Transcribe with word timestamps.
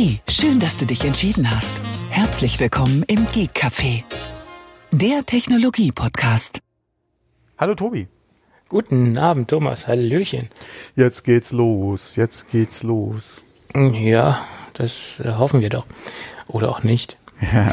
Hey, 0.00 0.20
schön, 0.28 0.60
dass 0.60 0.76
du 0.76 0.86
dich 0.86 1.04
entschieden 1.04 1.50
hast. 1.50 1.82
Herzlich 2.08 2.60
willkommen 2.60 3.02
im 3.08 3.26
Geek 3.26 3.50
Café, 3.52 4.04
der 4.92 5.26
Technologie-Podcast. 5.26 6.60
Hallo 7.58 7.74
Tobi. 7.74 8.06
Guten 8.68 9.18
Abend, 9.18 9.50
Thomas. 9.50 9.88
Hallöchen. 9.88 10.50
Jetzt 10.94 11.24
geht's 11.24 11.50
los. 11.50 12.14
Jetzt 12.14 12.48
geht's 12.52 12.84
los. 12.84 13.44
Ja, 13.74 14.46
das 14.74 15.18
äh, 15.18 15.32
hoffen 15.32 15.62
wir 15.62 15.68
doch. 15.68 15.86
Oder 16.46 16.68
auch 16.68 16.84
nicht. 16.84 17.18
Ja. 17.52 17.66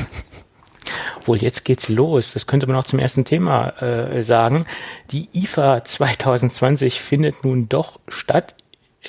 Obwohl, 1.17 1.37
jetzt 1.37 1.63
geht's 1.63 1.89
los. 1.89 2.33
Das 2.33 2.47
könnte 2.47 2.65
man 2.65 2.75
auch 2.75 2.85
zum 2.85 2.97
ersten 2.97 3.23
Thema 3.23 3.69
äh, 3.83 4.23
sagen. 4.23 4.65
Die 5.11 5.29
IFA 5.33 5.83
2020 5.83 7.01
findet 7.01 7.43
nun 7.43 7.69
doch 7.69 7.99
statt 8.07 8.55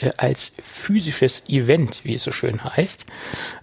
äh, 0.00 0.10
als 0.16 0.52
physisches 0.60 1.44
Event, 1.48 2.00
wie 2.04 2.14
es 2.14 2.24
so 2.24 2.32
schön 2.32 2.62
heißt. 2.64 3.07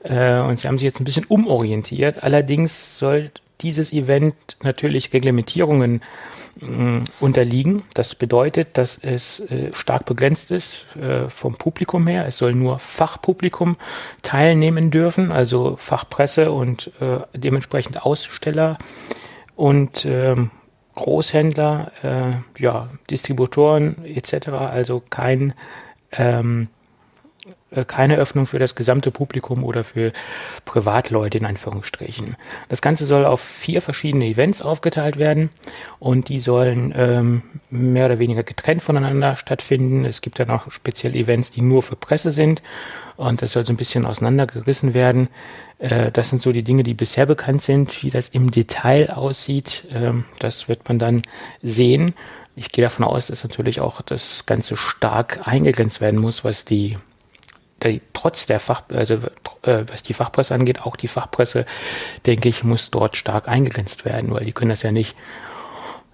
Äh, 0.04 0.40
und 0.40 0.60
sie 0.60 0.68
haben 0.68 0.78
sich 0.78 0.86
jetzt 0.86 1.00
ein 1.00 1.06
bisschen 1.06 1.26
umorientiert. 1.26 2.24
Allerdings 2.24 2.98
soll 2.98 3.32
dieses 3.62 3.94
Event 3.94 4.36
natürlich 4.62 5.14
Reglementierungen 5.14 6.02
mh, 6.60 7.04
unterliegen. 7.20 7.84
Das 7.94 8.16
bedeutet, 8.16 8.78
dass 8.78 8.98
es 8.98 9.40
äh, 9.40 9.72
stark 9.74 10.06
begrenzt 10.06 10.52
ist 10.52 10.86
äh, 10.98 11.30
vom 11.30 11.56
Publikum 11.56 12.08
her. 12.08 12.28
Es 12.28 12.38
soll 12.38 12.54
nur 12.54 12.80
Fachpublikum 12.80 13.78
teilnehmen 14.22 14.92
dürfen, 14.92 15.32
also 15.32 15.76
Fachpresse 15.78 16.52
und 16.52 16.92
äh, 17.00 17.20
dementsprechend 17.36 18.04
Aussteller 18.04 18.78
und 19.56 20.06
ähm, 20.06 20.52
Großhändler, 20.96 21.92
äh, 22.04 22.62
ja, 22.62 22.90
Distributoren 23.10 24.06
etc. 24.06 24.50
Also 24.50 25.02
kein 25.10 25.54
ähm, 26.18 26.68
äh, 27.72 27.86
keine 27.86 28.16
Öffnung 28.18 28.46
für 28.46 28.60
das 28.60 28.76
gesamte 28.76 29.12
Publikum 29.12 29.64
oder 29.64 29.84
für 29.84 30.14
Privatleute 30.66 31.38
in 31.38 31.46
Anführungsstrichen. 31.46 32.36
Das 32.70 32.82
Ganze 32.82 33.06
soll 33.06 33.26
auf 33.26 33.42
vier 33.42 33.82
verschiedene 33.82 34.26
Events 34.26 34.62
aufgeteilt 34.62 35.18
werden 35.18 35.50
und 36.00 36.30
die 36.30 36.40
sollen 36.40 36.94
ähm, 36.96 37.42
mehr 37.70 38.06
oder 38.06 38.20
weniger 38.20 38.44
getrennt 38.44 38.82
voneinander 38.82 39.36
stattfinden. 39.36 40.06
Es 40.06 40.22
gibt 40.22 40.40
dann 40.40 40.50
auch 40.50 40.72
spezielle 40.72 41.18
Events, 41.18 41.52
die 41.52 41.62
nur 41.62 41.84
für 41.84 41.96
Presse 41.96 42.32
sind 42.32 42.62
und 43.16 43.42
das 43.42 43.52
soll 43.52 43.66
so 43.66 43.74
ein 43.74 43.78
bisschen 43.78 44.06
auseinandergerissen 44.06 44.94
werden. 44.94 45.30
Äh, 45.80 46.12
das 46.12 46.30
sind 46.30 46.42
so 46.42 46.52
die 46.52 46.64
Dinge, 46.64 46.84
die 46.84 46.94
bisher 46.94 47.26
bekannt 47.26 47.62
sind. 47.62 48.04
Wie 48.04 48.10
das 48.10 48.30
im 48.30 48.52
Detail 48.52 49.12
aussieht, 49.12 49.86
ähm, 49.92 50.26
das 50.40 50.68
wird 50.68 50.88
man 50.88 51.00
dann 51.00 51.22
sehen. 51.62 52.14
Ich 52.56 52.72
gehe 52.72 52.84
davon 52.84 53.06
aus, 53.06 53.28
dass 53.28 53.44
natürlich 53.44 53.82
auch 53.82 54.02
das 54.02 54.46
Ganze 54.46 54.78
stark 54.78 55.48
eingegrenzt 55.48 56.02
werden 56.02 56.20
muss, 56.20 56.44
was 56.44 56.66
die 56.66 56.98
die, 57.84 58.02
trotz 58.14 58.46
der 58.46 58.60
Fach, 58.60 58.84
also 58.94 59.16
äh, 59.64 59.84
was 59.88 60.04
die 60.04 60.14
Fachpresse 60.14 60.54
angeht, 60.54 60.82
auch 60.82 60.96
die 60.96 61.08
Fachpresse, 61.08 61.66
denke 62.26 62.50
ich, 62.50 62.64
muss 62.64 62.92
dort 62.92 63.16
stark 63.16 63.48
eingegrenzt 63.48 64.06
werden, 64.06 64.34
weil 64.34 64.46
die 64.46 64.54
können 64.54 64.70
das 64.70 64.84
ja 64.84 64.92
nicht 64.92 65.16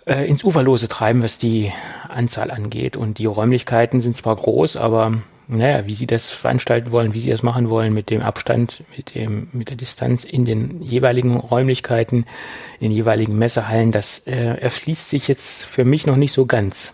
äh, 0.06 0.28
ins 0.28 0.44
Uferlose 0.44 0.88
treiben, 0.88 1.22
was 1.22 1.38
die 1.38 1.72
Anzahl 2.08 2.52
angeht. 2.52 2.98
Und 2.98 3.18
die 3.20 3.26
Räumlichkeiten 3.26 4.02
sind 4.02 4.16
zwar 4.16 4.36
groß, 4.36 4.78
aber 4.78 5.14
naja, 5.50 5.86
wie 5.86 5.96
sie 5.96 6.08
das 6.08 6.32
veranstalten 6.32 6.92
wollen, 6.92 7.14
wie 7.14 7.20
sie 7.20 7.30
das 7.30 7.44
machen 7.44 7.70
wollen 7.70 7.94
mit 7.94 8.10
dem 8.10 8.22
Abstand, 8.22 8.84
mit 8.96 9.16
dem, 9.16 9.50
mit 9.52 9.70
der 9.70 9.78
Distanz 9.78 10.24
in 10.24 10.46
den 10.46 10.82
jeweiligen 10.82 11.36
Räumlichkeiten, 11.36 12.26
in 12.80 12.90
den 12.90 12.92
jeweiligen 12.92 13.38
Messehallen, 13.38 13.92
das 13.92 14.20
äh, 14.28 14.56
erschließt 14.56 15.10
sich 15.10 15.28
jetzt 15.28 15.66
für 15.66 15.84
mich 15.84 16.08
noch 16.08 16.16
nicht 16.16 16.32
so 16.32 16.46
ganz. 16.46 16.94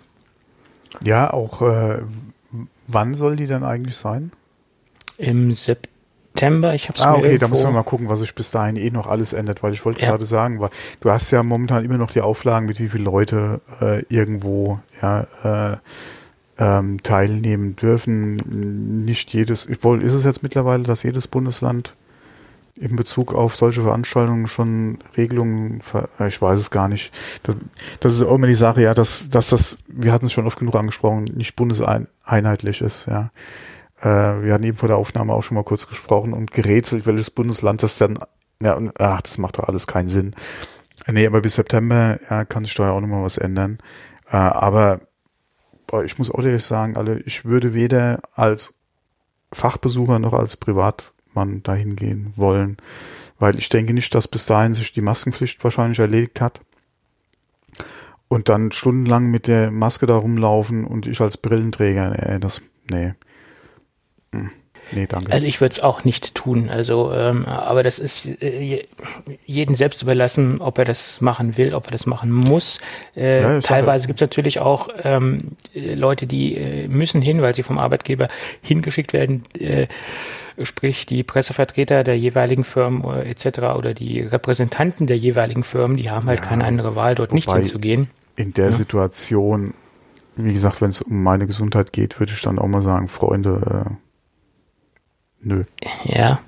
Ja, 1.04 1.32
auch 1.32 1.62
äh, 1.62 2.00
wann 2.88 3.14
soll 3.14 3.36
die 3.36 3.48
dann 3.48 3.64
eigentlich 3.64 3.98
sein? 3.98 4.32
im 5.18 5.54
September. 5.54 6.74
Ich 6.74 6.90
habe 6.90 7.00
Ah, 7.02 7.14
okay, 7.16 7.38
da 7.38 7.48
müssen 7.48 7.68
wir 7.68 7.72
mal 7.72 7.84
gucken, 7.84 8.10
was 8.10 8.20
sich 8.20 8.36
bis 8.36 8.52
dahin 8.52 8.76
eh 8.76 8.90
noch 8.90 9.08
alles 9.08 9.34
ändert, 9.34 9.64
weil 9.64 9.74
ich 9.74 9.86
wollte 9.86 10.02
ja. 10.02 10.10
gerade 10.10 10.26
sagen, 10.26 10.60
weil 10.60 10.70
du 11.02 11.10
hast 11.10 11.32
ja 11.32 11.44
momentan 11.44 11.86
immer 11.86 11.98
noch 11.98 12.12
die 12.12 12.22
Auflagen, 12.22 12.66
mit 12.66 12.80
wie 12.80 12.90
viele 12.90 13.04
Leute 13.04 13.62
äh, 13.82 14.04
irgendwo 14.10 14.80
ja, 15.02 15.28
äh, 15.44 15.78
ähm, 16.58 17.02
teilnehmen 17.04 17.76
dürfen. 17.76 19.04
Nicht 19.06 19.34
jedes, 19.34 19.68
wohl 19.84 20.02
ist 20.02 20.14
es 20.14 20.24
jetzt 20.24 20.44
mittlerweile, 20.44 20.84
dass 20.84 21.04
jedes 21.04 21.28
Bundesland 21.28 21.96
in 22.78 22.96
Bezug 22.96 23.34
auf 23.34 23.56
solche 23.56 23.84
Veranstaltungen 23.84 24.48
schon 24.48 25.00
Regelungen, 25.16 25.82
ich 26.28 26.42
weiß 26.42 26.60
es 26.60 26.72
gar 26.72 26.90
nicht. 26.90 27.14
Das, 27.44 27.56
das 28.02 28.14
ist 28.16 28.22
auch 28.22 28.36
immer 28.36 28.48
die 28.48 28.56
Sache, 28.56 28.82
ja, 28.82 28.94
dass, 28.94 29.30
dass 29.30 29.50
das, 29.50 29.78
wir 29.88 30.12
hatten 30.12 30.26
es 30.26 30.34
schon 30.34 30.46
oft 30.46 30.60
genug 30.60 30.76
angesprochen, 30.76 31.24
nicht 31.24 31.56
bundeseinheitlich 31.56 32.82
ist, 32.82 33.08
ja. 33.08 33.32
Äh, 34.02 34.44
wir 34.44 34.54
hatten 34.54 34.66
eben 34.66 34.78
vor 34.78 34.90
der 34.90 34.98
Aufnahme 34.98 35.34
auch 35.34 35.42
schon 35.42 35.56
mal 35.56 35.64
kurz 35.64 35.88
gesprochen 35.88 36.34
und 36.34 36.52
gerätselt, 36.52 37.06
welches 37.08 37.30
Bundesland 37.30 37.82
das 37.82 37.98
dann, 37.98 38.20
ja, 38.62 38.74
und, 38.74 38.92
ach, 39.00 39.22
das 39.22 39.38
macht 39.38 39.58
doch 39.58 39.70
alles 39.70 39.88
keinen 39.88 40.10
Sinn. 40.10 40.36
Äh, 41.06 41.14
nee, 41.14 41.28
aber 41.28 41.40
bis 41.40 41.56
September 41.56 42.20
ja, 42.30 42.44
kann 42.44 42.66
sich 42.66 42.76
da 42.76 42.88
ja 42.88 42.92
auch 42.92 43.02
nochmal 43.02 43.24
was 43.24 43.38
ändern. 43.38 43.78
Äh, 44.30 44.36
aber 44.36 45.00
boah, 45.88 46.04
ich 46.04 46.18
muss 46.18 46.32
auch 46.32 46.44
ehrlich 46.44 46.66
sagen, 46.66 46.98
alle, 46.98 47.20
ich 47.20 47.46
würde 47.46 47.74
weder 47.74 48.22
als 48.34 48.74
Fachbesucher 49.52 50.20
noch 50.20 50.34
als 50.34 50.58
Privatmann 50.58 51.64
dahin 51.64 51.96
gehen 51.96 52.34
wollen, 52.36 52.78
weil 53.40 53.58
ich 53.58 53.70
denke 53.70 53.94
nicht, 53.94 54.14
dass 54.16 54.28
bis 54.28 54.46
dahin 54.46 54.74
sich 54.74 54.92
die 54.92 55.02
Maskenpflicht 55.02 55.64
wahrscheinlich 55.64 56.00
erledigt 56.00 56.42
hat. 56.42 56.62
Und 58.28 58.50
dann 58.50 58.72
stundenlang 58.72 59.28
mit 59.28 59.48
der 59.48 59.72
Maske 59.72 60.08
da 60.08 60.16
rumlaufen 60.16 60.86
und 60.86 61.06
ich 61.06 61.22
als 61.22 61.38
Brillenträger, 61.38 62.18
ey, 62.18 62.40
das, 62.40 62.62
nee. 62.90 63.14
Nee, 64.92 65.08
danke. 65.08 65.32
Also 65.32 65.46
ich 65.46 65.62
würde 65.62 65.74
es 65.74 65.80
auch 65.80 66.04
nicht 66.04 66.36
tun. 66.36 66.70
Also, 66.70 67.12
ähm, 67.14 67.46
aber 67.46 67.84
das 67.84 68.00
ist 68.00 68.42
äh, 68.42 68.84
jedem 69.46 69.76
selbst 69.76 70.02
überlassen, 70.02 70.62
ob 70.62 70.78
er 70.78 70.86
das 70.86 71.22
machen 71.22 71.58
will, 71.58 71.74
ob 71.74 71.88
er 71.88 71.92
das 71.92 72.06
machen 72.06 72.32
muss. 72.32 72.80
Äh, 73.16 73.42
ja, 73.42 73.60
teilweise 73.62 74.08
gibt 74.08 74.18
es 74.18 74.22
natürlich 74.22 74.60
auch 74.60 74.90
ähm, 75.04 75.52
Leute, 75.74 76.28
die 76.28 76.56
äh, 76.56 76.88
müssen 76.88 77.22
hin, 77.22 77.42
weil 77.42 77.56
sie 77.56 77.64
vom 77.64 77.78
Arbeitgeber 77.78 78.28
hingeschickt 78.62 79.14
werden. 79.14 79.44
Äh, 79.60 79.88
sprich 80.62 81.06
die 81.06 81.24
Pressevertreter 81.24 82.04
der 82.04 82.18
jeweiligen 82.18 82.64
Firmen 82.64 83.04
äh, 83.04 83.30
etc. 83.30 83.76
oder 83.78 83.94
die 83.94 84.22
Repräsentanten 84.22 85.08
der 85.08 85.18
jeweiligen 85.18 85.64
Firmen, 85.64 85.98
die 85.98 86.10
haben 86.10 86.28
halt 86.28 86.40
ja, 86.40 86.46
keine 86.46 86.66
andere 86.66 86.96
Wahl, 86.96 87.16
dort 87.16 87.34
nicht 87.34 87.52
hinzugehen. 87.52 88.10
In 88.36 88.54
der 88.54 88.68
ja. 88.68 88.72
Situation, 88.72 89.74
wie 90.36 90.54
gesagt, 90.54 90.82
wenn 90.82 90.90
es 90.90 91.02
um 91.02 91.24
meine 91.24 91.48
Gesundheit 91.48 91.94
geht, 91.94 92.20
würde 92.20 92.34
ich 92.34 92.42
dann 92.42 92.60
auch 92.60 92.68
mal 92.68 92.82
sagen, 92.82 93.08
Freunde, 93.08 93.86
äh, 93.86 94.05
Nö. 95.46 95.64
Ja. 96.04 96.40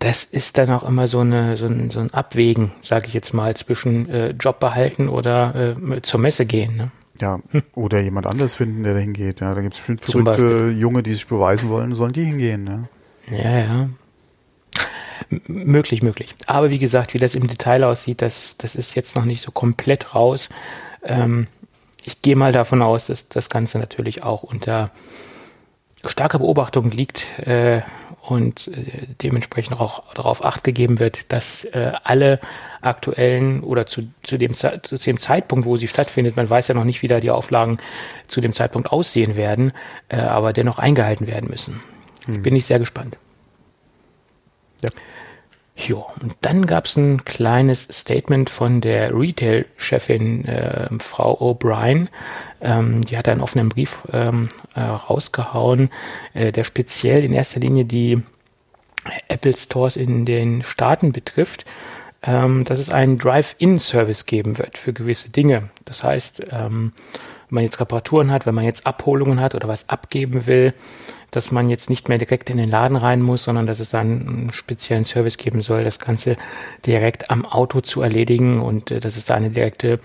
Das 0.00 0.24
ist 0.24 0.58
dann 0.58 0.70
auch 0.70 0.82
immer 0.82 1.06
so, 1.06 1.20
eine, 1.20 1.56
so, 1.56 1.66
ein, 1.66 1.90
so 1.90 2.00
ein 2.00 2.12
Abwägen, 2.12 2.72
sage 2.82 3.06
ich 3.06 3.14
jetzt 3.14 3.32
mal, 3.32 3.56
zwischen 3.56 4.10
äh, 4.10 4.30
Job 4.30 4.60
behalten 4.60 5.08
oder 5.08 5.74
äh, 5.76 6.02
zur 6.02 6.20
Messe 6.20 6.44
gehen. 6.44 6.76
Ne? 6.76 6.90
Ja, 7.20 7.40
hm. 7.52 7.62
oder 7.74 8.00
jemand 8.00 8.26
anderes 8.26 8.52
finden, 8.52 8.82
der 8.82 8.94
da 8.94 9.00
hingeht. 9.00 9.40
Ja, 9.40 9.54
da 9.54 9.62
gibt 9.62 9.74
es 9.74 9.80
bestimmt 9.80 10.02
verrückte 10.02 10.74
Junge, 10.76 11.02
die 11.02 11.12
sich 11.12 11.26
beweisen 11.26 11.70
wollen, 11.70 11.94
sollen 11.94 12.12
die 12.12 12.24
hingehen. 12.24 12.64
Ne? 12.64 12.88
Ja, 13.30 13.58
ja. 13.58 13.88
M 15.30 15.40
möglich, 15.46 16.02
möglich. 16.02 16.34
Aber 16.46 16.70
wie 16.70 16.78
gesagt, 16.78 17.14
wie 17.14 17.18
das 17.18 17.36
im 17.36 17.46
Detail 17.46 17.84
aussieht, 17.84 18.20
das, 18.20 18.58
das 18.58 18.74
ist 18.74 18.96
jetzt 18.96 19.14
noch 19.14 19.24
nicht 19.24 19.40
so 19.40 19.52
komplett 19.52 20.14
raus. 20.14 20.48
Ähm, 21.04 21.46
ich 22.04 22.20
gehe 22.20 22.36
mal 22.36 22.52
davon 22.52 22.82
aus, 22.82 23.06
dass 23.06 23.28
das 23.28 23.48
Ganze 23.48 23.78
natürlich 23.78 24.22
auch 24.24 24.42
unter 24.42 24.90
starke 26.06 26.38
Beobachtung 26.38 26.90
liegt 26.90 27.38
äh, 27.40 27.82
und 28.22 28.68
äh, 28.68 29.06
dementsprechend 29.22 29.78
auch 29.78 30.14
darauf 30.14 30.44
acht 30.44 30.64
gegeben 30.64 30.98
wird, 30.98 31.32
dass 31.32 31.64
äh, 31.64 31.92
alle 32.04 32.40
aktuellen 32.80 33.62
oder 33.62 33.86
zu, 33.86 34.08
zu, 34.22 34.38
dem, 34.38 34.54
zu 34.54 34.96
dem 34.96 35.18
Zeitpunkt, 35.18 35.66
wo 35.66 35.76
sie 35.76 35.88
stattfindet, 35.88 36.36
man 36.36 36.48
weiß 36.48 36.68
ja 36.68 36.74
noch 36.74 36.84
nicht, 36.84 37.02
wie 37.02 37.08
da 37.08 37.20
die 37.20 37.30
Auflagen 37.30 37.78
zu 38.26 38.40
dem 38.40 38.52
Zeitpunkt 38.52 38.90
aussehen 38.90 39.36
werden, 39.36 39.72
äh, 40.08 40.16
aber 40.16 40.52
dennoch 40.52 40.78
eingehalten 40.78 41.26
werden 41.26 41.50
müssen. 41.50 41.82
Hm. 42.26 42.42
Bin 42.42 42.56
ich 42.56 42.64
sehr 42.64 42.78
gespannt. 42.78 43.18
Ja. 44.80 44.90
Jo, 45.76 46.06
und 46.22 46.36
dann 46.40 46.66
gab 46.66 46.84
es 46.84 46.96
ein 46.96 47.24
kleines 47.24 47.88
Statement 47.90 48.48
von 48.48 48.80
der 48.80 49.12
Retail-Chefin 49.12 50.44
äh, 50.44 50.88
Frau 51.00 51.36
O'Brien. 51.40 52.08
Ähm, 52.60 53.00
die 53.00 53.18
hat 53.18 53.28
einen 53.28 53.40
offenen 53.40 53.70
Brief 53.70 54.04
ähm, 54.12 54.48
äh, 54.76 54.80
rausgehauen, 54.80 55.90
äh, 56.32 56.52
der 56.52 56.62
speziell 56.62 57.24
in 57.24 57.32
erster 57.32 57.58
Linie 57.58 57.84
die 57.84 58.22
Apple 59.28 59.56
Stores 59.56 59.96
in 59.96 60.24
den 60.24 60.62
Staaten 60.62 61.12
betrifft, 61.12 61.64
ähm, 62.22 62.64
dass 62.64 62.78
es 62.78 62.90
einen 62.90 63.18
Drive-In-Service 63.18 64.26
geben 64.26 64.58
wird 64.58 64.78
für 64.78 64.92
gewisse 64.92 65.30
Dinge. 65.30 65.70
Das 65.84 66.04
heißt, 66.04 66.44
ähm, 66.50 66.92
wenn 67.48 67.56
man 67.56 67.64
jetzt 67.64 67.80
Reparaturen 67.80 68.30
hat, 68.30 68.46
wenn 68.46 68.54
man 68.54 68.64
jetzt 68.64 68.86
Abholungen 68.86 69.40
hat 69.40 69.54
oder 69.54 69.68
was 69.68 69.88
abgeben 69.88 70.46
will, 70.46 70.74
dass 71.30 71.50
man 71.50 71.68
jetzt 71.68 71.90
nicht 71.90 72.08
mehr 72.08 72.18
direkt 72.18 72.50
in 72.50 72.56
den 72.56 72.70
Laden 72.70 72.96
rein 72.96 73.20
muss, 73.20 73.44
sondern 73.44 73.66
dass 73.66 73.80
es 73.80 73.90
dann 73.90 74.28
einen 74.28 74.52
speziellen 74.52 75.04
Service 75.04 75.36
geben 75.36 75.62
soll, 75.62 75.84
das 75.84 75.98
Ganze 75.98 76.36
direkt 76.86 77.30
am 77.30 77.44
Auto 77.44 77.80
zu 77.80 78.02
erledigen 78.02 78.60
und 78.60 78.90
äh, 78.90 79.00
dass 79.00 79.16
es 79.16 79.24
da 79.24 79.34
eine 79.34 79.50
direkte 79.50 79.98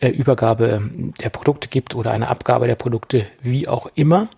äh, 0.00 0.08
Übergabe 0.08 0.82
der 1.22 1.30
Produkte 1.30 1.68
gibt 1.68 1.94
oder 1.94 2.12
eine 2.12 2.28
Abgabe 2.28 2.66
der 2.66 2.76
Produkte, 2.76 3.26
wie 3.42 3.68
auch 3.68 3.90
immer. 3.94 4.28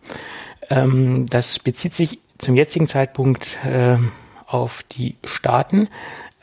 Ähm, 0.69 1.27
das 1.27 1.59
bezieht 1.59 1.95
sich 1.95 2.19
zum 2.39 2.57
jetzigen 2.57 2.87
Zeitpunkt 2.87 3.59
äh, 3.65 3.97
auf 4.47 4.83
die 4.83 5.17
Staaten. 5.25 5.89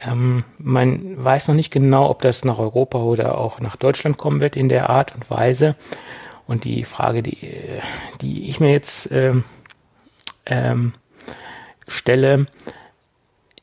Ähm, 0.06 0.44
man 0.58 1.24
weiß 1.24 1.48
noch 1.48 1.56
nicht 1.56 1.72
genau, 1.72 2.10
ob 2.10 2.22
das 2.22 2.46
nach 2.46 2.60
Europa 2.60 3.00
oder 3.00 3.38
auch 3.38 3.60
nach 3.60 3.76
Deutschland 3.76 4.18
kommen 4.18 4.40
wird 4.40 4.56
in 4.56 4.70
der 4.70 4.90
Art 4.90 5.16
und 5.16 5.30
Weise. 5.30 5.76
Und 6.48 6.66
die 6.66 6.84
Frage, 6.84 7.24
die, 7.24 7.38
die 8.22 8.50
ich 8.50 8.60
mir 8.60 8.72
jetzt 8.72 9.12
ähm, 9.12 9.44
ähm, 10.46 10.94
stelle, 11.88 12.48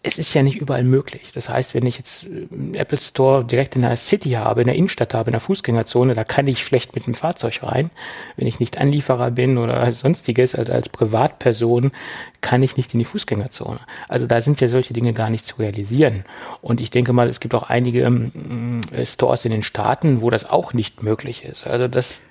es 0.02 0.16
ist 0.16 0.32
ja 0.32 0.42
nicht 0.42 0.58
überall 0.58 0.82
möglich. 0.82 1.30
Das 1.34 1.50
heißt, 1.50 1.74
wenn 1.74 1.84
ich 1.84 1.98
jetzt 1.98 2.24
einen 2.24 2.74
Apple 2.74 2.98
Store 2.98 3.44
direkt 3.44 3.76
in 3.76 3.82
der 3.82 3.94
City 3.98 4.30
habe, 4.30 4.62
in 4.62 4.66
der 4.66 4.74
Innenstadt 4.74 5.12
habe, 5.12 5.28
in 5.28 5.32
der 5.32 5.40
Fußgängerzone, 5.40 6.14
da 6.14 6.24
kann 6.24 6.46
ich 6.46 6.62
schlecht 6.62 6.94
mit 6.94 7.06
dem 7.06 7.12
Fahrzeug 7.12 7.60
rein. 7.62 7.90
Wenn 8.36 8.46
ich 8.46 8.60
nicht 8.60 8.78
Anlieferer 8.78 9.30
bin 9.30 9.58
oder 9.58 9.92
sonstiges, 9.92 10.54
also 10.54 10.72
als 10.72 10.88
Privatperson, 10.88 11.92
kann 12.40 12.62
ich 12.62 12.78
nicht 12.78 12.94
in 12.94 12.98
die 12.98 13.04
Fußgängerzone. 13.04 13.80
Also 14.08 14.26
da 14.26 14.40
sind 14.40 14.58
ja 14.62 14.68
solche 14.68 14.94
Dinge 14.94 15.12
gar 15.12 15.28
nicht 15.28 15.44
zu 15.44 15.56
realisieren. 15.56 16.24
Und 16.62 16.80
ich 16.80 16.90
denke 16.90 17.12
mal, 17.12 17.28
es 17.28 17.38
gibt 17.38 17.54
auch 17.54 17.64
einige 17.64 18.00
ähm, 18.00 18.80
Stores 19.04 19.44
in 19.44 19.50
den 19.50 19.62
Staaten, 19.62 20.22
wo 20.22 20.30
das 20.30 20.48
auch 20.48 20.72
nicht 20.72 21.02
möglich 21.02 21.44
ist. 21.44 21.66
Also 21.66 21.88
das, 21.88 22.22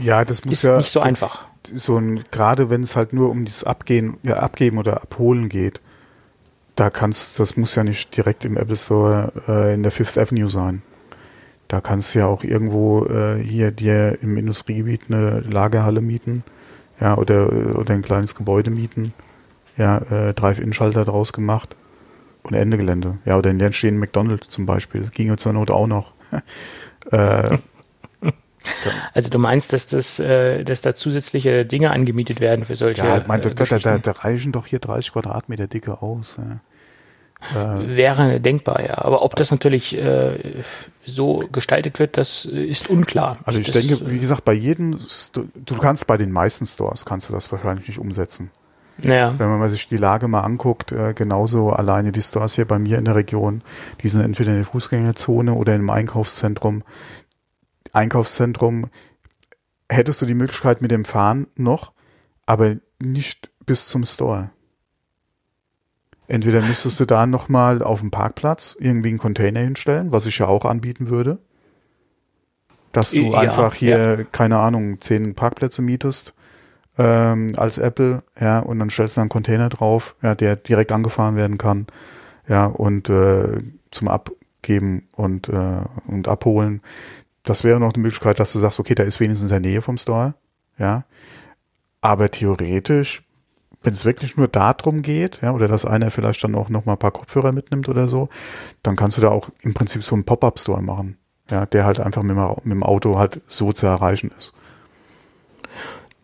ja, 0.00 0.24
das 0.24 0.46
muss 0.46 0.54
ist 0.54 0.62
ja 0.62 0.78
nicht 0.78 0.90
so 0.90 1.00
einfach. 1.00 1.44
So 1.74 1.98
ein, 1.98 2.24
gerade 2.30 2.70
wenn 2.70 2.82
es 2.82 2.96
halt 2.96 3.12
nur 3.12 3.28
um 3.28 3.44
dieses 3.44 3.62
Abgehen, 3.62 4.16
ja, 4.22 4.36
Abgeben 4.36 4.78
oder 4.78 5.02
Abholen 5.02 5.50
geht 5.50 5.82
da 6.76 6.90
kannst, 6.90 7.38
das 7.38 7.56
muss 7.56 7.74
ja 7.74 7.84
nicht 7.84 8.16
direkt 8.16 8.44
im 8.44 8.56
Apple 8.56 8.76
Store 8.76 9.32
äh, 9.48 9.74
in 9.74 9.82
der 9.82 9.92
Fifth 9.92 10.18
Avenue 10.18 10.48
sein. 10.48 10.82
Da 11.68 11.80
kannst 11.80 12.14
du 12.14 12.20
ja 12.20 12.26
auch 12.26 12.42
irgendwo 12.42 13.06
äh, 13.06 13.40
hier 13.42 13.70
dir 13.70 14.18
im 14.22 14.36
Industriegebiet 14.36 15.02
eine 15.08 15.40
Lagerhalle 15.40 16.00
mieten, 16.00 16.42
ja, 17.00 17.16
oder, 17.16 17.76
oder 17.78 17.94
ein 17.94 18.02
kleines 18.02 18.34
Gebäude 18.34 18.70
mieten, 18.70 19.14
ja, 19.76 19.98
äh, 19.98 20.34
Drive-In-Schalter 20.34 21.04
draus 21.04 21.32
gemacht 21.32 21.76
und 22.42 22.54
Ende 22.54 22.76
Gelände. 22.76 23.18
Ja, 23.24 23.38
oder 23.38 23.50
in 23.50 23.58
der 23.58 23.72
stehen 23.72 23.98
McDonald's 23.98 24.48
zum 24.48 24.66
Beispiel. 24.66 25.02
Das 25.02 25.12
ging 25.12 25.36
zur 25.38 25.52
Not 25.52 25.70
auch 25.70 25.86
noch. 25.86 26.12
äh, 27.12 27.58
also 29.14 29.30
du 29.30 29.38
meinst, 29.38 29.72
dass 29.72 29.86
das, 29.86 30.18
äh, 30.18 30.64
dass 30.64 30.80
da 30.80 30.94
zusätzliche 30.94 31.64
Dinge 31.64 31.90
angemietet 31.90 32.40
werden 32.40 32.64
für 32.64 32.76
solche? 32.76 33.04
Ja, 33.04 33.18
ich 33.18 33.26
meine, 33.26 33.44
äh, 33.44 33.54
da, 33.54 33.78
da, 33.78 33.98
da, 33.98 34.12
reichen 34.12 34.52
doch 34.52 34.66
hier 34.66 34.78
30 34.78 35.12
Quadratmeter 35.12 35.66
dicke 35.66 36.02
aus. 36.02 36.38
Ja. 36.38 36.60
Äh, 37.54 37.96
Wäre 37.96 38.40
denkbar, 38.40 38.82
ja. 38.84 38.98
Aber 38.98 39.22
ob 39.22 39.34
das 39.36 39.50
natürlich 39.50 39.96
äh, 39.96 40.62
so 41.06 41.44
gestaltet 41.50 41.98
wird, 41.98 42.16
das 42.16 42.44
ist 42.44 42.90
unklar. 42.90 43.38
Also 43.44 43.58
ich 43.58 43.70
das, 43.70 43.86
denke, 43.86 44.10
wie 44.10 44.18
gesagt, 44.18 44.44
bei 44.44 44.52
jedem, 44.52 44.98
du 45.32 45.76
kannst 45.78 46.06
bei 46.06 46.16
den 46.16 46.32
meisten 46.32 46.66
Stores, 46.66 47.04
kannst 47.04 47.28
du 47.28 47.32
das 47.32 47.50
wahrscheinlich 47.50 47.88
nicht 47.88 47.98
umsetzen. 47.98 48.50
Ja. 49.02 49.38
Wenn 49.38 49.58
man 49.58 49.70
sich 49.70 49.88
die 49.88 49.96
Lage 49.96 50.28
mal 50.28 50.42
anguckt, 50.42 50.92
äh, 50.92 51.14
genauso 51.14 51.70
alleine 51.70 52.12
die 52.12 52.22
Stores 52.22 52.54
hier 52.54 52.66
bei 52.66 52.78
mir 52.78 52.98
in 52.98 53.04
der 53.04 53.14
Region, 53.14 53.62
die 54.02 54.08
sind 54.08 54.20
entweder 54.20 54.50
in 54.50 54.56
der 54.56 54.66
Fußgängerzone 54.66 55.54
oder 55.54 55.74
im 55.74 55.88
Einkaufszentrum. 55.88 56.82
Einkaufszentrum 57.92 58.90
hättest 59.88 60.22
du 60.22 60.26
die 60.26 60.34
Möglichkeit 60.34 60.82
mit 60.82 60.90
dem 60.90 61.04
Fahren 61.04 61.46
noch, 61.56 61.92
aber 62.46 62.76
nicht 62.98 63.50
bis 63.66 63.88
zum 63.88 64.04
Store. 64.04 64.50
Entweder 66.26 66.62
müsstest 66.62 67.00
du 67.00 67.06
da 67.06 67.26
nochmal 67.26 67.82
auf 67.82 68.00
dem 68.00 68.12
Parkplatz 68.12 68.76
irgendwie 68.78 69.08
einen 69.08 69.18
Container 69.18 69.60
hinstellen, 69.60 70.12
was 70.12 70.26
ich 70.26 70.38
ja 70.38 70.46
auch 70.46 70.64
anbieten 70.64 71.08
würde. 71.08 71.38
Dass 72.92 73.10
du 73.10 73.32
ja, 73.32 73.38
einfach 73.38 73.74
hier, 73.74 74.18
ja. 74.18 74.24
keine 74.30 74.58
Ahnung, 74.58 75.00
zehn 75.00 75.34
Parkplätze 75.34 75.82
mietest 75.82 76.34
ähm, 76.98 77.52
als 77.56 77.78
Apple, 77.78 78.22
ja, 78.40 78.60
und 78.60 78.78
dann 78.78 78.90
stellst 78.90 79.16
du 79.16 79.22
einen 79.22 79.30
Container 79.30 79.68
drauf, 79.70 80.16
ja, 80.22 80.34
der 80.34 80.56
direkt 80.56 80.92
angefahren 80.92 81.34
werden 81.34 81.58
kann, 81.58 81.86
ja, 82.46 82.66
und 82.66 83.08
äh, 83.08 83.62
zum 83.90 84.08
Abgeben 84.08 85.08
und, 85.12 85.48
äh, 85.48 85.82
und 86.06 86.28
Abholen. 86.28 86.82
Das 87.42 87.64
wäre 87.64 87.80
noch 87.80 87.94
eine 87.94 88.02
Möglichkeit, 88.02 88.38
dass 88.38 88.52
du 88.52 88.58
sagst, 88.58 88.78
okay, 88.80 88.94
da 88.94 89.02
ist 89.02 89.20
wenigstens 89.20 89.50
in 89.50 89.62
der 89.62 89.70
Nähe 89.70 89.82
vom 89.82 89.96
Store, 89.96 90.34
ja. 90.78 91.04
Aber 92.02 92.30
theoretisch 92.30 93.22
wenn 93.82 93.92
es 93.92 94.04
wirklich 94.04 94.36
nur 94.36 94.48
darum 94.48 95.02
geht, 95.02 95.40
ja, 95.42 95.52
oder 95.52 95.68
dass 95.68 95.84
einer 95.84 96.10
vielleicht 96.10 96.44
dann 96.44 96.54
auch 96.54 96.68
noch 96.68 96.84
mal 96.84 96.92
ein 96.92 96.98
paar 96.98 97.12
Kopfhörer 97.12 97.52
mitnimmt 97.52 97.88
oder 97.88 98.08
so, 98.08 98.28
dann 98.82 98.96
kannst 98.96 99.16
du 99.16 99.22
da 99.22 99.28
auch 99.28 99.48
im 99.62 99.74
Prinzip 99.74 100.02
so 100.02 100.14
einen 100.14 100.24
Pop-up-Store 100.24 100.82
machen, 100.82 101.16
ja, 101.50 101.66
der 101.66 101.84
halt 101.84 102.00
einfach 102.00 102.22
mit, 102.22 102.36
mit 102.36 102.72
dem 102.72 102.82
Auto 102.82 103.18
halt 103.18 103.40
so 103.46 103.72
zu 103.72 103.86
erreichen 103.86 104.30
ist. 104.38 104.52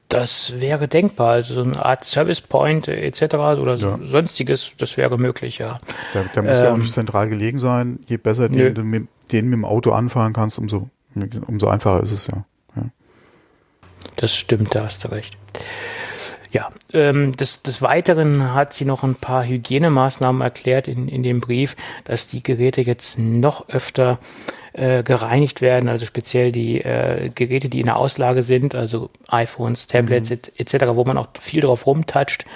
Das 0.08 0.60
wäre 0.60 0.86
denkbar, 0.86 1.32
also 1.32 1.54
so 1.54 1.62
eine 1.62 1.84
Art 1.84 2.04
Service 2.04 2.40
Point 2.40 2.86
etc. 2.86 3.22
oder 3.34 3.74
ja. 3.74 3.98
sonstiges, 4.00 4.72
das 4.78 4.96
wäre 4.96 5.18
möglich, 5.18 5.58
ja. 5.58 5.78
Der, 6.14 6.24
der 6.24 6.42
muss 6.42 6.58
ähm, 6.58 6.64
ja 6.64 6.72
auch 6.72 6.76
nicht 6.76 6.88
ähm, 6.88 6.92
zentral 6.92 7.28
gelegen 7.28 7.58
sein. 7.58 7.98
Je 8.06 8.16
besser 8.16 8.48
den 8.48 8.74
du 8.74 8.84
mit, 8.84 9.08
den 9.32 9.46
mit 9.46 9.54
dem 9.54 9.64
Auto 9.64 9.90
anfahren 9.92 10.32
kannst, 10.32 10.58
umso, 10.58 10.90
umso 11.46 11.68
einfacher 11.68 12.02
ist 12.02 12.12
es 12.12 12.26
ja. 12.26 12.44
ja. 12.76 12.84
Das 14.16 14.34
stimmt, 14.36 14.74
da 14.74 14.84
hast 14.84 15.04
du 15.04 15.08
recht. 15.08 15.36
Ja, 16.52 16.70
ähm, 16.92 17.32
des, 17.32 17.62
des 17.62 17.82
Weiteren 17.82 18.54
hat 18.54 18.72
sie 18.72 18.84
noch 18.84 19.02
ein 19.02 19.14
paar 19.14 19.44
Hygienemaßnahmen 19.44 20.40
erklärt 20.40 20.88
in, 20.88 21.08
in 21.08 21.22
dem 21.22 21.40
Brief, 21.40 21.76
dass 22.04 22.28
die 22.28 22.42
Geräte 22.42 22.80
jetzt 22.80 23.18
noch 23.18 23.68
öfter 23.68 24.18
äh, 24.72 25.02
gereinigt 25.02 25.60
werden, 25.60 25.88
also 25.88 26.06
speziell 26.06 26.52
die 26.52 26.80
äh, 26.80 27.30
Geräte, 27.34 27.68
die 27.68 27.80
in 27.80 27.86
der 27.86 27.96
Auslage 27.96 28.42
sind, 28.42 28.74
also 28.74 29.10
iPhones, 29.28 29.86
Tablets 29.86 30.30
mhm. 30.30 30.38
etc., 30.56 30.86
wo 30.92 31.04
man 31.04 31.18
auch 31.18 31.28
viel 31.38 31.62
drauf 31.62 31.86
rumtatscht, 31.86 32.46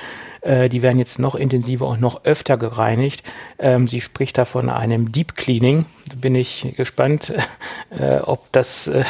äh, 0.42 0.68
die 0.68 0.82
werden 0.82 0.98
jetzt 0.98 1.18
noch 1.18 1.34
intensiver 1.34 1.86
und 1.86 2.00
noch 2.00 2.24
öfter 2.24 2.56
gereinigt. 2.56 3.22
Ähm, 3.58 3.86
sie 3.86 4.00
spricht 4.00 4.38
da 4.38 4.44
von 4.44 4.70
einem 4.70 5.12
Deep 5.12 5.36
Cleaning. 5.36 5.86
Da 6.08 6.16
bin 6.16 6.34
ich 6.34 6.74
gespannt, 6.76 7.32
äh, 7.90 8.18
ob 8.18 8.50
das 8.52 8.88
äh, 8.88 9.04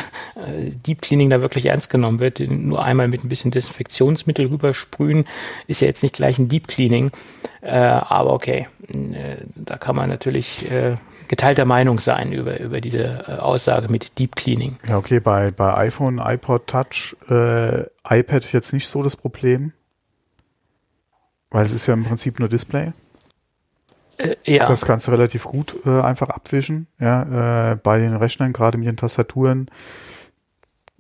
Deep 0.87 1.03
Cleaning 1.03 1.31
da 1.31 1.41
wirklich 1.41 1.67
ernst 1.67 1.91
genommen 1.91 2.21
wird. 2.21 2.41
Nur 2.41 2.83
einmal 2.85 3.09
mit 3.09 3.25
ein 3.25 3.29
bisschen 3.29 3.51
Desinfektionsmittel 3.51 4.47
rübersprühen 4.47 5.25
ist 5.67 5.81
ja 5.81 5.87
jetzt 5.87 6.03
nicht 6.03 6.15
gleich 6.15 6.39
ein 6.39 6.49
Deep 6.49 6.69
Cleaning. 6.69 7.11
Äh, 7.63 7.77
aber 7.77 8.33
okay, 8.33 8.69
äh, 8.89 9.37
da 9.55 9.77
kann 9.77 9.97
man 9.97 10.09
natürlich 10.09 10.71
äh, 10.71 10.97
geteilter 11.29 11.65
Meinung 11.65 12.01
sein 12.01 12.33
über, 12.33 12.59
über 12.59 12.81
diese 12.81 13.25
äh, 13.29 13.33
Aussage 13.39 13.89
mit 13.89 14.19
Deep 14.19 14.35
Cleaning. 14.35 14.79
Ja, 14.89 14.99
okay, 14.99 15.21
bei, 15.21 15.53
bei 15.53 15.75
iPhone, 15.77 16.19
iPod 16.19 16.67
Touch, 16.67 17.17
äh, 17.29 17.83
iPad 18.09 18.53
jetzt 18.53 18.73
nicht 18.73 18.89
so 18.89 19.03
das 19.03 19.17
Problem. 19.17 19.73
Weil 21.51 21.67
es 21.67 21.73
ist 21.73 21.87
ja 21.87 21.95
im 21.95 22.05
Prinzip 22.05 22.39
nur 22.39 22.49
Display. 22.49 22.93
Äh, 24.19 24.37
ja. 24.45 24.67
Das 24.67 24.83
kannst 24.83 25.07
du 25.07 25.11
relativ 25.11 25.45
gut 25.45 25.75
äh, 25.85 26.01
einfach 26.01 26.29
abwischen. 26.29 26.87
Ja, 26.99 27.73
äh, 27.73 27.77
bei 27.77 27.99
den 27.99 28.15
Rechnern, 28.15 28.53
gerade 28.53 28.79
mit 28.79 28.87
den 28.87 28.97
Tastaturen, 28.97 29.71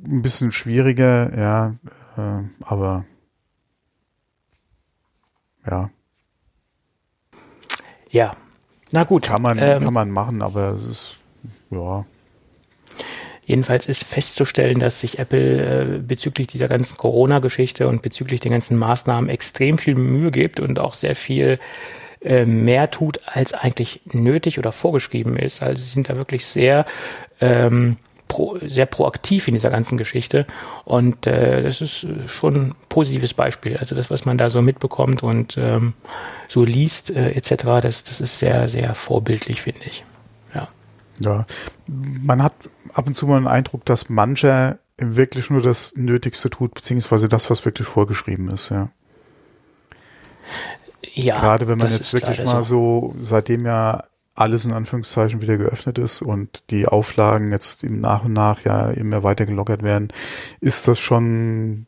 ein 0.02 0.22
bisschen 0.22 0.50
schwieriger, 0.50 1.36
ja, 1.38 1.74
äh, 2.16 2.44
aber 2.62 3.04
ja. 5.68 5.90
Ja, 8.10 8.32
na 8.90 9.04
gut. 9.04 9.24
Kann 9.24 9.42
man, 9.42 9.58
ähm, 9.58 9.82
kann 9.82 9.94
man 9.94 10.10
machen, 10.10 10.42
aber 10.42 10.70
es 10.70 10.84
ist, 10.84 11.16
ja. 11.70 12.04
Jedenfalls 13.50 13.86
ist 13.86 14.04
festzustellen, 14.04 14.78
dass 14.78 15.00
sich 15.00 15.18
Apple 15.18 15.96
äh, 15.96 15.98
bezüglich 15.98 16.46
dieser 16.46 16.68
ganzen 16.68 16.96
Corona-Geschichte 16.96 17.88
und 17.88 18.00
bezüglich 18.00 18.38
den 18.38 18.52
ganzen 18.52 18.78
Maßnahmen 18.78 19.28
extrem 19.28 19.76
viel 19.76 19.96
Mühe 19.96 20.30
gibt 20.30 20.60
und 20.60 20.78
auch 20.78 20.94
sehr 20.94 21.16
viel 21.16 21.58
äh, 22.22 22.44
mehr 22.44 22.92
tut, 22.92 23.18
als 23.26 23.52
eigentlich 23.52 24.02
nötig 24.12 24.60
oder 24.60 24.70
vorgeschrieben 24.70 25.36
ist. 25.36 25.64
Also 25.64 25.82
sie 25.82 25.88
sind 25.88 26.08
da 26.08 26.16
wirklich 26.16 26.46
sehr 26.46 26.86
ähm, 27.40 27.96
pro, 28.28 28.56
sehr 28.64 28.86
proaktiv 28.86 29.48
in 29.48 29.54
dieser 29.54 29.70
ganzen 29.70 29.98
Geschichte 29.98 30.46
und 30.84 31.26
äh, 31.26 31.64
das 31.64 31.80
ist 31.80 32.06
schon 32.28 32.54
ein 32.54 32.74
positives 32.88 33.34
Beispiel. 33.34 33.78
Also 33.78 33.96
das, 33.96 34.12
was 34.12 34.24
man 34.26 34.38
da 34.38 34.48
so 34.48 34.62
mitbekommt 34.62 35.24
und 35.24 35.58
ähm, 35.58 35.94
so 36.46 36.64
liest 36.64 37.10
äh, 37.10 37.32
etc., 37.32 37.64
das, 37.82 38.04
das 38.04 38.20
ist 38.20 38.38
sehr, 38.38 38.68
sehr 38.68 38.94
vorbildlich, 38.94 39.60
finde 39.60 39.80
ich. 39.86 40.04
Ja. 40.54 40.68
Ja, 41.18 41.46
man 41.88 42.44
hat 42.44 42.54
ab 42.94 43.06
und 43.06 43.14
zu 43.14 43.26
mal 43.26 43.38
den 43.40 43.48
Eindruck, 43.48 43.84
dass 43.84 44.08
mancher 44.08 44.78
wirklich 44.96 45.50
nur 45.50 45.62
das 45.62 45.94
Nötigste 45.96 46.50
tut, 46.50 46.74
beziehungsweise 46.74 47.28
das, 47.28 47.50
was 47.50 47.64
wirklich 47.64 47.88
vorgeschrieben 47.88 48.48
ist, 48.48 48.70
ja. 48.70 48.90
Ja. 51.14 51.40
Gerade 51.40 51.66
wenn 51.68 51.78
man 51.78 51.88
jetzt 51.88 52.12
wirklich 52.12 52.44
mal 52.44 52.62
so. 52.62 53.14
so, 53.14 53.22
seitdem 53.22 53.64
ja 53.64 54.04
alles 54.34 54.64
in 54.64 54.72
Anführungszeichen 54.72 55.40
wieder 55.40 55.56
geöffnet 55.58 55.98
ist 55.98 56.22
und 56.22 56.62
die 56.70 56.86
Auflagen 56.86 57.50
jetzt 57.50 57.82
nach 57.84 58.24
und 58.24 58.32
nach 58.32 58.62
ja 58.64 58.90
immer 58.90 59.22
weiter 59.22 59.44
gelockert 59.44 59.82
werden, 59.82 60.08
ist 60.60 60.88
das 60.88 60.98
schon 60.98 61.86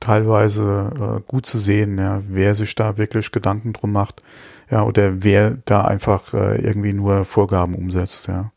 teilweise 0.00 0.92
äh, 1.18 1.30
gut 1.30 1.46
zu 1.46 1.58
sehen, 1.58 1.98
ja, 1.98 2.22
wer 2.28 2.54
sich 2.54 2.74
da 2.74 2.96
wirklich 2.96 3.30
Gedanken 3.30 3.72
drum 3.72 3.92
macht, 3.92 4.22
ja, 4.70 4.82
oder 4.82 5.22
wer 5.22 5.58
da 5.64 5.82
einfach 5.82 6.34
äh, 6.34 6.60
irgendwie 6.60 6.92
nur 6.92 7.24
Vorgaben 7.24 7.74
umsetzt, 7.74 8.28
ja. 8.28 8.52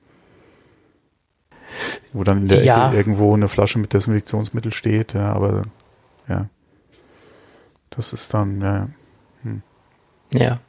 Wo 2.14 2.24
dann 2.24 2.44
in 2.44 2.48
der 2.48 2.64
ja. 2.64 2.88
Ecke 2.88 2.98
irgendwo 2.98 3.34
eine 3.34 3.50
Flasche 3.50 3.80
mit 3.80 3.94
Desinfektionsmittel 3.94 4.72
steht, 4.72 5.14
ja, 5.14 5.34
aber 5.34 5.64
ja. 6.28 6.48
Das 7.90 8.14
ist 8.14 8.34
dann, 8.34 8.62
ja. 8.62 8.88
Ja. 10.34 10.60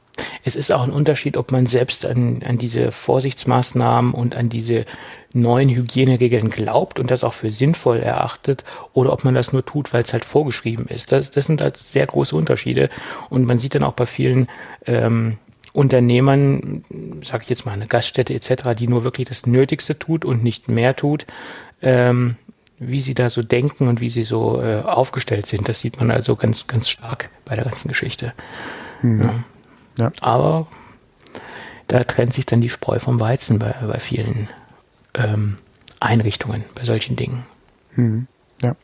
Es 0.42 0.56
ist 0.56 0.72
auch 0.72 0.82
ein 0.82 0.90
Unterschied, 0.90 1.36
ob 1.36 1.52
man 1.52 1.66
selbst 1.66 2.04
an, 2.06 2.42
an 2.42 2.58
diese 2.58 2.92
Vorsichtsmaßnahmen 2.92 4.12
und 4.12 4.34
an 4.34 4.48
diese 4.48 4.84
neuen 5.32 5.68
Hygieneregeln 5.68 6.50
glaubt 6.50 6.98
und 6.98 7.10
das 7.10 7.24
auch 7.24 7.32
für 7.32 7.50
sinnvoll 7.50 7.98
erachtet 7.98 8.64
oder 8.92 9.12
ob 9.12 9.24
man 9.24 9.34
das 9.34 9.52
nur 9.52 9.64
tut, 9.64 9.92
weil 9.92 10.02
es 10.02 10.12
halt 10.12 10.24
vorgeschrieben 10.24 10.86
ist. 10.86 11.12
Das, 11.12 11.30
das 11.30 11.46
sind 11.46 11.60
halt 11.60 11.76
sehr 11.76 12.06
große 12.06 12.34
Unterschiede 12.34 12.88
und 13.28 13.46
man 13.46 13.58
sieht 13.58 13.74
dann 13.74 13.84
auch 13.84 13.92
bei 13.92 14.06
vielen 14.06 14.48
ähm, 14.86 15.38
Unternehmern, 15.72 16.84
sage 17.22 17.44
ich 17.44 17.50
jetzt 17.50 17.66
mal 17.66 17.72
eine 17.72 17.86
Gaststätte 17.86 18.34
etc., 18.34 18.74
die 18.78 18.88
nur 18.88 19.04
wirklich 19.04 19.28
das 19.28 19.46
Nötigste 19.46 19.98
tut 19.98 20.24
und 20.24 20.42
nicht 20.42 20.68
mehr 20.68 20.96
tut, 20.96 21.26
ähm, 21.82 22.36
wie 22.78 23.00
sie 23.00 23.14
da 23.14 23.28
so 23.28 23.42
denken 23.42 23.88
und 23.88 24.00
wie 24.00 24.10
sie 24.10 24.24
so 24.24 24.60
äh, 24.60 24.80
aufgestellt 24.80 25.46
sind. 25.46 25.68
Das 25.68 25.80
sieht 25.80 25.98
man 25.98 26.10
also 26.10 26.34
ganz, 26.34 26.66
ganz 26.66 26.88
stark 26.88 27.30
bei 27.44 27.54
der 27.54 27.64
ganzen 27.64 27.88
Geschichte. 27.88 28.32
Mhm. 29.02 29.22
Ja. 29.22 29.44
Ja. 29.98 30.12
Aber 30.20 30.66
da 31.86 32.04
trennt 32.04 32.32
sich 32.32 32.46
dann 32.46 32.60
die 32.60 32.68
Spreu 32.68 32.98
vom 32.98 33.20
Weizen 33.20 33.58
bei, 33.58 33.74
bei 33.86 33.98
vielen 33.98 34.48
ähm, 35.14 35.58
Einrichtungen, 36.00 36.64
bei 36.74 36.84
solchen 36.84 37.16
Dingen. 37.16 37.44
Mhm. 37.94 38.26
Ja. 38.62 38.76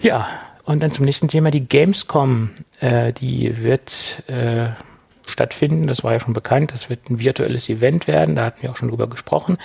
Ja, 0.00 0.28
und 0.64 0.82
dann 0.82 0.90
zum 0.90 1.04
nächsten 1.04 1.28
Thema, 1.28 1.50
die 1.50 1.66
Gamescom. 1.66 2.50
Äh, 2.80 3.12
die 3.12 3.62
wird 3.62 4.22
äh, 4.26 4.68
stattfinden. 5.26 5.86
Das 5.86 6.02
war 6.04 6.12
ja 6.12 6.20
schon 6.20 6.34
bekannt. 6.34 6.72
Das 6.72 6.88
wird 6.88 7.10
ein 7.10 7.18
virtuelles 7.18 7.68
Event 7.68 8.06
werden. 8.06 8.36
Da 8.36 8.46
hatten 8.46 8.62
wir 8.62 8.70
auch 8.70 8.76
schon 8.76 8.88
drüber 8.88 9.08
gesprochen. 9.08 9.58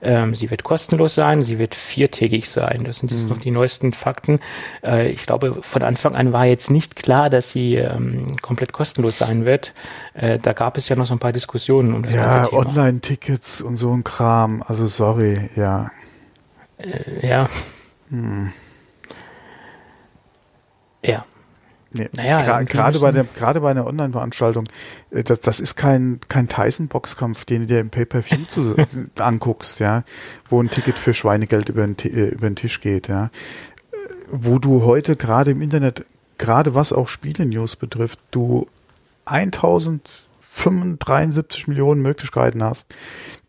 Ähm, 0.00 0.34
sie 0.34 0.50
wird 0.50 0.64
kostenlos 0.64 1.14
sein. 1.14 1.42
Sie 1.42 1.58
wird 1.58 1.74
viertägig 1.74 2.50
sein. 2.50 2.84
Das 2.84 2.98
sind 2.98 3.12
jetzt 3.12 3.24
mhm. 3.24 3.28
noch 3.28 3.38
die 3.38 3.52
neuesten 3.52 3.92
Fakten. 3.92 4.40
Äh, 4.84 5.10
ich 5.10 5.24
glaube, 5.24 5.62
von 5.62 5.82
Anfang 5.82 6.16
an 6.16 6.32
war 6.32 6.46
jetzt 6.46 6.70
nicht 6.70 6.96
klar, 6.96 7.30
dass 7.30 7.52
sie 7.52 7.76
ähm, 7.76 8.36
komplett 8.42 8.72
kostenlos 8.72 9.18
sein 9.18 9.44
wird. 9.44 9.74
Äh, 10.14 10.38
da 10.38 10.52
gab 10.54 10.76
es 10.76 10.88
ja 10.88 10.96
noch 10.96 11.06
so 11.06 11.14
ein 11.14 11.20
paar 11.20 11.32
Diskussionen 11.32 11.94
um 11.94 12.02
das 12.02 12.14
ja, 12.14 12.26
ganze 12.26 12.50
Thema. 12.50 12.62
Ja, 12.62 12.68
Online-Tickets 12.68 13.60
und 13.60 13.76
so 13.76 13.92
ein 13.92 14.02
Kram. 14.02 14.64
Also 14.66 14.86
sorry, 14.86 15.50
ja. 15.54 15.92
Äh, 16.78 17.26
ja. 17.26 17.46
Hm. 18.10 18.52
Ja. 21.04 21.24
Nee. 21.94 22.08
Naja, 22.16 22.62
gerade 22.62 23.00
bei 23.00 23.12
der 23.12 23.24
gerade 23.24 23.60
bei 23.60 23.70
einer 23.70 23.86
Online-Veranstaltung, 23.86 24.64
äh, 25.10 25.22
das, 25.22 25.40
das 25.40 25.60
ist 25.60 25.76
kein 25.76 26.20
kein 26.28 26.48
Tyson-Boxkampf, 26.48 27.44
den 27.44 27.60
du 27.62 27.66
dir 27.66 27.80
im 27.80 27.90
Pay-per-View 27.90 28.46
anguckst, 29.18 29.80
ja, 29.80 30.04
wo 30.48 30.62
ein 30.62 30.70
Ticket 30.70 30.98
für 30.98 31.12
Schweinegeld 31.12 31.68
über 31.68 31.86
den, 31.86 31.98
äh, 31.98 32.28
über 32.28 32.48
den 32.48 32.56
Tisch 32.56 32.80
geht, 32.80 33.08
ja, 33.08 33.28
wo 34.30 34.58
du 34.58 34.84
heute 34.84 35.16
gerade 35.16 35.50
im 35.50 35.60
Internet, 35.60 36.06
gerade 36.38 36.74
was 36.74 36.94
auch 36.94 37.08
Spiele-News 37.08 37.76
betrifft, 37.76 38.18
du 38.30 38.66
1073 39.26 41.68
Millionen 41.68 42.00
Möglichkeiten 42.00 42.62
hast, 42.62 42.94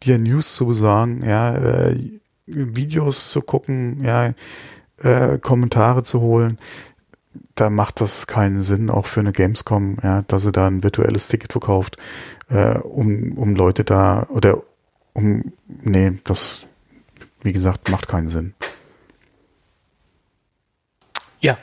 dir 0.03 0.19
News 0.19 0.53
zu 0.55 0.67
besagen, 0.67 1.23
ja, 1.25 1.55
äh, 1.55 1.97
Videos 2.45 3.31
zu 3.31 3.41
gucken, 3.41 4.03
ja, 4.03 4.33
äh, 4.97 5.37
Kommentare 5.39 6.03
zu 6.03 6.19
holen 6.19 6.57
da 7.55 7.69
macht 7.69 8.01
das 8.01 8.27
keinen 8.27 8.61
Sinn, 8.61 8.89
auch 8.89 9.05
für 9.05 9.19
eine 9.19 9.33
Gamescom, 9.33 9.97
ja, 10.03 10.23
dass 10.23 10.43
sie 10.43 10.51
da 10.51 10.67
ein 10.67 10.83
virtuelles 10.83 11.27
Ticket 11.27 11.51
verkauft, 11.51 11.97
äh, 12.49 12.77
um, 12.79 13.33
um 13.37 13.55
Leute 13.55 13.83
da 13.83 14.27
oder 14.29 14.63
um, 15.13 15.53
nee, 15.67 16.13
das, 16.23 16.65
wie 17.41 17.53
gesagt, 17.53 17.91
macht 17.91 18.07
keinen 18.07 18.29
Sinn. 18.29 18.53
Ja. 21.39 21.57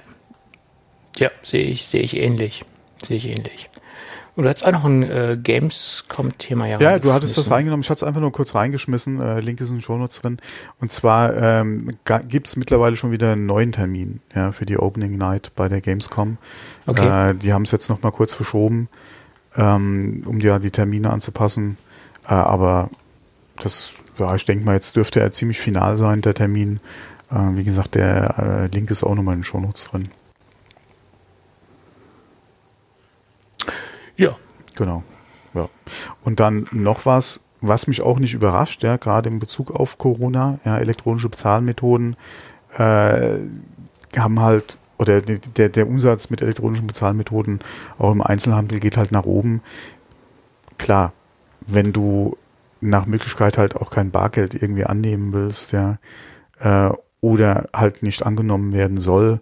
Ja, 1.19 1.31
sehe 1.43 1.65
ich, 1.65 1.87
sehe 1.87 2.03
ich 2.03 2.17
ähnlich. 2.17 2.65
Sehe 3.03 3.17
ich 3.17 3.27
ähnlich. 3.27 3.70
Und 4.41 4.45
du 4.45 4.49
hattest 4.49 4.65
auch 4.65 4.73
noch 4.73 4.87
ein 4.87 5.03
äh, 5.03 5.37
Gamescom-Thema 5.37 6.67
ja 6.67 6.81
Ja, 6.81 6.99
du 6.99 7.13
hattest 7.13 7.37
das 7.37 7.51
reingenommen. 7.51 7.83
Ich 7.83 7.91
hatte 7.91 8.07
es 8.07 8.09
einfach 8.09 8.23
nur 8.23 8.33
kurz 8.33 8.55
reingeschmissen. 8.55 9.21
Äh, 9.21 9.41
Link 9.41 9.61
ist 9.61 9.69
in 9.69 9.77
den 9.77 9.83
Shownotes 9.83 10.23
drin. 10.23 10.39
Und 10.81 10.91
zwar 10.91 11.37
ähm, 11.37 11.91
gibt 12.27 12.47
es 12.47 12.57
mittlerweile 12.57 12.97
schon 12.97 13.13
wieder 13.13 13.33
einen 13.33 13.45
neuen 13.45 13.73
Termin 13.73 14.23
ja, 14.35 14.53
für 14.53 14.65
die 14.65 14.79
Opening 14.79 15.19
Night 15.19 15.53
bei 15.57 15.69
der 15.69 15.83
Gamescom. 15.83 16.39
Okay. 16.87 17.33
Äh, 17.33 17.35
die 17.35 17.53
haben 17.53 17.65
es 17.65 17.71
jetzt 17.71 17.91
noch 17.91 18.01
mal 18.01 18.13
kurz 18.13 18.33
verschoben, 18.33 18.89
ähm, 19.59 20.23
um 20.25 20.41
ja 20.41 20.59
die 20.59 20.71
Termine 20.71 21.11
anzupassen. 21.11 21.77
Äh, 22.25 22.33
aber 22.33 22.89
das, 23.59 23.93
ja, 24.19 24.35
ich 24.35 24.47
denke 24.47 24.65
mal, 24.65 24.73
jetzt 24.73 24.97
dürfte 24.97 25.21
er 25.21 25.33
ziemlich 25.33 25.61
final 25.61 25.99
sein, 25.99 26.23
der 26.23 26.33
Termin. 26.33 26.81
Äh, 27.31 27.57
wie 27.57 27.65
gesagt, 27.65 27.95
der 27.95 28.39
äh, 28.39 28.75
Link 28.75 28.91
ist 28.91 29.05
auch 29.05 29.15
nochmal 29.15 29.35
in 29.35 29.41
den 29.41 29.45
Shownotes 29.45 29.91
drin. 29.91 30.09
Ja. 34.21 34.37
Genau. 34.81 35.03
Ja. 35.53 35.69
Und 36.25 36.41
dann 36.41 36.67
noch 36.73 37.05
was, 37.05 37.45
was 37.61 37.87
mich 37.87 38.01
auch 38.01 38.19
nicht 38.19 38.33
überrascht, 38.33 38.83
ja, 38.83 38.97
gerade 38.97 39.29
in 39.29 39.39
Bezug 39.39 39.71
auf 39.71 39.99
Corona, 39.99 40.59
ja, 40.65 40.79
elektronische 40.79 41.29
Bezahlmethoden 41.29 42.17
äh, 42.79 43.39
haben 44.17 44.41
halt, 44.41 44.79
oder 44.97 45.21
der, 45.21 45.69
der 45.69 45.87
Umsatz 45.87 46.31
mit 46.31 46.41
elektronischen 46.41 46.87
Bezahlmethoden 46.87 47.61
auch 47.99 48.13
im 48.13 48.23
Einzelhandel 48.23 48.81
geht 48.81 48.97
halt 48.97 49.13
nach 49.13 49.25
oben. 49.25 49.61
Klar, 50.79 51.13
wenn 51.67 51.93
du 51.93 52.39
nach 52.81 53.05
Möglichkeit 53.05 53.59
halt 53.59 53.77
auch 53.77 53.91
kein 53.91 54.11
Bargeld 54.11 54.55
irgendwie 54.55 54.85
annehmen 54.85 55.35
willst, 55.35 55.73
ja, 55.73 55.99
äh, 56.59 56.91
oder 57.21 57.67
halt 57.77 58.03
nicht 58.03 58.25
angenommen 58.25 58.73
werden 58.73 58.97
soll, 58.97 59.41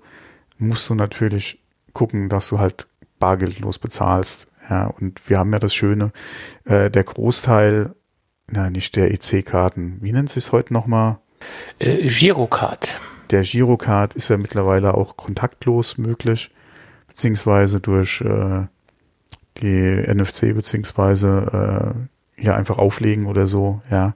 musst 0.59 0.91
du 0.91 0.97
natürlich 0.97 1.61
gucken, 1.93 2.29
dass 2.29 2.49
du 2.49 2.59
halt 2.59 2.89
bargeldlos 3.21 3.79
bezahlst. 3.79 4.49
Ja, 4.69 4.87
und 4.87 5.29
wir 5.29 5.39
haben 5.39 5.53
ja 5.53 5.59
das 5.59 5.75
Schöne, 5.75 6.13
äh, 6.65 6.91
der 6.91 7.05
Großteil, 7.05 7.95
na, 8.47 8.71
nicht 8.71 8.97
der 8.97 9.13
EC-Karten, 9.13 9.99
wie 10.01 10.13
nennt 10.13 10.31
sich 10.31 10.47
es 10.47 10.53
heute 10.53 10.73
nochmal? 10.73 11.19
Äh, 11.79 12.09
Girocard. 12.09 13.01
Der 13.31 13.43
Girocard 13.43 14.15
ist 14.15 14.29
ja 14.29 14.37
mittlerweile 14.37 14.95
auch 14.95 15.17
kontaktlos 15.17 15.99
möglich, 15.99 16.51
beziehungsweise 17.09 17.81
durch 17.81 18.21
äh, 18.23 18.67
die 19.61 20.15
NFC, 20.15 20.55
beziehungsweise 20.55 21.97
äh, 22.37 22.41
hier 22.41 22.55
einfach 22.55 22.79
auflegen 22.79 23.27
oder 23.27 23.47
so, 23.47 23.83
ja. 23.91 24.15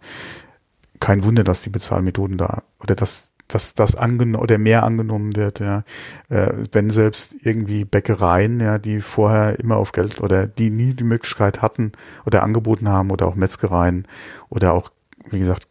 Kein 1.01 1.25
Wunder, 1.25 1.43
dass 1.43 1.63
die 1.63 1.71
Bezahlmethoden 1.71 2.39
da 2.39 2.63
oder 2.81 2.95
dass 2.95 3.32
dass 3.55 3.75
das 3.75 3.95
angenommen 3.95 4.43
oder 4.43 4.59
mehr 4.59 4.83
angenommen 4.83 5.37
wird, 5.37 5.61
ja. 5.61 5.85
Äh, 6.29 6.53
wenn 6.73 6.91
selbst 6.91 7.35
irgendwie 7.43 7.85
Bäckereien, 7.85 8.61
ja, 8.61 8.79
die 8.79 9.01
vorher 9.01 9.59
immer 9.59 9.77
auf 9.77 9.93
Geld 9.93 10.21
oder 10.21 10.47
die 10.47 10.71
nie 10.71 10.95
die 10.95 11.05
Möglichkeit 11.05 11.63
hatten 11.63 11.93
oder 12.25 12.43
angeboten 12.43 12.89
haben 12.89 13.11
oder 13.11 13.27
auch 13.27 13.35
Metzgereien 13.35 14.07
oder 14.49 14.73
auch, 14.73 14.91
wie 15.31 15.39
gesagt, 15.39 15.69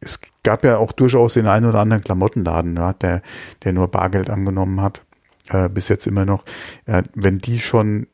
es 0.00 0.20
gab 0.44 0.64
ja 0.64 0.78
auch 0.78 0.92
durchaus 0.92 1.34
den 1.34 1.48
einen 1.48 1.66
oder 1.66 1.80
anderen 1.80 2.04
Klamottenladen, 2.04 2.76
ja, 2.76 2.92
der, 2.92 3.22
der 3.64 3.72
nur 3.72 3.88
Bargeld 3.88 4.30
angenommen 4.30 4.80
hat, 4.80 5.02
äh, 5.48 5.68
bis 5.68 5.88
jetzt 5.88 6.06
immer 6.06 6.24
noch. 6.24 6.44
Ja, 6.86 7.02
wenn 7.14 7.38
die 7.38 7.58
schon 7.58 8.06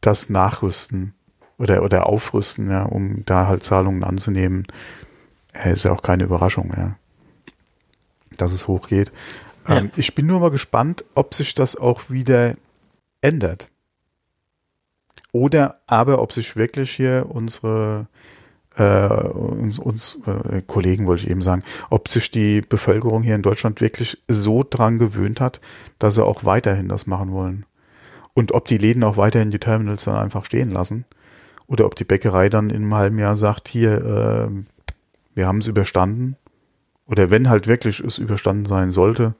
das 0.00 0.30
nachrüsten 0.30 1.14
oder, 1.58 1.82
oder 1.82 2.06
aufrüsten, 2.06 2.70
ja, 2.70 2.82
um 2.82 3.24
da 3.26 3.46
halt 3.46 3.62
Zahlungen 3.64 4.02
anzunehmen, 4.02 4.66
ja, 5.54 5.70
ist 5.70 5.84
ja 5.84 5.92
auch 5.92 6.02
keine 6.02 6.24
Überraschung, 6.24 6.72
ja 6.76 6.96
dass 8.40 8.52
es 8.52 8.68
hochgeht. 8.68 9.12
Ja. 9.68 9.78
Ähm, 9.78 9.90
ich 9.96 10.14
bin 10.14 10.26
nur 10.26 10.40
mal 10.40 10.50
gespannt, 10.50 11.04
ob 11.14 11.34
sich 11.34 11.54
das 11.54 11.76
auch 11.76 12.10
wieder 12.10 12.54
ändert. 13.20 13.68
Oder 15.32 15.80
aber 15.86 16.20
ob 16.20 16.32
sich 16.32 16.56
wirklich 16.56 16.90
hier 16.90 17.26
unsere 17.28 18.08
äh, 18.76 19.06
uns, 19.06 19.78
uns 19.78 20.18
äh, 20.26 20.62
Kollegen 20.66 21.06
wollte 21.06 21.24
ich 21.24 21.30
eben 21.30 21.42
sagen, 21.42 21.62
ob 21.90 22.08
sich 22.08 22.30
die 22.30 22.60
Bevölkerung 22.60 23.22
hier 23.22 23.34
in 23.34 23.42
Deutschland 23.42 23.80
wirklich 23.80 24.22
so 24.28 24.64
dran 24.68 24.98
gewöhnt 24.98 25.40
hat, 25.40 25.60
dass 25.98 26.14
sie 26.14 26.24
auch 26.24 26.44
weiterhin 26.44 26.88
das 26.88 27.06
machen 27.06 27.32
wollen. 27.32 27.66
Und 28.32 28.52
ob 28.52 28.68
die 28.68 28.78
Läden 28.78 29.02
auch 29.02 29.16
weiterhin 29.16 29.50
die 29.50 29.58
Terminals 29.58 30.04
dann 30.04 30.14
einfach 30.14 30.44
stehen 30.44 30.70
lassen. 30.70 31.04
Oder 31.66 31.86
ob 31.86 31.94
die 31.94 32.04
Bäckerei 32.04 32.48
dann 32.48 32.70
in 32.70 32.82
einem 32.82 32.94
halben 32.94 33.18
Jahr 33.18 33.36
sagt, 33.36 33.68
hier, 33.68 33.92
äh, 33.92 34.48
wir 35.34 35.46
haben 35.46 35.58
es 35.58 35.66
überstanden, 35.66 36.36
oder 37.10 37.30
wenn 37.30 37.48
halt 37.48 37.66
wirklich 37.66 38.00
es 38.00 38.18
überstanden 38.18 38.66
sein 38.66 38.92
sollte, 38.92 39.34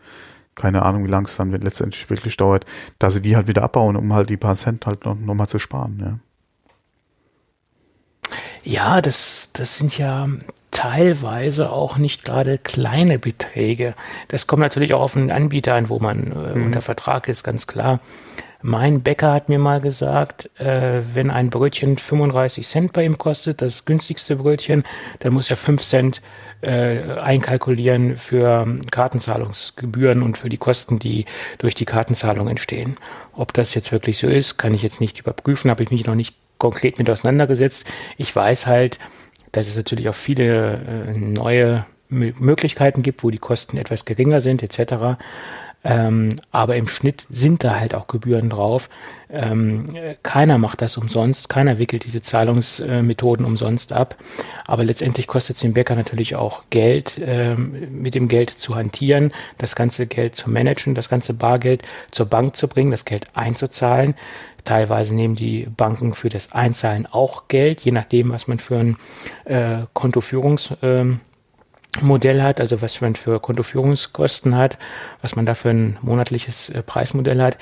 keine 0.54 0.82
Ahnung, 0.82 1.04
wie 1.04 1.10
lange 1.10 1.26
es 1.26 1.36
dann 1.36 1.52
letztendlich 1.52 2.10
wirklich 2.10 2.36
dauert, 2.36 2.66
dass 2.98 3.14
sie 3.14 3.22
die 3.22 3.36
halt 3.36 3.46
wieder 3.46 3.62
abbauen, 3.62 3.96
um 3.96 4.12
halt 4.12 4.28
die 4.28 4.36
paar 4.36 4.56
Cent 4.56 4.86
halt 4.86 5.04
noch, 5.04 5.18
noch 5.18 5.34
mal 5.34 5.46
zu 5.46 5.58
sparen, 5.58 5.98
ja. 6.00 6.18
Ja, 8.62 9.00
das, 9.00 9.50
das 9.54 9.78
sind 9.78 9.96
ja 9.96 10.28
teilweise 10.70 11.70
auch 11.70 11.96
nicht 11.96 12.24
gerade 12.24 12.58
kleine 12.58 13.18
Beträge. 13.18 13.94
Das 14.28 14.46
kommt 14.46 14.60
natürlich 14.60 14.92
auch 14.94 15.00
auf 15.00 15.16
einen 15.16 15.30
Anbieter 15.30 15.74
an, 15.74 15.88
wo 15.88 15.98
man 15.98 16.30
äh, 16.30 16.54
mhm. 16.54 16.66
unter 16.66 16.82
Vertrag 16.82 17.28
ist, 17.28 17.42
ganz 17.42 17.66
klar. 17.66 18.00
Mein 18.62 19.00
Bäcker 19.00 19.32
hat 19.32 19.48
mir 19.48 19.58
mal 19.58 19.80
gesagt, 19.80 20.50
äh, 20.60 21.00
wenn 21.14 21.30
ein 21.30 21.48
Brötchen 21.48 21.96
35 21.96 22.68
Cent 22.68 22.92
bei 22.92 23.04
ihm 23.04 23.16
kostet, 23.16 23.62
das 23.62 23.86
günstigste 23.86 24.36
Brötchen, 24.36 24.84
dann 25.20 25.32
muss 25.32 25.48
er 25.48 25.56
5 25.56 25.82
Cent 25.82 26.22
äh, 26.62 27.18
einkalkulieren 27.18 28.16
für 28.16 28.66
Kartenzahlungsgebühren 28.90 30.22
und 30.22 30.36
für 30.36 30.48
die 30.48 30.58
Kosten, 30.58 30.98
die 30.98 31.24
durch 31.58 31.74
die 31.74 31.84
Kartenzahlung 31.84 32.48
entstehen. 32.48 32.96
Ob 33.32 33.52
das 33.52 33.74
jetzt 33.74 33.92
wirklich 33.92 34.18
so 34.18 34.26
ist, 34.26 34.58
kann 34.58 34.74
ich 34.74 34.82
jetzt 34.82 35.00
nicht 35.00 35.20
überprüfen, 35.20 35.70
habe 35.70 35.82
ich 35.82 35.90
mich 35.90 36.06
noch 36.06 36.14
nicht 36.14 36.36
konkret 36.58 36.98
mit 36.98 37.08
auseinandergesetzt. 37.08 37.86
Ich 38.18 38.34
weiß 38.34 38.66
halt, 38.66 38.98
dass 39.52 39.68
es 39.68 39.76
natürlich 39.76 40.08
auch 40.08 40.14
viele 40.14 40.74
äh, 41.08 41.18
neue 41.18 41.86
Möglichkeiten 42.10 43.02
gibt, 43.02 43.22
wo 43.22 43.30
die 43.30 43.38
Kosten 43.38 43.76
etwas 43.76 44.04
geringer 44.04 44.40
sind, 44.40 44.62
etc. 44.62 45.16
Ähm, 45.82 46.30
aber 46.50 46.76
im 46.76 46.88
Schnitt 46.88 47.26
sind 47.30 47.64
da 47.64 47.80
halt 47.80 47.94
auch 47.94 48.06
Gebühren 48.06 48.50
drauf. 48.50 48.88
Ähm, 49.30 49.94
keiner 50.22 50.58
macht 50.58 50.82
das 50.82 50.96
umsonst, 50.98 51.48
keiner 51.48 51.78
wickelt 51.78 52.04
diese 52.04 52.20
Zahlungsmethoden 52.20 53.46
umsonst 53.46 53.92
ab. 53.92 54.16
Aber 54.66 54.84
letztendlich 54.84 55.26
kostet 55.26 55.56
es 55.56 55.62
den 55.62 55.72
Bäcker 55.72 55.94
natürlich 55.94 56.36
auch 56.36 56.64
Geld, 56.68 57.18
ähm, 57.24 58.02
mit 58.02 58.14
dem 58.14 58.28
Geld 58.28 58.50
zu 58.50 58.74
hantieren, 58.74 59.32
das 59.56 59.74
ganze 59.74 60.06
Geld 60.06 60.34
zu 60.36 60.50
managen, 60.50 60.94
das 60.94 61.08
ganze 61.08 61.32
Bargeld 61.32 61.82
zur 62.10 62.26
Bank 62.26 62.56
zu 62.56 62.68
bringen, 62.68 62.90
das 62.90 63.04
Geld 63.04 63.28
einzuzahlen. 63.34 64.14
Teilweise 64.64 65.14
nehmen 65.14 65.36
die 65.36 65.66
Banken 65.74 66.12
für 66.12 66.28
das 66.28 66.52
Einzahlen 66.52 67.06
auch 67.06 67.48
Geld, 67.48 67.80
je 67.80 67.92
nachdem, 67.92 68.30
was 68.30 68.48
man 68.48 68.58
für 68.58 68.76
ein 68.76 68.96
äh, 69.46 69.86
Kontoführungs 69.94 70.74
ähm, 70.82 71.20
Modell 72.00 72.42
hat, 72.42 72.60
also 72.60 72.82
was 72.82 73.00
man 73.00 73.14
für 73.14 73.40
Kontoführungskosten 73.40 74.56
hat, 74.56 74.78
was 75.22 75.36
man 75.36 75.44
da 75.46 75.54
für 75.54 75.70
ein 75.70 75.96
monatliches 76.02 76.70
äh, 76.70 76.82
Preismodell 76.82 77.42
hat. 77.42 77.58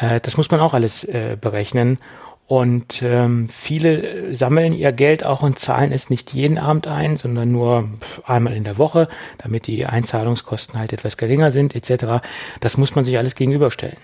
Äh, 0.00 0.20
das 0.20 0.36
muss 0.36 0.50
man 0.50 0.60
auch 0.60 0.74
alles 0.74 1.04
äh, 1.04 1.36
berechnen. 1.40 1.98
Und 2.46 3.02
ähm, 3.02 3.48
viele 3.48 4.02
äh, 4.02 4.34
sammeln 4.34 4.72
ihr 4.72 4.92
Geld 4.92 5.24
auch 5.24 5.42
und 5.42 5.58
zahlen 5.58 5.90
es 5.90 6.10
nicht 6.10 6.32
jeden 6.32 6.58
Abend 6.58 6.86
ein, 6.86 7.16
sondern 7.16 7.50
nur 7.50 7.88
einmal 8.24 8.54
in 8.54 8.64
der 8.64 8.78
Woche, 8.78 9.08
damit 9.38 9.66
die 9.66 9.86
Einzahlungskosten 9.86 10.78
halt 10.78 10.92
etwas 10.92 11.16
geringer 11.16 11.50
sind, 11.50 11.74
etc. 11.74 12.24
Das 12.60 12.76
muss 12.76 12.94
man 12.94 13.04
sich 13.04 13.18
alles 13.18 13.34
gegenüberstellen. 13.34 13.96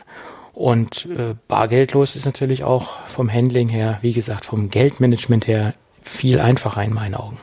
Und 0.54 1.06
äh, 1.06 1.34
bargeldlos 1.46 2.16
ist 2.16 2.26
natürlich 2.26 2.64
auch 2.64 3.06
vom 3.06 3.32
Handling 3.32 3.68
her, 3.68 3.98
wie 4.02 4.12
gesagt, 4.12 4.44
vom 4.44 4.70
Geldmanagement 4.70 5.46
her 5.46 5.72
viel 6.02 6.40
einfacher 6.40 6.82
in 6.82 6.94
meinen 6.94 7.14
Augen. 7.14 7.38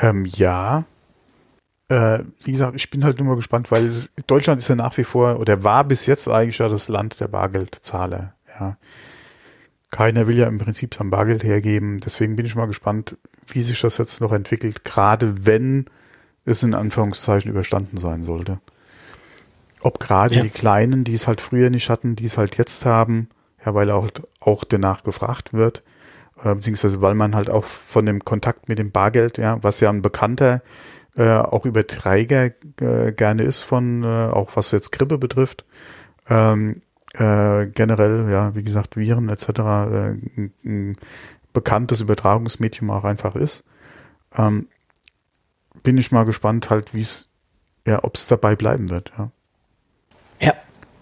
Ja. 0.00 0.10
Ähm, 0.10 0.24
ja. 0.24 0.84
Äh, 1.88 2.24
wie 2.44 2.52
gesagt, 2.52 2.76
ich 2.76 2.90
bin 2.90 3.02
halt 3.02 3.18
nur 3.18 3.28
mal 3.28 3.36
gespannt, 3.36 3.70
weil 3.70 3.84
es, 3.84 4.12
Deutschland 4.26 4.60
ist 4.60 4.68
ja 4.68 4.74
nach 4.74 4.96
wie 4.98 5.04
vor 5.04 5.40
oder 5.40 5.64
war 5.64 5.84
bis 5.84 6.06
jetzt 6.06 6.28
eigentlich 6.28 6.58
ja 6.58 6.68
das 6.68 6.88
Land 6.88 7.18
der 7.20 7.28
Bargeldzahler. 7.28 8.34
Ja. 8.60 8.76
Keiner 9.90 10.26
will 10.26 10.36
ja 10.36 10.46
im 10.46 10.58
Prinzip 10.58 10.94
sein 10.94 11.08
Bargeld 11.08 11.44
hergeben. 11.44 11.98
Deswegen 11.98 12.36
bin 12.36 12.44
ich 12.44 12.54
mal 12.54 12.66
gespannt, 12.66 13.16
wie 13.46 13.62
sich 13.62 13.80
das 13.80 13.96
jetzt 13.96 14.20
noch 14.20 14.32
entwickelt, 14.32 14.84
gerade 14.84 15.46
wenn 15.46 15.86
es 16.44 16.62
in 16.62 16.74
Anführungszeichen 16.74 17.50
überstanden 17.50 17.96
sein 17.96 18.22
sollte. 18.22 18.60
Ob 19.80 19.98
gerade 19.98 20.34
ja. 20.34 20.42
die 20.42 20.50
Kleinen, 20.50 21.04
die 21.04 21.14
es 21.14 21.26
halt 21.26 21.40
früher 21.40 21.70
nicht 21.70 21.88
hatten, 21.88 22.16
die 22.16 22.26
es 22.26 22.36
halt 22.36 22.58
jetzt 22.58 22.84
haben, 22.84 23.28
ja, 23.64 23.74
weil 23.74 23.90
auch, 23.90 24.08
auch 24.40 24.64
danach 24.64 25.04
gefragt 25.04 25.54
wird, 25.54 25.82
äh, 26.42 26.54
beziehungsweise 26.54 27.02
weil 27.02 27.14
man 27.14 27.34
halt 27.34 27.50
auch 27.50 27.64
von 27.64 28.06
dem 28.06 28.24
Kontakt 28.24 28.68
mit 28.68 28.78
dem 28.78 28.90
Bargeld, 28.90 29.38
ja, 29.38 29.62
was 29.62 29.80
ja 29.80 29.90
ein 29.90 30.02
bekannter 30.02 30.62
äh, 31.16 31.36
auch 31.36 31.66
Überträger 31.66 32.52
äh, 32.80 33.12
gerne 33.12 33.42
ist 33.42 33.62
von, 33.62 34.04
äh, 34.04 34.06
auch 34.06 34.50
was 34.54 34.70
jetzt 34.70 34.92
Grippe 34.92 35.18
betrifft, 35.18 35.64
ähm, 36.28 36.82
äh, 37.14 37.66
generell, 37.66 38.30
ja, 38.30 38.54
wie 38.54 38.62
gesagt, 38.62 38.96
Viren 38.96 39.28
etc. 39.28 39.48
Äh, 39.48 39.52
ein, 39.56 40.52
ein 40.64 40.96
bekanntes 41.52 42.00
Übertragungsmedium 42.00 42.90
auch 42.90 43.04
einfach 43.04 43.34
ist. 43.34 43.64
Ähm, 44.36 44.68
bin 45.82 45.98
ich 45.98 46.12
mal 46.12 46.24
gespannt 46.24 46.70
halt, 46.70 46.94
wie 46.94 47.00
es, 47.00 47.30
ja, 47.86 48.04
ob 48.04 48.14
es 48.14 48.26
dabei 48.26 48.54
bleiben 48.56 48.90
wird, 48.90 49.12
ja. 49.18 49.30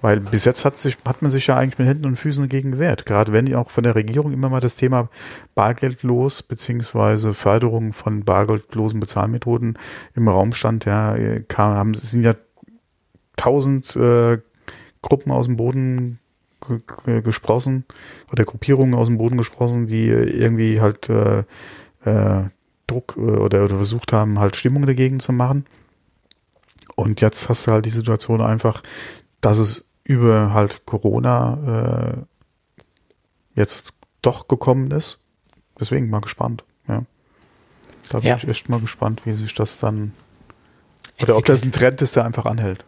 Weil 0.06 0.20
bis 0.20 0.44
jetzt 0.44 0.64
hat, 0.64 0.78
sich, 0.78 0.98
hat 1.04 1.20
man 1.20 1.32
sich 1.32 1.48
ja 1.48 1.56
eigentlich 1.56 1.80
mit 1.80 1.88
Händen 1.88 2.04
und 2.04 2.16
Füßen 2.16 2.44
dagegen 2.44 2.70
gewehrt. 2.70 3.06
Gerade 3.06 3.32
wenn 3.32 3.52
auch 3.56 3.70
von 3.70 3.82
der 3.82 3.96
Regierung 3.96 4.32
immer 4.32 4.48
mal 4.48 4.60
das 4.60 4.76
Thema 4.76 5.09
bargeldlos 5.57 6.44
beziehungsweise 6.44 7.35
Förderung 7.35 7.92
von 7.92 8.22
bargeldlosen 8.22 9.00
Bezahlmethoden 9.00 9.76
im 10.14 10.28
Raum 10.28 10.52
stand, 10.52 10.85
ja, 10.85 11.16
kam, 11.48 11.74
haben, 11.74 11.94
sind 11.94 12.22
ja 12.22 12.35
tausend 13.35 13.96
äh, 13.96 14.38
Gruppen 15.02 15.33
aus 15.33 15.46
dem 15.46 15.57
Boden 15.57 16.20
gesprossen 17.24 17.85
oder 18.31 18.44
Gruppierungen 18.44 18.94
aus 18.94 19.09
dem 19.09 19.18
Boden 19.18 19.38
gesprossen, 19.38 19.88
die 19.88 20.07
irgendwie 20.07 20.81
halt 20.81 21.11
äh, 21.11 21.40
äh, 22.04 22.44
Druck 22.87 23.16
äh, 23.16 23.22
oder, 23.22 23.64
oder 23.64 23.74
versucht 23.74 24.12
haben, 24.12 24.38
halt 24.38 24.54
Stimmung 24.54 24.87
dagegen 24.87 25.18
zu 25.18 25.33
machen. 25.33 25.64
Und 26.94 27.20
jetzt 27.20 27.48
hast 27.48 27.66
du 27.66 27.72
halt 27.72 27.87
die 27.87 27.90
Situation 27.90 28.40
einfach, 28.40 28.85
dass 29.40 29.59
es 29.59 29.86
über 30.07 30.55
halt 30.55 30.87
Corona 30.87 32.16
äh, 32.16 33.59
jetzt 33.59 33.92
doch 34.23 34.49
gekommen 34.49 34.90
ist. 34.90 35.21
Deswegen 35.79 36.11
mal 36.11 36.21
gespannt. 36.21 36.64
Ja. 36.88 37.03
Da 38.11 38.21
bin 38.21 38.29
ja. 38.29 38.37
ich 38.37 38.49
echt 38.49 38.69
mal 38.69 38.81
gespannt, 38.81 39.23
wie 39.25 39.33
sich 39.33 39.55
das 39.55 39.79
dann 39.79 40.12
oder 41.21 41.37
ob 41.37 41.45
das 41.45 41.62
ein 41.62 41.73
Trend 41.73 42.03
ist, 42.03 42.16
der 42.16 42.25
einfach 42.25 42.45
anhält. 42.45 42.85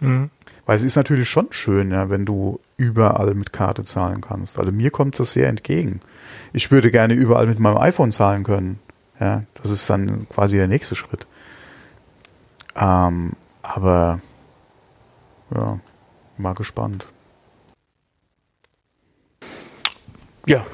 Mhm. 0.00 0.30
Weil 0.66 0.76
es 0.76 0.82
ist 0.82 0.96
natürlich 0.96 1.28
schon 1.28 1.48
schön, 1.50 1.90
ja, 1.90 2.08
wenn 2.08 2.24
du 2.24 2.60
überall 2.76 3.34
mit 3.34 3.52
Karte 3.52 3.84
zahlen 3.84 4.20
kannst. 4.20 4.58
Also 4.58 4.72
mir 4.72 4.90
kommt 4.90 5.18
das 5.18 5.32
sehr 5.32 5.48
entgegen. 5.48 6.00
Ich 6.52 6.70
würde 6.70 6.90
gerne 6.90 7.14
überall 7.14 7.46
mit 7.46 7.58
meinem 7.58 7.76
iPhone 7.76 8.12
zahlen 8.12 8.44
können. 8.44 8.78
Ja, 9.20 9.44
das 9.54 9.70
ist 9.70 9.88
dann 9.88 10.26
quasi 10.28 10.56
der 10.56 10.68
nächste 10.68 10.94
Schritt. 10.94 11.26
Ähm, 12.76 13.32
aber 13.62 14.20
ja, 15.54 15.78
Mal 16.36 16.54
gespannt. 16.54 17.06
Ja, 20.46 20.64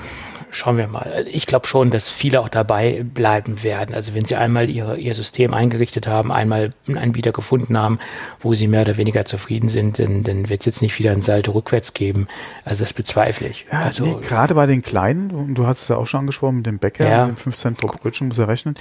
schauen 0.51 0.77
wir 0.77 0.89
mal. 0.89 1.25
Ich 1.31 1.47
glaube 1.47 1.67
schon, 1.67 1.91
dass 1.91 2.11
viele 2.11 2.41
auch 2.41 2.49
dabei 2.49 3.05
bleiben 3.05 3.63
werden. 3.63 3.95
Also 3.95 4.15
wenn 4.15 4.25
sie 4.25 4.37
einmal 4.37 4.69
ihre, 4.69 4.99
ihr 4.99 5.15
System 5.15 5.55
eingerichtet 5.55 6.07
haben, 6.07 6.33
einmal 6.33 6.73
einen 6.89 6.99
Anbieter 6.99 7.33
gefunden 7.33 7.79
haben, 7.79 7.99
wo 8.41 8.55
sie 8.55 8.67
mehr 8.67 8.83
oder 8.83 8.97
weniger 8.97 9.25
zufrieden 9.25 9.69
sind, 9.69 9.99
dann, 9.99 10.23
dann 10.23 10.49
wird 10.49 10.61
es 10.61 10.67
jetzt 10.67 10.83
nicht 10.83 10.99
wieder 10.99 11.13
ein 11.13 11.23
Salto 11.23 11.53
rückwärts 11.53 11.95
geben. 11.95 12.27
Also 12.65 12.85
das 12.85 12.93
bezweifle 12.93 13.49
ich. 13.49 13.67
Ja, 13.71 13.83
also, 13.83 14.05
nee, 14.05 14.17
gerade 14.21 14.55
bei 14.55 14.67
den 14.67 14.83
Kleinen, 14.83 15.55
du 15.55 15.67
hast 15.67 15.83
es 15.83 15.89
ja 15.89 15.97
auch 15.97 16.07
schon 16.07 16.21
angesprochen, 16.21 16.57
mit 16.57 16.67
dem 16.67 16.79
Bäcker, 16.79 17.09
ja. 17.09 17.27
mit 17.27 17.37
dem 17.37 17.41
15 17.41 17.75
pro 17.75 17.87
Brötchen 17.87 18.29
muss 18.29 18.39
er 18.39 18.49
rechnen, 18.49 18.75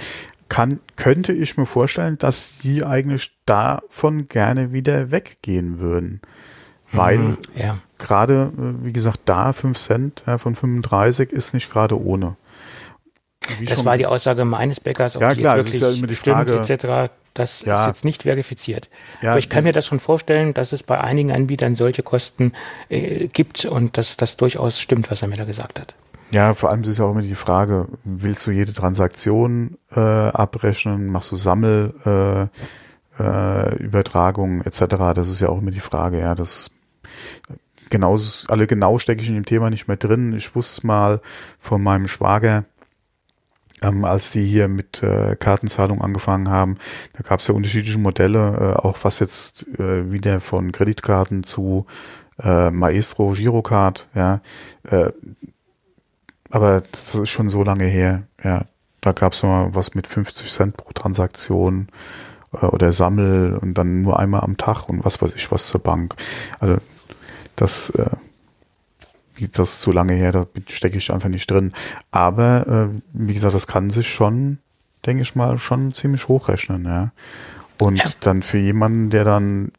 kann, 0.48 0.80
könnte 0.96 1.32
ich 1.32 1.56
mir 1.56 1.66
vorstellen, 1.66 2.18
dass 2.18 2.58
die 2.58 2.84
eigentlich 2.84 3.30
davon 3.46 4.26
gerne 4.26 4.72
wieder 4.72 5.12
weggehen 5.12 5.78
würden 5.78 6.20
weil 6.92 7.18
mhm, 7.18 7.36
ja. 7.54 7.78
gerade, 7.98 8.52
äh, 8.56 8.84
wie 8.84 8.92
gesagt, 8.92 9.20
da 9.24 9.52
5 9.52 9.78
Cent 9.78 10.22
ja, 10.26 10.38
von 10.38 10.54
35 10.54 11.30
ist 11.30 11.54
nicht 11.54 11.70
gerade 11.70 12.00
ohne. 12.00 12.36
Wie 13.58 13.64
das 13.64 13.84
war 13.84 13.96
die 13.96 14.06
Aussage 14.06 14.44
meines 14.44 14.80
Bäckers, 14.80 15.16
ob 15.16 15.22
ja, 15.22 15.34
klar, 15.34 15.56
das 15.56 15.68
ist 15.68 15.80
ja 15.80 15.90
immer 15.90 16.06
die 16.06 16.14
Frage, 16.14 16.62
stimmt, 16.64 16.84
etc. 16.84 17.12
Das 17.34 17.62
ja. 17.62 17.80
ist 17.82 17.86
jetzt 17.86 18.04
nicht 18.04 18.24
verifiziert. 18.24 18.88
Ja, 19.22 19.30
Aber 19.30 19.38
ich 19.38 19.48
kann 19.48 19.64
mir 19.64 19.72
das 19.72 19.86
schon 19.86 20.00
vorstellen, 20.00 20.52
dass 20.52 20.72
es 20.72 20.82
bei 20.82 21.00
einigen 21.00 21.32
Anbietern 21.32 21.74
solche 21.74 22.02
Kosten 22.02 22.52
äh, 22.88 23.28
gibt 23.28 23.64
und 23.64 23.96
dass 23.96 24.16
das 24.16 24.36
durchaus 24.36 24.80
stimmt, 24.80 25.10
was 25.10 25.22
er 25.22 25.28
mir 25.28 25.36
da 25.36 25.44
gesagt 25.44 25.80
hat. 25.80 25.94
Ja, 26.30 26.54
vor 26.54 26.70
allem 26.70 26.82
ist 26.82 26.98
ja 26.98 27.04
auch 27.04 27.12
immer 27.12 27.22
die 27.22 27.34
Frage, 27.34 27.88
willst 28.04 28.46
du 28.46 28.50
jede 28.52 28.72
Transaktion 28.72 29.78
äh, 29.94 30.00
abrechnen, 30.00 31.06
machst 31.06 31.32
du 31.32 31.36
Sammelübertragungen 31.36 32.50
äh, 33.18 33.70
äh, 33.70 33.74
Übertragungen 33.76 34.64
etc. 34.64 34.80
Das 35.14 35.28
ist 35.28 35.40
ja 35.40 35.48
auch 35.48 35.58
immer 35.58 35.72
die 35.72 35.80
Frage, 35.80 36.20
ja, 36.20 36.34
das 36.36 36.70
genauso, 37.90 38.46
alle 38.48 38.66
genau 38.66 38.98
stecke 38.98 39.22
ich 39.22 39.28
in 39.28 39.34
dem 39.34 39.44
Thema 39.44 39.70
nicht 39.70 39.88
mehr 39.88 39.96
drin. 39.96 40.34
Ich 40.34 40.54
wusste 40.54 40.86
mal 40.86 41.20
von 41.58 41.82
meinem 41.82 42.08
Schwager, 42.08 42.64
ähm, 43.82 44.04
als 44.04 44.30
die 44.30 44.44
hier 44.44 44.68
mit 44.68 45.02
äh, 45.02 45.36
Kartenzahlung 45.36 46.00
angefangen 46.00 46.48
haben, 46.48 46.78
da 47.14 47.22
gab 47.22 47.40
es 47.40 47.46
ja 47.46 47.54
unterschiedliche 47.54 47.98
Modelle, 47.98 48.74
äh, 48.76 48.86
auch 48.86 48.98
was 49.02 49.18
jetzt 49.18 49.66
äh, 49.78 50.12
wieder 50.12 50.40
von 50.40 50.72
Kreditkarten 50.72 51.44
zu 51.44 51.86
äh, 52.42 52.70
Maestro 52.70 53.32
Girocard, 53.32 54.08
ja. 54.14 54.40
Äh, 54.84 55.10
aber 56.50 56.82
das 56.90 57.14
ist 57.14 57.30
schon 57.30 57.48
so 57.48 57.62
lange 57.62 57.84
her, 57.84 58.24
ja. 58.42 58.64
Da 59.00 59.12
gab 59.12 59.32
es 59.32 59.42
mal 59.42 59.74
was 59.74 59.94
mit 59.94 60.06
50 60.06 60.52
Cent 60.52 60.76
pro 60.76 60.92
Transaktion 60.92 61.88
äh, 62.52 62.66
oder 62.66 62.92
Sammel 62.92 63.56
und 63.56 63.74
dann 63.74 64.02
nur 64.02 64.18
einmal 64.18 64.42
am 64.42 64.58
Tag 64.58 64.88
und 64.88 65.04
was 65.04 65.22
weiß 65.22 65.34
ich 65.34 65.50
was 65.50 65.68
zur 65.68 65.80
Bank. 65.82 66.16
Also 66.58 66.76
das, 67.60 67.90
äh, 67.90 68.16
das 69.52 69.72
ist 69.72 69.80
zu 69.80 69.92
lange 69.92 70.14
her, 70.14 70.32
da 70.32 70.46
stecke 70.68 70.98
ich 70.98 71.12
einfach 71.12 71.28
nicht 71.28 71.50
drin. 71.50 71.72
Aber 72.10 72.66
äh, 72.66 73.00
wie 73.12 73.34
gesagt, 73.34 73.54
das 73.54 73.66
kann 73.66 73.90
sich 73.90 74.08
schon, 74.08 74.58
denke 75.06 75.22
ich 75.22 75.34
mal, 75.34 75.58
schon 75.58 75.94
ziemlich 75.94 76.28
hochrechnen, 76.28 76.84
ja. 76.84 77.12
Und 77.78 77.96
ja. 77.96 78.04
dann 78.20 78.42
für 78.42 78.58
jemanden, 78.58 79.08
der 79.08 79.24
dann 79.24 79.72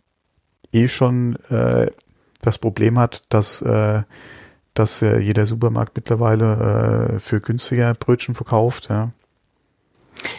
eh 0.73 0.87
schon 0.87 1.35
äh, 1.49 1.91
das 2.41 2.57
Problem 2.57 2.97
hat, 2.97 3.21
dass, 3.29 3.61
äh, 3.61 4.01
dass 4.73 5.01
äh, 5.03 5.19
jeder 5.19 5.45
Supermarkt 5.45 5.95
mittlerweile 5.95 7.13
äh, 7.15 7.19
für 7.19 7.41
günstiger 7.41 7.93
Brötchen 7.93 8.33
verkauft. 8.33 8.87
Ja. 8.89 9.11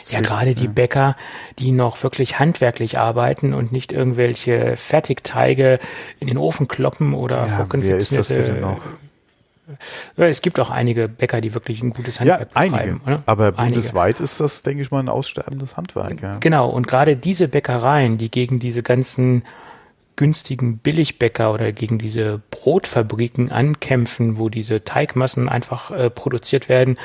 Ja, 0.08 0.20
gerade 0.20 0.54
die 0.54 0.68
Bäcker, 0.68 1.16
die 1.58 1.72
noch 1.72 2.02
wirklich 2.02 2.38
handwerklich 2.38 2.98
arbeiten 2.98 3.54
und 3.54 3.72
nicht 3.72 3.92
irgendwelche 3.92 4.76
Fertigteige 4.76 5.78
in 6.18 6.26
den 6.26 6.38
Ofen 6.38 6.68
kloppen 6.68 7.14
oder 7.14 7.46
ja, 7.46 7.66
wer 7.70 7.96
ist 7.96 8.16
das 8.16 8.28
bitte 8.28 8.54
noch? 8.54 8.80
Es 10.16 10.42
gibt 10.42 10.60
auch 10.60 10.70
einige 10.70 11.08
Bäcker, 11.08 11.40
die 11.40 11.54
wirklich 11.54 11.82
ein 11.82 11.90
gutes 11.90 12.20
Handwerk 12.20 12.40
ja, 12.40 12.46
einige. 12.54 13.00
Oder? 13.06 13.22
Aber 13.26 13.46
einige. 13.56 13.74
bundesweit 13.76 14.20
ist 14.20 14.40
das, 14.40 14.62
denke 14.62 14.82
ich 14.82 14.90
mal, 14.90 15.00
ein 15.00 15.08
aussterbendes 15.08 15.76
Handwerk. 15.76 16.20
Ja. 16.20 16.38
Genau, 16.38 16.68
und 16.68 16.86
gerade 16.86 17.16
diese 17.16 17.48
Bäckereien, 17.48 18.18
die 18.18 18.30
gegen 18.30 18.58
diese 18.58 18.82
ganzen 18.82 19.44
günstigen 20.16 20.78
Billigbäcker 20.78 21.52
oder 21.52 21.72
gegen 21.72 21.98
diese 21.98 22.40
Brotfabriken 22.50 23.50
ankämpfen, 23.50 24.38
wo 24.38 24.48
diese 24.48 24.84
Teigmassen 24.84 25.48
einfach 25.48 25.90
äh, 25.90 26.10
produziert 26.10 26.68
werden 26.68 26.96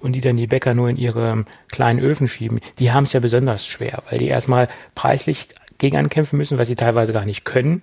und 0.00 0.12
die 0.12 0.20
dann 0.20 0.36
die 0.36 0.46
Bäcker 0.46 0.74
nur 0.74 0.88
in 0.88 0.96
ihre 0.96 1.44
kleinen 1.70 2.00
Öfen 2.00 2.28
schieben, 2.28 2.60
die 2.78 2.92
haben 2.92 3.04
es 3.04 3.12
ja 3.12 3.20
besonders 3.20 3.66
schwer, 3.66 4.02
weil 4.10 4.18
die 4.18 4.26
erstmal 4.26 4.68
preislich 4.94 5.48
gegen 5.78 5.96
ankämpfen 5.96 6.36
müssen, 6.38 6.58
was 6.58 6.68
sie 6.68 6.76
teilweise 6.76 7.12
gar 7.12 7.24
nicht 7.24 7.44
können, 7.44 7.82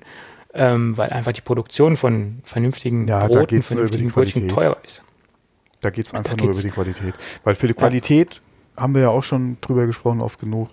ähm, 0.54 0.98
weil 0.98 1.10
einfach 1.10 1.32
die 1.32 1.42
Produktion 1.42 1.98
von 1.98 2.40
vernünftigen 2.44 3.08
ja, 3.08 3.28
Broten, 3.28 3.64
vernünftigen 3.64 4.12
Brötchen 4.12 4.50
teuer 4.50 4.78
ist. 4.84 5.04
Da 5.80 5.90
geht 5.90 6.06
es 6.06 6.14
einfach 6.14 6.36
da 6.36 6.44
nur 6.44 6.54
über 6.54 6.62
die 6.62 6.70
Qualität. 6.70 7.14
Weil 7.44 7.56
für 7.56 7.68
die 7.68 7.74
Qualität 7.74 8.42
ja. 8.76 8.84
haben 8.84 8.96
wir 8.96 9.02
ja 9.04 9.10
auch 9.10 9.24
schon 9.24 9.58
drüber 9.62 9.86
gesprochen, 9.86 10.22
oft 10.22 10.40
genug 10.40 10.70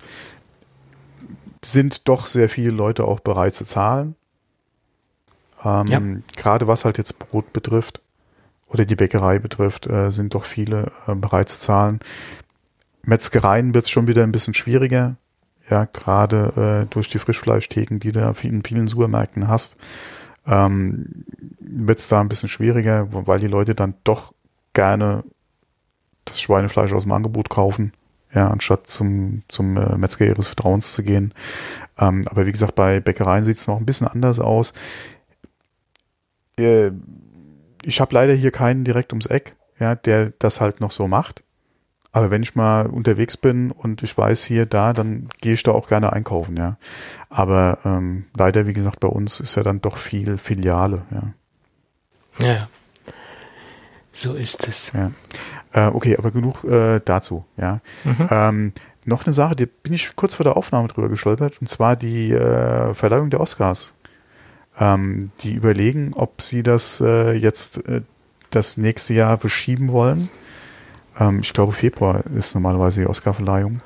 sind 1.64 2.08
doch 2.08 2.26
sehr 2.26 2.48
viele 2.48 2.70
Leute 2.70 3.04
auch 3.04 3.20
bereit 3.20 3.54
zu 3.54 3.64
zahlen. 3.64 4.16
Ähm, 5.64 5.86
ja. 5.86 6.00
Gerade 6.36 6.68
was 6.68 6.84
halt 6.84 6.98
jetzt 6.98 7.18
Brot 7.18 7.52
betrifft 7.52 8.00
oder 8.66 8.84
die 8.84 8.96
Bäckerei 8.96 9.38
betrifft, 9.38 9.86
äh, 9.86 10.10
sind 10.10 10.34
doch 10.34 10.44
viele 10.44 10.90
äh, 11.06 11.14
bereit 11.14 11.48
zu 11.48 11.58
zahlen. 11.58 12.00
Metzgereien 13.02 13.74
wird 13.74 13.84
es 13.84 13.90
schon 13.90 14.08
wieder 14.08 14.22
ein 14.22 14.32
bisschen 14.32 14.54
schwieriger. 14.54 15.16
Ja, 15.68 15.84
gerade 15.84 16.84
äh, 16.86 16.92
durch 16.92 17.08
die 17.08 17.18
Frischfleischtheken, 17.18 18.00
die 18.00 18.12
du 18.12 18.34
in 18.42 18.64
vielen 18.64 18.88
Supermärkten 18.88 19.48
hast, 19.48 19.76
ähm, 20.46 21.24
wird 21.60 21.98
es 21.98 22.08
da 22.08 22.20
ein 22.20 22.28
bisschen 22.28 22.48
schwieriger, 22.48 23.08
weil 23.10 23.38
die 23.38 23.46
Leute 23.46 23.74
dann 23.74 23.94
doch 24.02 24.32
gerne 24.72 25.22
das 26.24 26.40
Schweinefleisch 26.40 26.92
aus 26.92 27.04
dem 27.04 27.12
Angebot 27.12 27.50
kaufen 27.50 27.92
ja, 28.34 28.48
anstatt 28.48 28.86
zum, 28.86 29.42
zum 29.48 29.76
äh, 29.76 29.96
Metzger 29.96 30.26
ihres 30.26 30.46
Vertrauens 30.46 30.92
zu 30.92 31.02
gehen. 31.02 31.34
Ähm, 31.98 32.22
aber 32.28 32.46
wie 32.46 32.52
gesagt, 32.52 32.74
bei 32.74 33.00
Bäckereien 33.00 33.44
sieht 33.44 33.56
es 33.56 33.66
noch 33.66 33.78
ein 33.78 33.86
bisschen 33.86 34.06
anders 34.06 34.40
aus. 34.40 34.72
Äh, 36.58 36.92
ich 37.82 38.00
habe 38.00 38.14
leider 38.14 38.34
hier 38.34 38.50
keinen 38.50 38.84
direkt 38.84 39.12
ums 39.12 39.26
Eck, 39.26 39.56
ja, 39.78 39.94
der 39.94 40.32
das 40.38 40.60
halt 40.60 40.80
noch 40.80 40.90
so 40.90 41.08
macht. 41.08 41.42
Aber 42.12 42.30
wenn 42.30 42.42
ich 42.42 42.56
mal 42.56 42.86
unterwegs 42.86 43.36
bin 43.36 43.70
und 43.70 44.02
ich 44.02 44.16
weiß 44.18 44.42
hier, 44.44 44.66
da, 44.66 44.92
dann 44.92 45.28
gehe 45.40 45.52
ich 45.52 45.62
da 45.62 45.70
auch 45.72 45.86
gerne 45.86 46.12
einkaufen, 46.12 46.56
ja. 46.56 46.76
Aber 47.28 47.78
ähm, 47.84 48.26
leider, 48.36 48.66
wie 48.66 48.72
gesagt, 48.72 48.98
bei 48.98 49.08
uns 49.08 49.38
ist 49.38 49.54
ja 49.54 49.62
dann 49.62 49.80
doch 49.80 49.96
viel 49.96 50.36
Filiale, 50.36 51.02
ja. 51.10 51.34
Ja. 52.44 52.68
So 54.12 54.34
ist 54.34 54.66
es. 54.66 54.92
Ja. 54.92 55.12
Äh, 55.72 55.86
okay, 55.86 56.16
aber 56.16 56.30
genug 56.30 56.64
äh, 56.64 57.00
dazu, 57.04 57.44
ja. 57.56 57.80
Mhm. 58.04 58.28
Ähm, 58.30 58.72
noch 59.04 59.24
eine 59.24 59.32
Sache, 59.32 59.56
die 59.56 59.66
bin 59.66 59.92
ich 59.92 60.14
kurz 60.16 60.34
vor 60.34 60.44
der 60.44 60.56
Aufnahme 60.56 60.88
drüber 60.88 61.08
gestolpert, 61.08 61.60
und 61.60 61.68
zwar 61.68 61.96
die 61.96 62.32
äh, 62.32 62.92
Verleihung 62.94 63.30
der 63.30 63.40
Oscars. 63.40 63.92
Ähm, 64.78 65.30
die 65.42 65.54
überlegen, 65.54 66.12
ob 66.14 66.42
sie 66.42 66.62
das 66.62 67.00
äh, 67.00 67.32
jetzt 67.32 67.86
äh, 67.88 68.02
das 68.50 68.76
nächste 68.76 69.14
Jahr 69.14 69.38
verschieben 69.38 69.92
wollen. 69.92 70.28
Ähm, 71.18 71.40
ich 71.40 71.52
glaube, 71.52 71.72
Februar 71.72 72.24
ist 72.36 72.54
normalerweise 72.54 73.02
die 73.02 73.06
Oscarverleihung 73.06 73.80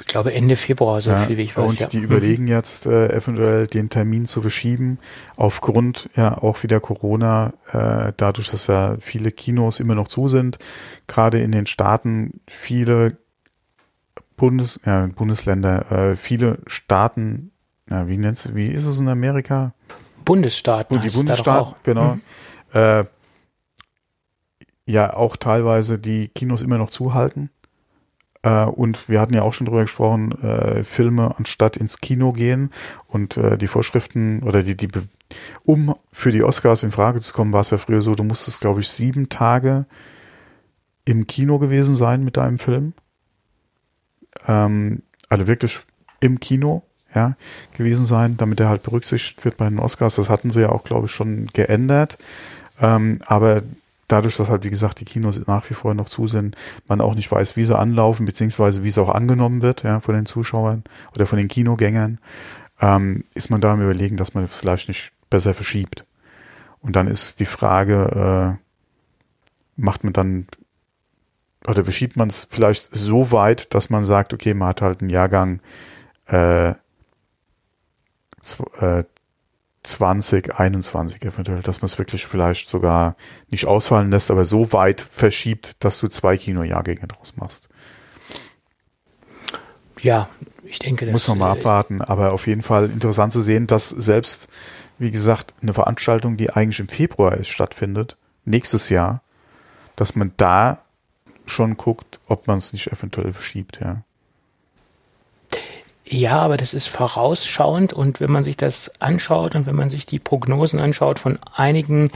ich 0.00 0.06
glaube 0.06 0.32
Ende 0.32 0.56
Februar, 0.56 1.00
so 1.00 1.10
ja, 1.10 1.16
viel 1.16 1.36
wie 1.36 1.42
ich 1.42 1.56
weiß. 1.56 1.70
Und 1.70 1.80
ja. 1.80 1.86
die 1.86 1.98
überlegen 1.98 2.44
mhm. 2.44 2.48
jetzt 2.48 2.86
äh, 2.86 3.08
eventuell 3.08 3.66
den 3.66 3.90
Termin 3.90 4.26
zu 4.26 4.40
verschieben, 4.40 4.98
aufgrund 5.36 6.08
ja 6.14 6.38
auch 6.38 6.62
wieder 6.62 6.80
Corona, 6.80 7.52
äh, 7.72 8.12
dadurch, 8.16 8.50
dass 8.50 8.66
ja 8.68 8.96
viele 9.00 9.32
Kinos 9.32 9.80
immer 9.80 9.94
noch 9.94 10.08
zu 10.08 10.28
sind, 10.28 10.58
gerade 11.06 11.40
in 11.40 11.52
den 11.52 11.66
Staaten 11.66 12.40
viele 12.46 13.16
Bundes, 14.36 14.78
ja, 14.84 15.06
Bundesländer, 15.06 15.90
äh, 15.90 16.16
viele 16.16 16.58
Staaten, 16.66 17.50
ja, 17.90 18.08
wie 18.08 18.18
nennt's, 18.18 18.54
wie 18.54 18.68
ist 18.68 18.84
es 18.84 19.00
in 19.00 19.08
Amerika? 19.08 19.74
Bundesstaaten. 20.24 20.96
Und 20.96 21.04
die 21.04 21.10
Bundesstaaten, 21.10 21.74
genau. 21.82 22.14
Mhm. 22.14 22.20
Äh, 22.72 23.04
ja, 24.86 25.12
auch 25.12 25.36
teilweise 25.36 25.98
die 25.98 26.28
Kinos 26.28 26.62
immer 26.62 26.78
noch 26.78 26.90
zuhalten 26.90 27.50
äh, 28.42 28.64
und 28.64 29.08
wir 29.08 29.20
hatten 29.20 29.34
ja 29.34 29.42
auch 29.42 29.52
schon 29.52 29.66
drüber 29.66 29.82
gesprochen, 29.82 30.32
äh, 30.42 30.84
Filme 30.84 31.36
anstatt 31.36 31.76
ins 31.76 32.00
Kino 32.00 32.32
gehen 32.32 32.70
und 33.06 33.36
äh, 33.36 33.58
die 33.58 33.66
Vorschriften 33.66 34.42
oder 34.42 34.62
die, 34.62 34.76
die, 34.76 34.88
um 35.64 35.94
für 36.12 36.32
die 36.32 36.42
Oscars 36.42 36.82
in 36.82 36.90
Frage 36.90 37.20
zu 37.20 37.32
kommen, 37.32 37.52
war 37.52 37.60
es 37.60 37.70
ja 37.70 37.78
früher 37.78 38.02
so, 38.02 38.14
du 38.14 38.24
musstest, 38.24 38.60
glaube 38.60 38.80
ich, 38.80 38.88
sieben 38.88 39.28
Tage 39.28 39.86
im 41.04 41.26
Kino 41.26 41.58
gewesen 41.58 41.96
sein 41.96 42.24
mit 42.24 42.36
deinem 42.36 42.58
Film. 42.58 42.92
Ähm, 44.46 45.02
also 45.28 45.46
wirklich 45.46 45.80
im 46.20 46.40
Kino, 46.40 46.82
ja, 47.14 47.36
gewesen 47.76 48.04
sein, 48.04 48.36
damit 48.36 48.60
er 48.60 48.68
halt 48.68 48.82
berücksichtigt 48.82 49.44
wird 49.44 49.56
bei 49.56 49.68
den 49.68 49.78
Oscars. 49.78 50.16
Das 50.16 50.28
hatten 50.28 50.50
sie 50.50 50.60
ja 50.60 50.68
auch, 50.70 50.84
glaube 50.84 51.06
ich, 51.06 51.12
schon 51.12 51.46
geändert. 51.48 52.18
Ähm, 52.80 53.20
aber 53.26 53.62
dadurch, 54.08 54.36
dass 54.36 54.48
halt, 54.48 54.64
wie 54.64 54.70
gesagt, 54.70 55.00
die 55.00 55.04
Kinos 55.04 55.46
nach 55.46 55.68
wie 55.70 55.74
vor 55.74 55.94
noch 55.94 56.08
zu 56.08 56.26
sind, 56.26 56.56
man 56.86 57.00
auch 57.00 57.14
nicht 57.14 57.30
weiß, 57.30 57.56
wie 57.56 57.64
sie 57.64 57.78
anlaufen, 57.78 58.26
beziehungsweise 58.26 58.82
wie 58.82 58.88
es 58.88 58.98
auch 58.98 59.10
angenommen 59.10 59.62
wird, 59.62 59.84
ja, 59.84 60.00
von 60.00 60.14
den 60.14 60.26
Zuschauern 60.26 60.84
oder 61.14 61.26
von 61.26 61.38
den 61.38 61.48
Kinogängern, 61.48 62.18
ähm, 62.80 63.24
ist 63.34 63.50
man 63.50 63.60
da 63.60 63.74
im 63.74 63.82
Überlegen, 63.82 64.16
dass 64.16 64.34
man 64.34 64.48
vielleicht 64.48 64.88
nicht 64.88 65.12
besser 65.30 65.54
verschiebt. 65.54 66.04
Und 66.80 66.96
dann 66.96 67.06
ist 67.06 67.40
die 67.40 67.46
Frage, 67.46 68.58
äh, 68.58 68.64
macht 69.76 70.04
man 70.04 70.12
dann 70.12 70.46
oder 71.66 71.84
verschiebt 71.84 72.16
man 72.16 72.28
es 72.28 72.46
vielleicht 72.48 72.94
so 72.94 73.32
weit, 73.32 73.74
dass 73.74 73.90
man 73.90 74.04
sagt, 74.04 74.32
okay, 74.32 74.54
man 74.54 74.68
hat 74.68 74.80
halt 74.80 75.00
einen 75.00 75.10
Jahrgang 75.10 75.60
äh, 76.26 76.70
äh 76.70 76.74
2021 79.88 81.22
eventuell, 81.22 81.62
dass 81.62 81.80
man 81.80 81.86
es 81.86 81.98
wirklich 81.98 82.26
vielleicht 82.26 82.68
sogar 82.68 83.16
nicht 83.50 83.66
ausfallen 83.66 84.10
lässt, 84.10 84.30
aber 84.30 84.44
so 84.44 84.72
weit 84.72 85.00
verschiebt, 85.00 85.76
dass 85.80 85.98
du 85.98 86.08
zwei 86.08 86.36
Kinojahrgänge 86.36 87.06
draus 87.08 87.34
machst. 87.36 87.68
Ja, 90.00 90.28
ich 90.64 90.78
denke, 90.78 91.06
das 91.06 91.12
muss 91.12 91.28
man 91.28 91.38
mal 91.38 91.54
äh, 91.54 91.58
abwarten, 91.58 92.02
aber 92.02 92.32
auf 92.32 92.46
jeden 92.46 92.62
Fall 92.62 92.86
interessant 92.86 93.32
zu 93.32 93.40
sehen, 93.40 93.66
dass 93.66 93.88
selbst, 93.88 94.48
wie 94.98 95.10
gesagt, 95.10 95.54
eine 95.62 95.74
Veranstaltung, 95.74 96.36
die 96.36 96.50
eigentlich 96.50 96.80
im 96.80 96.88
Februar 96.88 97.36
ist, 97.36 97.48
stattfindet, 97.48 98.16
nächstes 98.44 98.90
Jahr, 98.90 99.22
dass 99.96 100.14
man 100.14 100.32
da 100.36 100.82
schon 101.46 101.76
guckt, 101.76 102.20
ob 102.26 102.46
man 102.46 102.58
es 102.58 102.72
nicht 102.72 102.92
eventuell 102.92 103.32
verschiebt, 103.32 103.80
ja. 103.80 104.02
Ja, 106.10 106.38
aber 106.38 106.56
das 106.56 106.72
ist 106.72 106.88
vorausschauend 106.88 107.92
und 107.92 108.20
wenn 108.20 108.30
man 108.30 108.42
sich 108.42 108.56
das 108.56 108.90
anschaut 108.98 109.54
und 109.54 109.66
wenn 109.66 109.76
man 109.76 109.90
sich 109.90 110.06
die 110.06 110.18
Prognosen 110.18 110.80
anschaut 110.80 111.18
von 111.18 111.38
einigen 111.54 112.10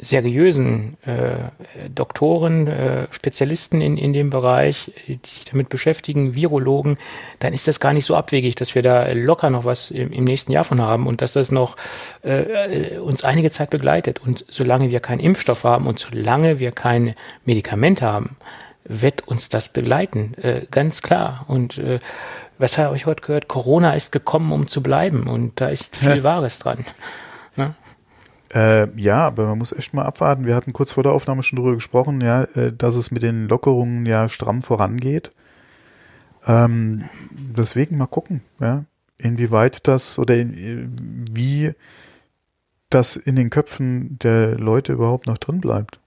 seriösen 0.00 0.96
äh, 1.04 1.88
Doktoren, 1.88 2.66
äh, 2.68 3.06
Spezialisten 3.10 3.80
in, 3.80 3.96
in 3.96 4.12
dem 4.12 4.30
Bereich, 4.30 4.92
die 5.08 5.18
sich 5.24 5.44
damit 5.44 5.68
beschäftigen, 5.68 6.34
Virologen, 6.34 6.96
dann 7.40 7.52
ist 7.52 7.66
das 7.66 7.80
gar 7.80 7.92
nicht 7.92 8.04
so 8.04 8.14
abwegig, 8.14 8.54
dass 8.54 8.74
wir 8.74 8.82
da 8.82 9.10
locker 9.12 9.50
noch 9.50 9.64
was 9.64 9.90
im, 9.90 10.12
im 10.12 10.24
nächsten 10.24 10.52
Jahr 10.52 10.64
von 10.64 10.80
haben 10.80 11.06
und 11.06 11.22
dass 11.22 11.32
das 11.32 11.50
noch 11.50 11.76
äh, 12.22 12.98
uns 12.98 13.24
einige 13.24 13.50
Zeit 13.50 13.70
begleitet. 13.70 14.20
Und 14.20 14.44
solange 14.48 14.90
wir 14.90 15.00
keinen 15.00 15.20
Impfstoff 15.20 15.64
haben 15.64 15.86
und 15.86 15.98
solange 15.98 16.58
wir 16.60 16.70
kein 16.72 17.14
Medikament 17.44 18.02
haben, 18.02 18.36
wird 18.84 19.26
uns 19.28 19.48
das 19.48 19.68
begleiten, 19.68 20.34
äh, 20.42 20.66
ganz 20.70 21.02
klar. 21.02 21.44
Und 21.48 21.78
äh, 21.78 22.00
was 22.62 22.78
habe 22.78 22.96
ich 22.96 23.04
heute 23.06 23.22
gehört? 23.22 23.48
Corona 23.48 23.92
ist 23.92 24.12
gekommen, 24.12 24.52
um 24.52 24.68
zu 24.68 24.82
bleiben 24.82 25.28
und 25.28 25.60
da 25.60 25.68
ist 25.68 25.96
viel 25.98 26.16
ja. 26.16 26.22
Wahres 26.22 26.58
dran. 26.58 26.84
Ja? 27.56 27.74
Äh, 28.54 28.88
ja, 28.98 29.22
aber 29.22 29.46
man 29.46 29.58
muss 29.58 29.72
echt 29.72 29.92
mal 29.94 30.04
abwarten. 30.04 30.46
Wir 30.46 30.54
hatten 30.54 30.72
kurz 30.72 30.92
vor 30.92 31.02
der 31.02 31.12
Aufnahme 31.12 31.42
schon 31.42 31.56
darüber 31.56 31.74
gesprochen, 31.74 32.20
ja, 32.20 32.44
äh, 32.54 32.72
dass 32.72 32.94
es 32.94 33.10
mit 33.10 33.22
den 33.22 33.48
Lockerungen 33.48 34.06
ja 34.06 34.28
stramm 34.28 34.62
vorangeht. 34.62 35.30
Ähm, 36.46 37.04
deswegen 37.30 37.98
mal 37.98 38.06
gucken, 38.06 38.42
ja, 38.60 38.84
inwieweit 39.18 39.86
das 39.86 40.18
oder 40.18 40.36
in, 40.36 41.26
wie 41.30 41.72
das 42.90 43.16
in 43.16 43.36
den 43.36 43.50
Köpfen 43.50 44.18
der 44.18 44.58
Leute 44.58 44.92
überhaupt 44.92 45.26
noch 45.26 45.38
drin 45.38 45.60
bleibt. 45.60 45.98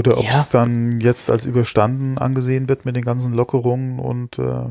Oder 0.00 0.18
ob 0.18 0.24
es 0.24 0.30
ja. 0.30 0.46
dann 0.50 1.00
jetzt 1.00 1.30
als 1.30 1.44
überstanden 1.44 2.16
angesehen 2.16 2.68
wird 2.68 2.84
mit 2.84 2.96
den 2.96 3.04
ganzen 3.04 3.34
Lockerungen 3.34 3.98
und 3.98 4.38
äh, 4.38 4.64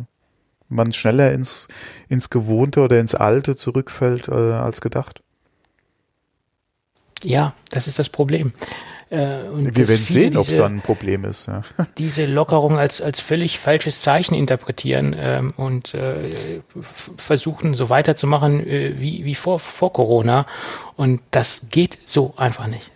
man 0.69 0.93
schneller 0.93 1.31
ins, 1.31 1.67
ins 2.07 2.29
Gewohnte 2.29 2.81
oder 2.81 2.99
ins 2.99 3.15
Alte 3.15 3.55
zurückfällt 3.55 4.27
äh, 4.27 4.33
als 4.33 4.81
gedacht. 4.81 5.21
Ja, 7.23 7.53
das 7.69 7.87
ist 7.87 7.99
das 7.99 8.09
Problem. 8.09 8.53
Äh, 9.09 9.17
Wir 9.53 9.87
werden 9.87 10.05
sehen, 10.05 10.37
ob 10.37 10.47
es 10.47 10.59
ein 10.59 10.81
Problem 10.81 11.25
ist. 11.25 11.47
Ja. 11.47 11.63
Diese 11.97 12.25
Lockerung 12.25 12.77
als, 12.77 13.01
als 13.01 13.19
völlig 13.19 13.59
falsches 13.59 14.01
Zeichen 14.01 14.35
interpretieren 14.35 15.15
ähm, 15.17 15.53
und 15.57 15.93
äh, 15.93 16.61
versuchen, 16.79 17.73
so 17.73 17.89
weiterzumachen 17.89 18.65
äh, 18.65 18.99
wie, 18.99 19.25
wie 19.25 19.35
vor, 19.35 19.59
vor 19.59 19.91
Corona. 19.93 20.45
Und 20.95 21.21
das 21.31 21.67
geht 21.69 21.99
so 22.05 22.33
einfach 22.37 22.67
nicht. 22.67 22.91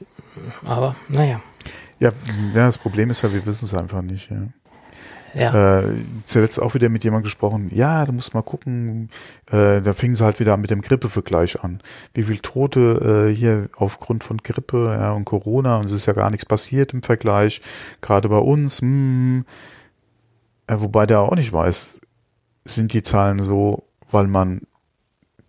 Aber 0.63 0.95
naja. 1.09 1.41
Ja, 2.03 2.11
ja, 2.53 2.65
das 2.65 2.77
Problem 2.77 3.09
ist 3.09 3.21
ja, 3.21 3.31
wir 3.31 3.45
wissen 3.45 3.63
es 3.63 3.73
einfach 3.73 4.01
nicht. 4.01 4.29
Ja. 4.29 4.47
Ja. 5.33 5.79
Äh, 5.79 5.95
zuletzt 6.25 6.61
auch 6.61 6.75
wieder 6.75 6.89
mit 6.89 7.03
jemandem 7.03 7.23
gesprochen, 7.23 7.71
ja, 7.73 8.05
da 8.05 8.11
muss 8.11 8.35
mal 8.35 8.43
gucken, 8.43 9.09
äh, 9.49 9.81
da 9.81 9.93
fingen 9.93 10.15
sie 10.15 10.23
halt 10.23 10.39
wieder 10.39 10.57
mit 10.57 10.69
dem 10.69 10.81
Grippevergleich 10.81 11.63
an. 11.63 11.81
Wie 12.13 12.23
viel 12.23 12.37
Tote 12.37 13.29
äh, 13.31 13.35
hier 13.35 13.69
aufgrund 13.75 14.23
von 14.23 14.37
Grippe 14.37 14.95
ja, 14.99 15.11
und 15.13 15.25
Corona 15.25 15.77
und 15.77 15.85
es 15.85 15.91
ist 15.91 16.05
ja 16.05 16.13
gar 16.13 16.29
nichts 16.29 16.45
passiert 16.45 16.93
im 16.93 17.01
Vergleich, 17.01 17.61
gerade 18.01 18.29
bei 18.29 18.37
uns, 18.37 18.81
hm, 18.81 19.45
äh, 20.67 20.75
wobei 20.77 21.07
der 21.07 21.21
auch 21.21 21.35
nicht 21.35 21.51
weiß, 21.51 21.99
sind 22.65 22.93
die 22.93 23.01
Zahlen 23.01 23.39
so, 23.39 23.87
weil 24.11 24.27
man 24.27 24.61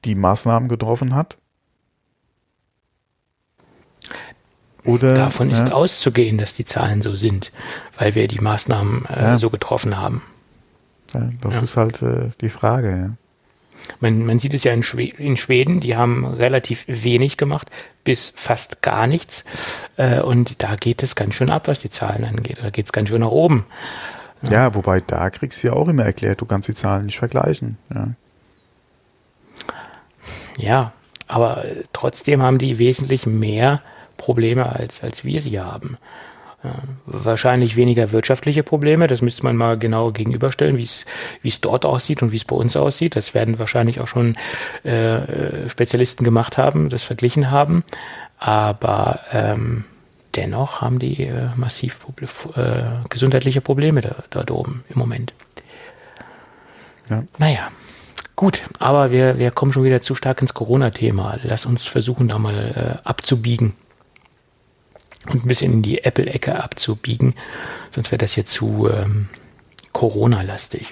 die 0.06 0.14
Maßnahmen 0.14 0.70
getroffen 0.70 1.14
hat? 1.14 1.36
Oder, 4.84 5.14
Davon 5.14 5.48
ja. 5.50 5.54
ist 5.54 5.72
auszugehen, 5.72 6.36
dass 6.38 6.54
die 6.54 6.64
Zahlen 6.64 7.00
so 7.00 7.16
sind, 7.16 7.52
weil 7.98 8.14
wir 8.14 8.28
die 8.28 8.40
Maßnahmen 8.40 9.06
äh, 9.06 9.22
ja. 9.22 9.38
so 9.38 9.50
getroffen 9.50 9.96
haben. 9.96 10.22
Ja, 11.14 11.30
das 11.40 11.62
ist 11.62 11.76
halt 11.76 12.02
äh, 12.02 12.30
die 12.40 12.50
Frage. 12.50 12.88
Ja. 12.90 13.10
Man, 14.00 14.26
man 14.26 14.38
sieht 14.38 14.54
es 14.54 14.64
ja 14.64 14.72
in, 14.72 14.82
Schwe 14.82 15.04
in, 15.04 15.36
Schweden, 15.36 15.80
die 15.80 15.96
haben 15.96 16.24
relativ 16.24 16.84
wenig 16.86 17.36
gemacht, 17.36 17.70
bis 18.02 18.32
fast 18.36 18.82
gar 18.82 19.06
nichts. 19.06 19.44
Äh, 19.96 20.20
und 20.20 20.62
da 20.62 20.76
geht 20.76 21.02
es 21.02 21.16
ganz 21.16 21.34
schön 21.34 21.50
ab, 21.50 21.68
was 21.68 21.80
die 21.80 21.90
Zahlen 21.90 22.24
angeht. 22.24 22.58
Da 22.62 22.70
geht 22.70 22.86
es 22.86 22.92
ganz 22.92 23.08
schön 23.08 23.20
nach 23.20 23.28
oben. 23.28 23.64
Ja, 24.50 24.74
wobei 24.74 25.00
da 25.00 25.30
kriegst 25.30 25.62
du 25.62 25.68
ja 25.68 25.72
auch 25.72 25.88
immer 25.88 26.04
erklärt, 26.04 26.40
du 26.40 26.46
kannst 26.46 26.68
die 26.68 26.74
Zahlen 26.74 27.06
nicht 27.06 27.18
vergleichen. 27.18 27.78
Ja, 27.94 28.08
ja 30.58 30.92
aber 31.26 31.64
trotzdem 31.92 32.42
haben 32.42 32.58
die 32.58 32.78
wesentlich 32.78 33.24
mehr 33.26 33.80
Probleme, 34.24 34.74
als, 34.74 35.02
als 35.02 35.22
wir 35.26 35.42
sie 35.42 35.60
haben. 35.60 35.98
Ja, 36.64 36.76
wahrscheinlich 37.04 37.76
weniger 37.76 38.10
wirtschaftliche 38.10 38.62
Probleme, 38.62 39.06
das 39.06 39.20
müsste 39.20 39.42
man 39.42 39.54
mal 39.54 39.78
genau 39.78 40.12
gegenüberstellen, 40.12 40.78
wie 40.78 40.84
es 40.84 41.60
dort 41.60 41.84
aussieht 41.84 42.22
und 42.22 42.32
wie 42.32 42.38
es 42.38 42.46
bei 42.46 42.56
uns 42.56 42.74
aussieht. 42.74 43.16
Das 43.16 43.34
werden 43.34 43.58
wahrscheinlich 43.58 44.00
auch 44.00 44.08
schon 44.08 44.36
äh, 44.82 45.68
Spezialisten 45.68 46.24
gemacht 46.24 46.56
haben, 46.56 46.88
das 46.88 47.04
verglichen 47.04 47.50
haben. 47.50 47.84
Aber 48.38 49.20
ähm, 49.30 49.84
dennoch 50.36 50.80
haben 50.80 50.98
die 50.98 51.24
äh, 51.24 51.50
massiv 51.54 51.98
äh, 52.56 52.84
gesundheitliche 53.10 53.60
Probleme 53.60 54.00
da, 54.00 54.24
dort 54.30 54.50
oben 54.50 54.84
im 54.88 54.98
Moment. 54.98 55.34
Ja. 57.10 57.24
Naja, 57.36 57.68
gut, 58.36 58.62
aber 58.78 59.10
wir, 59.10 59.38
wir 59.38 59.50
kommen 59.50 59.74
schon 59.74 59.84
wieder 59.84 60.00
zu 60.00 60.14
stark 60.14 60.40
ins 60.40 60.54
Corona-Thema. 60.54 61.40
Lass 61.42 61.66
uns 61.66 61.86
versuchen, 61.86 62.28
da 62.28 62.38
mal 62.38 63.00
äh, 63.04 63.06
abzubiegen 63.06 63.74
und 65.28 65.44
ein 65.44 65.48
bisschen 65.48 65.72
in 65.72 65.82
die 65.82 66.04
Apple-Ecke 66.04 66.62
abzubiegen. 66.62 67.34
Sonst 67.90 68.10
wäre 68.10 68.18
das 68.18 68.34
hier 68.34 68.46
zu 68.46 68.88
ähm, 68.90 69.28
Corona-lastig. 69.92 70.90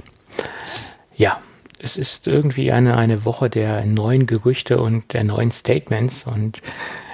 Ja, 1.16 1.40
es 1.78 1.96
ist 1.96 2.28
irgendwie 2.28 2.72
eine, 2.72 2.96
eine 2.96 3.24
Woche 3.24 3.50
der 3.50 3.84
neuen 3.84 4.26
Gerüchte 4.26 4.80
und 4.80 5.12
der 5.12 5.24
neuen 5.24 5.50
Statements 5.50 6.24
und 6.24 6.62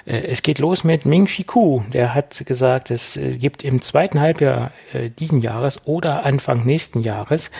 äh, 0.08 0.26
es 0.26 0.42
geht 0.42 0.58
los 0.58 0.84
mit 0.84 1.06
Ming 1.06 1.26
Chi 1.26 1.44
Ku. 1.44 1.82
Der 1.92 2.14
hat 2.14 2.44
gesagt, 2.46 2.90
es 2.90 3.16
äh, 3.16 3.36
gibt 3.36 3.62
im 3.64 3.80
zweiten 3.82 4.20
Halbjahr 4.20 4.72
äh, 4.92 5.10
diesen 5.10 5.40
Jahres 5.40 5.86
oder 5.86 6.24
Anfang 6.24 6.64
nächsten 6.64 7.00
Jahres 7.00 7.50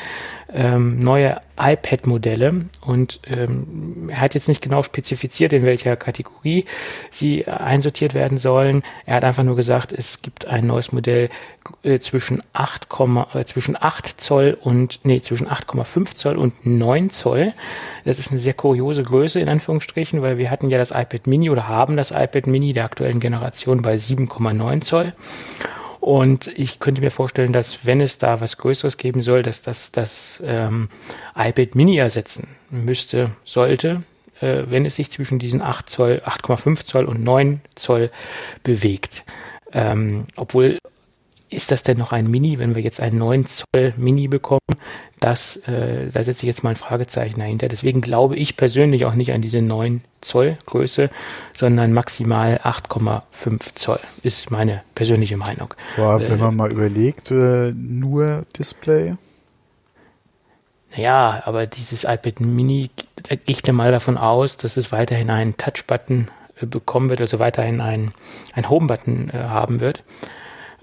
ähm, 0.52 0.98
neue 0.98 1.40
iPad-Modelle 1.58 2.66
und 2.80 3.20
ähm, 3.26 4.08
er 4.10 4.20
hat 4.20 4.34
jetzt 4.34 4.48
nicht 4.48 4.62
genau 4.62 4.82
spezifiziert, 4.82 5.52
in 5.52 5.62
welcher 5.62 5.96
Kategorie 5.96 6.64
sie 7.10 7.46
einsortiert 7.46 8.14
werden 8.14 8.38
sollen. 8.38 8.82
Er 9.06 9.16
hat 9.16 9.24
einfach 9.24 9.42
nur 9.42 9.56
gesagt, 9.56 9.92
es 9.92 10.22
gibt 10.22 10.46
ein 10.46 10.66
neues 10.66 10.92
Modell 10.92 11.28
äh, 11.82 11.98
zwischen 11.98 12.42
8, 12.52 12.88
äh, 13.34 13.44
zwischen 13.44 13.76
8 13.78 14.20
Zoll 14.20 14.56
und 14.60 15.00
nee, 15.02 15.20
zwischen 15.20 15.48
8,5 15.48 16.14
Zoll 16.14 16.36
und 16.36 16.64
9 16.64 17.10
Zoll. 17.10 17.52
Das 18.04 18.18
ist 18.18 18.30
eine 18.30 18.40
sehr 18.40 18.54
kuriose 18.54 19.02
Größe 19.02 19.40
in 19.40 19.48
Anführungsstrichen, 19.48 20.22
weil 20.22 20.38
wir 20.38 20.50
hatten 20.50 20.70
ja 20.70 20.78
das 20.78 20.92
iPad 20.92 21.26
Mini 21.26 21.50
oder 21.50 21.68
haben 21.68 21.96
das 21.96 22.10
iPad 22.10 22.46
Mini 22.46 22.72
der 22.72 22.84
aktuellen 22.84 23.20
Generation 23.20 23.82
bei 23.82 23.96
7,9 23.96 24.80
Zoll. 24.80 25.12
Und 26.08 26.46
ich 26.46 26.78
könnte 26.78 27.02
mir 27.02 27.10
vorstellen, 27.10 27.52
dass 27.52 27.84
wenn 27.84 28.00
es 28.00 28.16
da 28.16 28.40
was 28.40 28.56
Größeres 28.56 28.96
geben 28.96 29.20
soll, 29.20 29.42
dass 29.42 29.60
das 29.60 29.92
das 29.92 30.42
ähm, 30.42 30.88
iPad 31.36 31.74
Mini 31.74 31.98
ersetzen 31.98 32.48
müsste, 32.70 33.32
sollte, 33.44 34.04
äh, 34.40 34.62
wenn 34.68 34.86
es 34.86 34.96
sich 34.96 35.10
zwischen 35.10 35.38
diesen 35.38 35.60
8 35.60 35.86
Zoll, 35.90 36.22
8,5 36.24 36.82
Zoll 36.86 37.04
und 37.04 37.22
9 37.22 37.60
Zoll 37.74 38.10
bewegt. 38.62 39.26
Ähm, 39.74 40.24
obwohl 40.38 40.78
ist 41.50 41.70
das 41.70 41.82
denn 41.82 41.98
noch 41.98 42.12
ein 42.12 42.30
Mini, 42.30 42.58
wenn 42.58 42.74
wir 42.74 42.82
jetzt 42.82 43.00
einen 43.00 43.18
9 43.18 43.46
Zoll 43.46 43.94
Mini 43.96 44.28
bekommen? 44.28 44.60
Das, 45.20 45.56
äh, 45.68 46.10
da 46.12 46.22
setze 46.22 46.42
ich 46.42 46.48
jetzt 46.48 46.62
mal 46.62 46.70
ein 46.70 46.76
Fragezeichen 46.76 47.40
dahinter. 47.40 47.68
Deswegen 47.68 48.00
glaube 48.00 48.36
ich 48.36 48.56
persönlich 48.56 49.04
auch 49.04 49.14
nicht 49.14 49.32
an 49.32 49.42
diese 49.42 49.62
9 49.62 50.02
Zoll 50.20 50.58
Größe, 50.66 51.10
sondern 51.54 51.92
maximal 51.92 52.60
8,5 52.62 53.74
Zoll 53.74 54.00
ist 54.22 54.50
meine 54.50 54.82
persönliche 54.94 55.36
Meinung. 55.36 55.74
Boah, 55.96 56.20
wenn 56.20 56.38
äh, 56.38 56.42
man 56.42 56.56
mal 56.56 56.70
überlegt, 56.70 57.30
äh, 57.30 57.72
nur 57.72 58.44
Display. 58.58 59.14
Naja, 60.96 61.42
aber 61.44 61.66
dieses 61.66 62.04
iPad 62.04 62.40
Mini, 62.40 62.90
da 63.16 63.36
gehe 63.36 63.56
ich 63.56 63.72
mal 63.72 63.92
davon 63.92 64.16
aus, 64.18 64.56
dass 64.56 64.76
es 64.76 64.90
weiterhin 64.90 65.30
einen 65.30 65.56
Touch-Button 65.56 66.28
äh, 66.60 66.66
bekommen 66.66 67.10
wird, 67.10 67.20
also 67.20 67.38
weiterhin 67.38 67.80
einen, 67.80 68.12
einen 68.54 68.68
Home-Button 68.68 69.30
äh, 69.30 69.36
haben 69.36 69.80
wird. 69.80 70.02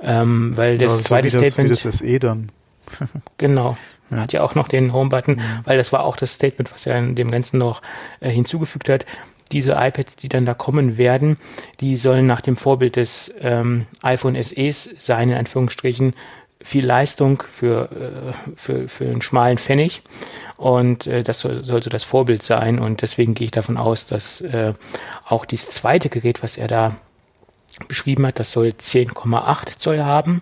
Ähm, 0.06 0.56
weil 0.56 0.78
das 0.78 0.98
ja, 0.98 1.04
zweite 1.04 1.30
so 1.30 1.42
wie 1.42 1.50
Statement. 1.50 1.72
Das, 1.72 1.84
wie 1.84 1.88
das 1.90 1.98
SE 1.98 2.20
dann. 2.20 2.52
genau. 3.38 3.78
Ja. 4.12 4.18
Hat 4.18 4.34
ja 4.34 4.44
auch 4.44 4.54
noch 4.54 4.68
den 4.68 4.94
Home-Button, 4.94 5.36
mhm. 5.36 5.42
weil 5.64 5.78
das 5.78 5.92
war 5.92 6.04
auch 6.04 6.16
das 6.16 6.34
Statement, 6.34 6.72
was 6.72 6.86
er 6.86 7.00
in 7.00 7.16
dem 7.16 7.32
Ganzen 7.32 7.58
noch 7.58 7.82
äh, 8.20 8.30
hinzugefügt 8.30 8.88
hat. 8.88 9.06
Diese 9.52 9.74
iPads, 9.74 10.16
die 10.16 10.30
dann 10.30 10.46
da 10.46 10.54
kommen 10.54 10.98
werden, 10.98 11.38
die 11.80 11.98
sollen 11.98 12.28
nach 12.28 12.42
dem 12.42 12.56
Vorbild 12.56 12.96
des 12.96 13.34
ähm, 13.42 13.86
iPhone 14.02 14.42
SEs 14.42 14.90
sein, 14.98 15.30
in 15.30 15.38
Anführungsstrichen, 15.38 16.14
viel 16.62 16.86
Leistung 16.86 17.44
für, 17.52 17.90
äh, 17.92 18.34
für, 18.56 18.88
für 18.88 19.06
einen 19.06 19.22
schmalen 19.22 19.58
Pfennig. 19.58 20.02
Und 20.58 21.06
äh, 21.06 21.22
das 21.22 21.40
soll, 21.40 21.64
soll 21.64 21.84
so 21.84 21.90
das 21.90 22.04
Vorbild 22.04 22.42
sein. 22.42 22.80
Und 22.80 23.02
deswegen 23.02 23.36
gehe 23.36 23.46
ich 23.46 23.52
davon 23.52 23.78
aus, 23.78 24.08
dass 24.08 24.42
äh, 24.42 24.74
auch 25.28 25.46
dieses 25.46 25.70
zweite 25.70 26.10
Gerät, 26.10 26.42
was 26.42 26.58
er 26.58 26.68
da 26.68 26.96
beschrieben 27.88 28.26
hat, 28.26 28.40
das 28.40 28.52
soll 28.52 28.68
10,8 28.68 29.78
Zoll 29.78 30.04
haben. 30.04 30.42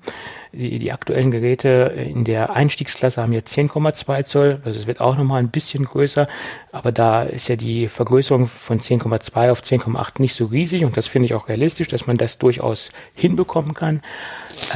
Die, 0.52 0.78
die, 0.78 0.91
aktuellen 0.91 1.32
Geräte 1.32 1.93
in 1.98 2.26
der 2.26 2.52
Einstiegsklasse 2.52 3.22
haben 3.22 3.34
jetzt 3.34 3.58
10,2 3.58 4.24
Zoll, 4.24 4.62
also 4.63 4.80
es 4.80 4.86
wird 4.86 5.02
auch 5.02 5.17
nochmal 5.17 5.39
ein 5.39 5.50
bisschen 5.50 5.86
größer, 5.86 6.28
aber 6.72 6.91
da 6.91 7.24
ist 7.24 7.48
ja 7.48 7.56
die 7.56 7.88
Vergrößerung 7.88 8.46
von 8.46 8.80
10,2 8.80 9.50
auf 9.50 9.62
10,8 9.62 10.22
nicht 10.22 10.36
so 10.36 10.46
riesig 10.46 10.86
und 10.86 10.96
das 10.96 11.08
finde 11.08 11.26
ich 11.26 11.34
auch 11.34 11.50
realistisch, 11.50 11.88
dass 11.88 12.06
man 12.06 12.17
das 12.17 12.38
durchaus 12.38 12.91
hinbekommen 13.15 13.74
kann. 13.74 14.04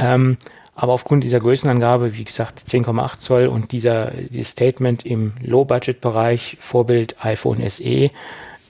Ähm, 0.00 0.36
aber 0.74 0.92
aufgrund 0.92 1.24
dieser 1.24 1.40
Größenangabe, 1.40 2.16
wie 2.16 2.24
gesagt, 2.24 2.60
10,8 2.60 3.18
Zoll 3.18 3.46
und 3.48 3.72
dieser 3.72 4.12
dieses 4.12 4.50
Statement 4.50 5.04
im 5.04 5.32
Low-Budget-Bereich, 5.42 6.56
Vorbild 6.60 7.16
iPhone 7.24 7.68
SE, 7.68 8.10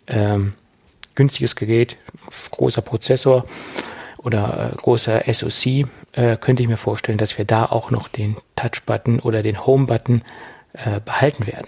ähm, 0.06 0.52
günstiges 1.18 1.56
Gerät, 1.56 1.96
großer 2.52 2.80
Prozessor 2.80 3.44
oder 4.18 4.70
äh, 4.72 4.76
großer 4.76 5.22
SoC, 5.30 5.88
äh, 6.12 6.36
könnte 6.36 6.62
ich 6.62 6.68
mir 6.68 6.76
vorstellen, 6.76 7.18
dass 7.18 7.36
wir 7.38 7.44
da 7.44 7.66
auch 7.66 7.90
noch 7.90 8.08
den 8.08 8.36
Touch-Button 8.54 9.18
oder 9.18 9.42
den 9.42 9.66
Home-Button 9.66 10.22
äh, 10.74 11.00
behalten 11.00 11.48
werden, 11.48 11.66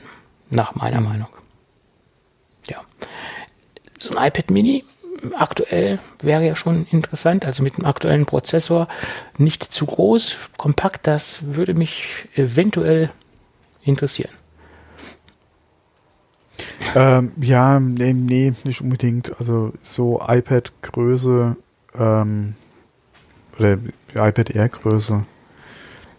nach 0.50 0.76
meiner 0.76 1.00
mhm. 1.00 1.08
Meinung. 1.08 1.28
Ja. 2.68 2.80
So 3.98 4.16
ein 4.16 4.28
iPad 4.28 4.50
Mini 4.50 4.84
aktuell 5.34 5.98
wäre 6.22 6.46
ja 6.46 6.54
schon 6.54 6.86
interessant, 6.86 7.44
also 7.44 7.64
mit 7.64 7.76
dem 7.76 7.84
aktuellen 7.84 8.26
Prozessor 8.26 8.86
nicht 9.36 9.64
zu 9.64 9.84
groß, 9.84 10.36
kompakt, 10.56 11.08
das 11.08 11.40
würde 11.42 11.74
mich 11.74 12.28
eventuell 12.36 13.10
interessieren. 13.82 14.30
Ähm, 16.94 17.32
ja, 17.40 17.78
nee, 17.78 18.12
nee, 18.12 18.52
nicht 18.64 18.80
unbedingt. 18.80 19.38
Also 19.38 19.72
so 19.82 20.20
iPad-Größe 20.26 21.56
ähm, 21.98 22.54
oder 23.58 23.78
iPad 24.14 24.50
Air-Größe. 24.50 25.24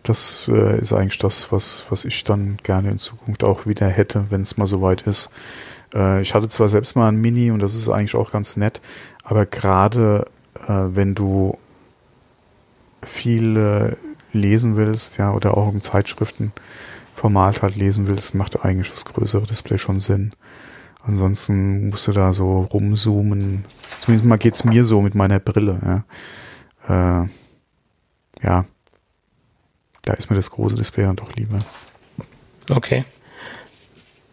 das 0.04 0.48
äh, 0.48 0.80
ist 0.80 0.94
eigentlich 0.94 1.18
das, 1.18 1.52
was, 1.52 1.86
was 1.90 2.06
ich 2.06 2.24
dann 2.24 2.58
gerne 2.64 2.92
in 2.92 2.98
Zukunft 2.98 3.44
auch 3.44 3.66
wieder 3.66 3.88
hätte, 3.88 4.26
wenn 4.30 4.42
es 4.42 4.58
mal 4.58 4.68
soweit 4.68 5.04
ist. 5.04 5.30
Äh, 5.94 6.22
ich 6.22 6.34
hatte 6.34 6.50
zwar 6.50 6.70
selbst 6.70 6.96
mal 6.96 7.08
ein 7.08 7.20
Mini 7.22 7.52
und 7.52 7.62
das 7.62 7.76
ist 7.76 7.90
eigentlich 7.90 8.16
auch 8.16 8.32
ganz 8.32 8.58
nett, 8.58 8.82
aber 9.24 9.46
gerade 9.46 10.26
äh, 10.68 10.72
wenn 10.94 11.16
du 11.16 11.58
viel 13.04 13.98
lesen 14.34 14.78
willst, 14.78 15.18
ja, 15.18 15.34
oder 15.34 15.58
auch 15.58 15.74
im 15.74 15.82
Zeitschriftenformat 17.22 17.62
halt 17.62 17.76
lesen 17.76 18.08
willst, 18.08 18.34
macht 18.34 18.64
eigentlich 18.64 18.90
das 18.90 19.06
größere 19.06 19.46
Display 19.46 19.78
schon 19.78 20.00
Sinn. 20.00 20.34
Ansonsten 21.04 21.90
musst 21.90 22.08
du 22.08 22.12
da 22.12 22.34
so 22.34 22.62
rumzoomen. 22.62 23.66
Zumindest 24.02 24.28
mal 24.28 24.38
geht's 24.38 24.64
mir 24.64 24.86
so 24.86 25.02
mit 25.02 25.16
meiner 25.16 25.40
Brille. 25.40 26.04
Ja, 26.88 27.24
äh, 27.24 27.28
ja. 28.44 28.66
da 30.04 30.14
ist 30.14 30.30
mir 30.30 30.36
das 30.36 30.52
große 30.52 30.76
Display 30.76 31.04
dann 31.06 31.16
doch 31.16 31.34
lieber. 31.36 31.60
Okay. 32.70 33.04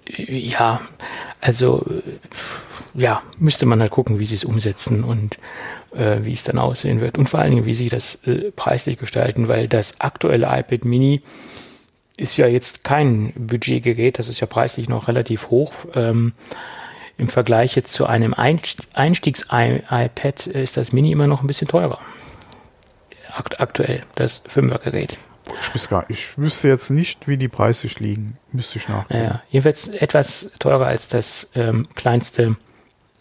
Ja, 0.07 0.81
also 1.41 1.85
ja, 2.95 3.23
müsste 3.39 3.67
man 3.67 3.81
halt 3.81 3.91
gucken, 3.91 4.19
wie 4.19 4.25
sie 4.25 4.35
es 4.35 4.45
umsetzen 4.45 5.05
und 5.05 5.39
äh, 5.95 6.21
wie 6.23 6.33
es 6.33 6.45
dann 6.45 6.59
aussehen 6.59 7.01
wird 7.01 7.19
und 7.19 7.29
vor 7.29 7.41
allen 7.41 7.53
Dingen, 7.53 7.67
wie 7.67 7.75
sie 7.75 7.89
das 7.89 8.17
äh, 8.27 8.51
preislich 8.53 8.99
gestalten, 8.99 9.49
weil 9.49 9.69
das 9.69 10.01
aktuelle 10.01 10.47
iPad 10.47 10.85
Mini 10.85 11.23
ist 12.19 12.37
ja 12.37 12.47
jetzt 12.47 12.85
kein 12.85 13.33
Budgetgerät, 13.35 14.19
das 14.19 14.29
ist 14.29 14.41
ja 14.41 14.47
preislich 14.47 14.89
noch 14.89 15.09
relativ 15.09 15.51
hoch. 15.51 15.73
Ähm, 15.95 16.33
Im 17.17 17.29
Vergleich 17.29 17.77
jetzt 17.77 17.95
zu 17.95 18.07
einem 18.07 18.35
Einstiegs-iPad 18.35 20.47
ist 20.49 20.77
das 20.77 20.93
Mini 20.93 21.13
immer 21.13 21.27
noch 21.27 21.41
ein 21.41 21.47
bisschen 21.47 21.69
teurer. 21.69 21.99
Akt 23.33 23.61
aktuell, 23.61 24.03
das 24.17 24.45
5er-Gerät. 24.45 25.19
Ich, 25.75 25.89
ich 26.09 26.39
wüsste 26.39 26.69
jetzt 26.69 26.91
nicht, 26.91 27.29
wie 27.29 27.37
die 27.37 27.49
Preise 27.49 27.89
liegen. 27.99 28.37
Müsste 28.53 28.79
ich 28.79 28.89
nachgucken. 28.89 29.23
Ja, 29.23 29.43
jedenfalls 29.51 29.89
etwas 29.89 30.51
teurer 30.59 30.87
als 30.87 31.09
das 31.09 31.51
ähm, 31.55 31.85
kleinste 31.95 32.57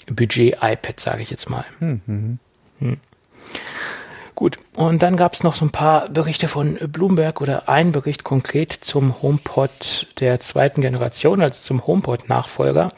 Budget-iPad, 0.08 1.00
sage 1.00 1.22
ich 1.22 1.30
jetzt 1.30 1.50
mal. 1.50 1.66
Hm, 1.80 2.02
hm, 2.06 2.40
hm. 2.80 2.98
Gut, 4.38 4.60
und 4.76 5.02
dann 5.02 5.18
gab 5.18 5.34
es 5.34 5.42
noch 5.42 5.56
so 5.56 5.66
ein 5.66 5.72
paar 5.72 6.10
Berichte 6.10 6.48
von 6.48 6.76
Bloomberg 6.76 7.42
oder 7.42 7.68
ein 7.70 7.92
Bericht 7.92 8.24
konkret 8.24 8.72
zum 8.72 9.20
HomePod 9.20 10.06
der 10.20 10.40
zweiten 10.40 10.82
Generation, 10.82 11.42
also 11.42 11.60
zum 11.60 11.88
HomePod-Nachfolger. 11.88 12.90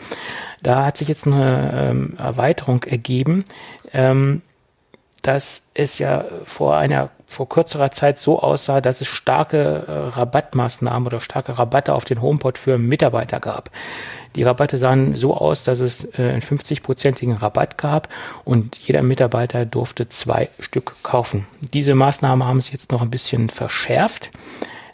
Da 0.61 0.85
hat 0.85 0.97
sich 0.97 1.07
jetzt 1.07 1.27
eine 1.27 1.71
ähm, 1.73 2.17
Erweiterung 2.19 2.83
ergeben, 2.83 3.45
ähm, 3.93 4.41
dass 5.21 5.61
es 5.73 5.97
ja 5.97 6.25
vor 6.43 6.75
einer 6.75 7.09
vor 7.29 7.47
kürzerer 7.47 7.91
Zeit 7.91 8.17
so 8.17 8.41
aussah, 8.41 8.81
dass 8.81 9.01
es 9.01 9.07
starke 9.07 9.85
äh, 9.87 9.91
Rabattmaßnahmen 9.91 11.07
oder 11.07 11.19
starke 11.19 11.57
Rabatte 11.57 11.93
auf 11.93 12.03
den 12.03 12.21
HomePod 12.21 12.57
für 12.57 12.77
Mitarbeiter 12.77 13.39
gab. 13.39 13.69
Die 14.35 14.43
Rabatte 14.43 14.77
sahen 14.77 15.13
so 15.15 15.35
aus, 15.35 15.63
dass 15.63 15.79
es 15.79 16.05
äh, 16.17 16.29
einen 16.29 16.41
50-prozentigen 16.41 17.33
Rabatt 17.33 17.77
gab 17.77 18.09
und 18.45 18.77
jeder 18.77 19.03
Mitarbeiter 19.03 19.65
durfte 19.65 20.09
zwei 20.09 20.49
Stück 20.59 20.95
kaufen. 21.03 21.45
Diese 21.61 21.93
Maßnahme 21.93 22.45
haben 22.45 22.61
sie 22.61 22.71
jetzt 22.71 22.91
noch 22.91 23.01
ein 23.01 23.11
bisschen 23.11 23.49
verschärft. 23.49 24.31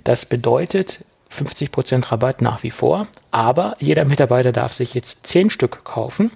Das 0.04 0.26
bedeutet 0.26 1.00
50 1.30 1.72
Prozent 1.72 2.12
Rabatt 2.12 2.42
nach 2.42 2.64
wie 2.64 2.72
vor, 2.72 3.08
aber 3.32 3.76
jeder 3.80 4.06
Mitarbeiter 4.06 4.52
darf 4.52 4.74
sich 4.74 4.94
jetzt 4.94 5.26
zehn 5.26 5.50
Stück 5.50 5.86
kaufen. 5.86 6.32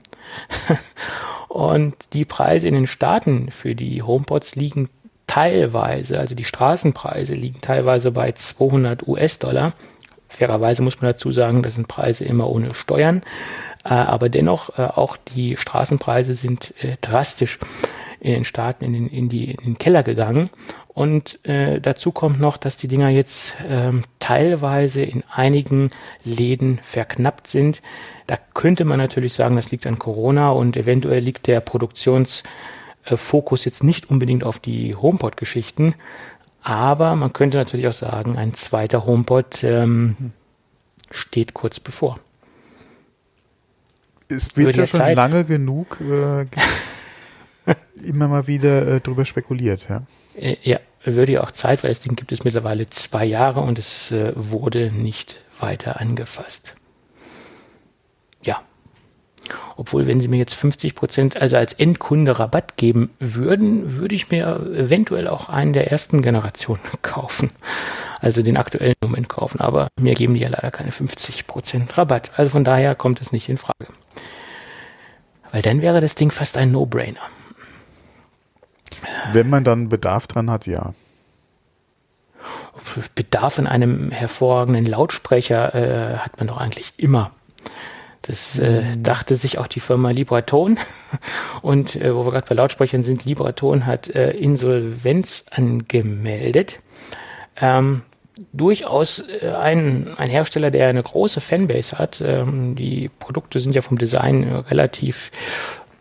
und 1.50 1.96
die 2.14 2.26
Preise 2.26 2.68
in 2.68 2.74
den 2.74 2.88
Staaten 2.88 3.50
für 3.52 3.76
die 3.76 4.02
HomePods 4.02 4.56
liegen 4.56 4.90
teilweise, 5.30 6.20
also 6.20 6.34
die 6.34 6.44
Straßenpreise 6.44 7.36
liegen 7.36 7.62
teilweise 7.62 8.10
bei 8.10 8.32
200 8.32 9.08
US-Dollar. 9.08 9.74
Fairerweise 10.28 10.82
muss 10.82 11.02
man 11.02 11.12
dazu 11.12 11.32
sagen, 11.32 11.62
das 11.62 11.76
sind 11.76 11.88
Preise 11.88 12.26
immer 12.26 12.50
ohne 12.50 12.74
Steuern, 12.74 13.22
äh, 13.86 13.90
aber 13.90 14.30
dennoch 14.30 14.78
äh, 14.80 14.82
auch 14.82 15.18
die 15.18 15.56
Straßenpreise 15.56 16.34
sind 16.34 16.74
äh, 16.84 16.96
drastisch 17.00 17.60
in 18.20 18.34
den 18.34 18.46
Staaten 18.46 18.84
in 18.84 18.94
den, 18.94 19.08
in 19.08 19.30
die, 19.30 19.52
in 19.52 19.64
den 19.64 19.78
Keller 19.78 20.02
gegangen. 20.02 20.50
Und 20.88 21.46
äh, 21.46 21.80
dazu 21.80 22.12
kommt 22.12 22.40
noch, 22.40 22.58
dass 22.58 22.78
die 22.78 22.88
Dinger 22.88 23.10
jetzt 23.10 23.54
ähm, 23.70 24.02
teilweise 24.18 25.04
in 25.04 25.24
einigen 25.30 25.92
Läden 26.24 26.80
verknappt 26.82 27.48
sind. 27.48 27.82
Da 28.26 28.36
könnte 28.56 28.84
man 28.84 28.98
natürlich 28.98 29.34
sagen, 29.34 29.56
das 29.56 29.72
liegt 29.72 29.86
an 29.86 30.00
Corona 30.00 30.50
und 30.50 30.76
eventuell 30.76 31.22
liegt 31.22 31.46
der 31.48 31.62
Produktions 31.62 32.44
Fokus 33.18 33.66
jetzt 33.66 33.84
nicht 33.84 34.10
unbedingt 34.10 34.44
auf 34.44 34.60
die 34.60 34.96
HomePod-Geschichten, 34.96 35.96
aber 36.62 37.16
man 37.16 37.34
könnte 37.34 37.58
natürlich 37.58 37.88
auch 37.88 37.94
sagen, 37.94 38.38
ein 38.38 38.54
zweiter 38.54 39.06
HomePod 39.06 39.64
ähm, 39.64 40.34
steht 41.12 41.54
kurz 41.54 41.80
bevor. 41.80 42.20
Es 44.28 44.56
wird 44.56 44.76
ja 44.76 44.86
schon 44.86 45.00
Zeit. 45.00 45.16
lange 45.16 45.44
genug 45.44 46.00
äh, 46.02 46.46
immer 48.04 48.28
mal 48.28 48.48
wieder 48.48 48.88
äh, 48.88 49.00
drüber 49.00 49.26
spekuliert, 49.26 49.88
ja. 49.90 50.04
Äh, 50.36 50.58
ja, 50.64 50.80
würde 51.04 51.34
ja 51.34 51.44
auch 51.44 51.52
Zeit, 51.52 51.84
weil 51.84 51.92
das 51.92 52.02
Ding 52.02 52.16
gibt 52.16 52.32
es 52.32 52.44
mittlerweile 52.44 52.90
zwei 52.90 53.26
Jahre 53.26 53.62
und 53.62 53.80
es 53.80 54.12
äh, 54.12 54.34
wurde 54.36 54.92
nicht 54.92 55.42
weiter 55.60 56.00
angefasst. 56.00 56.76
Obwohl, 59.78 60.08
wenn 60.08 60.22
sie 60.22 60.28
mir 60.28 60.38
jetzt 60.38 60.54
50 60.54 60.96
Prozent, 60.96 61.42
also 61.42 61.58
als 61.58 61.74
Endkunde 61.74 62.38
Rabatt 62.38 62.78
geben 62.78 63.10
würden, 63.20 63.98
würde 63.98 64.16
ich 64.16 64.30
mir 64.30 64.60
eventuell 64.76 65.28
auch 65.28 65.50
einen 65.50 65.74
der 65.74 65.92
ersten 65.92 66.22
Generationen 66.22 66.82
kaufen. 67.02 67.50
Also 68.22 68.42
den 68.42 68.58
aktuellen 68.58 68.96
Moment 69.02 69.30
kaufen. 69.30 69.62
Aber 69.62 69.88
mir 70.00 70.16
geben 70.16 70.34
die 70.34 70.42
ja 70.42 70.50
leider 70.50 70.72
keine 70.72 70.92
50 70.92 71.48
Prozent 71.48 71.98
Rabatt. 71.98 72.32
Also 72.38 72.52
von 72.52 72.64
daher 72.64 72.96
kommt 72.96 73.22
es 73.22 73.32
nicht 73.32 73.48
in 73.50 73.58
Frage. 73.58 73.88
Weil 75.52 75.62
dann 75.62 75.82
wäre 75.82 76.02
das 76.02 76.16
Ding 76.16 76.32
fast 76.32 76.58
ein 76.58 76.72
No-Brainer. 76.72 77.22
Wenn 79.32 79.50
man 79.50 79.64
dann 79.64 79.90
Bedarf 79.90 80.28
dran 80.28 80.52
hat, 80.52 80.68
ja. 80.68 80.94
Bedarf 83.16 83.58
in 83.58 83.68
einem 83.68 84.12
hervorragenden 84.12 84.86
Lautsprecher 84.86 85.76
äh, 85.76 86.18
hat 86.18 86.38
man 86.38 86.48
doch 86.48 86.58
eigentlich 86.58 86.94
immer. 86.98 87.32
Das 88.30 88.60
äh, 88.60 88.82
mhm. 88.84 89.02
dachte 89.02 89.36
sich 89.36 89.58
auch 89.58 89.66
die 89.66 89.80
Firma 89.80 90.12
Libraton. 90.12 90.78
Und 91.64 91.96
äh, 91.96 92.14
wo 92.16 92.26
wir 92.26 92.32
gerade 92.32 92.46
bei 92.48 92.54
Lautsprechern 92.54 93.02
sind, 93.02 93.26
Libraton 93.26 93.88
hat 93.88 94.08
äh, 94.08 94.30
Insolvenz 94.34 95.46
angemeldet. 95.50 96.78
Ähm, 97.60 98.04
durchaus 98.54 99.28
äh, 99.42 99.50
ein, 99.50 100.10
ein 100.16 100.30
Hersteller, 100.30 100.70
der 100.70 100.90
eine 100.90 101.02
große 101.02 101.42
Fanbase 101.42 101.98
hat. 101.98 102.22
Ähm, 102.24 102.76
die 102.76 103.10
Produkte 103.18 103.60
sind 103.60 103.74
ja 103.74 103.82
vom 103.82 103.98
Design 103.98 104.44
relativ, 104.44 105.32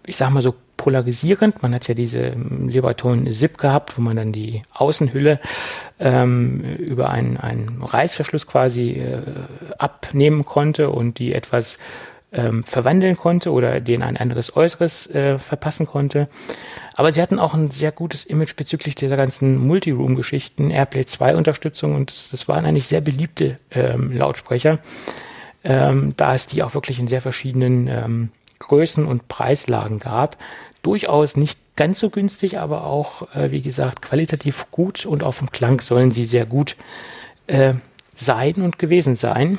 ich 0.04 0.18
sag 0.18 0.28
mal 0.28 0.42
so, 0.42 0.54
polarisierend. 0.76 1.62
Man 1.62 1.74
hat 1.74 1.88
ja 1.88 1.94
diese 1.94 2.18
ähm, 2.18 2.68
Libraton 2.68 3.32
Zip 3.32 3.56
gehabt, 3.56 3.96
wo 3.96 4.02
man 4.02 4.16
dann 4.16 4.32
die 4.32 4.60
Außenhülle 4.74 5.40
ähm, 5.98 6.60
über 6.60 7.08
einen, 7.08 7.38
einen 7.38 7.82
Reißverschluss 7.82 8.46
quasi 8.46 8.90
äh, 8.90 9.22
abnehmen 9.78 10.44
konnte 10.44 10.90
und 10.90 11.18
die 11.18 11.32
etwas 11.32 11.78
ähm, 12.32 12.62
verwandeln 12.62 13.16
konnte 13.16 13.52
oder 13.52 13.80
denen 13.80 14.02
ein 14.02 14.16
anderes 14.16 14.56
Äußeres 14.56 15.08
äh, 15.10 15.38
verpassen 15.38 15.86
konnte. 15.86 16.28
Aber 16.94 17.12
sie 17.12 17.22
hatten 17.22 17.38
auch 17.38 17.54
ein 17.54 17.70
sehr 17.70 17.92
gutes 17.92 18.24
Image 18.24 18.56
bezüglich 18.56 18.94
dieser 18.94 19.16
ganzen 19.16 19.56
Multiroom-Geschichten, 19.66 20.70
Airplay 20.70 21.06
2 21.06 21.36
Unterstützung 21.36 21.94
und 21.94 22.10
das, 22.10 22.30
das 22.30 22.48
waren 22.48 22.66
eigentlich 22.66 22.86
sehr 22.86 23.00
beliebte 23.00 23.58
ähm, 23.70 24.12
Lautsprecher, 24.12 24.78
ähm, 25.64 26.12
da 26.16 26.34
es 26.34 26.46
die 26.46 26.62
auch 26.62 26.74
wirklich 26.74 26.98
in 26.98 27.08
sehr 27.08 27.20
verschiedenen 27.20 27.86
ähm, 27.88 28.28
Größen 28.58 29.06
und 29.06 29.28
Preislagen 29.28 29.98
gab. 29.98 30.36
Durchaus 30.82 31.36
nicht 31.36 31.58
ganz 31.76 32.00
so 32.00 32.10
günstig, 32.10 32.58
aber 32.58 32.84
auch, 32.84 33.34
äh, 33.34 33.52
wie 33.52 33.62
gesagt, 33.62 34.02
qualitativ 34.02 34.66
gut 34.70 35.06
und 35.06 35.22
auf 35.22 35.38
dem 35.38 35.50
Klang 35.50 35.80
sollen 35.80 36.10
sie 36.10 36.26
sehr 36.26 36.44
gut 36.44 36.76
äh, 37.46 37.74
sein 38.14 38.56
und 38.56 38.78
gewesen 38.78 39.16
sein. 39.16 39.58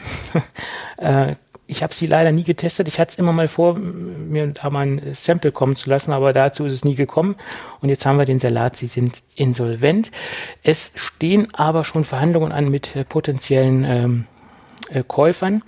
äh, 0.98 1.36
ich 1.70 1.84
habe 1.84 1.94
sie 1.94 2.08
leider 2.08 2.32
nie 2.32 2.44
getestet. 2.44 2.88
Ich 2.88 3.00
hatte 3.00 3.12
es 3.12 3.20
immer 3.20 3.32
mal 3.32 3.48
vor, 3.48 3.76
mir 3.78 4.48
da 4.48 4.72
mal 4.72 4.88
ein 4.88 5.14
Sample 5.14 5.52
kommen 5.52 5.76
zu 5.76 5.88
lassen, 5.88 6.12
aber 6.12 6.34
dazu 6.34 6.66
ist 6.66 6.74
es 6.74 6.84
nie 6.84 6.96
gekommen. 6.96 7.36
Und 7.80 7.90
jetzt 7.90 8.08
haben 8.08 8.18
wir 8.18 8.26
den 8.26 8.40
Salat, 8.40 8.76
sie 8.76 8.88
sind 8.88 9.22
insolvent. 9.36 10.10
Es 10.64 10.92
stehen 10.96 11.54
aber 11.54 11.84
schon 11.84 12.06
Verhandlungen 12.06 12.52
an 12.52 12.70
mit 12.70 12.96
äh, 12.96 13.04
potenziellen 13.04 13.84
ähm, 13.84 14.26
äh, 14.90 15.04
Käufern. 15.08 15.62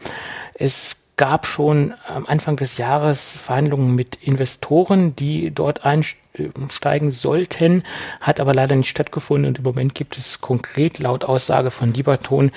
Es 0.55 1.00
gab 1.21 1.45
schon 1.45 1.93
am 2.07 2.25
Anfang 2.25 2.55
des 2.55 2.79
Jahres 2.79 3.37
Verhandlungen 3.37 3.93
mit 3.93 4.15
Investoren, 4.23 5.15
die 5.15 5.51
dort 5.53 5.85
einsteigen 5.85 7.11
sollten, 7.11 7.83
hat 8.19 8.39
aber 8.39 8.55
leider 8.55 8.75
nicht 8.75 8.89
stattgefunden 8.89 9.47
und 9.47 9.59
im 9.59 9.63
Moment 9.63 9.93
gibt 9.93 10.17
es 10.17 10.41
konkret 10.41 10.97
laut 10.97 11.23
Aussage 11.23 11.69
von 11.69 11.93
Lieberton 11.93 12.49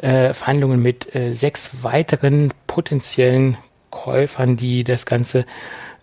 äh, 0.00 0.34
Verhandlungen 0.34 0.82
mit 0.82 1.14
äh, 1.14 1.32
sechs 1.32 1.82
weiteren 1.82 2.52
potenziellen 2.66 3.56
Käufern, 3.88 4.58
die 4.58 4.84
das 4.84 5.06
Ganze 5.06 5.46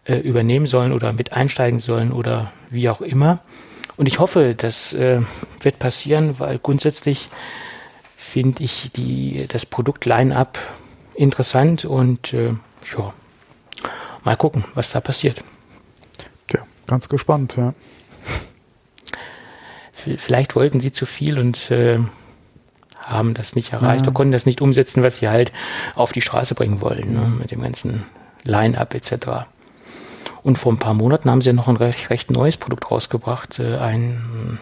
äh, 0.05 0.15
übernehmen 0.15 0.65
sollen 0.65 0.93
oder 0.93 1.13
mit 1.13 1.33
einsteigen 1.33 1.77
sollen 1.77 2.11
oder 2.11 2.51
wie 2.71 2.89
auch 2.89 3.01
immer. 3.01 3.41
Und 3.95 4.07
ich 4.07 4.17
hoffe, 4.17 4.55
das 4.57 4.91
äh, 4.93 5.21
wird 5.61 5.77
passieren, 5.77 6.39
weil 6.39 6.57
grundsätzlich 6.57 7.29
finde 8.15 8.63
ich 8.63 8.91
die, 8.91 9.45
das 9.47 9.67
Produkt-Line-Up 9.67 10.57
interessant 11.17 11.85
und 11.85 12.33
äh, 12.33 12.53
ja, 12.95 13.13
mal 14.23 14.37
gucken, 14.37 14.65
was 14.73 14.91
da 14.91 15.01
passiert. 15.01 15.43
Ja, 16.51 16.59
ganz 16.85 17.09
gespannt, 17.09 17.57
ja. 17.57 17.73
Vielleicht 19.91 20.55
wollten 20.55 20.79
sie 20.79 20.91
zu 20.91 21.05
viel 21.05 21.39
und 21.39 21.69
äh, 21.71 21.99
haben 23.03 23.33
das 23.33 23.55
nicht 23.55 23.73
erreicht 23.73 24.01
ja. 24.01 24.07
oder 24.07 24.13
konnten 24.13 24.31
das 24.31 24.45
nicht 24.45 24.61
umsetzen, 24.61 25.03
was 25.03 25.17
sie 25.17 25.27
halt 25.27 25.51
auf 25.95 26.11
die 26.11 26.21
Straße 26.21 26.55
bringen 26.55 26.81
wollen, 26.81 27.13
ne, 27.13 27.33
mit 27.39 27.51
dem 27.51 27.61
ganzen 27.61 28.05
Line-Up 28.43 28.93
etc. 28.93 29.47
Und 30.43 30.57
vor 30.57 30.71
ein 30.71 30.77
paar 30.77 30.93
Monaten 30.93 31.29
haben 31.29 31.41
sie 31.41 31.51
noch 31.51 31.67
ein 31.67 31.77
recht, 31.77 32.09
recht 32.09 32.31
neues 32.31 32.57
Produkt 32.57 32.89
rausgebracht, 32.89 33.59
äh, 33.59 33.77
ein 33.77 34.59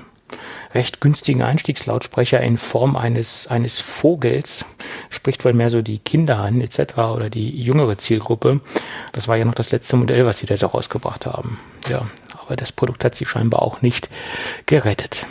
recht 0.76 1.02
günstigen 1.02 1.42
Einstiegslautsprecher 1.42 2.42
in 2.42 2.58
Form 2.58 2.96
eines, 2.96 3.48
eines 3.48 3.80
Vogels, 3.82 4.66
spricht 5.10 5.46
wohl 5.46 5.54
mehr 5.54 5.70
so 5.70 5.82
die 5.82 6.00
Kinder 6.00 6.38
an 6.38 6.62
etc. 6.62 6.98
oder 6.98 7.30
die 7.30 7.62
jüngere 7.62 7.98
Zielgruppe. 7.98 8.62
Das 9.14 9.28
war 9.28 9.38
ja 9.38 9.46
noch 9.46 9.56
das 9.56 9.72
letzte 9.72 9.96
Modell, 9.96 10.26
was 10.26 10.40
sie 10.40 10.46
da 10.46 10.58
so 10.58 10.68
rausgebracht 10.68 11.26
haben. 11.26 11.60
Ja, 11.88 12.08
aber 12.46 12.56
das 12.56 12.72
Produkt 12.72 13.04
hat 13.04 13.16
sie 13.16 13.26
scheinbar 13.26 13.62
auch 13.62 13.82
nicht 13.82 14.10
gerettet. 14.66 15.26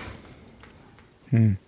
Hm. 1.31 1.59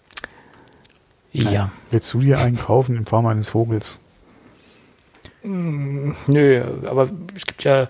Ja. 1.33 1.51
ja. 1.51 1.69
Willst 1.91 2.13
du 2.15 2.21
dir 2.21 2.39
einen 2.39 2.57
kaufen 2.57 2.97
in 2.97 3.07
Form 3.07 3.27
eines 3.27 3.51
Vogels? 3.51 4.01
Hm, 5.43 6.15
nö, 6.27 6.65
aber 6.87 7.09
es 7.35 7.47
gibt 7.47 7.63
ja 7.63 7.89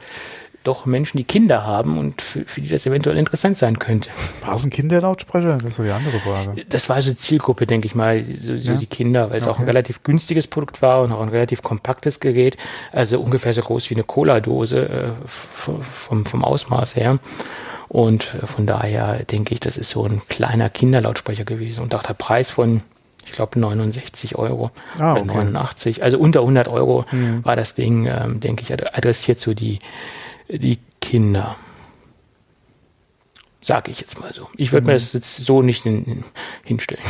doch 0.67 0.87
Menschen, 0.87 1.19
die 1.19 1.25
Kinder 1.25 1.65
haben 1.65 1.99
und 1.99 2.23
für, 2.23 2.45
für 2.45 2.61
die 2.61 2.69
das 2.69 2.87
eventuell 2.87 3.17
interessant 3.17 3.57
sein 3.57 3.79
könnte. 3.79 4.11
War 4.45 4.55
es 4.55 4.65
ein 4.65 4.71
Kinderlautsprecher? 4.71 5.59
Das 5.59 5.79
war 5.79 5.85
die 5.85 5.93
andere 5.93 6.21
Frage. 6.21 6.65
Das 6.69 6.89
war 6.89 7.01
so 7.03 7.15
Zielgruppe, 7.15 7.67
denke 7.67 7.87
ich 7.87 7.95
mal, 7.95 8.25
so, 8.25 8.57
so 8.57 8.73
ja. 8.73 8.79
die 8.79 8.87
Kinder, 8.87 9.31
weil 9.31 9.39
es 9.39 9.47
okay. 9.47 9.53
auch 9.53 9.59
ein 9.59 9.65
relativ 9.65 10.03
günstiges 10.03 10.47
Produkt 10.47 10.83
war 10.83 11.03
und 11.03 11.13
auch 11.13 11.21
ein 11.21 11.29
relativ 11.29 11.63
kompaktes 11.63 12.21
Gerät, 12.21 12.57
also 12.93 13.21
ungefähr 13.21 13.53
so 13.53 13.63
groß 13.63 13.91
wie 13.91 13.95
eine 13.95 14.05
Cola-Dose 14.05 14.89
äh, 14.89 15.09
vom, 15.27 16.25
vom 16.25 16.45
Ausmaß 16.45 16.97
her. 16.97 17.19
Und 17.89 18.35
äh, 18.35 18.47
von 18.47 18.67
daher 18.67 19.25
denke 19.25 19.55
ich, 19.55 19.61
das 19.61 19.79
ist 19.79 19.91
so 19.91 20.05
ein 20.05 20.21
kleiner 20.29 20.69
Kinderlautsprecher 20.69 21.45
gewesen 21.45 21.83
und 21.83 21.95
auch 21.95 22.03
der 22.03 22.15
Preis 22.15 22.51
von 22.51 22.83
ich 23.25 23.33
glaube 23.33 23.59
69 23.59 24.37
Euro 24.37 24.71
ah, 24.99 25.13
okay. 25.13 25.23
oder 25.23 25.35
89, 25.35 26.03
also 26.03 26.19
unter 26.19 26.41
100 26.41 26.69
Euro 26.69 27.05
mhm. 27.11 27.45
war 27.45 27.57
das 27.57 27.75
Ding, 27.75 28.07
ähm, 28.07 28.39
denke 28.41 28.63
ich, 28.63 28.73
adressiert 28.73 29.41
so 29.41 29.53
die 29.53 29.81
die 30.49 30.79
Kinder. 31.01 31.57
Sag 33.61 33.89
ich 33.89 34.01
jetzt 34.01 34.21
mal 34.21 34.33
so. 34.33 34.49
Ich 34.57 34.73
würde 34.73 34.83
mhm. 34.83 34.87
mir 34.89 34.93
das 34.95 35.13
jetzt 35.13 35.37
so 35.37 35.63
nicht 35.63 35.83
hin, 35.83 36.25
hinstellen. 36.63 37.05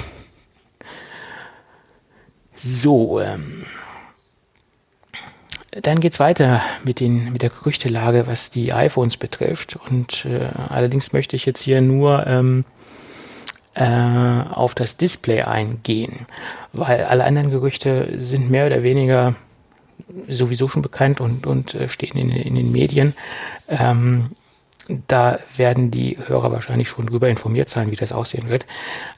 So, 2.56 3.20
ähm, 3.20 3.66
dann 5.82 6.00
geht's 6.00 6.18
weiter 6.18 6.62
mit, 6.84 7.00
den, 7.00 7.32
mit 7.32 7.42
der 7.42 7.50
Gerüchtelage, 7.50 8.26
was 8.26 8.50
die 8.50 8.72
iPhones 8.72 9.18
betrifft. 9.18 9.76
Und 9.90 10.24
äh, 10.24 10.48
allerdings 10.68 11.12
möchte 11.12 11.36
ich 11.36 11.44
jetzt 11.44 11.60
hier 11.62 11.82
nur 11.82 12.26
ähm, 12.26 12.64
äh, 13.74 13.84
auf 13.84 14.74
das 14.74 14.96
Display 14.96 15.42
eingehen, 15.42 16.26
weil 16.72 17.04
alle 17.04 17.24
anderen 17.24 17.50
Gerüchte 17.50 18.14
sind 18.18 18.50
mehr 18.50 18.66
oder 18.66 18.82
weniger 18.82 19.34
sowieso 20.28 20.68
schon 20.68 20.82
bekannt 20.82 21.20
und, 21.20 21.46
und 21.46 21.74
äh, 21.74 21.88
stehen 21.88 22.16
in, 22.16 22.30
in 22.30 22.54
den 22.54 22.72
Medien. 22.72 23.14
Ähm, 23.68 24.30
da 25.08 25.40
werden 25.56 25.90
die 25.90 26.16
Hörer 26.26 26.52
wahrscheinlich 26.52 26.88
schon 26.88 27.06
drüber 27.06 27.28
informiert 27.28 27.68
sein, 27.68 27.90
wie 27.90 27.96
das 27.96 28.12
aussehen 28.12 28.48
wird. 28.48 28.66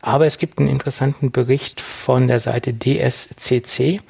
Aber 0.01 0.26
es 0.26 0.38
gibt 0.38 0.59
einen 0.59 0.68
interessanten 0.68 1.30
Bericht 1.30 1.80
von 1.80 2.26
der 2.26 2.40
Seite 2.40 2.72
DSCC. 2.72 4.01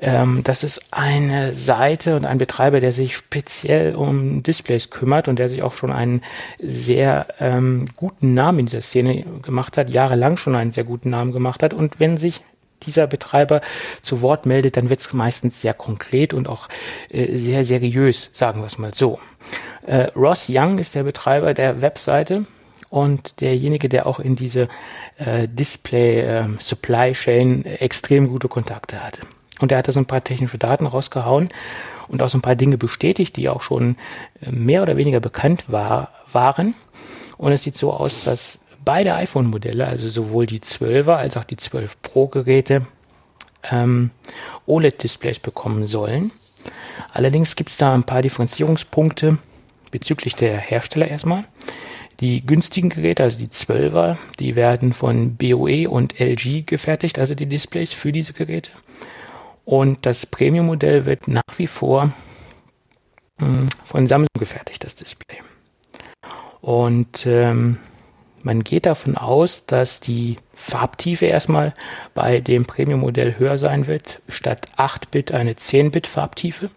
Ähm, 0.00 0.42
das 0.44 0.62
ist 0.62 0.92
eine 0.92 1.54
Seite 1.54 2.16
und 2.16 2.24
ein 2.24 2.38
Betreiber, 2.38 2.80
der 2.80 2.92
sich 2.92 3.16
speziell 3.16 3.94
um 3.94 4.42
Displays 4.42 4.90
kümmert 4.90 5.26
und 5.26 5.38
der 5.38 5.48
sich 5.48 5.62
auch 5.62 5.72
schon 5.72 5.90
einen 5.90 6.22
sehr 6.60 7.26
ähm, 7.40 7.86
guten 7.96 8.34
Namen 8.34 8.60
in 8.60 8.66
dieser 8.66 8.82
Szene 8.82 9.24
gemacht 9.42 9.76
hat, 9.76 9.90
jahrelang 9.90 10.36
schon 10.36 10.54
einen 10.54 10.70
sehr 10.70 10.84
guten 10.84 11.10
Namen 11.10 11.32
gemacht 11.32 11.62
hat. 11.62 11.74
Und 11.74 11.98
wenn 11.98 12.18
sich 12.18 12.42
dieser 12.82 13.06
Betreiber 13.06 13.60
zu 14.02 14.20
Wort 14.20 14.46
meldet, 14.46 14.76
dann 14.76 14.88
wird 14.88 15.00
es 15.00 15.12
meistens 15.12 15.60
sehr 15.60 15.74
konkret 15.74 16.34
und 16.34 16.48
auch 16.48 16.68
äh, 17.08 17.34
sehr 17.36 17.64
seriös, 17.64 18.30
sagen 18.32 18.60
wir 18.60 18.66
es 18.66 18.78
mal 18.78 18.94
so. 18.94 19.18
Äh, 19.86 20.08
Ross 20.16 20.46
Young 20.48 20.78
ist 20.78 20.94
der 20.94 21.04
Betreiber 21.04 21.54
der 21.54 21.80
Webseite 21.80 22.44
und 22.90 23.40
derjenige, 23.40 23.88
der 23.88 24.06
auch 24.06 24.20
in 24.20 24.36
diese 24.36 24.68
äh, 25.18 25.48
Display 25.48 26.20
äh, 26.20 26.48
Supply 26.58 27.12
Chain 27.12 27.64
extrem 27.64 28.28
gute 28.28 28.48
Kontakte 28.48 29.02
hat. 29.02 29.20
Und 29.60 29.72
er 29.72 29.78
hat 29.78 29.88
da 29.88 29.92
so 29.92 30.00
ein 30.00 30.06
paar 30.06 30.22
technische 30.22 30.58
Daten 30.58 30.86
rausgehauen 30.86 31.48
und 32.08 32.22
auch 32.22 32.28
so 32.28 32.38
ein 32.38 32.42
paar 32.42 32.56
Dinge 32.56 32.78
bestätigt, 32.78 33.36
die 33.36 33.48
auch 33.48 33.62
schon 33.62 33.96
äh, 34.40 34.50
mehr 34.50 34.82
oder 34.82 34.96
weniger 34.96 35.20
bekannt 35.20 35.64
war, 35.68 36.10
waren. 36.30 36.74
Und 37.38 37.52
es 37.52 37.62
sieht 37.62 37.76
so 37.76 37.92
aus, 37.92 38.24
dass 38.24 38.58
beide 38.86 39.14
iPhone-Modelle, 39.16 39.86
also 39.86 40.08
sowohl 40.08 40.46
die 40.46 40.60
12er 40.60 41.16
als 41.16 41.36
auch 41.36 41.44
die 41.44 41.58
12 41.58 42.00
Pro-Geräte, 42.00 42.86
ähm, 43.70 44.12
OLED-Displays 44.66 45.40
bekommen 45.40 45.86
sollen. 45.86 46.30
Allerdings 47.12 47.56
gibt 47.56 47.70
es 47.70 47.76
da 47.76 47.92
ein 47.92 48.04
paar 48.04 48.22
Differenzierungspunkte 48.22 49.38
bezüglich 49.90 50.36
der 50.36 50.56
Hersteller 50.56 51.08
erstmal. 51.08 51.44
Die 52.20 52.46
günstigen 52.46 52.88
Geräte, 52.88 53.24
also 53.24 53.38
die 53.38 53.48
12er, 53.48 54.16
die 54.38 54.56
werden 54.56 54.94
von 54.94 55.36
BOE 55.36 55.90
und 55.90 56.18
LG 56.18 56.64
gefertigt, 56.64 57.18
also 57.18 57.34
die 57.34 57.46
Displays 57.46 57.92
für 57.92 58.12
diese 58.12 58.32
Geräte. 58.32 58.70
Und 59.64 60.06
das 60.06 60.24
Premium-Modell 60.26 61.04
wird 61.06 61.28
nach 61.28 61.42
wie 61.56 61.66
vor 61.66 62.12
hm, 63.38 63.68
von 63.84 64.06
Samsung 64.06 64.28
gefertigt, 64.38 64.84
das 64.84 64.94
Display. 64.94 65.42
Und 66.60 67.26
ähm, 67.26 67.78
man 68.46 68.62
geht 68.62 68.86
davon 68.86 69.16
aus, 69.16 69.66
dass 69.66 69.98
die 69.98 70.36
Farbtiefe 70.54 71.26
erstmal 71.26 71.74
bei 72.14 72.40
dem 72.40 72.64
Premium-Modell 72.64 73.38
höher 73.38 73.58
sein 73.58 73.88
wird, 73.88 74.22
statt 74.28 74.68
8-Bit 74.76 75.32
eine 75.32 75.54
10-Bit 75.54 76.06
Farbtiefe. 76.06 76.70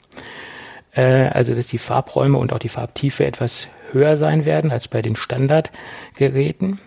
Äh, 0.93 1.27
also 1.27 1.53
dass 1.53 1.67
die 1.67 1.77
Farbräume 1.77 2.39
und 2.39 2.53
auch 2.53 2.59
die 2.59 2.69
Farbtiefe 2.69 3.23
etwas 3.23 3.67
höher 3.91 4.17
sein 4.17 4.45
werden 4.45 4.71
als 4.71 4.87
bei 4.87 5.03
den 5.03 5.15
Standardgeräten. 5.15 6.79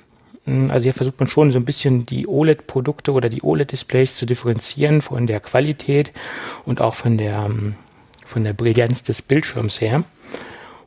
Hm, 0.47 0.73
also 0.73 0.83
hier 0.83 0.95
versucht 0.95 1.21
man 1.21 1.29
schon 1.29 1.53
so 1.53 1.61
ein 1.61 1.65
bisschen 1.65 2.05
die 2.05 2.27
OLED-Produkte 2.27 3.13
oder 3.13 3.29
die 3.29 3.45
OLED-Displays 3.45 4.17
zu 4.17 4.27
differenzieren 4.27 5.01
von 5.01 5.29
der 5.29 5.39
Qualität 5.39 6.13
und 6.65 6.81
auch 6.81 6.95
von 6.95 7.19
der, 7.19 7.45
hm, 7.45 7.77
von 8.27 8.43
der 8.43 8.53
Brillanz 8.53 9.05
des 9.05 9.23
Bildschirms 9.23 9.81
her. 9.81 10.03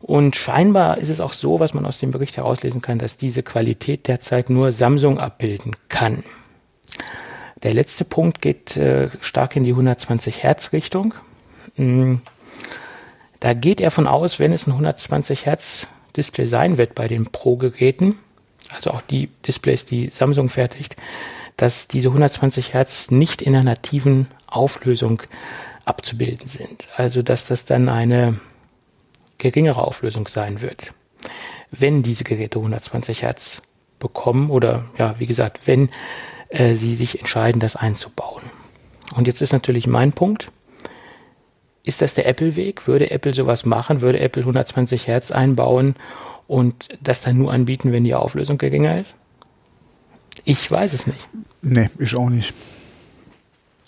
Und 0.06 0.36
scheinbar 0.36 1.00
ist 1.00 1.10
es 1.10 1.20
auch 1.20 1.34
so, 1.34 1.60
was 1.60 1.74
man 1.74 1.84
aus 1.84 1.98
dem 1.98 2.12
Bericht 2.12 2.38
herauslesen 2.38 2.80
kann, 2.80 3.00
dass 3.00 3.18
diese 3.18 3.42
Qualität 3.42 4.08
derzeit 4.08 4.52
nur 4.52 4.72
Samsung 4.72 5.20
abbilden 5.20 5.76
kann. 5.90 6.24
Der 7.64 7.74
letzte 7.74 8.06
Punkt 8.06 8.40
geht 8.40 8.78
äh, 8.78 9.10
stark 9.22 9.56
in 9.56 9.64
die 9.64 9.72
120 9.72 10.44
Hertz 10.44 10.74
Richtung. 10.74 11.16
Mm, 11.76 12.18
da 13.40 13.54
geht 13.54 13.82
er 13.82 13.90
von 13.90 14.06
aus, 14.06 14.38
wenn 14.38 14.54
es 14.54 14.68
ein 14.68 14.74
120 14.74 15.48
Hertz 15.48 15.88
Display 16.16 16.46
sein 16.46 16.78
wird 16.78 16.94
bei 16.94 17.08
den 17.08 17.26
Pro-Geräten, 17.26 18.16
also 18.76 18.92
auch 18.92 19.02
die 19.02 19.30
Displays, 19.48 19.86
die 19.86 20.10
Samsung 20.10 20.50
fertigt, 20.50 20.96
dass 21.58 21.88
diese 21.88 22.10
120 22.10 22.76
Hertz 22.76 23.10
nicht 23.10 23.42
in 23.42 23.56
einer 23.56 23.66
nativen 23.66 24.28
Auflösung 24.46 25.24
abzubilden 25.84 26.48
sind. 26.48 26.90
Also 26.96 27.24
dass 27.24 27.48
das 27.48 27.66
dann 27.66 27.90
eine 27.90 28.40
geringere 29.38 29.84
Auflösung 29.84 30.28
sein 30.28 30.62
wird, 30.62 30.94
wenn 31.72 32.04
diese 32.04 32.24
Geräte 32.24 32.60
120 32.60 33.22
Hertz 33.22 33.62
bekommen 34.00 34.50
oder 34.50 34.86
ja, 34.98 35.20
wie 35.20 35.28
gesagt, 35.28 35.68
wenn 35.68 35.90
äh, 36.50 36.76
sie 36.76 36.96
sich 36.96 37.20
entscheiden, 37.20 37.60
das 37.60 37.76
einzubauen. 37.76 38.44
Und 39.16 39.28
jetzt 39.28 39.42
ist 39.42 39.54
natürlich 39.54 39.88
mein 39.88 40.14
Punkt. 40.14 40.52
Ist 41.84 42.02
das 42.02 42.16
der 42.16 42.28
Apple-Weg? 42.28 42.88
Würde 42.88 43.12
Apple 43.12 43.34
sowas 43.34 43.66
machen? 43.66 44.02
Würde 44.02 44.20
Apple 44.20 44.42
120 44.42 45.08
Hertz 45.08 45.32
einbauen 45.32 45.96
und 46.48 46.90
das 47.02 47.22
dann 47.22 47.38
nur 47.38 47.54
anbieten, 47.54 47.92
wenn 47.92 48.04
die 48.04 48.16
Auflösung 48.16 48.58
geringer 48.58 49.00
ist? 49.00 49.16
Ich 50.44 50.70
weiß 50.70 50.94
es 50.94 51.08
nicht. 51.08 51.28
Nee, 51.62 51.90
ich 52.00 52.16
auch 52.16 52.30
nicht. 52.30 52.54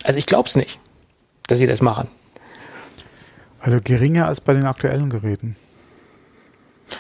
Also 0.04 0.20
ich 0.20 0.26
glaube 0.26 0.48
es 0.48 0.56
nicht, 0.56 0.80
dass 1.48 1.60
sie 1.60 1.68
das 1.68 1.82
machen. 1.82 2.08
Also 3.60 3.80
geringer 3.84 4.28
als 4.28 4.41
bei 4.41 4.53
den 4.53 4.66
aktuellen 4.66 5.10
Geräten. 5.10 5.55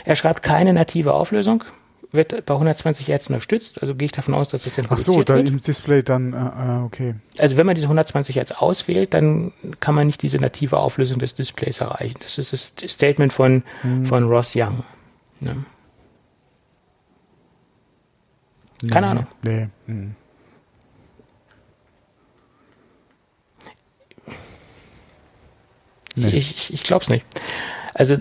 Er 0.05 0.15
schreibt 0.15 0.43
keine 0.43 0.73
native 0.73 1.13
Auflösung, 1.13 1.63
wird 2.11 2.45
bei 2.45 2.53
120 2.53 3.07
Hertz 3.07 3.27
unterstützt. 3.27 3.81
Also 3.81 3.95
gehe 3.95 4.07
ich 4.07 4.11
davon 4.11 4.33
aus, 4.33 4.49
dass 4.49 4.63
das 4.63 4.75
dann 4.75 4.87
Ach 4.89 4.97
so, 4.97 5.23
da 5.23 5.37
im 5.37 5.61
Display 5.61 6.03
dann, 6.03 6.33
äh, 6.33 6.37
äh 6.37 6.83
okay. 6.83 7.15
Also 7.37 7.57
wenn 7.57 7.65
man 7.65 7.75
diese 7.75 7.87
120 7.87 8.35
Hertz 8.35 8.51
auswählt, 8.51 9.13
dann 9.13 9.51
kann 9.79 9.95
man 9.95 10.07
nicht 10.07 10.21
diese 10.21 10.37
native 10.37 10.77
Auflösung 10.77 11.19
des 11.19 11.35
Displays 11.35 11.79
erreichen. 11.79 12.17
Das 12.21 12.37
ist 12.37 12.53
das 12.53 12.91
Statement 12.91 13.33
von, 13.33 13.63
hm. 13.81 14.05
von 14.05 14.23
Ross 14.25 14.53
Young. 14.55 14.83
Ne? 15.39 15.65
Keine 18.89 19.07
nee, 19.07 19.11
Ahnung. 19.11 19.27
Nee. 19.43 19.67
Hm. 19.87 20.15
Nee. 26.17 26.29
Ich, 26.29 26.55
ich, 26.55 26.73
ich 26.73 26.83
glaube 26.83 27.03
es 27.03 27.09
nicht. 27.09 27.25
Also 27.93 28.17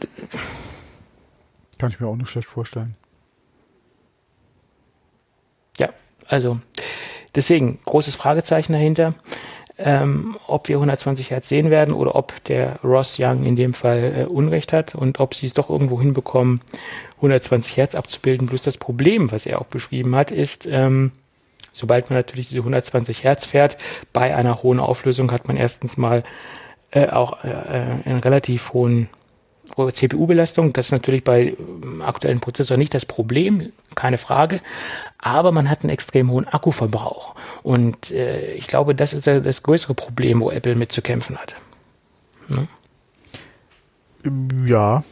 kann 1.78 1.90
ich 1.90 2.00
mir 2.00 2.06
auch 2.06 2.16
nicht 2.16 2.28
schlecht 2.28 2.48
vorstellen. 2.48 2.94
Ja, 5.78 5.90
also 6.26 6.60
deswegen 7.34 7.78
großes 7.84 8.16
Fragezeichen 8.16 8.72
dahinter, 8.72 9.14
ähm, 9.78 10.36
ob 10.46 10.68
wir 10.68 10.76
120 10.76 11.30
Hertz 11.30 11.48
sehen 11.48 11.70
werden 11.70 11.94
oder 11.94 12.14
ob 12.14 12.42
der 12.44 12.80
Ross 12.82 13.16
Young 13.18 13.44
in 13.44 13.56
dem 13.56 13.74
Fall 13.74 14.14
äh, 14.16 14.24
Unrecht 14.24 14.72
hat 14.72 14.94
und 14.94 15.20
ob 15.20 15.34
sie 15.34 15.46
es 15.46 15.54
doch 15.54 15.68
irgendwo 15.68 16.00
hinbekommen, 16.00 16.62
120 17.16 17.76
Hertz 17.76 17.94
abzubilden. 17.94 18.46
Bloß 18.46 18.62
das 18.62 18.78
Problem, 18.78 19.32
was 19.32 19.44
er 19.44 19.60
auch 19.60 19.66
beschrieben 19.66 20.16
hat, 20.16 20.30
ist, 20.30 20.66
ähm, 20.66 21.12
sobald 21.72 22.08
man 22.08 22.18
natürlich 22.18 22.48
diese 22.48 22.60
120 22.60 23.22
Hertz 23.22 23.44
fährt, 23.44 23.76
bei 24.14 24.34
einer 24.34 24.62
hohen 24.62 24.80
Auflösung 24.80 25.30
hat 25.30 25.46
man 25.46 25.58
erstens 25.58 25.98
mal 25.98 26.22
äh, 26.90 27.08
auch 27.08 27.44
äh, 27.44 27.48
einen 28.04 28.20
relativ 28.20 28.72
hohen 28.72 29.08
CPU-Belastung. 29.74 30.72
Das 30.72 30.86
ist 30.86 30.92
natürlich 30.92 31.24
bei 31.24 31.56
ähm, 31.58 32.02
aktuellen 32.02 32.40
Prozessoren 32.40 32.78
nicht 32.78 32.94
das 32.94 33.04
Problem, 33.04 33.72
keine 33.94 34.18
Frage. 34.18 34.60
Aber 35.18 35.52
man 35.52 35.68
hat 35.68 35.82
einen 35.82 35.90
extrem 35.90 36.30
hohen 36.30 36.46
Akkuverbrauch. 36.46 37.34
Und 37.62 38.10
äh, 38.10 38.52
ich 38.54 38.66
glaube, 38.68 38.94
das 38.94 39.12
ist 39.12 39.26
das 39.26 39.62
größere 39.62 39.94
Problem, 39.94 40.40
wo 40.40 40.50
Apple 40.50 40.74
mit 40.76 40.92
zu 40.92 41.02
kämpfen 41.02 41.36
hat. 41.36 41.54
Ne? 42.48 42.68
Ja. 44.64 45.04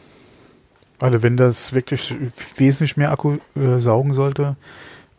Also 0.99 1.21
wenn 1.21 1.35
das 1.35 1.73
wirklich 1.73 2.15
wesentlich 2.55 2.97
mehr 2.97 3.11
Akku 3.11 3.37
äh, 3.55 3.79
saugen 3.79 4.13
sollte, 4.13 4.55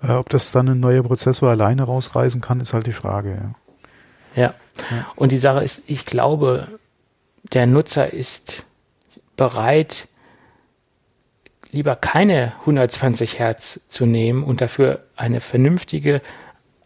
äh, 0.03 0.13
ob 0.13 0.31
das 0.31 0.51
dann 0.51 0.69
ein 0.69 0.81
neuer 0.81 1.03
Prozessor 1.03 1.51
alleine 1.51 1.83
rausreißen 1.83 2.41
kann, 2.41 2.61
ist 2.61 2.73
halt 2.73 2.87
die 2.87 2.93
Frage. 2.93 3.53
Ja. 4.35 4.43
ja. 4.43 4.55
Ja. 4.91 5.07
Und 5.17 5.33
die 5.33 5.39
Sache 5.39 5.63
ist, 5.63 5.83
ich 5.87 6.05
glaube, 6.05 6.69
der 7.53 7.67
Nutzer 7.67 8.13
ist 8.13 8.65
bereit, 9.37 10.09
lieber 11.71 11.97
keine 11.97 12.55
120 12.61 13.39
Hertz 13.39 13.81
zu 13.89 14.07
nehmen 14.07 14.43
und 14.43 14.61
dafür 14.61 15.05
eine 15.17 15.41
vernünftige 15.41 16.23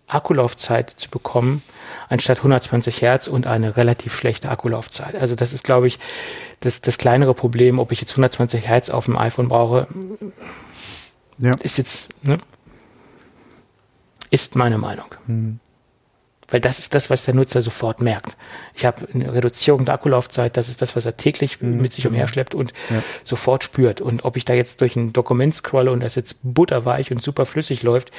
Akkulaufzeit 0.09 0.91
zu 0.91 1.09
bekommen, 1.09 1.63
anstatt 2.09 2.39
120 2.39 3.01
Hertz 3.01 3.29
und 3.29 3.47
eine 3.47 3.77
relativ 3.77 4.15
schlechte 4.15 4.51
Akkulaufzeit. 4.51 5.15
Also 5.15 5.37
das 5.37 5.53
ist, 5.53 5.65
glaube 5.65 5.87
ich, 5.87 5.99
das, 6.59 6.81
das 6.81 6.99
kleinere 6.99 7.35
Problem, 7.35 7.79
ob 7.79 7.93
ich 7.93 8.01
jetzt 8.01 8.13
120 8.13 8.67
Hertz 8.67 8.91
auf 8.91 9.05
dem 9.05 9.17
iPhone 9.17 9.49
brauche, 9.49 9.87
ja. 11.39 11.53
ist 11.63 11.79
jetzt, 11.79 12.11
ne? 12.25 12.39
ist 14.31 14.57
meine 14.57 14.79
Meinung. 14.79 15.07
Hm. 15.27 15.61
Weil 16.51 16.61
das 16.61 16.79
ist 16.79 16.95
das, 16.95 17.11
was 17.11 17.25
der 17.25 17.35
Nutzer 17.35 17.63
sofort 17.63 18.01
merkt. 18.01 18.37
Ich 18.75 18.85
habe 18.85 19.07
eine 19.13 19.33
Reduzierung 19.33 19.85
der 19.85 19.95
Akkulaufzeit, 19.95 20.57
das 20.57 20.69
ist 20.69 20.83
das, 20.83 20.97
was 20.97 21.07
er 21.07 21.17
täglich 21.17 21.61
mhm. 21.61 21.81
mit 21.81 21.93
sich 21.93 22.07
umherschleppt 22.07 22.55
und 22.55 22.73
ja. 22.91 23.03
sofort 23.25 23.63
spürt. 23.63 24.01
Und 24.01 24.25
ob 24.25 24.37
ich 24.37 24.45
da 24.45 24.55
jetzt 24.55 24.81
durch 24.81 24.97
ein 24.97 25.13
Dokument 25.13 25.55
scrolle 25.55 25.93
und 25.93 26.01
das 26.01 26.17
jetzt 26.17 26.39
butterweich 26.43 27.11
und 27.13 27.23
super 27.23 27.47
flüssig 27.47 27.83
läuft, 27.83 28.11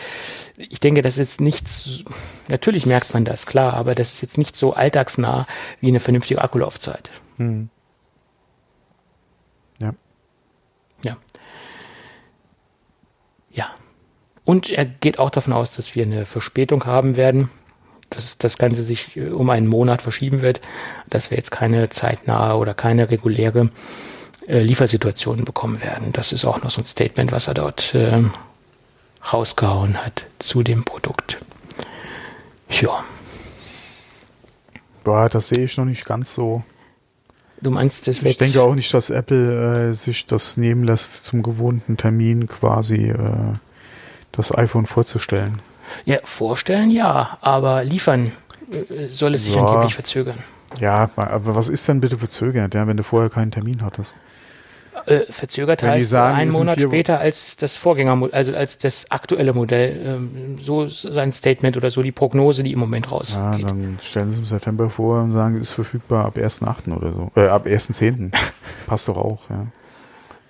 ich 0.58 0.80
denke, 0.80 1.02
das 1.02 1.16
ist 1.16 1.20
jetzt 1.20 1.42
nichts, 1.42 2.04
natürlich 2.48 2.86
merkt 2.86 3.14
man 3.14 3.26
das, 3.26 3.46
klar, 3.46 3.74
aber 3.74 3.96
das 3.96 4.14
ist 4.14 4.22
jetzt 4.22 4.38
nicht 4.38 4.56
so 4.56 4.74
alltagsnah 4.74 5.46
wie 5.82 5.90
eine 5.90 6.00
vernünftige 6.00 6.42
Akkulaufzeit. 6.42 7.10
Mhm. 7.38 7.70
Ja. 9.80 9.94
Ja. 11.04 11.18
Ja. 13.52 13.70
Und 14.46 14.70
er 14.70 14.86
geht 14.86 15.20
auch 15.20 15.30
davon 15.30 15.54
aus, 15.54 15.76
dass 15.76 15.96
wir 15.96 16.04
eine 16.04 16.26
Verspätung 16.26 16.86
haben 16.86 17.18
werden 17.18 17.50
dass 18.12 18.38
das 18.38 18.58
Ganze 18.58 18.84
sich 18.84 19.18
äh, 19.18 19.30
um 19.30 19.50
einen 19.50 19.68
Monat 19.68 20.02
verschieben 20.02 20.42
wird, 20.42 20.62
dass 21.10 21.32
wir 21.32 21.38
jetzt 21.38 21.52
keine 21.52 21.90
zeitnahe 21.90 22.58
oder 22.58 22.74
keine 22.74 23.10
reguläre 23.10 23.70
äh, 24.48 24.60
Liefersituation 24.60 25.44
bekommen 25.46 25.82
werden. 25.82 26.14
Das 26.14 26.32
ist 26.32 26.46
auch 26.46 26.62
noch 26.62 26.70
so 26.70 26.82
ein 26.82 26.86
Statement, 26.86 27.32
was 27.32 27.48
er 27.48 27.56
dort 27.56 27.96
äh, 27.96 28.24
rausgehauen 29.32 30.04
hat 30.04 30.26
zu 30.40 30.64
dem 30.64 30.84
Produkt. 30.84 31.40
Ja. 32.70 33.04
Boah, 35.04 35.30
das 35.30 35.50
sehe 35.50 35.64
ich 35.64 35.78
noch 35.78 35.86
nicht 35.86 36.06
ganz 36.06 36.34
so. 36.34 36.64
Du 37.62 37.70
meinst, 37.70 38.08
das 38.08 38.24
wird. 38.24 38.32
Ich 38.32 38.38
denke 38.38 38.62
auch 38.62 38.74
nicht, 38.74 38.94
dass 38.94 39.10
Apple 39.10 39.92
äh, 39.92 39.94
sich 39.94 40.26
das 40.26 40.58
nehmen 40.58 40.84
lässt, 40.84 41.26
zum 41.26 41.44
gewohnten 41.44 41.96
Termin 41.98 42.48
quasi 42.48 43.10
äh, 43.10 43.54
das 44.32 44.56
iPhone 44.56 44.88
vorzustellen. 44.88 45.60
Ja, 46.06 46.20
vorstellen 46.24 46.92
ja, 46.92 47.38
aber 47.42 47.84
liefern 47.84 48.32
äh, 48.72 49.08
soll 49.12 49.36
es 49.36 49.46
sich 49.46 49.56
ja. 49.56 49.66
angeblich 49.66 49.96
verzögern. 49.96 50.40
Ja, 50.80 51.10
aber 51.16 51.56
was 51.56 51.68
ist 51.68 51.88
denn 51.88 52.00
bitte 52.00 52.18
verzögert, 52.18 52.74
ja, 52.74 52.88
wenn 52.88 52.98
du 52.98 53.04
vorher 53.04 53.30
keinen 53.30 53.52
Termin 53.52 53.84
hattest? 53.84 54.18
Äh, 55.06 55.32
verzögert 55.32 55.84
heißt 55.84 56.10
sagen, 56.10 56.38
einen 56.38 56.52
Monat 56.52 56.80
später 56.80 57.20
als 57.20 57.56
das 57.56 57.78
Vorgängermodell, 57.78 58.36
also 58.36 58.56
als 58.56 58.78
das 58.78 59.10
aktuelle 59.10 59.54
Modell. 59.54 59.96
Ähm, 60.06 60.58
so 60.60 60.86
sein 60.88 61.32
Statement 61.32 61.78
oder 61.78 61.90
so 61.90 62.04
die 62.04 62.12
Prognose, 62.12 62.62
die 62.62 62.74
im 62.74 62.80
Moment 62.80 63.10
rausgeht. 63.10 63.62
Ja, 63.62 63.68
dann 63.68 63.98
stellen 64.02 64.30
sie 64.30 64.36
es 64.36 64.40
im 64.40 64.46
September 64.46 64.90
vor 64.90 65.24
und 65.24 65.32
sagen, 65.32 65.56
es 65.56 65.70
ist 65.70 65.74
verfügbar 65.74 66.26
ab 66.26 66.38
1.8. 66.38 66.96
oder 66.96 67.14
so. 67.14 67.32
Äh, 67.36 67.48
ab 67.48 67.66
1.10. 67.66 68.32
Passt 68.88 69.08
doch 69.08 69.18
auch, 69.18 69.50
ja. 69.50 69.68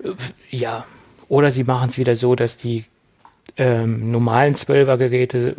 Äh, 0.04 0.16
ja. 0.50 0.86
Oder 1.30 1.52
sie 1.52 1.64
machen 1.64 1.90
es 1.90 1.98
wieder 1.98 2.16
so, 2.16 2.36
dass 2.36 2.58
die 2.58 2.86
ähm, 3.58 4.12
normalen 4.12 4.56
12er 4.56 4.98
Geräte 4.98 5.50
äh, 5.50 5.56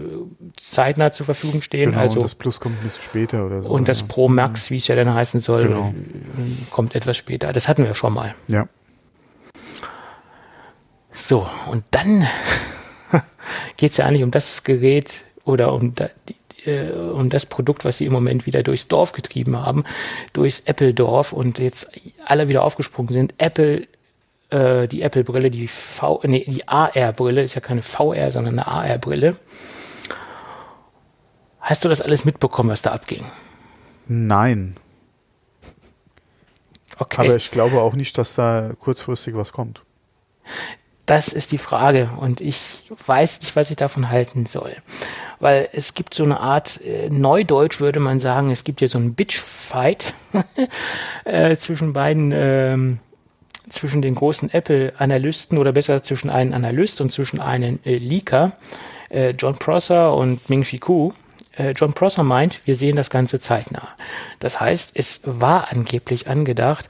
zeitnah 0.56 1.12
zur 1.12 1.26
Verfügung 1.26 1.62
stehen. 1.62 1.90
Genau, 1.90 2.00
also, 2.00 2.20
und 2.20 2.24
das 2.24 2.34
Plus 2.34 2.60
kommt 2.60 2.76
ein 2.76 2.82
bisschen 2.82 3.02
später 3.02 3.46
oder 3.46 3.62
so. 3.62 3.68
Und 3.68 3.88
das 3.88 4.02
Pro 4.02 4.28
Max, 4.28 4.70
wie 4.70 4.78
es 4.78 4.88
ja 4.88 4.96
dann 4.96 5.12
heißen 5.12 5.40
soll, 5.40 5.68
genau. 5.68 5.94
kommt 6.70 6.94
etwas 6.94 7.16
später. 7.16 7.52
Das 7.52 7.68
hatten 7.68 7.84
wir 7.84 7.94
schon 7.94 8.14
mal. 8.14 8.34
Ja. 8.48 8.68
So, 11.12 11.48
und 11.70 11.84
dann 11.90 12.26
geht 13.76 13.92
es 13.92 13.98
ja 13.98 14.06
eigentlich 14.06 14.24
um 14.24 14.30
das 14.30 14.64
Gerät 14.64 15.24
oder 15.44 15.72
um, 15.72 15.94
da, 15.94 16.08
äh, 16.64 16.90
um 16.90 17.28
das 17.28 17.46
Produkt, 17.46 17.84
was 17.84 17.98
sie 17.98 18.06
im 18.06 18.12
Moment 18.12 18.46
wieder 18.46 18.62
durchs 18.62 18.88
Dorf 18.88 19.12
getrieben 19.12 19.56
haben, 19.56 19.84
durchs 20.32 20.60
Apple-Dorf 20.60 21.32
und 21.32 21.58
jetzt 21.58 21.88
alle 22.24 22.48
wieder 22.48 22.64
aufgesprungen 22.64 23.12
sind. 23.12 23.34
Apple 23.38 23.86
äh, 24.52 24.86
die 24.86 25.02
Apple-Brille, 25.02 25.50
die 25.50 25.66
V, 25.66 26.20
nee, 26.24 26.44
die 26.46 26.68
AR-Brille, 26.68 27.42
ist 27.42 27.54
ja 27.54 27.60
keine 27.60 27.82
VR, 27.82 28.30
sondern 28.30 28.58
eine 28.58 28.66
AR-Brille. 28.66 29.36
Hast 31.60 31.84
du 31.84 31.88
das 31.88 32.00
alles 32.00 32.24
mitbekommen, 32.24 32.70
was 32.70 32.82
da 32.82 32.90
abging? 32.92 33.24
Nein. 34.06 34.76
Okay. 36.98 37.26
Aber 37.26 37.36
ich 37.36 37.50
glaube 37.50 37.80
auch 37.80 37.94
nicht, 37.94 38.18
dass 38.18 38.34
da 38.34 38.72
kurzfristig 38.78 39.34
was 39.34 39.52
kommt. 39.52 39.82
Das 41.06 41.28
ist 41.28 41.50
die 41.50 41.58
Frage 41.58 42.10
und 42.18 42.40
ich 42.40 42.58
weiß 43.06 43.40
nicht, 43.40 43.56
was 43.56 43.70
ich 43.70 43.76
davon 43.76 44.10
halten 44.10 44.46
soll. 44.46 44.76
Weil 45.40 45.68
es 45.72 45.94
gibt 45.94 46.14
so 46.14 46.24
eine 46.24 46.40
Art, 46.40 46.80
äh, 46.82 47.10
Neudeutsch 47.10 47.80
würde 47.80 48.00
man 48.00 48.20
sagen, 48.20 48.50
es 48.50 48.64
gibt 48.64 48.78
hier 48.78 48.88
so 48.88 48.98
einen 48.98 49.14
Bitch-Fight 49.14 50.14
äh, 51.24 51.56
zwischen 51.56 51.92
beiden 51.92 52.32
ähm, 52.32 52.98
zwischen 53.68 54.02
den 54.02 54.14
großen 54.14 54.52
Apple-Analysten 54.52 55.58
oder 55.58 55.72
besser 55.72 56.02
zwischen 56.02 56.30
einem 56.30 56.52
Analyst 56.52 57.00
und 57.00 57.10
zwischen 57.10 57.40
einem 57.40 57.78
äh, 57.84 57.96
Leaker, 57.96 58.52
äh, 59.10 59.30
John 59.30 59.56
Prosser 59.56 60.14
und 60.14 60.48
Ming-Chi 60.48 60.78
Kuo. 60.78 61.14
Äh, 61.56 61.72
John 61.72 61.92
Prosser 61.92 62.22
meint, 62.22 62.66
wir 62.66 62.76
sehen 62.76 62.96
das 62.96 63.10
Ganze 63.10 63.40
zeitnah. 63.40 63.88
Das 64.38 64.60
heißt, 64.60 64.92
es 64.94 65.20
war 65.24 65.70
angeblich 65.70 66.28
angedacht, 66.28 66.88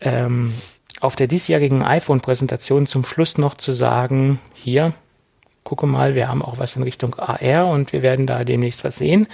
ähm, 0.00 0.52
auf 1.00 1.16
der 1.16 1.26
diesjährigen 1.26 1.82
iPhone-Präsentation 1.82 2.86
zum 2.86 3.04
Schluss 3.04 3.38
noch 3.38 3.54
zu 3.54 3.72
sagen, 3.72 4.38
hier, 4.54 4.94
gucke 5.66 5.86
mal, 5.86 6.14
wir 6.14 6.28
haben 6.28 6.42
auch 6.42 6.58
was 6.58 6.76
in 6.76 6.84
Richtung 6.84 7.16
AR 7.16 7.66
und 7.66 7.92
wir 7.92 8.00
werden 8.00 8.26
da 8.26 8.44
demnächst 8.44 8.84
was 8.84 8.96
sehen 8.96 9.26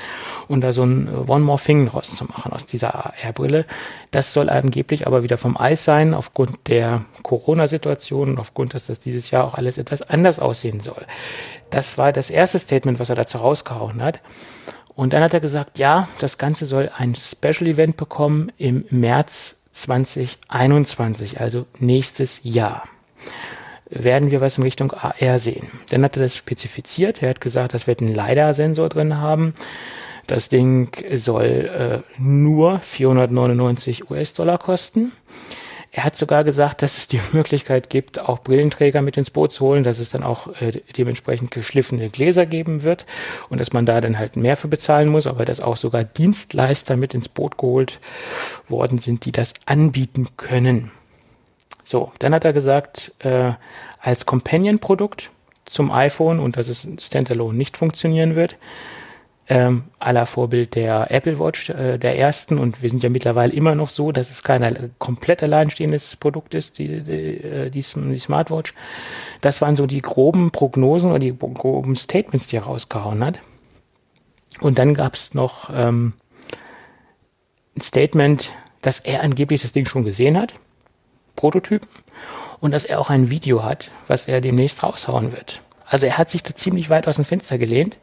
und 0.48 0.62
da 0.62 0.72
so 0.72 0.82
ein 0.82 1.06
äh, 1.06 1.30
One 1.30 1.44
More 1.44 1.60
Thing 1.60 1.86
draus 1.86 2.16
zu 2.16 2.24
machen 2.24 2.52
aus 2.52 2.64
dieser 2.64 2.94
AR-Brille. 2.94 3.66
Das 4.10 4.32
soll 4.32 4.48
angeblich 4.48 5.06
aber 5.06 5.22
wieder 5.22 5.36
vom 5.36 5.58
Eis 5.58 5.84
sein 5.84 6.14
aufgrund 6.14 6.68
der 6.68 7.04
Corona-Situation 7.22 8.30
und 8.30 8.38
aufgrund, 8.38 8.72
dass 8.72 8.86
das 8.86 8.98
dieses 8.98 9.30
Jahr 9.30 9.44
auch 9.44 9.54
alles 9.54 9.76
etwas 9.76 10.00
anders 10.00 10.38
aussehen 10.38 10.80
soll. 10.80 11.04
Das 11.68 11.98
war 11.98 12.12
das 12.12 12.30
erste 12.30 12.58
Statement, 12.58 12.98
was 12.98 13.10
er 13.10 13.16
dazu 13.16 13.38
rausgehauen 13.38 14.02
hat. 14.02 14.20
Und 14.94 15.12
dann 15.12 15.22
hat 15.22 15.34
er 15.34 15.40
gesagt, 15.40 15.78
ja, 15.78 16.08
das 16.18 16.38
Ganze 16.38 16.64
soll 16.64 16.90
ein 16.96 17.14
Special 17.14 17.66
Event 17.66 17.98
bekommen 17.98 18.50
im 18.56 18.86
März 18.90 19.62
2021, 19.72 21.40
also 21.40 21.66
nächstes 21.78 22.40
Jahr 22.42 22.84
werden 23.92 24.30
wir 24.30 24.40
was 24.40 24.58
in 24.58 24.64
Richtung 24.64 24.92
AR 24.92 25.38
sehen. 25.38 25.68
Dann 25.90 26.04
hat 26.04 26.16
er 26.16 26.22
das 26.22 26.36
spezifiziert. 26.36 27.22
Er 27.22 27.30
hat 27.30 27.40
gesagt, 27.40 27.74
das 27.74 27.86
wird 27.86 28.00
einen 28.00 28.14
LiDAR-Sensor 28.14 28.88
drin 28.88 29.18
haben. 29.18 29.54
Das 30.26 30.48
Ding 30.48 30.90
soll 31.14 32.04
äh, 32.16 32.20
nur 32.20 32.80
499 32.80 34.10
US-Dollar 34.10 34.58
kosten. 34.58 35.12
Er 35.94 36.04
hat 36.04 36.16
sogar 36.16 36.42
gesagt, 36.42 36.80
dass 36.80 36.96
es 36.96 37.06
die 37.06 37.20
Möglichkeit 37.32 37.90
gibt, 37.90 38.18
auch 38.18 38.38
Brillenträger 38.38 39.02
mit 39.02 39.18
ins 39.18 39.30
Boot 39.30 39.52
zu 39.52 39.66
holen, 39.66 39.84
dass 39.84 39.98
es 39.98 40.08
dann 40.08 40.22
auch 40.22 40.48
äh, 40.60 40.80
dementsprechend 40.96 41.50
geschliffene 41.50 42.08
Gläser 42.08 42.46
geben 42.46 42.82
wird 42.82 43.04
und 43.50 43.60
dass 43.60 43.72
man 43.72 43.84
da 43.84 44.00
dann 44.00 44.18
halt 44.18 44.36
mehr 44.36 44.56
für 44.56 44.68
bezahlen 44.68 45.08
muss, 45.08 45.26
aber 45.26 45.44
dass 45.44 45.60
auch 45.60 45.76
sogar 45.76 46.02
Dienstleister 46.02 46.96
mit 46.96 47.12
ins 47.12 47.28
Boot 47.28 47.58
geholt 47.58 48.00
worden 48.68 48.98
sind, 48.98 49.26
die 49.26 49.32
das 49.32 49.52
anbieten 49.66 50.28
können. 50.38 50.90
So, 51.92 52.10
dann 52.20 52.34
hat 52.34 52.46
er 52.46 52.54
gesagt, 52.54 53.12
äh, 53.18 53.52
als 54.00 54.24
Companion-Produkt 54.24 55.30
zum 55.66 55.92
iPhone 55.92 56.40
und 56.40 56.56
dass 56.56 56.68
es 56.68 56.88
standalone 56.98 57.54
nicht 57.54 57.76
funktionieren 57.76 58.34
wird, 58.34 58.56
ähm, 59.46 59.84
aller 59.98 60.24
Vorbild 60.24 60.74
der 60.74 61.10
Apple 61.10 61.38
Watch, 61.38 61.68
äh, 61.68 61.98
der 61.98 62.18
ersten. 62.18 62.56
Und 62.56 62.80
wir 62.80 62.88
sind 62.88 63.02
ja 63.02 63.10
mittlerweile 63.10 63.52
immer 63.52 63.74
noch 63.74 63.90
so, 63.90 64.10
dass 64.10 64.30
es 64.30 64.42
kein 64.42 64.90
komplett 64.98 65.42
alleinstehendes 65.42 66.16
Produkt 66.16 66.54
ist, 66.54 66.78
die, 66.78 67.02
die, 67.02 67.12
äh, 67.12 67.68
die, 67.68 67.84
die 67.84 68.18
Smartwatch. 68.18 68.72
Das 69.42 69.60
waren 69.60 69.76
so 69.76 69.84
die 69.84 70.00
groben 70.00 70.50
Prognosen 70.50 71.10
oder 71.10 71.18
die 71.18 71.36
groben 71.36 71.94
Statements, 71.94 72.46
die 72.46 72.56
er 72.56 72.62
rausgehauen 72.62 73.22
hat. 73.22 73.40
Und 74.62 74.78
dann 74.78 74.94
gab 74.94 75.12
es 75.12 75.34
noch 75.34 75.68
ähm, 75.70 76.12
ein 77.76 77.82
Statement, 77.82 78.54
dass 78.80 78.98
er 78.98 79.22
angeblich 79.22 79.60
das 79.60 79.72
Ding 79.72 79.84
schon 79.84 80.04
gesehen 80.04 80.38
hat, 80.38 80.54
Prototypen, 81.36 81.88
und 82.60 82.72
dass 82.72 82.84
er 82.84 83.00
auch 83.00 83.10
ein 83.10 83.30
Video 83.30 83.64
hat, 83.64 83.90
was 84.06 84.28
er 84.28 84.40
demnächst 84.40 84.82
raushauen 84.82 85.32
wird. 85.32 85.60
Also 85.86 86.06
er 86.06 86.16
hat 86.18 86.30
sich 86.30 86.42
da 86.42 86.54
ziemlich 86.54 86.90
weit 86.90 87.08
aus 87.08 87.16
dem 87.16 87.24
Fenster 87.24 87.58
gelehnt 87.58 87.96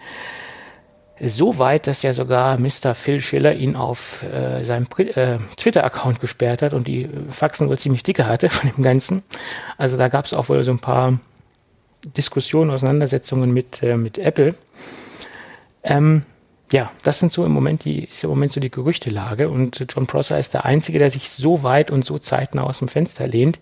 so 1.21 1.57
weit, 1.57 1.87
dass 1.87 2.01
ja 2.01 2.13
sogar 2.13 2.57
Mr. 2.59 2.95
Phil 2.95 3.21
Schiller 3.21 3.53
ihn 3.53 3.75
auf 3.75 4.23
äh, 4.23 4.63
seinem 4.63 4.85
äh, 4.97 5.37
Twitter-Account 5.57 6.21
gesperrt 6.21 6.61
hat 6.61 6.73
und 6.73 6.87
die 6.87 7.09
Faxen 7.29 7.67
wohl 7.67 7.77
ziemlich 7.77 8.03
dicke 8.03 8.27
hatte 8.27 8.49
von 8.49 8.71
dem 8.71 8.83
Ganzen. 8.83 9.23
Also 9.77 9.97
da 9.97 10.07
gab 10.07 10.25
es 10.25 10.33
auch 10.33 10.49
wohl 10.49 10.63
so 10.63 10.71
ein 10.71 10.79
paar 10.79 11.19
Diskussionen, 12.17 12.71
Auseinandersetzungen 12.71 13.51
mit, 13.51 13.83
äh, 13.83 13.97
mit 13.97 14.17
Apple. 14.17 14.55
Ähm, 15.83 16.23
ja, 16.71 16.91
das 17.03 17.19
sind 17.19 17.31
so 17.31 17.45
im 17.45 17.51
Moment 17.51 17.83
die, 17.83 18.05
ist 18.05 18.23
im 18.23 18.29
Moment 18.29 18.51
so 18.51 18.59
die 18.59 18.69
Gerüchtelage 18.69 19.49
und 19.49 19.85
John 19.89 20.07
Prosser 20.07 20.37
ist 20.37 20.53
der 20.53 20.65
Einzige, 20.65 20.99
der 20.99 21.09
sich 21.09 21.29
so 21.29 21.63
weit 21.63 21.91
und 21.91 22.05
so 22.05 22.19
zeitnah 22.19 22.63
aus 22.63 22.79
dem 22.79 22.87
Fenster 22.87 23.27
lehnt. 23.27 23.59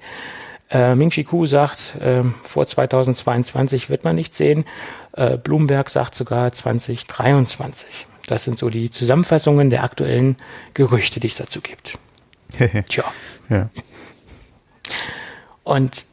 Äh, 0.70 0.95
Ming 0.95 1.12
Chi 1.12 1.24
Ku 1.24 1.45
sagt, 1.45 1.95
äh, 1.95 2.24
vor 2.41 2.68
2022 2.68 3.89
wird 3.89 4.03
man 4.03 4.16
nicht 4.16 4.36
sehen. 4.36 4.66
Äh, 5.14 5.38
Bloomberg 5.38 5.89
sagt 5.89 6.16
sogar 6.16 6.51
2023. 6.51 8.08
Das 8.26 8.43
sind 8.43 8.58
so 8.58 8.70
die 8.70 8.89
Zusammenfassungen 8.89 9.70
der 9.70 9.84
aktuellen 9.84 10.36
Gerüchte, 10.74 11.22
die 11.22 11.28
es 11.28 11.38
dazu 11.38 11.62
gibt. 11.62 11.97
Tja. 12.89 13.05
Ja. 13.49 13.70
Und 15.64 16.05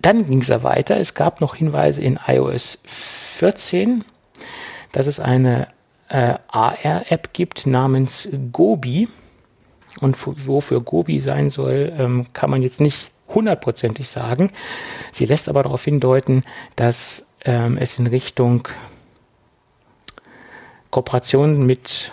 dann 0.00 0.28
ging 0.28 0.40
es 0.40 0.48
ja 0.48 0.62
weiter. 0.62 0.96
Es 0.96 1.14
gab 1.14 1.40
noch 1.40 1.56
Hinweise 1.56 2.00
in 2.00 2.18
iOS 2.26 2.78
14, 2.84 4.04
dass 4.92 5.08
es 5.08 5.18
eine 5.18 5.66
äh, 6.12 6.34
AR-App 6.48 7.32
gibt 7.32 7.66
namens 7.66 8.28
Gobi. 8.52 9.08
Und 10.00 10.16
wofür 10.46 10.80
Gobi 10.80 11.20
sein 11.20 11.50
soll, 11.50 11.92
ähm, 11.96 12.26
kann 12.32 12.50
man 12.50 12.62
jetzt 12.62 12.80
nicht 12.80 13.10
hundertprozentig 13.28 14.08
sagen. 14.08 14.50
Sie 15.10 15.26
lässt 15.26 15.48
aber 15.48 15.62
darauf 15.62 15.84
hindeuten, 15.84 16.42
dass 16.76 17.26
ähm, 17.44 17.78
es 17.78 17.98
in 17.98 18.06
Richtung 18.06 18.68
Kooperation 20.90 21.64
mit 21.66 22.12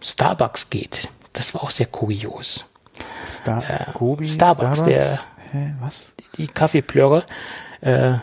Starbucks 0.00 0.70
geht. 0.70 1.08
Das 1.32 1.52
war 1.54 1.62
auch 1.62 1.70
sehr 1.70 1.86
kurios. 1.86 2.64
Star 3.26 3.62
äh, 3.68 3.92
Gobi, 3.92 4.26
Starbucks, 4.26 4.78
Starbucks, 4.78 4.84
der 4.84 5.18
Hä, 5.52 5.74
was? 5.80 6.16
die 6.38 6.46
Kaffeeplöre. 6.46 7.24
Äh, 7.80 8.12
äh, 8.12 8.18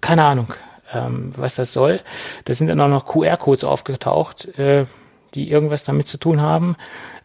keine 0.00 0.24
Ahnung, 0.24 0.52
ähm, 0.92 1.30
was 1.36 1.54
das 1.54 1.72
soll. 1.72 2.00
Da 2.44 2.54
sind 2.54 2.68
dann 2.68 2.80
auch 2.80 2.88
noch 2.88 3.06
QR-Codes 3.06 3.64
aufgetaucht, 3.64 4.58
äh, 4.58 4.86
die 5.34 5.50
irgendwas 5.50 5.84
damit 5.84 6.06
zu 6.06 6.18
tun 6.18 6.40
haben. 6.40 6.76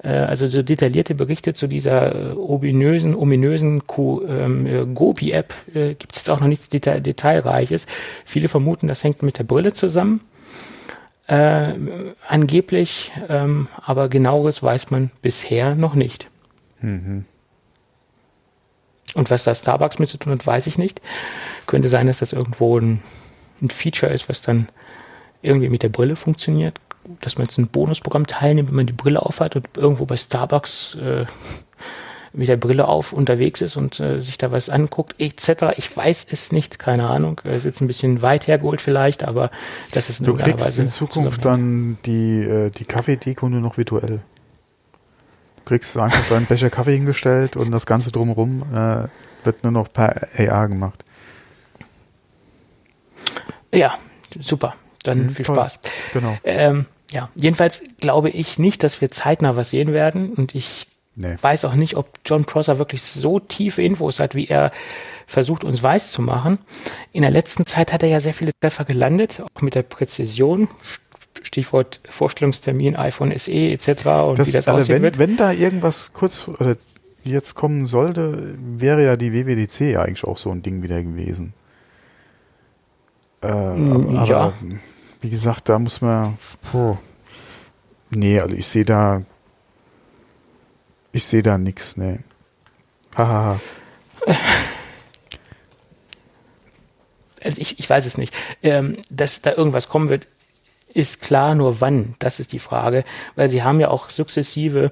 Äh, 0.03 0.09
also 0.09 0.47
so 0.47 0.61
detaillierte 0.61 1.15
Berichte 1.15 1.53
zu 1.53 1.67
dieser 1.67 2.15
äh, 2.15 2.33
ominösen, 2.33 3.15
ominösen 3.15 3.83
ähm, 3.97 4.65
äh, 4.65 4.85
Gobi-App 4.85 5.53
äh, 5.73 5.93
gibt 5.95 6.13
es 6.13 6.19
jetzt 6.19 6.29
auch 6.29 6.39
noch 6.39 6.47
nichts 6.47 6.69
Deta 6.69 6.99
Detailreiches. 6.99 7.87
Viele 8.25 8.47
vermuten, 8.47 8.87
das 8.87 9.03
hängt 9.03 9.23
mit 9.23 9.37
der 9.37 9.43
Brille 9.43 9.73
zusammen. 9.73 10.21
Äh, 11.27 11.73
angeblich, 12.27 13.11
ähm, 13.27 13.67
aber 13.83 14.07
genaueres 14.07 14.63
weiß 14.63 14.91
man 14.91 15.11
bisher 15.21 15.75
noch 15.75 15.93
nicht. 15.93 16.29
Mhm. 16.79 17.25
Und 19.13 19.29
was 19.29 19.43
da 19.43 19.53
Starbucks 19.53 19.99
mit 19.99 20.09
zu 20.09 20.17
tun 20.17 20.33
hat, 20.33 20.45
weiß 20.45 20.67
ich 20.67 20.77
nicht. 20.77 21.01
Könnte 21.65 21.89
sein, 21.89 22.07
dass 22.07 22.19
das 22.19 22.33
irgendwo 22.33 22.79
ein, 22.79 23.01
ein 23.61 23.69
Feature 23.69 24.11
ist, 24.11 24.29
was 24.29 24.41
dann 24.41 24.69
irgendwie 25.41 25.69
mit 25.69 25.83
der 25.83 25.89
Brille 25.89 26.15
funktioniert 26.15 26.79
dass 27.21 27.37
man 27.37 27.45
jetzt 27.45 27.57
ein 27.57 27.67
Bonusprogramm 27.67 28.27
teilnimmt, 28.27 28.69
wenn 28.69 28.75
man 28.75 28.87
die 28.87 28.93
Brille 28.93 29.21
aufhat 29.21 29.55
und 29.55 29.67
irgendwo 29.75 30.05
bei 30.05 30.17
Starbucks 30.17 30.95
äh, 30.95 31.25
mit 32.33 32.47
der 32.47 32.57
Brille 32.57 32.87
auf 32.87 33.13
unterwegs 33.13 33.61
ist 33.61 33.77
und 33.77 33.99
äh, 33.99 34.21
sich 34.21 34.37
da 34.37 34.51
was 34.51 34.69
anguckt, 34.69 35.15
etc. 35.17 35.77
Ich 35.77 35.95
weiß 35.95 36.27
es 36.29 36.51
nicht, 36.51 36.77
keine 36.79 37.07
Ahnung. 37.07 37.41
Es 37.43 37.57
ist 37.57 37.65
jetzt 37.65 37.81
ein 37.81 37.87
bisschen 37.87 38.21
weit 38.21 38.47
hergeholt 38.47 38.81
vielleicht, 38.81 39.23
aber 39.23 39.49
das 39.91 40.09
ist 40.09 40.25
Du 40.25 40.35
kriegst 40.35 40.77
in 40.77 40.89
Zukunft 40.89 41.45
dann 41.45 41.97
die, 42.05 42.41
äh, 42.41 42.69
die 42.69 42.85
Kaffeedeko 42.85 43.49
nur 43.49 43.61
noch 43.61 43.77
virtuell. 43.77 44.19
Du 45.57 45.63
kriegst 45.65 45.97
einfach 45.97 46.27
deinen 46.29 46.45
Becher 46.45 46.69
Kaffee 46.69 46.93
hingestellt 46.93 47.57
und 47.57 47.71
das 47.71 47.85
Ganze 47.85 48.11
drumherum 48.11 48.63
äh, 48.73 49.07
wird 49.43 49.63
nur 49.63 49.71
noch 49.71 49.91
per 49.91 50.27
AR 50.37 50.67
gemacht. 50.67 51.03
Ja, 53.73 53.97
super. 54.39 54.75
Dann 55.03 55.23
mhm, 55.23 55.29
viel 55.29 55.45
toll. 55.45 55.55
Spaß. 55.55 55.79
Genau. 56.13 56.37
Ähm, 56.43 56.85
ja, 57.11 57.29
jedenfalls 57.35 57.83
glaube 57.99 58.29
ich 58.29 58.59
nicht, 58.59 58.83
dass 58.83 58.99
wir 59.01 59.09
zeitnah 59.11 59.55
was 59.55 59.69
sehen 59.69 59.93
werden 59.93 60.33
und 60.33 60.55
ich 60.55 60.87
nee. 61.15 61.35
weiß 61.39 61.65
auch 61.65 61.75
nicht, 61.75 61.95
ob 61.95 62.09
John 62.25 62.45
Prosser 62.45 62.79
wirklich 62.79 63.01
so 63.01 63.39
tiefe 63.39 63.81
Infos 63.81 64.19
hat, 64.19 64.35
wie 64.35 64.47
er 64.47 64.71
versucht, 65.25 65.63
uns 65.63 65.81
weiß 65.81 66.11
zu 66.11 66.21
machen. 66.21 66.57
In 67.11 67.21
der 67.21 67.31
letzten 67.31 67.65
Zeit 67.65 67.93
hat 67.93 68.03
er 68.03 68.09
ja 68.09 68.19
sehr 68.19 68.33
viele 68.33 68.51
Treffer 68.59 68.85
gelandet, 68.85 69.41
auch 69.41 69.61
mit 69.61 69.75
der 69.75 69.83
Präzision. 69.83 70.67
Stichwort 71.43 72.01
Vorstellungstermin, 72.09 72.95
iPhone 72.95 73.37
SE 73.37 73.51
etc. 73.51 73.87
und 73.87 74.39
das, 74.39 74.47
wie 74.47 74.51
das 74.53 74.67
also 74.67 74.79
aussehen 74.79 74.95
wenn, 74.95 75.01
wird. 75.03 75.19
Wenn 75.19 75.37
da 75.37 75.51
irgendwas 75.51 76.11
kurz 76.13 76.49
jetzt 77.23 77.55
kommen 77.55 77.85
sollte, 77.85 78.55
wäre 78.59 79.03
ja 79.03 79.15
die 79.15 79.33
WWDC 79.33 79.97
eigentlich 79.97 80.23
auch 80.23 80.37
so 80.37 80.51
ein 80.51 80.63
Ding 80.63 80.81
wieder 80.83 81.01
gewesen. 81.01 81.53
Äh, 83.41 83.47
aber, 83.47 84.25
ja. 84.25 84.53
wie 85.21 85.29
gesagt, 85.29 85.69
da 85.69 85.79
muss 85.79 86.01
man. 86.01 86.37
Puh. 86.71 86.97
Nee, 88.09 88.39
also 88.39 88.55
ich 88.55 88.67
sehe 88.67 88.85
da. 88.85 89.23
Ich 91.11 91.25
sehe 91.25 91.43
da 91.43 91.57
nichts, 91.57 91.97
nee. 91.97 92.19
Hahaha. 93.15 93.59
also 97.43 97.61
ich, 97.61 97.79
ich 97.79 97.89
weiß 97.89 98.05
es 98.05 98.17
nicht. 98.17 98.33
Ähm, 98.61 98.97
dass 99.09 99.41
da 99.41 99.53
irgendwas 99.53 99.89
kommen 99.89 100.09
wird, 100.09 100.27
ist 100.93 101.21
klar, 101.21 101.53
nur 101.55 101.81
wann, 101.81 102.15
das 102.19 102.39
ist 102.39 102.53
die 102.53 102.59
Frage, 102.59 103.03
weil 103.35 103.49
sie 103.49 103.63
haben 103.63 103.79
ja 103.79 103.89
auch 103.89 104.09
sukzessive 104.09 104.91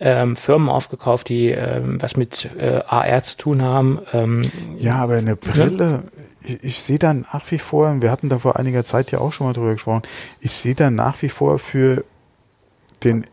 ähm, 0.00 0.36
Firmen 0.36 0.68
aufgekauft, 0.68 1.28
die 1.28 1.50
ähm, 1.50 2.00
was 2.00 2.16
mit 2.16 2.48
äh, 2.56 2.80
AR 2.86 3.22
zu 3.22 3.36
tun 3.36 3.62
haben. 3.62 4.00
Ähm, 4.12 4.50
ja, 4.78 4.96
aber 4.96 5.14
eine 5.16 5.36
Brille, 5.36 6.04
ich, 6.44 6.62
ich 6.62 6.78
sehe 6.78 6.98
dann 6.98 7.26
nach 7.32 7.50
wie 7.50 7.58
vor, 7.58 8.00
wir 8.02 8.10
hatten 8.10 8.28
da 8.28 8.38
vor 8.38 8.56
einiger 8.56 8.84
Zeit 8.84 9.10
ja 9.10 9.20
auch 9.20 9.32
schon 9.32 9.46
mal 9.46 9.52
drüber 9.52 9.72
gesprochen, 9.72 10.02
ich 10.40 10.52
sehe 10.52 10.74
dann 10.74 10.94
nach 10.94 11.20
wie 11.22 11.28
vor 11.28 11.58
für 11.58 12.04
den, 13.02 13.24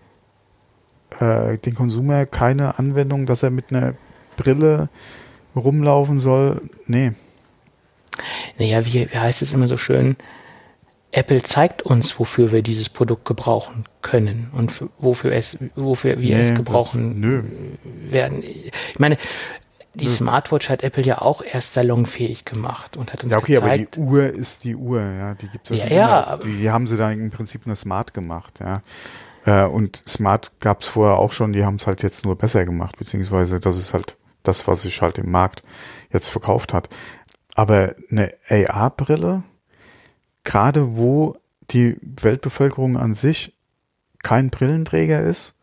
äh, 1.20 1.58
den 1.58 1.76
Konsumer 1.76 2.26
keine 2.26 2.80
Anwendung, 2.80 3.26
dass 3.26 3.44
er 3.44 3.50
mit 3.50 3.72
einer 3.72 3.94
Brille 4.38 4.90
rumlaufen 5.56 6.20
soll. 6.20 6.62
Nee. 6.88 7.14
Naja, 8.58 8.86
wie, 8.86 9.12
wie 9.12 9.18
heißt 9.18 9.42
es 9.42 9.54
immer 9.54 9.68
so 9.68 9.78
schön? 9.78 10.16
Apple 11.14 11.44
zeigt 11.44 11.82
uns, 11.82 12.20
wofür 12.20 12.52
wir 12.54 12.62
dieses 12.62 12.88
Produkt 12.88 13.26
gebrauchen 13.26 13.84
können 14.02 14.50
und 14.54 14.72
für, 14.72 14.90
wofür 14.98 15.34
es, 15.34 15.58
wofür 15.76 16.20
wir 16.20 16.38
nee, 16.38 16.42
es 16.42 16.56
gebrauchen 16.56 17.22
das, 17.22 18.12
werden. 18.12 18.44
Ich 18.44 19.00
meine, 19.00 19.18
die 19.94 20.06
nö. 20.06 20.12
Smartwatch 20.12 20.70
hat 20.70 20.84
Apple 20.84 21.04
ja 21.04 21.22
auch 21.22 21.42
erst 21.42 21.74
salonfähig 21.74 22.46
gemacht 22.46 22.98
und 22.98 23.12
hat 23.12 23.24
uns 23.24 23.32
Ja, 23.34 23.40
okay, 23.40 23.56
gezeigt, 23.56 23.98
aber 23.98 24.06
die 24.06 24.12
Uhr 24.12 24.26
ist 24.26 24.64
die 24.64 24.76
Uhr, 24.76 25.02
ja, 25.02 25.34
die 25.36 25.48
gibt's 25.48 25.70
ja, 25.70 25.86
ja, 25.88 26.38
die, 26.38 26.54
die, 26.54 26.70
haben 26.72 26.88
sie 26.88 26.98
da 26.98 27.12
im 27.12 27.30
Prinzip 27.30 27.64
eine 27.66 27.76
Smart 27.76 28.14
gemacht, 28.14 28.60
ja. 28.60 28.82
Äh, 29.46 29.68
und 29.68 30.04
Smart 30.08 30.52
gab's 30.60 30.88
vorher 30.88 31.18
auch 31.18 31.32
schon, 31.32 31.54
die 31.54 31.66
haben 31.66 31.76
es 31.76 31.88
halt 31.88 32.04
jetzt 32.04 32.24
nur 32.26 32.38
besser 32.38 32.66
gemacht, 32.66 32.98
beziehungsweise 32.98 33.60
das 33.60 33.78
ist 33.78 33.94
halt 33.94 34.16
das, 34.44 34.68
was 34.68 34.84
sich 34.84 35.02
halt 35.02 35.18
im 35.18 35.30
Markt 35.30 35.64
jetzt 36.12 36.30
verkauft 36.30 36.74
hat. 36.74 36.90
Aber 37.54 37.96
eine 38.10 38.32
AR-Brille, 38.50 39.44
gerade 40.44 40.96
wo 40.96 41.36
die 41.72 41.98
Weltbevölkerung 42.02 42.98
an 42.98 43.14
sich 43.14 43.54
kein 44.24 44.50
Brillenträger 44.50 45.22
ist? 45.22 45.56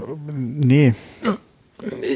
Und, 0.00 0.60
nee. 0.60 0.94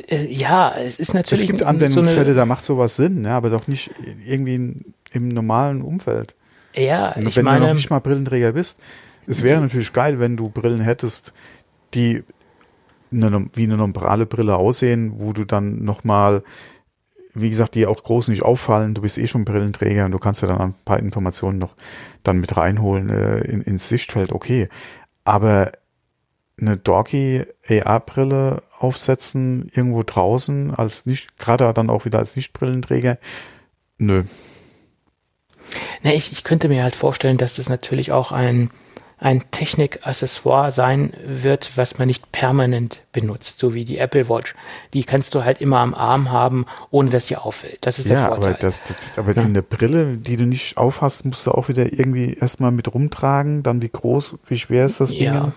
Äh, 0.08 0.26
ja, 0.26 0.74
es 0.76 0.98
ist 0.98 1.14
natürlich. 1.14 1.44
Es 1.44 1.50
gibt 1.50 1.62
Anwendungsfälle, 1.62 2.32
so 2.32 2.34
da 2.34 2.46
macht 2.46 2.64
sowas 2.64 2.96
Sinn, 2.96 3.24
ja, 3.24 3.36
aber 3.36 3.50
doch 3.50 3.66
nicht 3.68 3.90
irgendwie 4.26 4.54
in, 4.54 4.94
im 5.12 5.28
normalen 5.28 5.82
Umfeld. 5.82 6.34
Ja, 6.74 7.12
Und 7.12 7.26
ich 7.26 7.36
wenn 7.36 7.44
meine, 7.44 7.60
du 7.60 7.66
noch 7.68 7.74
nicht 7.74 7.90
mal 7.90 8.00
Brillenträger 8.00 8.52
bist, 8.52 8.80
es 9.26 9.42
wäre 9.42 9.60
natürlich 9.60 9.92
geil, 9.92 10.20
wenn 10.20 10.36
du 10.36 10.50
Brillen 10.50 10.80
hättest, 10.80 11.32
die 11.94 12.22
eine, 13.12 13.48
wie 13.54 13.64
eine 13.64 13.76
normale 13.76 14.26
Brille 14.26 14.56
aussehen, 14.56 15.14
wo 15.18 15.32
du 15.32 15.44
dann 15.44 15.84
nochmal, 15.84 16.42
wie 17.34 17.50
gesagt, 17.50 17.74
die 17.74 17.86
auch 17.86 18.02
groß 18.02 18.28
nicht 18.28 18.42
auffallen. 18.42 18.94
Du 18.94 19.02
bist 19.02 19.18
eh 19.18 19.26
schon 19.26 19.44
Brillenträger 19.44 20.04
und 20.04 20.12
du 20.12 20.18
kannst 20.18 20.42
ja 20.42 20.48
dann 20.48 20.60
ein 20.60 20.74
paar 20.84 20.98
Informationen 20.98 21.58
noch 21.58 21.74
dann 22.22 22.40
mit 22.40 22.56
reinholen 22.56 23.10
äh, 23.10 23.38
in, 23.40 23.62
ins 23.62 23.88
Sichtfeld. 23.88 24.32
Okay, 24.32 24.68
aber 25.24 25.72
eine 26.60 26.76
Dorky 26.76 27.44
AR-Brille 27.68 28.62
aufsetzen 28.78 29.70
irgendwo 29.74 30.02
draußen 30.02 30.74
als 30.74 31.06
nicht, 31.06 31.36
gerade 31.38 31.72
dann 31.74 31.90
auch 31.90 32.04
wieder 32.04 32.18
als 32.18 32.36
Nicht-Brillenträger, 32.36 33.18
nö. 33.98 34.24
Na, 36.02 36.12
ich, 36.12 36.32
ich 36.32 36.44
könnte 36.44 36.68
mir 36.68 36.82
halt 36.82 36.96
vorstellen, 36.96 37.38
dass 37.38 37.56
das 37.56 37.68
natürlich 37.68 38.12
auch 38.12 38.32
ein, 38.32 38.70
ein 39.18 39.42
Technikaccessoire 39.50 40.70
sein 40.70 41.12
wird, 41.26 41.76
was 41.76 41.98
man 41.98 42.06
nicht 42.06 42.30
permanent 42.32 43.00
benutzt, 43.12 43.58
so 43.58 43.74
wie 43.74 43.84
die 43.84 43.98
Apple 43.98 44.28
Watch. 44.28 44.54
Die 44.92 45.04
kannst 45.04 45.34
du 45.34 45.42
halt 45.44 45.60
immer 45.60 45.78
am 45.78 45.94
Arm 45.94 46.30
haben, 46.30 46.66
ohne 46.90 47.10
dass 47.10 47.26
sie 47.26 47.36
auffällt. 47.36 47.78
Das 47.80 47.98
ist 47.98 48.08
der 48.08 48.18
Ja, 48.18 48.26
Vorteil. 48.28 48.50
aber, 48.52 48.58
das, 48.58 48.80
das, 48.86 49.18
aber 49.18 49.34
Ja. 49.34 49.42
eine 49.42 49.62
Brille, 49.62 50.18
die 50.18 50.36
du 50.36 50.44
nicht 50.44 50.76
aufhast, 50.76 51.24
musst 51.24 51.46
du 51.46 51.52
auch 51.52 51.68
wieder 51.68 51.92
irgendwie 51.92 52.34
erstmal 52.34 52.70
mit 52.70 52.92
rumtragen, 52.92 53.62
dann 53.62 53.82
wie 53.82 53.88
groß, 53.90 54.36
wie 54.46 54.58
schwer 54.58 54.86
ist 54.86 55.00
das 55.00 55.10
Ding? 55.10 55.22
Ja. 55.22 55.52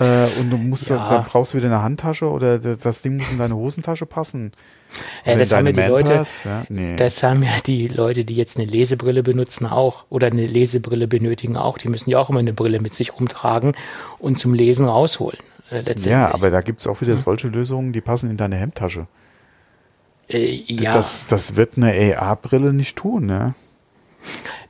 Äh, 0.00 0.26
und 0.40 0.50
du 0.50 0.56
musst, 0.56 0.88
Ja. 0.88 1.08
dann 1.08 1.24
brauchst 1.24 1.52
du 1.54 1.58
wieder 1.58 1.66
eine 1.68 1.82
Handtasche 1.82 2.30
oder 2.30 2.58
das 2.58 2.78
das 2.80 3.02
Ding 3.02 3.16
muss 3.16 3.32
in 3.32 3.38
deine 3.38 3.56
Hosentasche 3.56 4.06
passen. 4.06 4.52
Oder 5.26 5.36
das 5.36 5.52
haben 5.52 5.66
ja 5.66 5.72
die 5.72 5.80
Leute, 5.82 6.22
ja? 6.44 6.64
nee. 6.68 6.96
das 6.96 7.22
haben 7.22 7.42
ja 7.42 7.50
die 7.66 7.88
Leute, 7.88 8.24
die 8.24 8.36
jetzt 8.36 8.56
eine 8.56 8.66
Lesebrille 8.66 9.22
benutzen, 9.22 9.66
auch 9.66 10.04
oder 10.08 10.28
eine 10.28 10.46
Lesebrille 10.46 11.08
benötigen 11.08 11.56
auch. 11.56 11.78
Die 11.78 11.88
müssen 11.88 12.10
ja 12.10 12.18
auch 12.20 12.30
immer 12.30 12.38
eine 12.38 12.52
Brille 12.52 12.80
mit 12.80 12.94
sich 12.94 13.14
rumtragen 13.14 13.72
und 14.18 14.38
zum 14.38 14.54
Lesen 14.54 14.86
rausholen. 14.86 15.38
Äh, 15.70 15.82
ja, 15.98 16.32
aber 16.32 16.50
da 16.50 16.60
gibt's 16.60 16.86
auch 16.86 17.00
wieder 17.00 17.16
solche 17.18 17.48
Lösungen, 17.48 17.92
die 17.92 18.00
passen 18.00 18.30
in 18.30 18.36
deine 18.36 18.56
Hemdtasche. 18.56 19.06
äh, 20.28 20.62
ja, 20.66 20.92
Das, 20.92 21.26
das 21.26 21.56
wird 21.56 21.72
eine 21.76 22.16
AR-Brille 22.18 22.72
nicht 22.72 22.96
tun, 22.96 23.26
ne? 23.26 23.54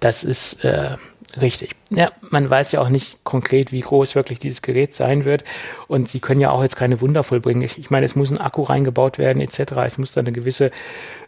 Das 0.01 0.25
ist 0.25 0.65
äh, 0.65 0.97
richtig. 1.41 1.71
Ja, 1.91 2.11
man 2.31 2.49
weiß 2.51 2.73
ja 2.73 2.83
auch 2.83 2.91
nicht 2.91 3.25
konkret, 3.25 3.73
wie 3.73 3.81
groß 3.81 4.15
wirklich 4.15 4.39
dieses 4.39 4.61
Gerät 4.61 4.93
sein 4.93 5.25
wird. 5.25 5.45
Und 5.87 6.09
sie 6.09 6.21
können 6.21 6.41
ja 6.41 6.51
auch 6.51 6.63
jetzt 6.63 6.77
keine 6.77 7.01
Wunder 7.01 7.23
vollbringen. 7.23 7.63
Ich, 7.63 7.79
ich 7.79 7.91
meine, 7.91 8.05
es 8.05 8.15
muss 8.15 8.31
ein 8.31 8.39
Akku 8.39 8.63
reingebaut 8.63 9.17
werden, 9.17 9.41
etc. 9.41 9.73
Es 9.87 9.97
muss 9.97 10.13
da 10.13 10.21
eine 10.21 10.33
gewisse 10.33 10.71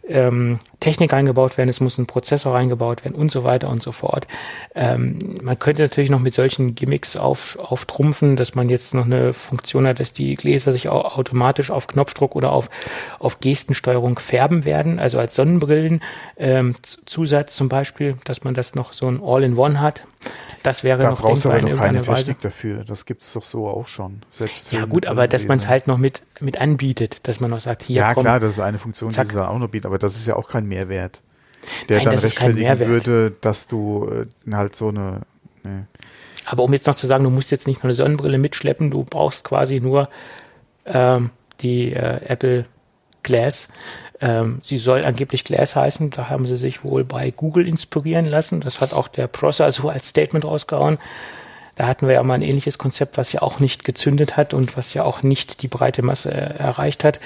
ähm, 0.07 0.59
Technik 0.79 1.13
reingebaut 1.13 1.57
werden, 1.57 1.69
es 1.69 1.79
muss 1.79 1.97
ein 1.97 2.05
Prozessor 2.05 2.53
reingebaut 2.53 3.03
werden 3.03 3.15
und 3.15 3.31
so 3.31 3.43
weiter 3.43 3.69
und 3.69 3.81
so 3.81 3.91
fort. 3.91 4.27
Ähm, 4.75 5.17
man 5.41 5.57
könnte 5.57 5.81
natürlich 5.81 6.09
noch 6.09 6.19
mit 6.19 6.33
solchen 6.33 6.75
Gimmicks 6.75 7.17
auf, 7.17 7.57
auftrumpfen, 7.59 8.35
dass 8.35 8.53
man 8.55 8.69
jetzt 8.69 8.93
noch 8.93 9.05
eine 9.05 9.33
Funktion 9.33 9.87
hat, 9.87 9.99
dass 9.99 10.13
die 10.13 10.35
Gläser 10.35 10.73
sich 10.73 10.89
au 10.89 11.01
automatisch 11.01 11.71
auf 11.71 11.87
Knopfdruck 11.87 12.35
oder 12.35 12.51
auf, 12.51 12.69
auf 13.19 13.39
Gestensteuerung 13.39 14.19
färben 14.19 14.65
werden, 14.65 14.99
also 14.99 15.19
als 15.19 15.35
Sonnenbrillen 15.35 16.01
ähm, 16.37 16.75
Zusatz 16.83 17.55
zum 17.55 17.69
Beispiel, 17.69 18.17
dass 18.23 18.43
man 18.43 18.53
das 18.53 18.75
noch 18.75 18.93
so 18.93 19.07
ein 19.07 19.21
All-in-One 19.23 19.79
hat. 19.79 20.03
Das 20.63 20.83
wäre 20.83 21.01
Da 21.01 21.09
noch 21.11 21.21
brauchst 21.21 21.45
denkbar 21.45 21.61
aber 21.61 21.69
doch 21.71 21.77
keine 21.77 22.07
Weise. 22.07 22.15
Technik 22.25 22.41
dafür. 22.41 22.83
Das 22.83 23.05
gibt's 23.05 23.33
doch 23.33 23.43
so 23.43 23.67
auch 23.67 23.87
schon. 23.87 24.21
Selbst 24.29 24.71
Ja 24.71 24.85
gut, 24.85 25.05
aber 25.05 25.27
dass 25.27 25.47
man 25.47 25.57
es 25.57 25.67
halt 25.67 25.87
noch 25.87 25.97
mit, 25.97 26.23
mit 26.39 26.59
anbietet, 26.59 27.19
dass 27.27 27.39
man 27.39 27.49
noch 27.49 27.59
sagt, 27.59 27.83
hier 27.83 27.97
Ja, 27.97 28.13
komm, 28.13 28.23
klar, 28.23 28.39
das 28.39 28.53
ist 28.53 28.59
eine 28.59 28.77
Funktion, 28.77 29.11
Zack. 29.11 29.25
die 29.25 29.31
sie 29.31 29.37
dann 29.37 29.47
auch 29.47 29.59
noch 29.59 29.69
bietet, 29.69 29.85
aber 29.87 29.97
das 29.97 30.15
ist 30.15 30.27
ja 30.27 30.35
auch 30.35 30.47
kein 30.47 30.67
Mehrwert. 30.67 31.21
Der 31.89 31.97
Nein, 31.97 32.05
dann 32.05 32.19
rechtfertigen 32.19 32.79
würde, 32.79 33.33
dass 33.41 33.67
du 33.67 34.09
äh, 34.09 34.51
halt 34.51 34.75
so 34.75 34.89
eine. 34.89 35.21
Ne. 35.63 35.87
Aber 36.45 36.63
um 36.63 36.73
jetzt 36.73 36.87
noch 36.87 36.95
zu 36.95 37.07
sagen, 37.07 37.23
du 37.23 37.29
musst 37.29 37.51
jetzt 37.51 37.67
nicht 37.67 37.83
nur 37.83 37.85
eine 37.85 37.93
Sonnenbrille 37.93 38.37
mitschleppen, 38.37 38.89
du 38.89 39.03
brauchst 39.03 39.43
quasi 39.43 39.79
nur 39.79 40.09
ähm, 40.85 41.29
die 41.61 41.93
äh, 41.93 42.25
Apple 42.25 42.65
Glass. 43.23 43.67
Ähm, 44.21 44.59
sie 44.63 44.77
soll 44.77 45.03
angeblich 45.03 45.43
Glass 45.43 45.75
heißen. 45.75 46.11
Da 46.11 46.29
haben 46.29 46.45
sie 46.45 46.57
sich 46.57 46.83
wohl 46.83 47.03
bei 47.03 47.31
Google 47.31 47.67
inspirieren 47.67 48.25
lassen. 48.25 48.61
Das 48.61 48.79
hat 48.79 48.93
auch 48.93 49.07
der 49.07 49.27
Prosser 49.27 49.71
so 49.71 49.89
als 49.89 50.09
Statement 50.09 50.45
rausgehauen. 50.45 50.99
Da 51.75 51.87
hatten 51.87 52.07
wir 52.07 52.15
ja 52.15 52.23
mal 52.23 52.35
ein 52.35 52.41
ähnliches 52.43 52.77
Konzept, 52.77 53.17
was 53.17 53.31
ja 53.31 53.41
auch 53.41 53.59
nicht 53.59 53.83
gezündet 53.83 54.37
hat 54.37 54.53
und 54.53 54.77
was 54.77 54.93
ja 54.93 55.03
auch 55.03 55.23
nicht 55.23 55.63
die 55.63 55.67
breite 55.67 56.03
Masse 56.03 56.31
äh, 56.31 56.57
erreicht 56.57 57.03
hat. 57.03 57.19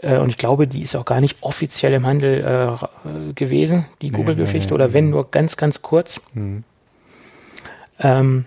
Äh, 0.00 0.18
und 0.18 0.28
ich 0.28 0.36
glaube, 0.36 0.68
die 0.68 0.82
ist 0.82 0.94
auch 0.94 1.04
gar 1.04 1.20
nicht 1.20 1.38
offiziell 1.40 1.94
im 1.94 2.06
Handel 2.06 2.78
äh, 2.78 3.32
gewesen, 3.32 3.86
die 4.02 4.10
Nee, 4.10 4.16
Google-Geschichte, 4.16 4.68
nee, 4.68 4.74
oder 4.74 4.88
nee. 4.88 4.92
wenn 4.92 5.10
nur 5.10 5.30
ganz, 5.30 5.56
ganz 5.56 5.82
kurz. 5.82 6.20
Hm. 6.34 6.62
Ähm, 7.98 8.44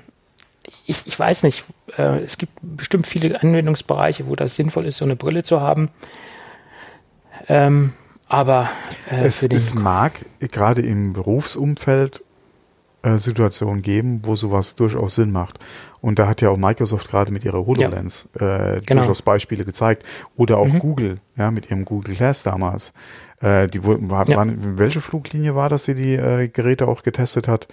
ich, 0.86 1.06
ich 1.06 1.20
weiß 1.20 1.44
nicht, 1.44 1.66
äh, 1.98 2.20
es 2.20 2.38
gibt 2.38 2.54
bestimmt 2.62 3.08
viele 3.08 3.42
Anwendungsbereiche, 3.42 4.28
wo 4.28 4.36
das 4.36 4.56
sinnvoll 4.56 4.86
ist, 4.86 4.98
so 4.98 5.06
eine 5.06 5.16
Brille 5.16 5.44
zu 5.44 5.60
haben. 5.60 5.90
Ähm, 7.48 7.94
aber 8.28 8.70
äh, 9.10 9.26
Es, 9.26 9.44
es 9.44 9.74
mag 9.74 10.14
gerade 10.40 10.82
im 10.82 11.14
Berufsumfeld 11.14 12.24
äh, 13.04 13.18
Situationen 13.18 13.82
geben, 13.82 14.22
wo 14.24 14.36
sowas 14.36 14.76
durchaus 14.76 15.16
Sinn 15.16 15.32
macht. 15.32 15.60
Und 16.02 16.18
da 16.20 16.28
hat 16.28 16.42
ja 16.42 16.50
auch 16.50 16.58
Microsoft 16.58 17.10
gerade 17.10 17.32
mit 17.32 17.44
ihrer 17.44 17.66
HoloLens 17.66 18.30
äh, 18.40 18.80
Genau. 18.86 19.02
durchaus 19.02 19.22
Beispiele 19.22 19.66
gezeigt. 19.66 20.06
Oder 20.36 20.58
auch 20.58 20.68
Mhm. 20.68 20.80
Google, 20.80 21.18
ja, 21.36 21.52
mit 21.52 21.70
ihrem 21.70 21.84
Google 21.86 22.16
Glass 22.16 22.44
damals. 22.44 22.94
Äh, 23.42 23.68
die 23.68 23.84
wurden, 23.84 24.10
war, 24.12 24.30
Ja. 24.30 24.38
waren, 24.38 24.78
welche 24.80 25.02
Fluglinie 25.02 25.56
war 25.56 25.68
das, 25.70 25.84
die 25.86 25.96
die 25.96 26.14
äh, 26.14 26.48
Geräte 26.48 26.88
auch 26.88 27.02
getestet 27.04 27.48
hat? 27.48 27.68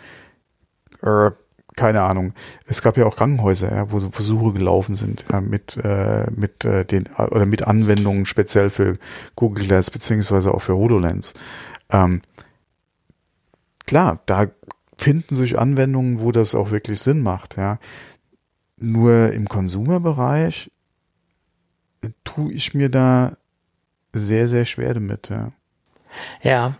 Äh, 1.02 1.30
keine 1.78 2.02
Ahnung. 2.02 2.34
Es 2.66 2.82
gab 2.82 2.96
ja 2.96 3.06
auch 3.06 3.14
Krankenhäuser, 3.14 3.72
ja, 3.72 3.90
wo 3.92 4.00
so 4.00 4.10
Versuche 4.10 4.52
gelaufen 4.52 4.96
sind 4.96 5.24
ja, 5.30 5.40
mit 5.40 5.76
äh, 5.76 6.26
mit 6.28 6.64
äh, 6.64 6.84
den 6.84 7.06
oder 7.16 7.46
mit 7.46 7.62
Anwendungen 7.62 8.26
speziell 8.26 8.68
für 8.68 8.98
Google 9.36 9.64
Glass 9.64 9.88
beziehungsweise 9.88 10.52
auch 10.52 10.60
für 10.60 10.74
HoloLens. 10.74 11.34
Ähm, 11.90 12.22
klar, 13.86 14.18
da 14.26 14.48
finden 14.96 15.36
sich 15.36 15.56
Anwendungen, 15.56 16.20
wo 16.20 16.32
das 16.32 16.56
auch 16.56 16.72
wirklich 16.72 17.00
Sinn 17.00 17.22
macht. 17.22 17.56
Ja, 17.56 17.78
nur 18.76 19.32
im 19.32 19.48
Konsumerbereich 19.48 20.72
äh, 22.02 22.08
tue 22.24 22.52
ich 22.52 22.74
mir 22.74 22.88
da 22.88 23.36
sehr 24.12 24.48
sehr 24.48 24.64
schwer 24.64 24.94
damit. 24.94 25.28
Ja. 25.28 25.52
Ja, 26.42 26.76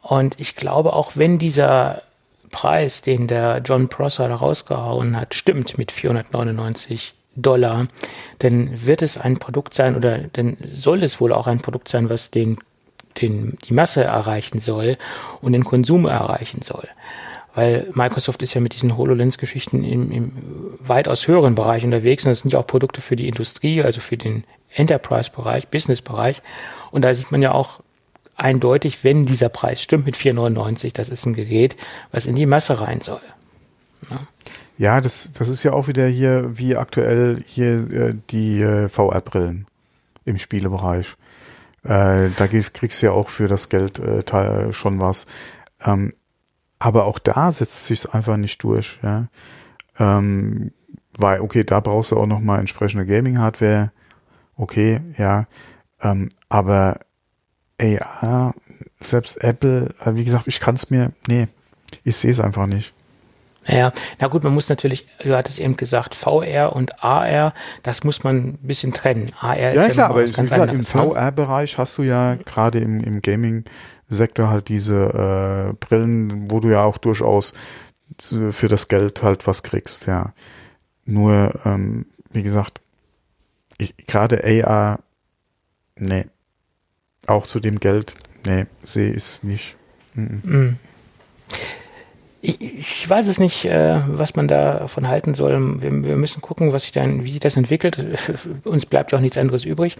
und 0.00 0.40
ich 0.40 0.56
glaube, 0.56 0.94
auch 0.94 1.16
wenn 1.16 1.38
dieser 1.38 2.02
Preis, 2.50 3.02
den 3.02 3.26
der 3.26 3.62
John 3.64 3.88
Prosser 3.88 4.28
da 4.28 4.36
rausgehauen 4.36 5.16
hat, 5.16 5.34
stimmt 5.34 5.78
mit 5.78 5.92
499 5.92 7.14
Dollar, 7.36 7.86
dann 8.40 8.86
wird 8.86 9.02
es 9.02 9.16
ein 9.16 9.38
Produkt 9.38 9.74
sein 9.74 9.96
oder 9.96 10.18
dann 10.32 10.56
soll 10.60 11.02
es 11.02 11.20
wohl 11.20 11.32
auch 11.32 11.46
ein 11.46 11.60
Produkt 11.60 11.88
sein, 11.88 12.10
was 12.10 12.30
den, 12.30 12.58
den, 13.20 13.58
die 13.64 13.74
Masse 13.74 14.04
erreichen 14.04 14.58
soll 14.58 14.96
und 15.40 15.52
den 15.52 15.64
Konsum 15.64 16.06
erreichen 16.06 16.62
soll. 16.62 16.88
Weil 17.54 17.88
Microsoft 17.92 18.42
ist 18.42 18.54
ja 18.54 18.60
mit 18.60 18.74
diesen 18.74 18.96
HoloLens-Geschichten 18.96 19.82
im, 19.82 20.12
im 20.12 20.32
weitaus 20.80 21.26
höheren 21.26 21.54
Bereich 21.54 21.84
unterwegs 21.84 22.24
und 22.24 22.30
das 22.30 22.40
sind 22.40 22.52
ja 22.52 22.58
auch 22.60 22.66
Produkte 22.66 23.00
für 23.00 23.16
die 23.16 23.28
Industrie, 23.28 23.82
also 23.82 24.00
für 24.00 24.16
den 24.16 24.44
Enterprise-Bereich, 24.74 25.68
Business-Bereich. 25.68 26.42
Und 26.90 27.02
da 27.02 27.12
sieht 27.14 27.32
man 27.32 27.42
ja 27.42 27.52
auch 27.52 27.80
eindeutig, 28.38 29.04
wenn 29.04 29.26
dieser 29.26 29.48
Preis 29.48 29.82
stimmt 29.82 30.06
mit 30.06 30.16
4,99, 30.16 30.94
das 30.94 31.10
ist 31.10 31.26
ein 31.26 31.34
Gerät, 31.34 31.76
was 32.12 32.26
in 32.26 32.36
die 32.36 32.46
Masse 32.46 32.80
rein 32.80 33.00
soll. 33.00 33.20
Ja, 34.78 35.00
das, 35.00 35.32
das 35.32 35.48
ist 35.48 35.64
ja 35.64 35.72
auch 35.72 35.88
wieder 35.88 36.06
hier, 36.06 36.56
wie 36.56 36.76
aktuell 36.76 37.42
hier 37.46 37.92
äh, 37.92 38.14
die 38.30 38.60
äh, 38.60 38.88
VR-Brillen 38.88 39.66
im 40.24 40.38
Spielebereich. 40.38 41.16
Äh, 41.82 42.30
da 42.36 42.46
kriegst, 42.46 43.02
du 43.02 43.06
ja 43.06 43.12
auch 43.12 43.28
für 43.28 43.48
das 43.48 43.68
Geld 43.68 43.98
äh, 43.98 44.22
teil, 44.22 44.72
schon 44.72 45.00
was. 45.00 45.26
Ähm, 45.84 46.12
aber 46.78 47.06
auch 47.06 47.18
da 47.18 47.50
setzt 47.50 47.86
sich's 47.86 48.06
einfach 48.06 48.36
nicht 48.36 48.62
durch, 48.62 49.00
ja. 49.02 49.26
Ähm, 49.98 50.70
weil, 51.16 51.40
okay, 51.40 51.64
da 51.64 51.80
brauchst 51.80 52.12
du 52.12 52.16
auch 52.16 52.26
nochmal 52.26 52.60
entsprechende 52.60 53.04
Gaming-Hardware. 53.04 53.90
Okay, 54.56 55.00
ja. 55.16 55.46
Ähm, 56.00 56.28
aber 56.48 57.00
AR, 57.80 58.54
selbst 59.00 59.42
Apple, 59.42 59.94
wie 60.06 60.24
gesagt, 60.24 60.48
ich 60.48 60.60
kann 60.60 60.74
es 60.74 60.90
mir, 60.90 61.12
nee, 61.28 61.48
ich 62.04 62.16
sehe 62.16 62.30
es 62.30 62.40
einfach 62.40 62.66
nicht. 62.66 62.92
Naja, 63.68 63.92
na 64.18 64.28
gut, 64.28 64.44
man 64.44 64.54
muss 64.54 64.68
natürlich, 64.68 65.06
du 65.22 65.36
hattest 65.36 65.58
eben 65.58 65.76
gesagt, 65.76 66.14
VR 66.14 66.72
und 66.74 67.04
AR, 67.04 67.52
das 67.82 68.02
muss 68.02 68.24
man 68.24 68.36
ein 68.36 68.58
bisschen 68.62 68.94
trennen. 68.94 69.30
AR 69.38 69.58
Ja, 69.58 69.70
ist 69.70 69.76
ja, 69.76 69.88
klar, 69.90 70.10
aber 70.10 70.24
ganz 70.24 70.50
gesagt, 70.50 70.72
im 70.72 70.78
ne? 70.78 70.84
VR-Bereich 70.84 71.76
hast 71.76 71.98
du 71.98 72.02
ja 72.02 72.36
gerade 72.36 72.78
im, 72.78 73.00
im 73.00 73.20
Gaming-Sektor 73.20 74.48
halt 74.48 74.68
diese 74.68 75.70
äh, 75.70 75.72
Brillen, 75.74 76.50
wo 76.50 76.60
du 76.60 76.70
ja 76.70 76.82
auch 76.82 76.96
durchaus 76.96 77.52
für 78.18 78.68
das 78.68 78.88
Geld 78.88 79.22
halt 79.22 79.46
was 79.46 79.62
kriegst, 79.62 80.06
ja. 80.06 80.32
Nur, 81.04 81.52
ähm, 81.64 82.06
wie 82.30 82.42
gesagt, 82.42 82.80
gerade 84.06 84.42
AR, 84.44 85.00
nee. 85.96 86.24
Auch 87.28 87.46
zu 87.46 87.60
dem 87.60 87.78
Geld, 87.78 88.14
nee, 88.46 88.64
sehe 88.82 89.10
ich 89.10 89.16
es 89.18 89.42
nicht. 89.42 89.76
Mhm. 90.14 90.78
Ich, 92.40 93.08
weiß 93.10 93.28
es 93.28 93.38
nicht, 93.38 93.66
äh, 93.66 94.00
was 94.06 94.34
man 94.34 94.48
davon 94.48 95.08
halten 95.08 95.34
soll. 95.34 95.82
Wir, 95.82 95.90
wir, 96.04 96.16
müssen 96.16 96.40
gucken, 96.40 96.72
was 96.72 96.84
sich 96.84 96.92
dann, 96.92 97.24
wie 97.24 97.30
sich 97.32 97.40
das 97.40 97.56
entwickelt. 97.56 98.02
Uns 98.64 98.86
bleibt 98.86 99.12
ja 99.12 99.18
auch 99.18 99.22
nichts 99.22 99.36
anderes 99.36 99.66
übrig. 99.66 99.98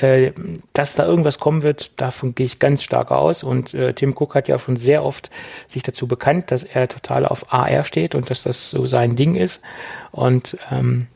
Äh, 0.00 0.32
dass 0.72 0.94
da 0.94 1.04
irgendwas 1.04 1.38
kommen 1.38 1.62
wird, 1.62 2.00
davon 2.00 2.34
gehe 2.34 2.46
ich 2.46 2.58
ganz 2.58 2.82
stark 2.82 3.10
aus. 3.10 3.42
Und 3.44 3.74
äh, 3.74 3.92
Tim 3.92 4.14
Cook 4.16 4.34
hat 4.34 4.48
ja 4.48 4.58
schon 4.58 4.76
sehr 4.76 5.04
oft 5.04 5.28
sich 5.68 5.82
dazu 5.82 6.06
bekannt, 6.06 6.52
dass 6.52 6.64
er 6.64 6.88
total 6.88 7.26
auf 7.26 7.52
AR 7.52 7.84
steht 7.84 8.14
und 8.14 8.30
dass 8.30 8.44
das 8.44 8.70
so 8.70 8.86
sein 8.86 9.14
Ding 9.14 9.34
ist. 9.34 9.62
Und 10.10 10.56
ähm, 10.70 11.08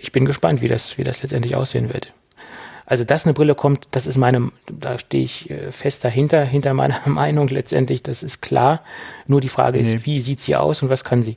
ich 0.00 0.10
bin 0.10 0.24
gespannt, 0.24 0.62
wie 0.62 0.68
das, 0.68 0.96
wie 0.96 1.04
das 1.04 1.22
letztendlich 1.22 1.54
aussehen 1.54 1.92
wird. 1.92 2.14
Also, 2.90 3.04
dass 3.04 3.26
eine 3.26 3.34
Brille 3.34 3.54
kommt, 3.54 3.86
das 3.90 4.06
ist 4.06 4.16
meine, 4.16 4.50
da 4.66 4.98
stehe 4.98 5.22
ich 5.22 5.50
äh, 5.50 5.72
fest 5.72 6.04
dahinter, 6.04 6.42
hinter 6.42 6.72
meiner 6.72 7.00
Meinung 7.06 7.48
letztendlich, 7.48 8.02
das 8.02 8.22
ist 8.22 8.40
klar. 8.40 8.80
Nur 9.26 9.42
die 9.42 9.50
Frage 9.50 9.78
ist, 9.78 9.88
nee. 9.88 10.00
wie 10.04 10.22
sieht 10.22 10.40
sie 10.40 10.56
aus 10.56 10.82
und 10.82 10.88
was 10.88 11.04
kann 11.04 11.22
sie? 11.22 11.36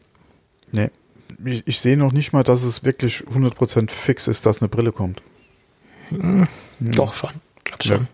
Nee, 0.71 0.89
ich, 1.43 1.67
ich 1.67 1.79
sehe 1.81 1.97
noch 1.97 2.13
nicht 2.13 2.31
mal, 2.31 2.43
dass 2.43 2.63
es 2.63 2.85
wirklich 2.85 3.17
100% 3.17 3.91
fix 3.91 4.29
ist, 4.29 4.45
dass 4.45 4.61
eine 4.61 4.69
Brille 4.69 4.93
kommt. 4.93 5.21
Hm, 6.07 6.47
hm. 6.79 6.91
Doch 6.91 7.13
schon, 7.13 7.31
glaub 7.65 7.83
schon. 7.83 8.07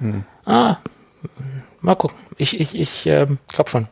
Ja. 0.00 0.06
Hm. 0.06 0.24
Ah, 0.44 0.76
mal 1.80 1.94
gucken. 1.94 2.18
Ich, 2.36 2.60
ich, 2.60 2.74
ich 2.74 3.06
äh, 3.06 3.26
glaube 3.48 3.70
schon. 3.70 3.88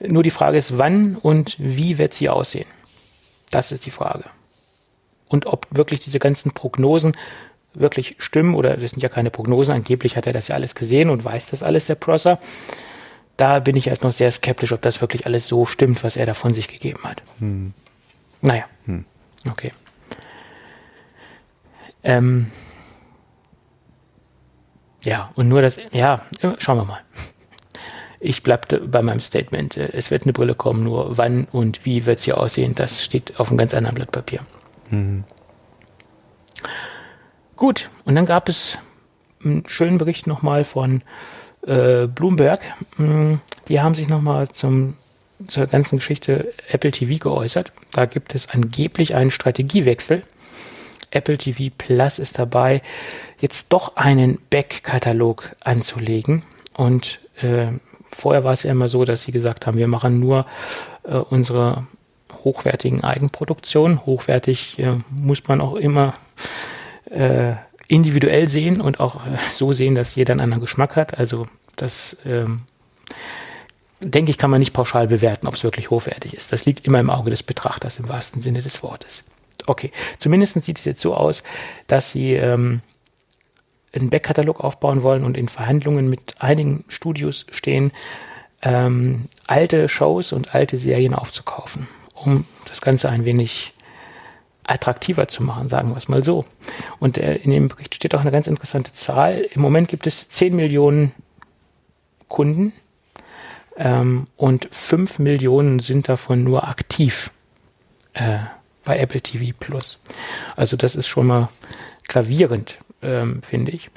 Nur 0.00 0.24
die 0.24 0.32
Frage 0.32 0.58
ist, 0.58 0.76
wann 0.76 1.14
und 1.14 1.54
wie 1.60 1.98
wird 1.98 2.14
sie 2.14 2.28
aussehen? 2.28 2.66
Das 3.52 3.70
ist 3.70 3.86
die 3.86 3.92
Frage. 3.92 4.24
Und 5.28 5.46
ob 5.46 5.68
wirklich 5.70 6.00
diese 6.00 6.18
ganzen 6.18 6.50
Prognosen 6.50 7.12
wirklich 7.74 8.16
stimmen 8.18 8.54
oder 8.54 8.76
das 8.76 8.92
sind 8.92 9.02
ja 9.02 9.08
keine 9.08 9.30
Prognosen, 9.30 9.74
angeblich 9.74 10.16
hat 10.16 10.26
er 10.26 10.32
das 10.32 10.48
ja 10.48 10.54
alles 10.54 10.74
gesehen 10.74 11.10
und 11.10 11.24
weiß 11.24 11.50
das 11.50 11.62
alles, 11.62 11.86
der 11.86 11.94
Prosser. 11.94 12.38
Da 13.36 13.60
bin 13.60 13.76
ich 13.76 13.84
jetzt 13.84 14.02
noch 14.02 14.12
sehr 14.12 14.32
skeptisch, 14.32 14.72
ob 14.72 14.82
das 14.82 15.00
wirklich 15.00 15.26
alles 15.26 15.46
so 15.46 15.64
stimmt, 15.64 16.02
was 16.02 16.16
er 16.16 16.26
da 16.26 16.34
von 16.34 16.52
sich 16.52 16.68
gegeben 16.68 17.02
hat. 17.04 17.22
Hm. 17.38 17.72
Naja, 18.40 18.64
hm. 18.84 19.04
okay. 19.50 19.72
Ähm, 22.02 22.46
ja, 25.02 25.30
und 25.36 25.48
nur 25.48 25.62
das, 25.62 25.78
ja, 25.92 26.22
schauen 26.58 26.78
wir 26.78 26.84
mal. 26.84 27.00
Ich 28.20 28.42
bleibe 28.42 28.80
bei 28.80 29.02
meinem 29.02 29.20
Statement. 29.20 29.76
Es 29.76 30.10
wird 30.10 30.24
eine 30.24 30.32
Brille 30.32 30.54
kommen, 30.54 30.82
nur 30.82 31.16
wann 31.16 31.44
und 31.52 31.84
wie 31.84 32.06
wird 32.06 32.18
sie 32.18 32.32
aussehen, 32.32 32.74
das 32.74 33.04
steht 33.04 33.38
auf 33.38 33.48
einem 33.48 33.58
ganz 33.58 33.74
anderen 33.74 33.94
Blatt 33.94 34.10
Papier. 34.10 34.40
Mhm. 34.90 35.24
Gut, 37.58 37.90
und 38.04 38.14
dann 38.14 38.24
gab 38.24 38.48
es 38.48 38.78
einen 39.44 39.64
schönen 39.66 39.98
Bericht 39.98 40.28
nochmal 40.28 40.62
von 40.62 41.02
äh, 41.66 42.06
Bloomberg. 42.06 42.60
Hm, 42.96 43.40
die 43.66 43.80
haben 43.80 43.96
sich 43.96 44.08
nochmal 44.08 44.48
zum 44.48 44.94
zur 45.48 45.66
ganzen 45.66 45.98
Geschichte 45.98 46.52
Apple 46.68 46.92
TV 46.92 47.18
geäußert. 47.18 47.72
Da 47.92 48.06
gibt 48.06 48.34
es 48.36 48.48
angeblich 48.50 49.16
einen 49.16 49.32
Strategiewechsel. 49.32 50.22
Apple 51.10 51.36
TV 51.36 51.74
Plus 51.76 52.20
ist 52.20 52.38
dabei, 52.38 52.80
jetzt 53.40 53.72
doch 53.72 53.96
einen 53.96 54.38
Back-Katalog 54.50 55.56
anzulegen. 55.64 56.44
Und 56.76 57.18
äh, 57.40 57.68
vorher 58.12 58.44
war 58.44 58.52
es 58.52 58.62
ja 58.62 58.70
immer 58.70 58.88
so, 58.88 59.04
dass 59.04 59.22
sie 59.22 59.32
gesagt 59.32 59.66
haben, 59.66 59.78
wir 59.78 59.88
machen 59.88 60.20
nur 60.20 60.46
äh, 61.02 61.16
unsere 61.16 61.86
hochwertigen 62.44 63.02
Eigenproduktionen. 63.02 64.06
Hochwertig 64.06 64.78
äh, 64.78 64.94
muss 65.10 65.48
man 65.48 65.60
auch 65.60 65.74
immer 65.74 66.14
äh, 67.10 67.54
individuell 67.88 68.48
sehen 68.48 68.80
und 68.80 69.00
auch 69.00 69.26
äh, 69.26 69.38
so 69.52 69.72
sehen, 69.72 69.94
dass 69.94 70.14
jeder 70.14 70.32
einen 70.32 70.40
anderen 70.40 70.60
Geschmack 70.60 70.96
hat. 70.96 71.18
Also 71.18 71.46
das 71.76 72.16
ähm, 72.24 72.62
denke 74.00 74.30
ich, 74.30 74.38
kann 74.38 74.50
man 74.50 74.60
nicht 74.60 74.72
pauschal 74.72 75.08
bewerten, 75.08 75.46
ob 75.46 75.54
es 75.54 75.64
wirklich 75.64 75.90
hochwertig 75.90 76.34
ist. 76.34 76.52
Das 76.52 76.66
liegt 76.66 76.86
immer 76.86 77.00
im 77.00 77.10
Auge 77.10 77.30
des 77.30 77.42
Betrachters 77.42 77.98
im 77.98 78.08
wahrsten 78.08 78.42
Sinne 78.42 78.60
des 78.62 78.82
Wortes. 78.82 79.24
Okay, 79.66 79.90
zumindest 80.18 80.62
sieht 80.62 80.78
es 80.78 80.84
jetzt 80.84 81.00
so 81.00 81.14
aus, 81.14 81.42
dass 81.88 82.12
sie 82.12 82.34
ähm, 82.34 82.80
einen 83.92 84.10
Backkatalog 84.10 84.60
aufbauen 84.60 85.02
wollen 85.02 85.24
und 85.24 85.36
in 85.36 85.48
Verhandlungen 85.48 86.08
mit 86.08 86.40
einigen 86.40 86.84
Studios 86.88 87.46
stehen, 87.50 87.92
ähm, 88.62 89.26
alte 89.46 89.88
Shows 89.88 90.32
und 90.32 90.54
alte 90.54 90.78
Serien 90.78 91.14
aufzukaufen, 91.14 91.88
um 92.14 92.44
das 92.68 92.80
Ganze 92.80 93.08
ein 93.08 93.24
wenig 93.24 93.72
attraktiver 94.68 95.28
zu 95.28 95.42
machen, 95.42 95.68
sagen 95.68 95.90
wir 95.90 95.96
es 95.96 96.08
mal 96.08 96.22
so. 96.22 96.44
Und 96.98 97.18
äh, 97.18 97.36
in 97.36 97.50
dem 97.50 97.68
Bericht 97.68 97.94
steht 97.94 98.14
auch 98.14 98.20
eine 98.20 98.30
ganz 98.30 98.46
interessante 98.46 98.92
Zahl. 98.92 99.46
Im 99.54 99.62
Moment 99.62 99.88
gibt 99.88 100.06
es 100.06 100.28
10 100.28 100.54
Millionen 100.54 101.12
Kunden 102.28 102.72
ähm, 103.76 104.26
und 104.36 104.68
5 104.70 105.18
Millionen 105.18 105.78
sind 105.78 106.08
davon 106.08 106.44
nur 106.44 106.68
aktiv 106.68 107.30
äh, 108.12 108.38
bei 108.84 108.98
Apple 108.98 109.20
TV 109.20 109.54
Plus. 109.58 109.98
Also 110.56 110.76
das 110.76 110.96
ist 110.96 111.08
schon 111.08 111.26
mal 111.26 111.48
gravierend, 112.06 112.78
ähm, 113.02 113.42
finde 113.42 113.72
ich. 113.72 113.90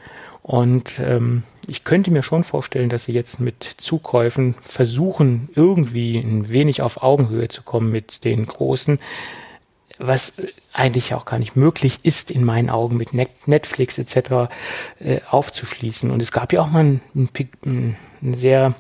Und 0.43 0.99
ähm, 0.99 1.43
ich 1.67 1.83
könnte 1.83 2.11
mir 2.11 2.23
schon 2.23 2.43
vorstellen, 2.43 2.89
dass 2.89 3.05
sie 3.05 3.13
jetzt 3.13 3.39
mit 3.39 3.63
Zukäufen 3.63 4.55
versuchen, 4.61 5.49
irgendwie 5.55 6.17
ein 6.17 6.49
wenig 6.49 6.81
auf 6.81 7.03
Augenhöhe 7.03 7.47
zu 7.47 7.61
kommen 7.61 7.91
mit 7.91 8.23
den 8.23 8.45
Großen 8.45 8.99
was 10.01 10.33
eigentlich 10.73 11.13
auch 11.13 11.25
gar 11.25 11.39
nicht 11.39 11.55
möglich 11.55 11.99
ist, 12.03 12.31
in 12.31 12.43
meinen 12.43 12.69
Augen 12.69 12.97
mit 12.97 13.13
Netflix 13.13 13.97
etc. 13.97 14.51
Äh, 14.99 15.21
aufzuschließen. 15.29 16.11
Und 16.11 16.21
es 16.21 16.31
gab 16.31 16.51
ja 16.53 16.61
auch 16.61 16.69
mal 16.69 16.83
ein, 16.83 17.01
ein, 17.65 17.95
ein 18.21 18.33
sehr 18.33 18.73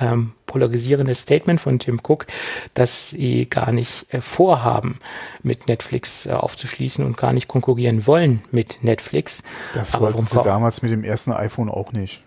ähm, 0.00 0.32
polarisierendes 0.46 1.22
Statement 1.22 1.60
von 1.60 1.78
Tim 1.78 2.00
Cook, 2.06 2.26
dass 2.74 3.10
sie 3.10 3.48
gar 3.48 3.72
nicht 3.72 4.06
äh, 4.12 4.20
vorhaben, 4.20 4.98
mit 5.42 5.68
Netflix 5.68 6.26
äh, 6.26 6.32
aufzuschließen 6.32 7.04
und 7.04 7.16
gar 7.16 7.32
nicht 7.32 7.48
konkurrieren 7.48 8.06
wollen 8.06 8.42
mit 8.50 8.82
Netflix. 8.82 9.42
Das 9.74 9.94
Aber 9.94 10.06
wollten 10.06 10.24
sie 10.24 10.42
damals 10.42 10.82
mit 10.82 10.92
dem 10.92 11.04
ersten 11.04 11.32
iPhone 11.32 11.68
auch 11.68 11.92
nicht. 11.92 12.22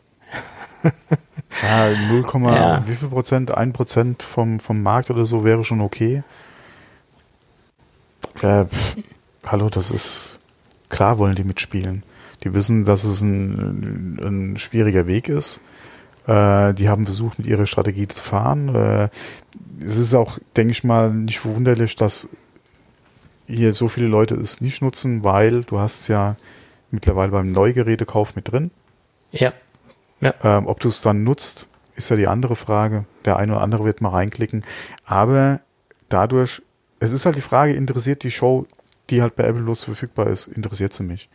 ja, 1.63 1.89
0, 2.09 2.26
ja. 2.43 2.88
wie 2.88 2.95
viel 2.95 3.07
Prozent? 3.07 3.55
Ein 3.55 3.73
Prozent 3.73 4.21
vom, 4.21 4.59
vom 4.59 4.84
Markt 4.84 5.09
oder 5.09 5.26
so 5.26 5.43
wäre 5.43 5.63
schon 5.63 5.82
okay. 5.82 6.23
Äh, 8.41 8.65
pff, 8.65 8.97
hallo, 9.45 9.69
das 9.69 9.91
ist 9.91 10.39
klar, 10.89 11.17
wollen 11.17 11.36
die 11.36 11.43
mitspielen. 11.43 12.03
Die 12.43 12.53
wissen, 12.53 12.84
dass 12.84 13.03
es 13.03 13.21
ein, 13.21 14.19
ein 14.21 14.57
schwieriger 14.57 15.07
Weg 15.07 15.30
ist. 15.30 15.59
Äh, 16.28 16.73
die 16.73 16.89
haben 16.89 17.05
versucht, 17.05 17.39
mit 17.39 17.47
ihrer 17.47 17.65
Strategie 17.65 18.07
zu 18.07 18.21
fahren. 18.21 18.73
Äh, 18.73 19.09
es 19.80 19.97
ist 19.97 20.13
auch, 20.13 20.39
denke 20.55 20.71
ich 20.71 20.84
mal, 20.84 21.11
nicht 21.11 21.39
verwunderlich, 21.39 21.95
dass 21.95 22.30
hier 23.47 23.73
so 23.73 23.88
viele 23.88 24.07
Leute 24.07 24.36
es 24.36 24.61
nicht 24.61 24.82
nutzen, 24.82 25.23
weil 25.23 25.63
du 25.63 25.80
hast 25.80 26.07
ja 26.07 26.36
mittlerweile 26.91 27.32
beim 27.32 27.51
Neugerätekauf 27.51 28.36
mit 28.36 28.51
drin. 28.51 28.71
Ja. 29.32 29.53
ja. 30.21 30.34
Ähm, 30.43 30.67
ob 30.67 30.80
du 30.80 30.89
es 30.89 31.01
dann 31.01 31.23
nutzt, 31.23 31.67
ist 31.95 32.09
ja 32.09 32.15
die 32.15 32.28
andere 32.28 32.55
Frage. 32.55 33.05
Der 33.26 33.38
eine 33.38 33.53
oder 33.53 33.61
andere 33.61 33.86
wird 33.86 34.01
mal 34.01 34.09
reinklicken. 34.09 34.65
Aber 35.05 35.61
dadurch 36.09 36.61
es 37.06 37.12
ist 37.12 37.26
halt 37.26 37.36
die 37.36 37.41
Frage, 37.41 37.74
interessiert 37.74 38.24
die 38.24 38.32
Show, 38.32 38.66
die 39.10 39.22
halt 39.22 39.36
bei 39.36 39.43
Apple 39.43 39.64
Plus 39.64 39.84
verfügbar 39.84 40.28
ist, 40.28 40.47
interessiert 40.47 40.93
sie 40.93 41.03
mich? 41.03 41.30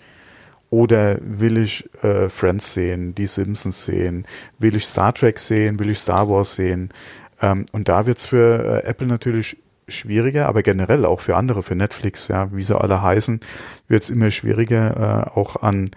Oder 0.71 1.18
will 1.21 1.59
ich 1.59 1.89
äh, 2.03 2.29
Friends 2.29 2.75
sehen, 2.75 3.14
die 3.14 3.27
Simpsons 3.27 3.85
sehen, 3.85 4.27
will 4.59 4.77
ich 4.77 4.87
Star 4.87 5.12
Trek 5.12 5.39
sehen, 5.39 5.79
will 5.81 5.91
ich 5.91 5.99
Star 5.99 6.29
Wars 6.29 6.55
sehen? 6.55 6.91
Ähm, 7.43 7.66
und 7.73 7.89
da 7.89 8.07
wird's 8.07 8.27
für 8.27 8.83
äh, 8.85 8.87
Apple 8.87 9.07
natürlich 9.07 9.57
schwieriger, 9.89 10.49
aber 10.49 10.62
generell 10.62 11.05
auch 11.05 11.21
für 11.21 11.37
andere, 11.37 11.64
für 11.64 11.75
Netflix, 11.75 12.29
ja, 12.29 12.55
wie 12.55 12.62
sie 12.62 12.79
alle 12.79 13.03
heißen, 13.03 13.41
wird's 13.89 14.11
immer 14.11 14.31
schwieriger, 14.31 15.27
äh, 15.35 15.39
auch 15.39 15.57
an 15.62 15.91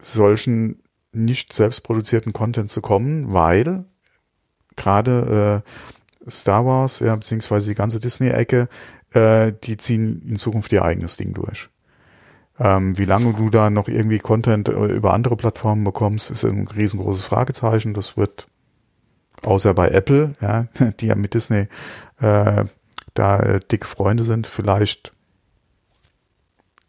solchen 0.00 0.82
nicht 1.12 1.52
selbstproduzierten 1.52 2.32
Content 2.32 2.70
zu 2.70 2.80
kommen, 2.80 3.32
weil 3.32 3.84
gerade 4.76 5.62
äh, 5.64 5.70
Star 6.28 6.66
Wars, 6.66 7.00
ja, 7.00 7.14
beziehungsweise 7.14 7.68
die 7.68 7.74
ganze 7.74 8.00
Disney-Ecke, 8.00 8.68
äh, 9.12 9.52
die 9.64 9.76
ziehen 9.76 10.22
in 10.28 10.38
Zukunft 10.38 10.72
ihr 10.72 10.84
eigenes 10.84 11.16
Ding 11.16 11.32
durch. 11.32 11.68
Ähm, 12.58 12.98
wie 12.98 13.06
lange 13.06 13.32
du 13.32 13.48
da 13.48 13.70
noch 13.70 13.88
irgendwie 13.88 14.18
Content 14.18 14.68
äh, 14.68 14.72
über 14.72 15.14
andere 15.14 15.36
Plattformen 15.36 15.82
bekommst, 15.82 16.30
ist 16.30 16.44
ein 16.44 16.68
riesengroßes 16.68 17.24
Fragezeichen. 17.24 17.94
Das 17.94 18.16
wird, 18.18 18.48
außer 19.42 19.72
bei 19.72 19.88
Apple, 19.88 20.34
ja, 20.40 20.66
die 21.00 21.06
ja 21.06 21.14
mit 21.14 21.34
Disney 21.34 21.68
äh, 22.20 22.64
da 23.14 23.40
äh, 23.40 23.60
dicke 23.60 23.86
Freunde 23.86 24.24
sind, 24.24 24.46
vielleicht 24.46 25.14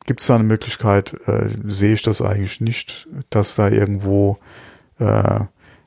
gibt 0.06 0.22
es 0.22 0.28
da 0.28 0.36
eine 0.36 0.44
Möglichkeit, 0.44 1.16
äh, 1.28 1.50
sehe 1.66 1.94
ich 1.94 2.02
das 2.02 2.22
eigentlich 2.22 2.60
nicht, 2.60 3.08
dass 3.30 3.56
da 3.56 3.70
irgendwo 3.70 4.38
äh, 5.00 5.42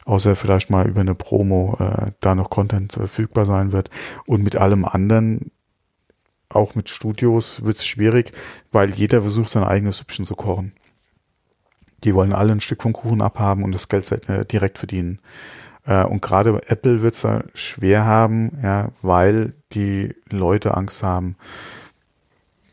außer 0.04 0.36
vielleicht 0.36 0.70
mal 0.70 0.86
über 0.86 1.00
eine 1.00 1.14
Promo 1.14 1.76
äh, 1.80 2.12
da 2.20 2.34
noch 2.34 2.50
Content 2.50 2.92
verfügbar 2.92 3.46
sein 3.46 3.72
wird. 3.72 3.90
Und 4.26 4.42
mit 4.42 4.56
allem 4.56 4.84
anderen 4.84 5.50
auch 6.48 6.74
mit 6.74 6.88
Studios 6.88 7.64
wird 7.64 7.78
es 7.78 7.86
schwierig, 7.86 8.32
weil 8.70 8.90
jeder 8.90 9.22
versucht, 9.22 9.48
sein 9.48 9.64
eigenes 9.64 9.98
Süppchen 9.98 10.24
zu 10.24 10.36
kochen. 10.36 10.72
Die 12.04 12.14
wollen 12.14 12.32
alle 12.32 12.52
ein 12.52 12.60
Stück 12.60 12.82
vom 12.82 12.92
Kuchen 12.92 13.22
abhaben 13.22 13.64
und 13.64 13.74
das 13.74 13.88
Geld 13.88 14.10
äh, 14.28 14.44
direkt 14.44 14.78
verdienen. 14.78 15.20
Äh, 15.86 16.04
und 16.04 16.22
gerade 16.22 16.60
Apple 16.68 17.02
wird 17.02 17.14
es 17.14 17.26
schwer 17.54 18.04
haben, 18.04 18.58
ja, 18.62 18.90
weil 19.02 19.54
die 19.72 20.14
Leute 20.30 20.76
Angst 20.76 21.02
haben, 21.02 21.36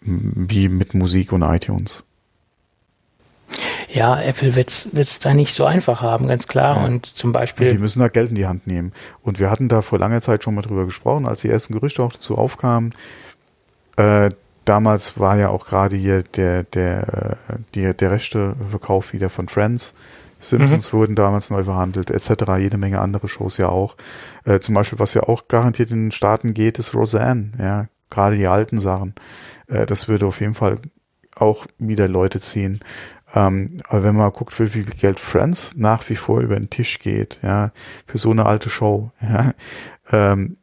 wie 0.02 0.68
mit 0.68 0.94
Musik 0.94 1.32
und 1.32 1.44
iTunes. 1.44 2.04
Ja, 3.94 4.22
Apple 4.22 4.56
wird 4.56 4.70
es 4.70 5.20
da 5.20 5.34
nicht 5.34 5.54
so 5.54 5.66
einfach 5.66 6.02
haben, 6.02 6.28
ganz 6.28 6.48
klar. 6.48 6.78
Ja. 6.78 6.86
Und 6.86 7.06
zum 7.06 7.32
Beispiel. 7.32 7.68
Und 7.68 7.74
die 7.74 7.80
müssen 7.80 8.00
da 8.00 8.08
Geld 8.08 8.30
in 8.30 8.36
die 8.36 8.48
Hand 8.48 8.68
nehmen. 8.68 8.94
Und 9.22 9.40
wir 9.40 9.52
hatten 9.52 9.68
da 9.68 9.82
vor 9.82 10.00
langer 10.00 10.22
Zeit 10.22 10.44
schon 10.44 10.56
mal 10.56 10.62
drüber 10.62 10.86
gesprochen, 10.86 11.26
als 11.26 11.42
die 11.42 11.50
ersten 11.50 11.74
Gerüchte 11.74 12.02
auch 12.02 12.14
dazu 12.14 12.38
aufkamen. 12.38 12.94
Äh, 13.98 14.30
damals 14.66 15.20
war 15.20 15.38
ja 15.38 15.50
auch 15.50 15.66
gerade 15.66 15.98
hier 15.98 16.24
der, 16.24 16.64
der, 16.64 17.38
äh, 17.50 17.56
der, 17.76 17.94
der 17.94 18.12
Rechteverkauf 18.12 19.14
wieder 19.14 19.30
von 19.30 19.50
Friends. 19.50 19.94
Simpsons 20.40 20.92
mhm. 20.92 20.98
wurden 20.98 21.16
damals 21.16 21.50
neu 21.50 21.64
verhandelt, 21.66 22.10
etc. 22.10 22.58
Jede 22.58 22.78
Menge 22.78 23.00
andere 23.00 23.28
Shows 23.28 23.58
ja 23.58 23.70
auch. 23.70 23.96
Äh, 24.46 24.60
zum 24.60 24.74
Beispiel, 24.74 25.00
was 25.00 25.14
ja 25.14 25.24
auch 25.24 25.48
garantiert 25.48 25.92
in 25.92 26.06
den 26.06 26.12
Staaten 26.12 26.54
geht, 26.54 26.80
ist 26.80 26.96
Roseanne. 26.96 27.52
Ja, 27.60 27.88
gerade 28.10 28.38
die 28.38 28.48
alten 28.48 28.80
Sachen. 28.80 29.14
Äh, 29.68 29.86
das 29.86 30.08
würde 30.08 30.26
auf 30.26 30.40
jeden 30.40 30.56
Fall 30.56 30.80
auch 31.36 31.66
wieder 31.78 32.08
Leute 32.08 32.40
ziehen. 32.40 32.80
Ähm, 33.34 33.78
aber 33.88 34.04
wenn 34.04 34.16
man 34.16 34.32
guckt, 34.32 34.54
für 34.54 34.66
wie 34.66 34.84
viel 34.84 34.86
Geld 34.86 35.20
Friends 35.20 35.74
nach 35.76 36.08
wie 36.10 36.16
vor 36.16 36.42
über 36.42 36.56
den 36.56 36.70
Tisch 36.70 37.00
geht, 37.00 37.40
ja, 37.42 37.72
für 38.06 38.18
so 38.18 38.32
eine 38.32 38.46
alte 38.46 38.70
Show, 38.70 39.12
ja, 39.22 39.54
ähm, 40.12 40.58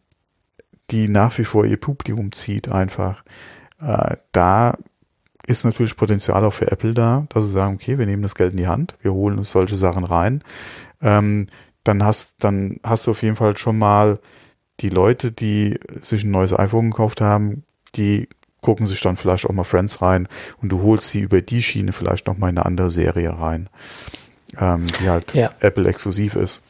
die 0.90 1.08
nach 1.08 1.36
wie 1.38 1.44
vor 1.44 1.64
ihr 1.64 1.78
Publikum 1.78 2.32
zieht 2.32 2.68
einfach, 2.68 3.22
äh, 3.80 4.16
da 4.32 4.76
ist 5.46 5.64
natürlich 5.64 5.96
Potenzial 5.96 6.44
auch 6.44 6.52
für 6.52 6.70
Apple 6.70 6.92
da, 6.92 7.26
dass 7.30 7.46
sie 7.46 7.52
sagen, 7.52 7.74
okay, 7.74 7.98
wir 7.98 8.06
nehmen 8.06 8.22
das 8.22 8.34
Geld 8.34 8.52
in 8.52 8.58
die 8.58 8.68
Hand, 8.68 8.96
wir 9.00 9.14
holen 9.14 9.38
uns 9.38 9.50
solche 9.50 9.76
Sachen 9.76 10.04
rein. 10.04 10.42
Ähm, 11.00 11.46
dann 11.84 12.04
hast, 12.04 12.34
dann 12.40 12.80
hast 12.82 13.06
du 13.06 13.12
auf 13.12 13.22
jeden 13.22 13.36
Fall 13.36 13.56
schon 13.56 13.78
mal 13.78 14.20
die 14.80 14.90
Leute, 14.90 15.32
die 15.32 15.80
sich 16.02 16.24
ein 16.24 16.30
neues 16.30 16.52
iPhone 16.52 16.90
gekauft 16.90 17.22
haben, 17.22 17.64
die 17.94 18.28
gucken 18.60 18.86
sich 18.86 19.00
dann 19.00 19.16
vielleicht 19.16 19.46
auch 19.46 19.52
mal 19.52 19.64
Friends 19.64 20.02
rein 20.02 20.28
und 20.60 20.70
du 20.70 20.82
holst 20.82 21.10
sie 21.10 21.20
über 21.20 21.40
die 21.40 21.62
Schiene 21.62 21.92
vielleicht 21.92 22.26
noch 22.26 22.38
mal 22.38 22.48
in 22.48 22.58
eine 22.58 22.66
andere 22.66 22.90
Serie 22.90 23.38
rein, 23.38 23.68
ähm, 24.58 24.86
die 25.00 25.08
halt 25.08 25.34
ja. 25.34 25.50
Apple 25.60 25.88
exklusiv 25.88 26.36
ist. 26.36 26.62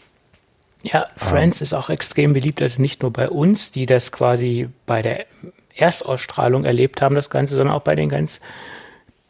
Ja, 0.82 1.06
Friends 1.16 1.60
ähm. 1.60 1.64
ist 1.64 1.72
auch 1.72 1.90
extrem 1.90 2.32
beliebt, 2.32 2.62
also 2.62 2.80
nicht 2.80 3.02
nur 3.02 3.12
bei 3.12 3.28
uns, 3.28 3.72
die 3.72 3.86
das 3.86 4.12
quasi 4.12 4.68
bei 4.86 5.02
der 5.02 5.26
Erstausstrahlung 5.74 6.64
erlebt 6.64 7.02
haben, 7.02 7.14
das 7.14 7.30
Ganze, 7.30 7.56
sondern 7.56 7.74
auch 7.74 7.82
bei 7.82 7.94
den 7.94 8.08
ganz 8.08 8.40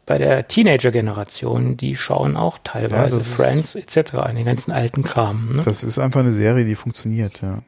bei 0.05 0.17
der 0.17 0.47
Teenager-Generation, 0.47 1.77
die 1.77 1.95
schauen 1.95 2.35
auch 2.35 2.57
teilweise 2.63 3.17
ja, 3.17 3.23
Friends 3.23 3.75
etc., 3.75 4.13
den 4.35 4.43
ganzen 4.43 4.71
alten 4.71 5.03
Kram. 5.03 5.51
Ne? 5.51 5.61
Das 5.63 5.83
ist 5.83 5.99
einfach 5.99 6.21
eine 6.21 6.31
Serie, 6.33 6.65
die 6.65 6.73
funktioniert, 6.73 7.43
ja. 7.43 7.59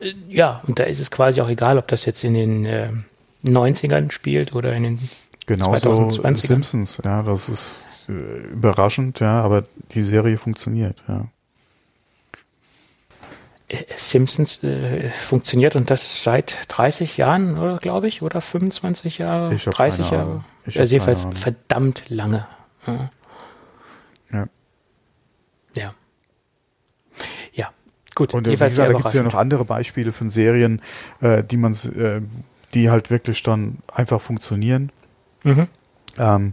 Äh, 0.00 0.12
ja, 0.28 0.62
und 0.66 0.78
da 0.78 0.84
ist 0.84 1.00
es 1.00 1.10
quasi 1.10 1.40
auch 1.40 1.48
egal, 1.48 1.78
ob 1.78 1.88
das 1.88 2.04
jetzt 2.04 2.24
in 2.24 2.34
den 2.34 2.64
äh, 2.64 2.90
90ern 3.44 4.10
spielt 4.10 4.54
oder 4.54 4.74
in 4.74 4.82
den 4.82 5.08
Genauso 5.46 5.90
2020ern. 5.90 6.36
Simpsons, 6.36 7.00
ja, 7.04 7.22
das 7.22 7.48
ist 7.48 7.86
äh, 8.08 8.12
überraschend, 8.52 9.20
ja, 9.20 9.40
aber 9.40 9.64
die 9.92 10.02
Serie 10.02 10.38
funktioniert, 10.38 11.02
ja. 11.06 11.26
Äh, 13.68 13.76
Simpsons 13.96 14.62
äh, 14.62 15.10
funktioniert 15.10 15.76
und 15.76 15.90
das 15.90 16.22
seit 16.22 16.56
30 16.68 17.16
Jahren, 17.16 17.58
oder 17.58 17.78
glaube 17.78 18.08
ich, 18.08 18.22
oder 18.22 18.40
25 18.40 19.18
Jahre, 19.18 19.54
ich 19.54 19.64
30 19.64 20.10
Jahre. 20.10 20.44
Ich 20.66 20.78
also 20.78 20.92
jedenfalls 20.92 21.26
verdammt 21.34 22.04
lange. 22.08 22.46
Ja. 24.32 24.48
Ja. 25.76 25.94
Ja. 27.52 27.72
Gut, 28.14 28.34
und 28.34 28.46
wie 28.46 28.50
gesagt, 28.50 28.78
da 28.78 28.92
gibt 28.92 29.06
es 29.06 29.12
ja 29.12 29.22
noch 29.22 29.34
andere 29.34 29.64
Beispiele 29.64 30.12
von 30.12 30.28
Serien, 30.28 30.80
äh, 31.20 31.42
die 31.42 31.56
man, 31.56 31.72
äh, 31.72 32.20
die 32.72 32.90
halt 32.90 33.10
wirklich 33.10 33.42
dann 33.42 33.78
einfach 33.92 34.20
funktionieren. 34.20 34.90
Mhm. 35.42 35.68
Ähm, 36.18 36.52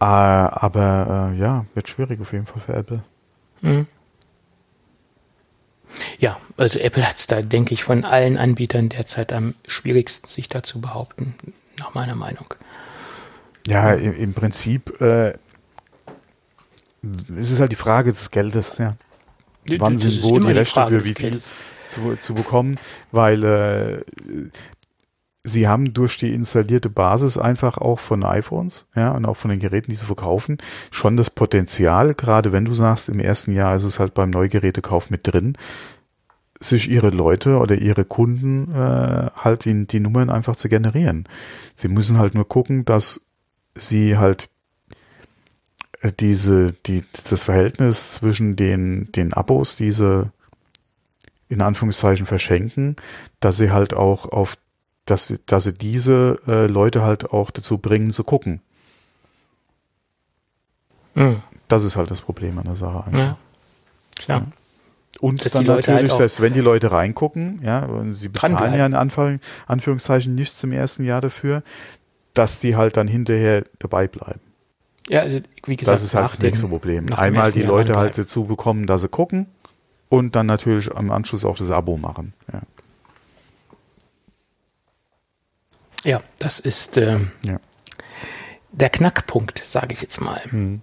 äh, 0.00 0.04
aber 0.04 1.32
äh, 1.32 1.38
ja, 1.38 1.66
wird 1.74 1.88
schwierig 1.88 2.20
auf 2.20 2.32
jeden 2.32 2.46
Fall 2.46 2.60
für 2.60 2.74
Apple. 2.74 3.02
Mhm. 3.60 3.86
Ja, 6.18 6.38
also 6.56 6.78
Apple 6.78 7.06
hat 7.06 7.16
es 7.18 7.26
da, 7.26 7.42
denke 7.42 7.74
ich, 7.74 7.82
von 7.82 8.04
allen 8.04 8.36
Anbietern 8.36 8.88
derzeit 8.88 9.32
am 9.32 9.54
schwierigsten, 9.66 10.28
sich 10.28 10.48
da 10.48 10.62
zu 10.62 10.80
behaupten, 10.80 11.34
nach 11.78 11.94
meiner 11.94 12.14
Meinung. 12.14 12.54
Ja, 13.66 13.92
im, 13.92 14.14
im 14.14 14.34
Prinzip 14.34 15.00
äh, 15.00 15.34
es 17.36 17.50
ist 17.50 17.60
halt 17.60 17.72
die 17.72 17.76
Frage 17.76 18.12
des 18.12 18.30
Geldes, 18.30 18.78
ja. 18.78 18.96
Wann 19.78 19.98
sind 19.98 20.22
wo 20.22 20.38
die 20.38 20.52
Rechte 20.52 20.86
für 20.86 21.04
wie 21.04 21.14
viel 21.14 21.40
zu, 21.86 22.16
zu 22.16 22.34
bekommen, 22.34 22.76
weil 23.12 23.44
äh, 23.44 24.04
sie 25.42 25.68
haben 25.68 25.92
durch 25.92 26.18
die 26.18 26.32
installierte 26.32 26.90
Basis 26.90 27.36
einfach 27.38 27.78
auch 27.78 27.98
von 27.98 28.24
iPhones, 28.24 28.86
ja, 28.94 29.12
und 29.12 29.24
auch 29.24 29.36
von 29.36 29.50
den 29.50 29.60
Geräten, 29.60 29.90
die 29.90 29.96
sie 29.96 30.04
verkaufen, 30.04 30.58
schon 30.90 31.16
das 31.16 31.30
Potenzial, 31.30 32.14
gerade 32.14 32.52
wenn 32.52 32.64
du 32.64 32.74
sagst, 32.74 33.08
im 33.08 33.20
ersten 33.20 33.52
Jahr 33.52 33.74
ist 33.74 33.84
es 33.84 33.98
halt 33.98 34.14
beim 34.14 34.30
Neugerätekauf 34.30 35.10
mit 35.10 35.26
drin, 35.26 35.56
sich 36.60 36.90
ihre 36.90 37.10
Leute 37.10 37.56
oder 37.56 37.76
ihre 37.76 38.04
Kunden 38.04 38.70
äh, 38.74 39.30
halt 39.34 39.64
die, 39.64 39.86
die 39.86 40.00
Nummern 40.00 40.28
einfach 40.28 40.56
zu 40.56 40.68
generieren. 40.68 41.26
Sie 41.74 41.88
müssen 41.88 42.18
halt 42.18 42.34
nur 42.34 42.46
gucken, 42.46 42.84
dass 42.84 43.22
sie 43.74 44.18
halt 44.18 44.50
diese, 46.18 46.72
die, 46.86 47.02
das 47.28 47.42
Verhältnis 47.42 48.14
zwischen 48.14 48.56
den, 48.56 49.12
den 49.12 49.32
Abos, 49.32 49.76
diese 49.76 50.32
in 51.48 51.60
Anführungszeichen 51.60 52.26
verschenken, 52.26 52.96
dass 53.40 53.56
sie 53.56 53.70
halt 53.70 53.92
auch 53.94 54.26
auf 54.26 54.56
dass, 55.06 55.34
dass 55.46 55.64
sie 55.64 55.72
diese 55.72 56.38
äh, 56.46 56.66
Leute 56.66 57.02
halt 57.02 57.32
auch 57.32 57.50
dazu 57.50 57.78
bringen 57.78 58.12
zu 58.12 58.22
gucken. 58.22 58.60
Mhm. 61.14 61.42
Das 61.68 61.84
ist 61.84 61.96
halt 61.96 62.10
das 62.10 62.20
Problem 62.20 62.58
an 62.58 62.64
der 62.64 62.76
Sache. 62.76 63.04
Einfach. 63.04 63.18
Ja, 63.18 63.38
klar. 64.16 64.46
Und 65.20 65.44
dass 65.44 65.52
dann 65.52 65.64
natürlich, 65.64 65.88
halt 65.88 66.12
selbst 66.12 66.40
wenn 66.40 66.52
die 66.52 66.60
Leute 66.60 66.92
reingucken, 66.92 67.60
ja, 67.62 67.84
und 67.84 68.14
sie 68.14 68.28
bezahlen 68.28 68.74
ja 68.74 68.86
in 68.86 68.94
Anführung, 68.94 69.40
Anführungszeichen 69.66 70.34
nichts 70.34 70.62
im 70.62 70.72
ersten 70.72 71.04
Jahr 71.04 71.20
dafür, 71.20 71.62
dass 72.32 72.60
die 72.60 72.76
halt 72.76 72.96
dann 72.96 73.08
hinterher 73.08 73.64
dabei 73.78 74.06
bleiben. 74.08 74.40
Ja, 75.08 75.20
also 75.20 75.40
wie 75.64 75.76
gesagt, 75.76 75.94
das 75.94 76.04
ist 76.04 76.14
halt 76.14 76.30
das 76.30 76.38
nächste 76.40 76.68
Problem. 76.68 77.12
Einmal 77.12 77.52
die 77.52 77.62
Leute 77.62 77.96
halt 77.96 78.16
dazu 78.16 78.44
bekommen, 78.44 78.86
dass 78.86 79.00
sie 79.00 79.08
gucken 79.08 79.46
und 80.08 80.36
dann 80.36 80.46
natürlich 80.46 80.94
am 80.94 81.10
Anschluss 81.10 81.44
auch 81.44 81.56
das 81.56 81.70
Abo 81.70 81.96
machen. 81.96 82.34
Ja. 82.52 82.62
Ja, 86.02 86.22
das 86.38 86.60
ist 86.60 86.96
äh, 86.96 87.18
ja. 87.42 87.60
der 88.72 88.88
Knackpunkt, 88.88 89.62
sage 89.66 89.92
ich 89.92 90.00
jetzt 90.00 90.20
mal. 90.20 90.40
Mhm. 90.50 90.80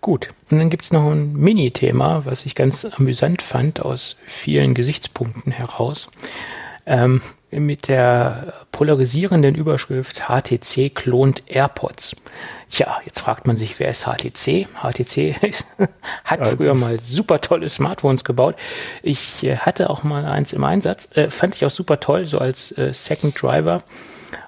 Gut, 0.00 0.28
und 0.50 0.58
dann 0.58 0.68
gibt 0.70 0.82
es 0.82 0.92
noch 0.92 1.10
ein 1.10 1.32
Mini-Thema, 1.32 2.26
was 2.26 2.44
ich 2.44 2.54
ganz 2.54 2.84
amüsant 2.84 3.40
fand 3.40 3.80
aus 3.80 4.16
vielen 4.26 4.74
Gesichtspunkten 4.74 5.50
heraus. 5.50 6.10
Ähm, 6.84 7.22
mit 7.60 7.88
der 7.88 8.52
polarisierenden 8.72 9.54
Überschrift 9.54 10.24
HTC 10.28 10.94
klont 10.94 11.42
AirPods. 11.46 12.16
Tja, 12.70 13.00
jetzt 13.04 13.20
fragt 13.20 13.46
man 13.46 13.56
sich, 13.56 13.78
wer 13.78 13.90
ist 13.90 14.06
HTC? 14.06 14.66
HTC 14.82 15.36
hat 16.24 16.46
früher 16.46 16.74
mal 16.74 16.98
super 16.98 17.40
tolle 17.40 17.68
Smartphones 17.68 18.24
gebaut. 18.24 18.56
Ich 19.02 19.44
äh, 19.44 19.56
hatte 19.58 19.90
auch 19.90 20.02
mal 20.02 20.24
eins 20.24 20.52
im 20.52 20.64
Einsatz, 20.64 21.08
äh, 21.14 21.30
fand 21.30 21.54
ich 21.54 21.64
auch 21.64 21.70
super 21.70 22.00
toll, 22.00 22.26
so 22.26 22.38
als 22.38 22.76
äh, 22.76 22.92
Second 22.92 23.40
Driver. 23.40 23.82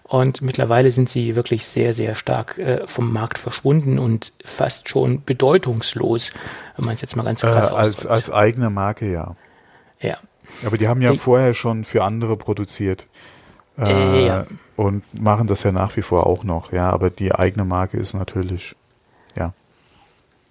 Und 0.02 0.40
mittlerweile 0.40 0.92
sind 0.92 1.08
sie 1.08 1.34
wirklich 1.34 1.66
sehr, 1.66 1.92
sehr 1.92 2.14
stark 2.14 2.58
äh, 2.58 2.86
vom 2.86 3.12
Markt 3.12 3.38
verschwunden 3.38 3.98
und 3.98 4.32
fast 4.44 4.88
schon 4.88 5.24
bedeutungslos, 5.24 6.32
wenn 6.76 6.84
man 6.84 6.94
es 6.94 7.00
jetzt 7.00 7.16
mal 7.16 7.24
ganz 7.24 7.40
krass 7.40 7.70
äh, 7.70 7.74
als, 7.74 8.06
als 8.06 8.30
eigene 8.30 8.70
Marke, 8.70 9.10
ja. 9.10 9.34
Ja. 10.00 10.18
Aber 10.64 10.78
die 10.78 10.88
haben 10.88 11.02
ja 11.02 11.12
ich, 11.12 11.20
vorher 11.20 11.54
schon 11.54 11.84
für 11.84 12.04
andere 12.04 12.36
produziert. 12.36 13.06
Äh, 13.78 14.26
ja. 14.26 14.46
Und 14.76 15.02
machen 15.18 15.46
das 15.46 15.62
ja 15.62 15.72
nach 15.72 15.96
wie 15.96 16.02
vor 16.02 16.26
auch 16.26 16.44
noch, 16.44 16.72
ja. 16.72 16.90
Aber 16.90 17.10
die 17.10 17.34
eigene 17.34 17.64
Marke 17.64 17.96
ist 17.96 18.14
natürlich, 18.14 18.74
ja. 19.36 19.52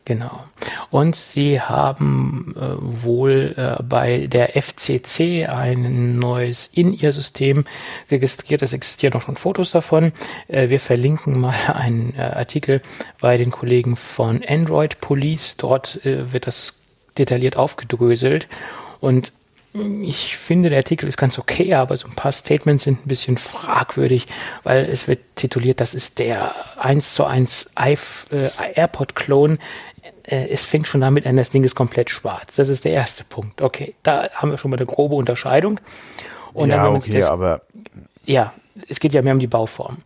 Genau. 0.06 0.44
Und 0.92 1.16
sie 1.16 1.60
haben 1.60 2.54
äh, 2.56 2.76
wohl 2.78 3.56
äh, 3.58 3.82
bei 3.82 4.28
der 4.28 4.56
FCC 4.56 5.48
ein 5.48 6.20
neues 6.20 6.70
in 6.72 6.94
ihr 6.94 7.12
System 7.12 7.66
registriert. 8.12 8.62
Es 8.62 8.74
existieren 8.74 9.16
auch 9.16 9.22
schon 9.22 9.36
Fotos 9.36 9.72
davon. 9.72 10.14
Äh, 10.48 10.70
wir 10.70 10.80
verlinken 10.80 11.40
mal 11.40 11.56
einen 11.74 12.14
äh, 12.16 12.22
Artikel 12.22 12.82
bei 13.20 13.38
den 13.38 13.50
Kollegen 13.50 13.96
von 13.96 14.44
Android 14.48 15.02
Police. 15.02 15.58
Dort 15.58 16.06
äh, 16.06 16.32
wird 16.32 16.46
das 16.46 16.76
detailliert 17.18 17.58
aufgedröselt. 17.58 18.48
Und 19.00 19.34
ich 20.02 20.38
finde, 20.38 20.70
der 20.70 20.80
Artikel 20.80 21.08
ist 21.10 21.18
ganz 21.18 21.38
okay, 21.38 21.74
aber 21.74 21.98
so 21.98 22.08
ein 22.08 22.16
paar 22.16 22.32
Statements 22.32 22.86
sind 22.86 23.06
ein 23.06 23.08
bisschen 23.08 23.38
fragwürdig, 23.38 24.26
weil 24.64 24.86
es 24.86 25.08
wird 25.08 25.20
tituliert, 25.36 25.82
das 25.82 25.94
ist 25.94 26.20
der 26.20 26.56
1 26.78 27.14
zu 27.14 27.26
1 27.26 27.72
äh, 27.76 28.50
AirPod-Klon. 28.76 29.60
Äh, 30.24 30.48
es 30.48 30.66
fängt 30.66 30.88
schon 30.88 31.02
damit 31.02 31.26
an, 31.28 31.36
das 31.36 31.50
Ding 31.50 31.64
ist 31.64 31.76
komplett 31.76 32.10
schwarz. 32.10 32.56
Das 32.56 32.70
ist 32.70 32.86
der 32.86 32.94
erste 32.94 33.26
Punkt. 33.26 33.62
Okay, 33.62 33.96
da 34.04 34.30
haben 34.34 34.52
wir 34.52 34.58
schon 34.58 34.72
mal 34.72 34.78
eine 34.78 34.86
grobe 34.86 35.16
Unterscheidung. 35.16 35.80
Und 36.54 36.70
ja, 36.70 36.78
dann, 36.78 36.96
okay, 36.96 37.20
das, 37.20 37.30
aber... 37.30 37.62
Ja, 38.26 38.54
es 38.88 39.00
geht 39.00 39.14
ja 39.14 39.22
mehr 39.22 39.34
um 39.34 39.40
die 39.40 39.48
Bauform. 39.48 39.98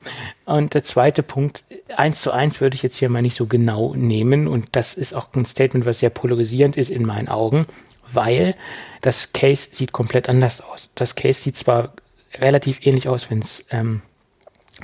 Und 0.46 0.74
der 0.74 0.84
zweite 0.84 1.24
Punkt, 1.24 1.64
eins 1.96 2.22
zu 2.22 2.32
eins 2.32 2.60
würde 2.60 2.76
ich 2.76 2.84
jetzt 2.84 2.98
hier 2.98 3.10
mal 3.10 3.22
nicht 3.22 3.36
so 3.36 3.46
genau 3.46 3.94
nehmen. 3.96 4.48
Und 4.48 4.70
das 4.72 4.96
ist 4.96 5.14
auch 5.14 5.28
ein 5.36 5.46
Statement, 5.46 5.86
was 5.86 6.00
sehr 6.00 6.10
polarisierend 6.10 6.76
ist 6.76 6.90
in 6.90 7.06
meinen 7.06 7.28
Augen, 7.28 7.66
weil 8.14 8.56
das 9.02 9.34
Case 9.34 9.70
sieht 9.72 9.92
komplett 9.92 10.30
anders 10.30 10.62
aus. 10.62 10.90
Das 10.96 11.16
Case 11.16 11.42
sieht 11.42 11.56
zwar 11.56 11.94
relativ 12.36 12.86
ähnlich 12.86 13.08
aus, 13.08 13.30
wenn 13.30 13.40
es 13.40 13.66
ähm, 13.72 14.02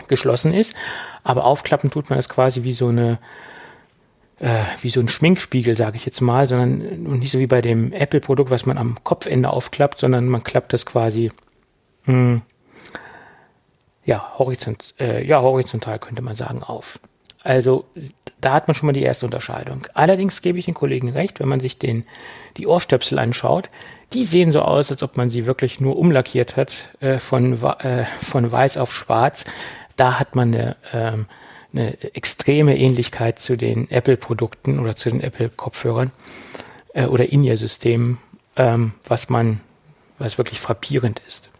geschlossen 0.08 0.54
ist, 0.54 0.74
aber 1.24 1.46
aufklappen 1.46 1.92
tut 1.92 2.10
man 2.10 2.18
das 2.18 2.30
quasi 2.30 2.64
wie 2.64 2.74
so 2.74 2.88
eine 2.88 3.20
äh, 4.40 4.64
wie 4.82 4.90
so 4.90 5.00
ein 5.00 5.08
Schminkspiegel, 5.08 5.78
sage 5.78 5.98
ich 5.98 6.06
jetzt 6.06 6.22
mal, 6.22 6.48
sondern 6.48 7.08
und 7.08 7.20
nicht 7.20 7.32
so 7.32 7.40
wie 7.40 7.48
bei 7.48 7.62
dem 7.62 7.94
Apple-Produkt, 7.94 8.50
was 8.50 8.66
man 8.66 8.78
am 8.78 9.04
Kopfende 9.04 9.50
aufklappt, 9.50 10.00
sondern 10.00 10.28
man 10.28 10.44
klappt 10.44 10.74
das 10.74 10.86
quasi 10.86 11.32
mh, 12.06 12.14
hm, 12.14 12.42
ja, 14.04 14.34
horizont, 14.38 14.94
äh, 15.00 15.26
ja, 15.26 15.42
horizontal 15.42 16.00
könnte 16.00 16.22
man 16.22 16.36
sagen, 16.36 16.64
auf. 16.64 17.00
Also 17.46 17.86
da 18.42 18.54
hat 18.54 18.68
man 18.68 18.74
schon 18.74 18.88
mal 18.88 18.94
die 18.94 19.04
erste 19.04 19.28
Unterscheidung. 19.28 19.86
Allerdings 19.94 20.42
gebe 20.42 20.58
ich 20.58 20.66
den 20.66 20.74
Kollegen 20.74 21.10
recht, 21.10 21.40
wenn 21.40 21.48
man 21.48 21.60
sich 21.60 21.78
den, 21.78 22.04
die 22.58 22.66
Ohrstöpsel 22.66 23.20
anschaut, 23.20 23.70
die 24.14 24.24
sehen 24.24 24.52
so 24.52 24.64
aus, 24.64 24.90
als 24.90 25.04
ob 25.04 25.16
man 25.16 25.30
sie 25.30 25.46
wirklich 25.46 25.80
nur 25.80 25.96
umlackiert 25.96 26.58
hat, 26.58 26.90
äh, 27.02 27.20
von, 27.20 27.54
äh, 27.62 28.06
von 28.20 28.52
weiß 28.52 28.78
auf 28.78 28.92
schwarz. 28.92 29.46
Da 29.96 30.20
hat 30.20 30.36
man 30.36 30.56
eine, 30.56 30.76
ähm, 30.92 31.28
eine 31.72 32.16
extreme 32.16 32.76
Ähnlichkeit 32.76 33.38
zu 33.38 33.58
den 33.58 33.92
Apple-Produkten 33.92 34.80
oder 34.80 34.96
zu 34.96 35.12
den 35.12 35.22
Apple-Kopfhörern 35.22 36.12
äh, 36.96 37.06
oder 37.06 37.30
In-Ear-Systemen, 37.30 38.18
ähm, 38.56 38.94
was 39.04 39.30
man, 39.30 39.60
was 40.18 40.40
wirklich 40.40 40.60
frappierend 40.60 41.22
ist. 41.28 41.52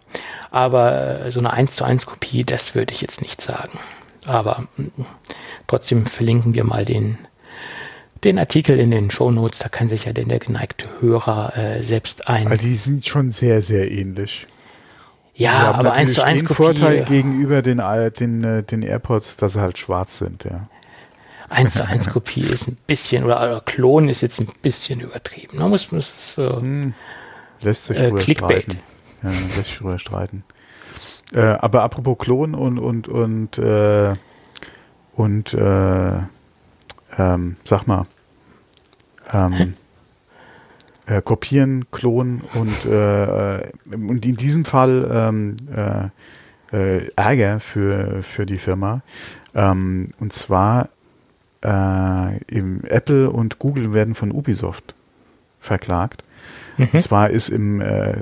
Aber 0.50 1.26
äh, 1.26 1.32
so 1.32 1.40
eine 1.40 1.54
1 1.54 1.76
zu 1.76 1.84
1 1.84 2.08
Kopie, 2.08 2.44
das 2.44 2.74
würde 2.74 2.92
ich 2.92 3.02
jetzt 3.02 3.22
nicht 3.22 3.40
sagen. 3.40 3.78
Aber 4.26 4.68
mm, 4.78 5.04
trotzdem 5.68 6.06
verlinken 6.06 6.54
wir 6.54 6.64
mal 6.64 6.86
den, 6.86 7.18
den 8.24 8.40
Artikel 8.40 8.80
in 8.80 8.92
den 8.92 9.12
Show 9.12 9.32
Notes. 9.32 9.60
Da 9.60 9.70
kann 9.70 9.88
sich 9.88 10.06
ja 10.06 10.14
denn 10.14 10.30
der 10.30 10.40
geneigte 10.40 10.88
Hörer 11.00 11.58
äh, 11.58 11.82
selbst 11.82 12.28
ein. 12.28 12.48
Aber 12.48 12.58
die 12.58 12.76
sind 12.76 13.06
schon 13.06 13.30
sehr, 13.30 13.62
sehr 13.62 13.92
ähnlich. 13.92 14.48
Ja, 15.36 15.72
aber 15.74 15.94
1 15.94 16.14
zu 16.14 16.24
1 16.24 16.46
Kopie. 16.46 16.54
Vorteil 16.54 17.04
gegenüber 17.04 17.62
den, 17.62 17.80
äh, 17.80 18.10
den, 18.10 18.44
äh, 18.44 18.64
den 18.64 18.82
AirPods, 18.82 19.36
dass 19.36 19.54
sie 19.54 19.62
halt 19.62 19.78
schwarz 19.78 20.18
sind, 20.18 20.46
ja. 20.46 20.70
1 21.50 21.74
zu 21.74 21.86
1 21.86 22.10
Kopie 22.14 22.42
ist 22.42 22.68
ein 22.68 22.78
bisschen, 22.88 23.26
oder, 23.26 23.38
oder 23.40 23.62
Klon 23.62 24.08
ist 24.08 24.22
jetzt 24.22 24.40
ein 24.40 24.48
bisschen 24.62 25.02
übertrieben. 25.02 25.58
Man 25.58 25.70
muss, 25.70 25.92
muss 25.92 26.36
so, 26.36 26.62
hm. 26.62 26.94
Lässt 27.62 27.86
sich 27.86 28.00
äh, 28.00 28.12
Clickbait. 28.12 28.64
Streiten. 28.64 28.80
Ja, 29.24 29.30
lässt 29.30 29.56
sich 29.56 29.78
drüber 29.78 30.00
streiten. 30.00 30.44
Äh, 31.34 31.42
aber 31.42 31.84
apropos 31.84 32.18
Klon 32.18 32.54
und 32.56 32.80
und 32.80 33.08
und 33.08 33.58
äh, 33.58 34.14
und 35.16 35.54
äh, 35.54 36.18
ähm, 37.18 37.56
sag 37.64 37.88
mal 37.88 38.06
ähm, 39.32 39.74
äh, 41.06 41.22
kopieren, 41.22 41.86
klonen 41.92 42.42
und 42.54 42.86
äh, 42.86 43.72
und 43.92 44.26
in 44.26 44.36
diesem 44.36 44.66
Fall 44.66 45.10
ähm, 45.12 45.56
äh, 45.74 46.10
äh, 46.76 47.10
Ärger 47.16 47.60
für 47.60 48.22
für 48.24 48.46
die 48.46 48.58
Firma 48.58 49.02
ähm, 49.54 50.08
und 50.20 50.34
zwar 50.34 50.90
äh, 51.64 52.38
im 52.48 52.84
Apple 52.84 53.30
und 53.30 53.60
Google 53.60 53.94
werden 53.94 54.16
von 54.16 54.32
Ubisoft 54.32 54.96
verklagt. 55.60 56.24
Mhm. 56.78 56.90
Und 56.94 57.02
zwar 57.02 57.30
ist 57.30 57.50
im 57.50 57.82
äh, 57.82 58.22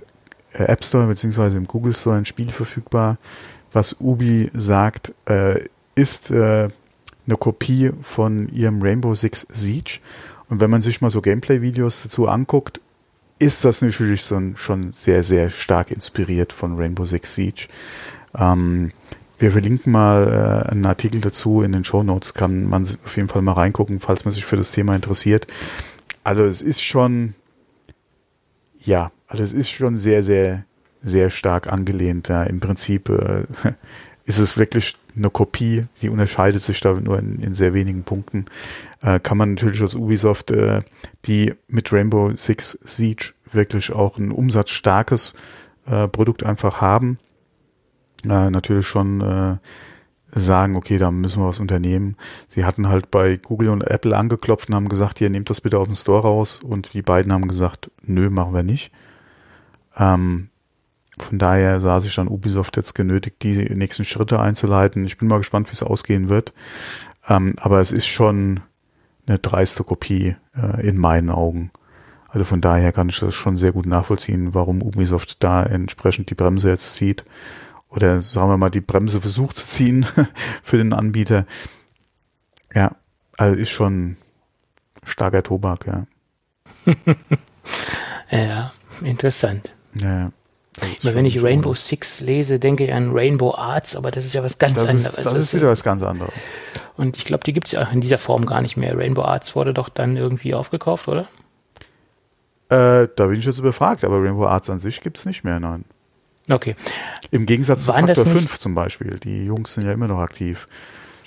äh, 0.53 0.63
App 0.65 0.83
Store 0.83 1.07
beziehungsweise 1.07 1.57
im 1.57 1.67
Google 1.67 1.93
Store 1.93 2.17
ein 2.17 2.25
Spiel 2.25 2.49
verfügbar, 2.49 3.17
was 3.71 3.97
Ubi 3.99 4.49
sagt, 4.53 5.13
äh, 5.25 5.65
ist 5.95 6.31
äh, 6.31 6.69
eine 7.25 7.37
Kopie 7.37 7.91
von 8.01 8.49
ihrem 8.49 8.81
Rainbow 8.81 9.15
Six 9.15 9.47
Siege. 9.53 9.99
Und 10.49 10.59
wenn 10.59 10.69
man 10.69 10.81
sich 10.81 11.01
mal 11.01 11.09
so 11.09 11.21
Gameplay-Videos 11.21 12.03
dazu 12.03 12.27
anguckt, 12.27 12.81
ist 13.39 13.65
das 13.65 13.81
natürlich 13.81 14.23
so 14.23 14.35
ein, 14.35 14.55
schon 14.55 14.93
sehr, 14.93 15.23
sehr 15.23 15.49
stark 15.49 15.91
inspiriert 15.91 16.53
von 16.53 16.77
Rainbow 16.77 17.05
Six 17.05 17.35
Siege. 17.35 17.67
Ähm, 18.35 18.91
wir 19.39 19.51
verlinken 19.51 19.91
mal 19.91 20.65
äh, 20.67 20.71
einen 20.71 20.85
Artikel 20.85 21.19
dazu 21.21 21.61
in 21.61 21.71
den 21.71 21.83
Show 21.83 22.03
Notes, 22.03 22.33
kann 22.33 22.65
man 22.65 22.83
auf 22.83 23.17
jeden 23.17 23.29
Fall 23.29 23.41
mal 23.41 23.53
reingucken, 23.53 23.99
falls 23.99 24.25
man 24.25 24.33
sich 24.33 24.45
für 24.45 24.55
das 24.55 24.71
Thema 24.71 24.95
interessiert. 24.95 25.47
Also 26.23 26.43
es 26.43 26.61
ist 26.61 26.81
schon, 26.81 27.35
ja, 28.77 29.11
also 29.27 29.43
es 29.43 29.51
ist 29.51 29.69
schon 29.69 29.97
sehr, 29.97 30.23
sehr, 30.23 30.65
sehr 31.01 31.29
stark 31.29 31.71
angelehnt. 31.71 32.29
Ja. 32.29 32.43
Im 32.43 32.59
Prinzip 32.59 33.09
äh, 33.09 33.43
ist 34.25 34.39
es 34.39 34.57
wirklich 34.57 34.95
eine 35.15 35.29
Kopie, 35.29 35.83
die 36.01 36.09
unterscheidet 36.09 36.61
sich 36.61 36.79
da 36.79 36.93
nur 36.93 37.19
in, 37.19 37.39
in 37.39 37.53
sehr 37.53 37.73
wenigen 37.73 38.03
Punkten. 38.03 38.45
Äh, 39.01 39.19
kann 39.19 39.37
man 39.37 39.53
natürlich 39.53 39.83
aus 39.83 39.95
Ubisoft, 39.95 40.51
äh, 40.51 40.81
die 41.25 41.53
mit 41.67 41.91
Rainbow 41.91 42.31
Six 42.35 42.79
Siege 42.83 43.33
wirklich 43.51 43.91
auch 43.91 44.17
ein 44.17 44.31
umsatzstarkes 44.31 45.35
äh, 45.85 46.07
Produkt 46.07 46.43
einfach 46.43 46.81
haben, 46.81 47.19
äh, 48.23 48.49
natürlich 48.49 48.87
schon 48.87 49.21
äh, 49.21 49.57
sagen, 50.35 50.75
okay, 50.75 50.97
da 50.97 51.11
müssen 51.11 51.41
wir 51.41 51.47
was 51.47 51.59
unternehmen. 51.59 52.17
Sie 52.47 52.65
hatten 52.65 52.89
halt 52.89 53.11
bei 53.11 53.37
Google 53.37 53.69
und 53.69 53.83
Apple 53.83 54.17
angeklopft 54.17 54.69
und 54.69 54.75
haben 54.75 54.89
gesagt, 54.89 55.19
hier 55.19 55.29
nehmt 55.29 55.49
das 55.49 55.61
bitte 55.61 55.77
aus 55.77 55.87
dem 55.87 55.95
Store 55.95 56.23
raus 56.23 56.59
und 56.63 56.93
die 56.93 57.01
beiden 57.01 57.31
haben 57.31 57.47
gesagt, 57.47 57.91
nö, 58.01 58.29
machen 58.29 58.53
wir 58.53 58.63
nicht. 58.63 58.91
Ähm, 59.97 60.49
von 61.19 61.37
daher 61.37 61.79
sah 61.79 61.99
sich 61.99 62.15
dann 62.15 62.27
Ubisoft 62.27 62.75
jetzt 62.77 62.95
genötigt, 62.95 63.43
die 63.43 63.55
nächsten 63.75 64.05
Schritte 64.05 64.39
einzuleiten. 64.39 65.05
Ich 65.05 65.17
bin 65.17 65.27
mal 65.27 65.37
gespannt, 65.37 65.69
wie 65.69 65.73
es 65.73 65.83
ausgehen 65.83 66.29
wird. 66.29 66.53
Ähm, 67.27 67.53
aber 67.57 67.79
es 67.81 67.91
ist 67.91 68.07
schon 68.07 68.61
eine 69.27 69.39
dreiste 69.39 69.83
Kopie 69.83 70.35
äh, 70.55 70.87
in 70.87 70.97
meinen 70.97 71.29
Augen. 71.29 71.71
Also 72.27 72.45
von 72.45 72.61
daher 72.61 72.91
kann 72.91 73.09
ich 73.09 73.19
das 73.19 73.35
schon 73.35 73.57
sehr 73.57 73.71
gut 73.71 73.85
nachvollziehen, 73.85 74.55
warum 74.55 74.81
Ubisoft 74.81 75.43
da 75.43 75.63
entsprechend 75.63 76.31
die 76.31 76.35
Bremse 76.35 76.69
jetzt 76.69 76.95
zieht. 76.95 77.23
Oder 77.89 78.23
sagen 78.23 78.49
wir 78.49 78.57
mal, 78.57 78.71
die 78.71 78.81
Bremse 78.81 79.21
versucht 79.21 79.57
zu 79.57 79.67
ziehen 79.67 80.05
für 80.63 80.77
den 80.77 80.93
Anbieter. 80.93 81.45
Ja, 82.73 82.95
also 83.37 83.59
ist 83.59 83.69
schon 83.69 84.17
starker 85.05 85.43
Tobak, 85.43 85.85
ja. 85.85 86.07
ja, 88.31 88.73
interessant. 89.03 89.73
Ja. 89.93 90.29
Immer 91.03 91.13
wenn 91.13 91.25
ich 91.25 91.41
Rainbow 91.43 91.69
oder? 91.69 91.77
Six 91.77 92.21
lese, 92.21 92.59
denke 92.59 92.85
ich 92.85 92.93
an 92.93 93.11
Rainbow 93.11 93.53
Arts, 93.55 93.95
aber 93.95 94.11
das 94.11 94.25
ist 94.25 94.33
ja 94.33 94.43
was 94.43 94.57
ganz 94.57 94.79
das 94.79 94.89
anderes. 94.89 95.17
Ist, 95.17 95.25
das, 95.25 95.39
ist 95.39 95.53
wieder 95.53 95.67
was 95.67 95.83
ganz 95.83 96.01
anderes. 96.01 96.33
Und 96.97 97.17
ich 97.17 97.25
glaube, 97.25 97.43
die 97.43 97.53
gibt 97.53 97.67
es 97.67 97.73
ja 97.73 97.81
in 97.83 98.01
dieser 98.01 98.17
Form 98.17 98.45
gar 98.45 98.61
nicht 98.61 98.75
mehr. 98.75 98.97
Rainbow 98.97 99.23
Arts 99.23 99.55
wurde 99.55 99.73
doch 99.73 99.89
dann 99.89 100.17
irgendwie 100.17 100.55
aufgekauft, 100.55 101.07
oder? 101.07 101.27
Äh, 102.69 103.07
da 103.15 103.27
bin 103.27 103.39
ich 103.39 103.45
jetzt 103.45 103.59
überfragt, 103.59 104.03
aber 104.03 104.17
Rainbow 104.21 104.47
Arts 104.47 104.69
an 104.69 104.79
sich 104.79 105.01
gibt 105.01 105.17
es 105.17 105.25
nicht 105.25 105.43
mehr, 105.43 105.59
nein. 105.59 105.85
Okay. 106.49 106.75
Im 107.31 107.45
Gegensatz 107.45 107.87
Waren 107.87 108.07
zu 108.07 108.15
Faktor 108.15 108.25
5 108.25 108.59
zum 108.59 108.75
Beispiel. 108.75 109.19
Die 109.19 109.45
Jungs 109.45 109.73
sind 109.73 109.85
ja 109.85 109.93
immer 109.93 110.07
noch 110.07 110.19
aktiv. 110.19 110.67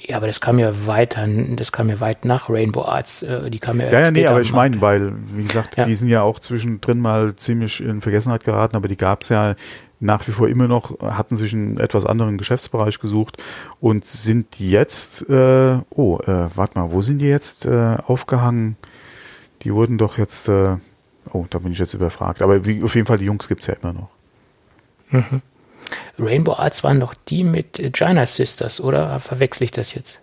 Ja, 0.09 0.19
aber 0.19 0.29
das 0.29 0.41
kam 0.41 0.61
ja 0.61 0.87
weiter, 0.87 1.27
das 1.27 1.73
kam 1.73 1.89
ja 1.89 1.99
weit 1.99 2.25
nach 2.25 2.49
Rainbow 2.49 2.85
Arts. 2.85 3.23
Äh, 3.23 3.51
die 3.51 3.59
kam 3.59 3.81
ja 3.81 3.91
Ja, 3.91 4.01
ja, 4.01 4.11
nee, 4.13 4.27
aber 4.27 4.41
ich 4.41 4.53
meine, 4.53 4.81
weil, 4.81 5.13
wie 5.33 5.43
gesagt, 5.43 5.77
ja. 5.77 5.85
die 5.85 5.95
sind 5.95 6.09
ja 6.09 6.23
auch 6.23 6.39
zwischendrin 6.39 7.01
mal 7.01 7.35
ziemlich 7.35 7.83
in 7.83 8.01
Vergessenheit 8.01 8.45
geraten, 8.45 8.77
aber 8.77 8.87
die 8.87 8.97
gab 8.97 9.23
es 9.23 9.31
ja 9.31 9.57
nach 9.99 10.27
wie 10.29 10.33
vor 10.33 10.49
immer 10.49 10.69
noch, 10.69 11.01
hatten 11.01 11.37
sich 11.37 11.53
einen 11.55 11.79
etwas 11.79 12.07
anderen 12.07 12.39
Geschäftsbereich 12.39 13.01
gesucht 13.01 13.43
und 13.81 14.05
sind 14.05 14.61
jetzt, 14.61 15.29
äh, 15.29 15.79
oh, 15.91 16.19
äh, 16.21 16.51
warte 16.55 16.79
mal, 16.79 16.93
wo 16.93 17.03
sind 17.03 17.19
die 17.19 17.29
jetzt 17.29 17.67
äh, 17.67 17.97
aufgehangen? 18.07 18.77
Die 19.63 19.73
wurden 19.73 19.99
doch 19.99 20.19
jetzt, 20.19 20.49
äh, 20.49 20.77
oh, 21.33 21.47
da 21.51 21.59
bin 21.59 21.73
ich 21.73 21.79
jetzt 21.79 21.95
überfragt. 21.95 22.43
Aber 22.43 22.65
wie, 22.65 22.83
auf 22.85 22.95
jeden 22.95 23.07
Fall, 23.07 23.19
die 23.19 23.25
Jungs 23.25 23.49
gibt's 23.49 23.67
ja 23.67 23.75
immer 23.83 23.93
noch. 23.93 24.11
Mhm. 25.11 25.43
Rainbow 26.19 26.55
Arts 26.55 26.85
waren 26.85 27.01
doch 27.01 27.15
die 27.29 27.45
mit 27.45 27.77
China 27.95 28.27
Sisters, 28.27 28.81
oder 28.81 29.19
verwechsel 29.21 29.65
ich 29.65 29.71
das 29.71 29.95
jetzt? 29.95 30.21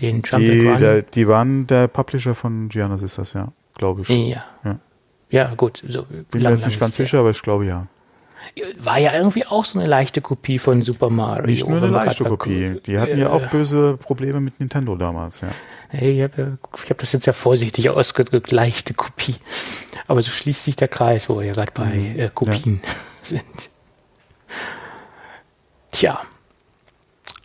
Den 0.00 0.22
Jump 0.24 0.44
die, 0.44 0.76
der, 0.78 1.02
die 1.02 1.26
waren 1.26 1.66
der 1.66 1.88
Publisher 1.88 2.34
von 2.34 2.68
Gianna 2.68 2.96
Sisters, 2.96 3.32
ja, 3.32 3.48
glaube 3.74 4.02
ich. 4.02 4.08
Ja. 4.08 4.44
ja. 4.64 4.78
Ja, 5.30 5.54
gut. 5.54 5.82
So 5.86 6.04
Bin 6.30 6.42
mir 6.42 6.50
jetzt 6.50 6.66
nicht 6.66 6.80
ganz 6.80 6.96
sicher, 6.96 7.18
aber 7.18 7.30
ich 7.30 7.42
glaube 7.42 7.66
ja. 7.66 7.86
War 8.78 8.98
ja 8.98 9.12
irgendwie 9.14 9.44
auch 9.44 9.64
so 9.64 9.78
eine 9.78 9.88
leichte 9.88 10.20
Kopie 10.20 10.58
von 10.58 10.80
Super 10.80 11.10
Mario. 11.10 11.46
Nicht 11.46 11.68
nur 11.68 11.78
eine 11.78 11.88
leichte 11.88 12.24
Kopie. 12.24 12.80
Die 12.86 12.98
hatten 12.98 13.18
ja 13.18 13.30
auch 13.30 13.44
böse 13.50 13.96
Probleme 13.96 14.40
mit 14.40 14.58
Nintendo 14.60 14.94
damals, 14.96 15.40
ja. 15.40 15.48
Ich 15.92 16.22
habe 16.22 16.58
hab 16.88 16.98
das 16.98 17.12
jetzt 17.12 17.26
ja 17.26 17.32
vorsichtig 17.32 17.90
ausgedrückt, 17.90 18.52
leichte 18.52 18.94
Kopie. 18.94 19.36
Aber 20.06 20.22
so 20.22 20.30
schließt 20.30 20.64
sich 20.64 20.76
der 20.76 20.88
Kreis, 20.88 21.28
wo 21.28 21.38
wir 21.40 21.46
ja 21.46 21.52
gerade 21.52 21.72
bei 21.72 21.86
mhm. 21.86 22.18
äh, 22.18 22.30
Kopien 22.32 22.80
ja. 22.82 22.90
sind. 23.22 23.70
Tja. 25.90 26.20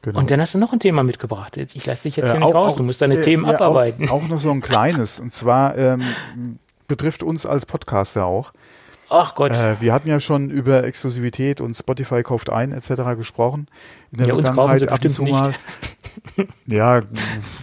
Genau. 0.02 0.20
Und 0.20 0.32
dann 0.32 0.42
hast 0.42 0.54
du 0.54 0.58
noch 0.58 0.74
ein 0.74 0.80
Thema 0.80 1.04
mitgebracht. 1.04 1.56
Ich 1.56 1.86
lasse 1.86 2.04
dich 2.04 2.18
jetzt 2.18 2.32
hier 2.32 2.42
äh, 2.42 2.44
nicht 2.44 2.54
raus, 2.54 2.76
du 2.76 2.84
musst 2.84 3.02
deine 3.02 3.16
äh, 3.16 3.22
Themen 3.22 3.46
ja, 3.46 3.54
abarbeiten. 3.54 4.10
Auch, 4.10 4.24
auch, 4.24 4.28
noch 4.28 4.40
so 4.40 4.52
ein 4.52 4.60
kleines. 4.60 5.20
Und 5.20 5.34
zwar 5.34 5.78
ähm, 5.78 6.04
betrifft 6.88 7.24
uns 7.24 7.46
als 7.46 7.66
Podcaster 7.66 8.26
auch. 8.26 8.52
Ach 9.10 9.34
Gott. 9.34 9.52
Äh, 9.52 9.80
wir 9.80 9.94
hatten 9.94 10.10
ja 10.10 10.20
schon 10.20 10.50
über 10.50 10.84
Exklusivität 10.84 11.62
und 11.62 11.74
Spotify 11.76 12.22
kauft 12.22 12.50
ein 12.50 12.72
etc. 12.72 13.16
gesprochen. 13.16 13.68
In 14.12 14.18
der 14.18 14.28
ja, 14.28 14.34
uns 14.34 14.52
kaufen 14.52 14.80
sie 14.80 14.86
bestimmt 14.88 15.20
nicht. 15.20 15.60
ja, 16.68 17.02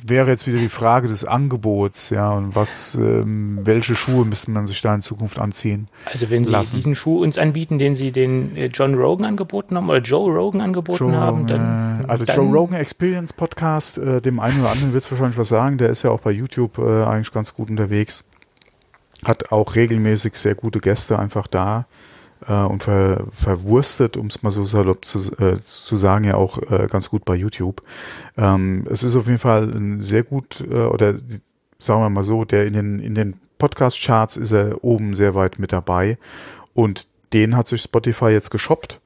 wäre 0.07 0.31
jetzt 0.31 0.47
wieder 0.47 0.59
die 0.59 0.69
Frage 0.69 1.09
des 1.09 1.25
Angebots, 1.25 2.11
ja, 2.11 2.31
und 2.31 2.55
was, 2.55 2.95
ähm, 2.95 3.61
welche 3.65 3.95
Schuhe 3.95 4.25
müsste 4.25 4.51
man 4.51 4.67
sich 4.67 4.81
da 4.81 4.95
in 4.95 5.03
Zukunft 5.03 5.39
anziehen? 5.39 5.89
Also 6.05 6.31
wenn 6.31 6.45
Sie 6.45 6.53
lassen. 6.53 6.77
diesen 6.77 6.95
Schuh 6.95 7.23
uns 7.23 7.39
anbieten, 7.39 7.79
den 7.79 7.97
Sie 7.97 8.13
den 8.13 8.57
äh, 8.57 8.67
John 8.67 8.95
Rogan 8.95 9.27
angeboten 9.27 9.77
haben 9.77 9.89
oder 9.89 10.01
Joe 10.01 10.33
Rogan 10.33 10.61
angeboten 10.61 11.11
Joe, 11.11 11.17
haben, 11.17 11.47
dann. 11.47 12.05
Äh, 12.05 12.07
also 12.09 12.25
dann 12.25 12.37
Joe 12.37 12.53
Rogan 12.53 12.79
Experience 12.79 13.33
Podcast, 13.33 13.99
äh, 13.99 14.21
dem 14.21 14.41
einen 14.41 14.61
oder 14.61 14.71
anderen 14.71 14.93
wird 14.93 15.05
es 15.05 15.11
wahrscheinlich 15.11 15.39
was 15.39 15.49
sagen, 15.49 15.79
der 15.79 15.91
ist 15.91 16.03
ja 16.03 16.11
auch 16.11 16.21
bei 16.21 16.31
YouTube 16.31 16.79
äh, 16.79 17.05
eigentlich 17.05 17.33
ganz 17.33 17.55
gut 17.55 17.71
unterwegs 17.71 18.25
hat 19.25 19.53
auch 19.53 19.75
regelmäßig 19.75 20.37
sehr 20.37 20.55
gute 20.55 20.81
Gäste 20.81 21.19
einfach 21.19 21.47
da 21.47 21.87
äh, 22.47 22.53
und 22.53 22.83
ver, 22.83 23.27
verwurstet, 23.33 24.17
um 24.17 24.27
es 24.27 24.43
mal 24.43 24.51
so 24.51 24.65
salopp 24.65 25.05
zu, 25.05 25.19
äh, 25.39 25.61
zu 25.61 25.97
sagen, 25.97 26.25
ja 26.25 26.35
auch 26.35 26.59
äh, 26.71 26.87
ganz 26.91 27.11
gut 27.11 27.25
bei 27.25 27.35
YouTube. 27.35 27.83
Ähm, 28.37 28.87
es 28.91 29.03
ist 29.03 29.17
auf 29.17 29.27
jeden 29.27 29.39
Fall 29.39 29.65
ein 29.65 30.01
sehr 30.01 30.23
gut, 30.23 30.65
äh, 30.71 30.75
oder 30.75 31.15
sagen 31.79 32.03
wir 32.03 32.11
mal 32.11 32.23
so, 32.23 32.45
der 32.45 32.67
in 32.67 32.73
den, 32.73 32.99
in 32.99 33.15
den 33.15 33.41
Podcast-Charts 33.59 34.37
ist 34.37 34.53
er 34.53 34.83
oben 34.83 35.15
sehr 35.15 35.35
weit 35.35 35.59
mit 35.59 35.73
dabei 35.73 36.19
und 36.75 37.07
den 37.33 37.57
hat 37.57 37.69
sich 37.69 37.83
Spotify 37.83 38.27
jetzt 38.27 38.51
geshoppt. 38.51 39.01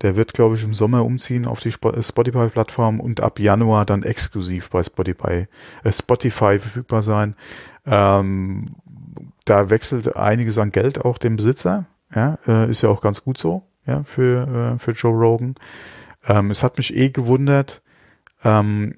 Der 0.00 0.14
wird, 0.14 0.32
glaube 0.32 0.54
ich, 0.54 0.62
im 0.62 0.74
Sommer 0.74 1.04
umziehen 1.04 1.44
auf 1.44 1.60
die 1.60 1.72
Spotify-Plattform 1.72 3.00
und 3.00 3.20
ab 3.20 3.40
Januar 3.40 3.84
dann 3.84 4.04
exklusiv 4.04 4.70
bei 4.70 4.82
Spotify, 4.82 5.46
äh, 5.82 5.92
Spotify 5.92 6.58
verfügbar 6.58 7.02
sein. 7.02 7.34
Ähm, 7.84 8.76
da 9.44 9.70
wechselt 9.70 10.16
einiges 10.16 10.58
an 10.58 10.72
Geld 10.72 11.04
auch 11.04 11.18
dem 11.18 11.36
Besitzer. 11.36 11.86
Ja, 12.14 12.38
äh, 12.46 12.70
ist 12.70 12.82
ja 12.82 12.88
auch 12.88 13.00
ganz 13.00 13.22
gut 13.22 13.38
so, 13.38 13.64
ja, 13.86 14.02
für, 14.04 14.74
äh, 14.74 14.78
für 14.78 14.92
Joe 14.92 15.12
Rogan. 15.12 15.54
Ähm, 16.26 16.50
es 16.50 16.62
hat 16.62 16.78
mich 16.78 16.96
eh 16.96 17.10
gewundert, 17.10 17.82
ähm, 18.44 18.96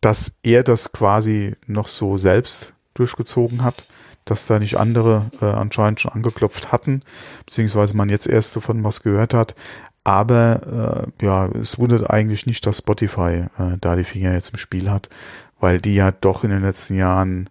dass 0.00 0.38
er 0.42 0.62
das 0.62 0.92
quasi 0.92 1.56
noch 1.66 1.88
so 1.88 2.16
selbst 2.16 2.72
durchgezogen 2.94 3.62
hat, 3.62 3.84
dass 4.24 4.46
da 4.46 4.58
nicht 4.58 4.76
andere 4.76 5.26
äh, 5.40 5.46
anscheinend 5.46 6.00
schon 6.00 6.12
angeklopft 6.12 6.72
hatten, 6.72 7.02
beziehungsweise 7.46 7.96
man 7.96 8.08
jetzt 8.08 8.26
erst 8.26 8.56
davon 8.56 8.84
was 8.84 9.02
gehört 9.02 9.34
hat. 9.34 9.54
Aber 10.02 11.06
äh, 11.20 11.24
ja, 11.24 11.46
es 11.48 11.78
wundert 11.78 12.08
eigentlich 12.08 12.46
nicht, 12.46 12.64
dass 12.66 12.78
Spotify 12.78 13.44
äh, 13.58 13.76
da 13.80 13.96
die 13.96 14.04
Finger 14.04 14.32
jetzt 14.32 14.50
im 14.50 14.58
Spiel 14.58 14.90
hat, 14.90 15.10
weil 15.58 15.80
die 15.80 15.94
ja 15.94 16.10
doch 16.10 16.42
in 16.42 16.50
den 16.50 16.62
letzten 16.62 16.94
Jahren 16.94 17.50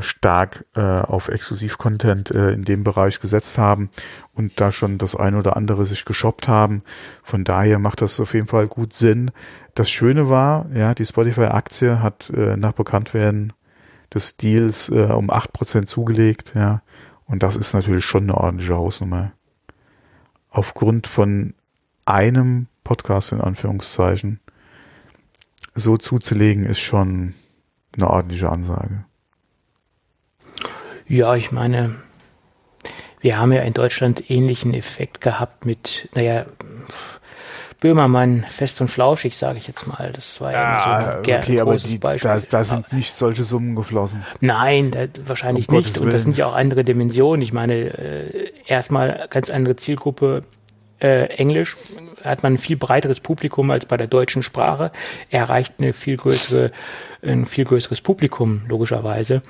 stark 0.00 0.64
äh, 0.74 0.80
auf 0.80 1.28
Exklusiv-Content 1.28 2.30
äh, 2.30 2.52
in 2.52 2.64
dem 2.64 2.84
Bereich 2.84 3.20
gesetzt 3.20 3.58
haben 3.58 3.90
und 4.34 4.60
da 4.60 4.72
schon 4.72 4.98
das 4.98 5.16
ein 5.16 5.34
oder 5.34 5.56
andere 5.56 5.84
sich 5.84 6.04
geshoppt 6.04 6.48
haben. 6.48 6.82
Von 7.22 7.44
daher 7.44 7.78
macht 7.78 8.00
das 8.00 8.20
auf 8.20 8.34
jeden 8.34 8.46
Fall 8.46 8.66
gut 8.66 8.92
Sinn. 8.92 9.30
Das 9.74 9.90
Schöne 9.90 10.28
war, 10.28 10.66
ja, 10.74 10.94
die 10.94 11.06
Spotify-Aktie 11.06 12.02
hat 12.02 12.30
äh, 12.30 12.56
nach 12.56 12.72
Bekanntwerden 12.72 13.52
des 14.12 14.36
Deals 14.36 14.88
äh, 14.88 15.06
um 15.12 15.30
acht 15.30 15.52
Prozent 15.52 15.88
zugelegt, 15.88 16.52
ja. 16.54 16.82
Und 17.24 17.42
das 17.42 17.56
ist 17.56 17.72
natürlich 17.72 18.04
schon 18.04 18.24
eine 18.24 18.36
ordentliche 18.36 18.76
Hausnummer. 18.76 19.32
Aufgrund 20.50 21.06
von 21.06 21.54
einem 22.04 22.66
Podcast 22.84 23.32
in 23.32 23.40
Anführungszeichen 23.40 24.40
so 25.74 25.96
zuzulegen, 25.96 26.66
ist 26.66 26.80
schon 26.80 27.34
eine 27.94 28.10
ordentliche 28.10 28.50
Ansage. 28.50 29.04
Ja, 31.12 31.34
ich 31.36 31.52
meine, 31.52 31.96
wir 33.20 33.38
haben 33.38 33.52
ja 33.52 33.60
in 33.60 33.74
Deutschland 33.74 34.30
ähnlichen 34.30 34.72
Effekt 34.72 35.20
gehabt 35.20 35.66
mit, 35.66 36.08
naja, 36.14 36.46
Böhmermann, 37.82 38.46
fest 38.48 38.80
und 38.80 38.88
flauschig, 38.88 39.36
sage 39.36 39.58
ich 39.58 39.66
jetzt 39.66 39.86
mal. 39.86 40.10
Das 40.14 40.40
war 40.40 40.52
ja, 40.52 40.78
ja 40.78 41.00
so 41.02 41.18
ein 41.18 41.18
okay, 41.18 41.60
aber 41.60 41.76
die, 41.76 41.98
Beispiel. 41.98 42.30
Da, 42.30 42.40
da 42.40 42.64
sind 42.64 42.90
nicht 42.94 43.14
solche 43.14 43.42
Summen 43.42 43.76
geflossen. 43.76 44.24
Nein, 44.40 44.90
da, 44.90 45.04
wahrscheinlich 45.26 45.68
um 45.68 45.76
nicht. 45.76 45.98
Und 45.98 46.14
das 46.14 46.22
sind 46.22 46.38
ja 46.38 46.46
auch 46.46 46.54
andere 46.54 46.82
Dimensionen. 46.82 47.42
Ich 47.42 47.52
meine, 47.52 47.74
äh, 47.74 48.50
erstmal 48.66 49.26
ganz 49.28 49.50
andere 49.50 49.76
Zielgruppe. 49.76 50.44
Äh, 50.98 51.24
Englisch 51.26 51.76
hat 52.24 52.42
man 52.42 52.54
ein 52.54 52.58
viel 52.58 52.76
breiteres 52.78 53.20
Publikum 53.20 53.70
als 53.70 53.84
bei 53.84 53.98
der 53.98 54.06
deutschen 54.06 54.42
Sprache. 54.42 54.92
Er 55.28 55.40
erreicht 55.40 55.74
eine 55.78 55.92
viel 55.92 56.16
größere, 56.16 56.70
ein 57.22 57.44
viel 57.44 57.66
größeres 57.66 58.00
Publikum, 58.00 58.62
logischerweise. 58.66 59.42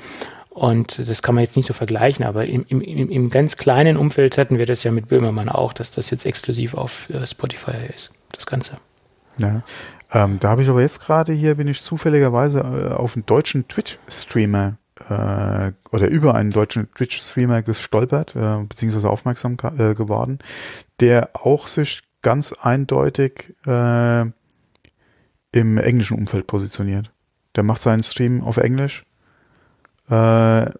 Und 0.54 1.08
das 1.08 1.22
kann 1.22 1.34
man 1.34 1.44
jetzt 1.44 1.56
nicht 1.56 1.66
so 1.66 1.72
vergleichen, 1.72 2.26
aber 2.26 2.44
im, 2.44 2.66
im, 2.68 2.82
im 2.82 3.30
ganz 3.30 3.56
kleinen 3.56 3.96
Umfeld 3.96 4.36
hatten 4.36 4.58
wir 4.58 4.66
das 4.66 4.84
ja 4.84 4.92
mit 4.92 5.08
Böhmermann 5.08 5.48
auch, 5.48 5.72
dass 5.72 5.92
das 5.92 6.10
jetzt 6.10 6.26
exklusiv 6.26 6.74
auf 6.74 7.08
äh, 7.08 7.26
Spotify 7.26 7.86
ist, 7.94 8.12
das 8.32 8.44
Ganze. 8.44 8.76
Ja, 9.38 9.62
ähm, 10.12 10.40
da 10.40 10.50
habe 10.50 10.62
ich 10.62 10.68
aber 10.68 10.82
jetzt 10.82 11.00
gerade 11.00 11.32
hier, 11.32 11.54
bin 11.54 11.68
ich 11.68 11.82
zufälligerweise 11.82 12.60
äh, 12.60 12.92
auf 12.92 13.16
einen 13.16 13.24
deutschen 13.24 13.66
Twitch-Streamer 13.66 14.76
äh, 15.08 15.72
oder 15.90 16.08
über 16.08 16.34
einen 16.34 16.50
deutschen 16.50 16.92
Twitch-Streamer 16.92 17.62
gestolpert, 17.62 18.36
äh, 18.36 18.62
beziehungsweise 18.68 19.08
aufmerksam 19.08 19.56
äh, 19.78 19.94
geworden, 19.94 20.38
der 21.00 21.30
auch 21.32 21.66
sich 21.66 22.02
ganz 22.20 22.52
eindeutig 22.52 23.54
äh, 23.66 24.20
im 25.52 25.78
englischen 25.78 26.18
Umfeld 26.18 26.46
positioniert. 26.46 27.10
Der 27.56 27.62
macht 27.62 27.80
seinen 27.80 28.02
Stream 28.02 28.42
auf 28.44 28.58
Englisch 28.58 29.04
äh, 30.12 30.70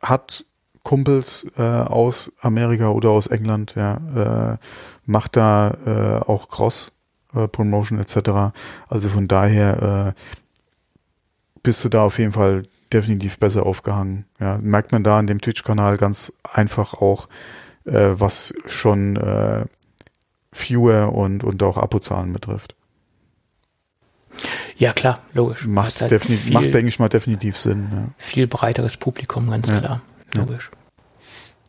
hat 0.00 0.44
Kumpels 0.82 1.50
äh, 1.56 1.62
aus 1.62 2.32
Amerika 2.40 2.90
oder 2.90 3.10
aus 3.10 3.26
England, 3.26 3.74
ja, 3.74 4.52
äh, 4.54 4.56
macht 5.04 5.36
da 5.36 5.70
äh, 5.84 6.30
auch 6.30 6.48
Cross 6.48 6.92
äh, 7.34 7.48
Promotion 7.48 7.98
etc. 7.98 8.54
Also 8.88 9.08
von 9.08 9.26
daher 9.26 10.14
äh, 10.14 10.20
bist 11.62 11.84
du 11.84 11.88
da 11.88 12.02
auf 12.02 12.18
jeden 12.18 12.32
Fall 12.32 12.64
definitiv 12.92 13.38
besser 13.38 13.66
aufgehangen. 13.66 14.26
Ja, 14.38 14.58
merkt 14.58 14.92
man 14.92 15.02
da 15.02 15.18
in 15.18 15.26
dem 15.26 15.40
Twitch-Kanal 15.40 15.96
ganz 15.96 16.32
einfach 16.44 16.94
auch, 16.94 17.28
äh, 17.84 18.10
was 18.12 18.54
schon 18.66 19.16
äh, 19.16 19.64
Viewer 20.52 21.12
und, 21.12 21.42
und 21.42 21.62
auch 21.64 21.78
Abozahlen 21.78 22.32
betrifft. 22.32 22.75
Ja, 24.76 24.92
klar, 24.92 25.20
logisch. 25.32 25.66
Macht, 25.66 26.00
halt 26.00 26.22
viel, 26.22 26.52
macht 26.52 26.74
denke 26.74 26.88
ich 26.88 26.98
mal, 26.98 27.08
definitiv 27.08 27.58
Sinn. 27.58 27.88
Ja. 27.92 28.08
Viel 28.18 28.46
breiteres 28.46 28.96
Publikum, 28.96 29.50
ganz 29.50 29.68
ja. 29.68 29.78
klar, 29.78 30.02
logisch. 30.34 30.70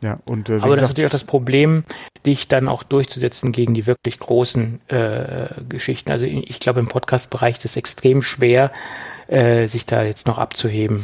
Ja, 0.01 0.19
und, 0.25 0.49
äh, 0.49 0.57
Aber 0.57 0.75
das 0.75 0.83
ist 0.83 0.89
natürlich 0.89 1.07
auch 1.07 1.11
das 1.11 1.23
Problem, 1.23 1.83
dich 2.25 2.47
dann 2.47 2.67
auch 2.67 2.83
durchzusetzen 2.83 3.51
gegen 3.51 3.73
die 3.73 3.87
wirklich 3.87 4.19
großen 4.19 4.79
äh, 4.89 5.47
Geschichten. 5.67 6.11
Also 6.11 6.25
ich 6.25 6.59
glaube, 6.59 6.79
im 6.79 6.87
Podcast-Bereich 6.87 7.57
ist 7.57 7.65
es 7.65 7.77
extrem 7.77 8.21
schwer, 8.21 8.71
äh, 9.27 9.67
sich 9.67 9.85
da 9.85 10.03
jetzt 10.03 10.27
noch 10.27 10.37
abzuheben 10.37 11.03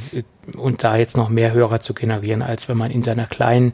und 0.57 0.83
da 0.83 0.97
jetzt 0.97 1.17
noch 1.17 1.29
mehr 1.29 1.53
Hörer 1.53 1.79
zu 1.79 1.93
generieren, 1.93 2.41
als 2.43 2.69
wenn 2.69 2.77
man 2.77 2.91
in 2.91 3.01
seiner 3.01 3.25
kleinen 3.25 3.73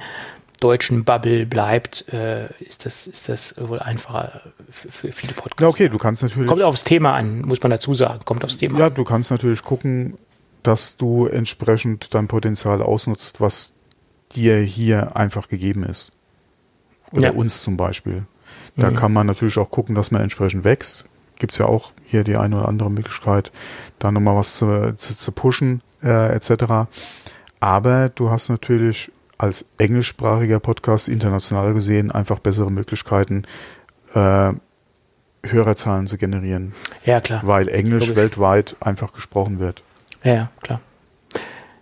deutschen 0.59 1.03
Bubble 1.03 1.45
bleibt, 1.45 2.11
äh, 2.11 2.47
ist, 2.59 2.85
das, 2.85 3.07
ist 3.07 3.29
das 3.29 3.55
wohl 3.57 3.79
einfacher 3.79 4.41
für, 4.69 4.91
für 4.91 5.11
viele 5.11 5.33
Podcasts. 5.33 5.61
Ja, 5.61 5.67
okay, 5.67 5.89
du 5.89 5.97
kannst 5.97 6.23
natürlich. 6.23 6.47
Kommt 6.47 6.61
aufs 6.61 6.83
Thema 6.83 7.13
an, 7.13 7.41
muss 7.41 7.61
man 7.61 7.71
dazu 7.71 7.93
sagen. 7.93 8.19
Kommt 8.25 8.43
aufs 8.43 8.57
Thema 8.57 8.79
ja, 8.79 8.87
an. 8.87 8.93
du 8.93 9.03
kannst 9.03 9.31
natürlich 9.31 9.63
gucken, 9.63 10.15
dass 10.63 10.97
du 10.97 11.25
entsprechend 11.25 12.13
dein 12.13 12.27
Potenzial 12.27 12.81
ausnutzt, 12.81 13.39
was 13.39 13.73
dir 14.33 14.57
hier 14.57 15.15
einfach 15.15 15.47
gegeben 15.47 15.83
ist. 15.83 16.11
Oder 17.11 17.31
ja. 17.31 17.31
uns 17.31 17.63
zum 17.63 17.77
Beispiel. 17.77 18.25
Da 18.75 18.91
mhm. 18.91 18.95
kann 18.95 19.13
man 19.13 19.27
natürlich 19.27 19.57
auch 19.57 19.69
gucken, 19.69 19.95
dass 19.95 20.11
man 20.11 20.21
entsprechend 20.21 20.63
wächst. 20.63 21.05
Gibt 21.37 21.53
es 21.53 21.57
ja 21.57 21.65
auch 21.65 21.93
hier 22.05 22.23
die 22.23 22.35
eine 22.35 22.57
oder 22.57 22.67
andere 22.67 22.91
Möglichkeit, 22.91 23.51
da 23.97 24.11
nochmal 24.11 24.35
was 24.35 24.57
zu, 24.57 24.93
zu, 24.97 25.17
zu 25.17 25.31
pushen, 25.31 25.81
äh, 26.03 26.33
etc. 26.35 26.89
Aber 27.59 28.09
du 28.09 28.29
hast 28.29 28.49
natürlich 28.49 29.11
als 29.39 29.65
englischsprachiger 29.79 30.59
Podcast 30.59 31.07
international 31.07 31.73
gesehen 31.73 32.11
einfach 32.11 32.37
bessere 32.39 32.71
Möglichkeiten, 32.71 33.45
äh, 34.13 34.53
Hörerzahlen 35.43 36.05
zu 36.05 36.17
generieren. 36.17 36.73
Ja, 37.05 37.21
klar. 37.21 37.41
Weil 37.45 37.69
Englisch 37.69 38.03
Logisch. 38.03 38.15
weltweit 38.17 38.75
einfach 38.81 39.13
gesprochen 39.13 39.59
wird. 39.59 39.83
Ja, 40.23 40.33
ja, 40.33 40.51
klar. 40.61 40.81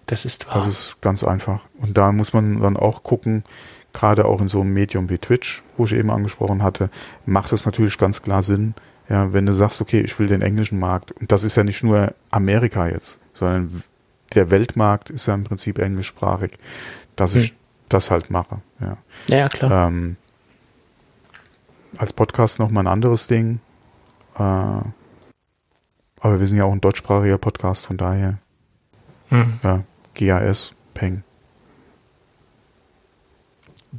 Das 0.06 0.24
ist 0.24 0.48
wahr. 0.48 0.60
Das 0.60 0.68
ist 0.68 1.02
ganz 1.02 1.24
einfach. 1.24 1.62
Und 1.80 1.98
da 1.98 2.12
muss 2.12 2.32
man 2.32 2.62
dann 2.62 2.78
auch 2.78 3.02
gucken, 3.02 3.44
gerade 3.92 4.26
auch 4.26 4.40
in 4.40 4.48
so 4.48 4.62
einem 4.62 4.74
Medium 4.74 5.10
wie 5.10 5.18
Twitch, 5.18 5.64
wo 5.76 5.86
ich 5.86 5.94
eben 5.94 6.12
angesprochen 6.12 6.62
hatte, 6.62 6.92
macht 7.26 7.52
es 7.52 7.66
natürlich 7.66 7.98
ganz 7.98 8.22
klar 8.22 8.44
Sinn, 8.44 8.76
ja, 9.10 9.34
wenn 9.34 9.46
du 9.46 9.54
sagst, 9.54 9.82
okay, 9.82 10.02
ich 10.02 10.20
will 10.20 10.28
den 10.28 10.42
englischen 10.44 10.80
Markt, 10.80 11.12
und 11.14 11.32
das 11.32 11.44
ist 11.44 11.56
ja 11.56 11.64
nicht 11.64 11.82
nur 11.82 12.14
Amerika 12.30 12.88
jetzt, 12.88 13.20
sondern 13.34 13.82
der 14.36 14.52
Weltmarkt 14.52 15.10
ist 15.10 15.26
ja 15.26 15.34
im 15.34 15.46
Prinzip 15.46 15.80
englischsprachig, 15.80 16.52
dass 17.18 17.34
hm. 17.34 17.42
ich 17.42 17.54
das 17.90 18.10
halt 18.12 18.30
mache. 18.30 18.62
Ja, 18.80 18.98
ja 19.28 19.50
klar. 19.50 19.88
Ähm, 19.88 20.16
als 21.98 22.14
Podcast 22.14 22.60
nochmal 22.60 22.84
ein 22.84 22.92
anderes 22.92 23.28
Ding. 23.28 23.60
Äh, 24.36 24.42
aber 26.20 26.40
wir 26.40 26.48
sind 26.48 26.58
ja 26.58 26.64
auch 26.64 26.72
ein 26.72 26.82
deutschsprachiger 26.82 27.38
Podcast, 27.38 27.86
von 27.86 27.98
daher. 27.98 28.38
Hm. 29.30 29.60
Ja, 29.64 29.84
GAS, 30.14 30.74
Peng. 30.94 31.24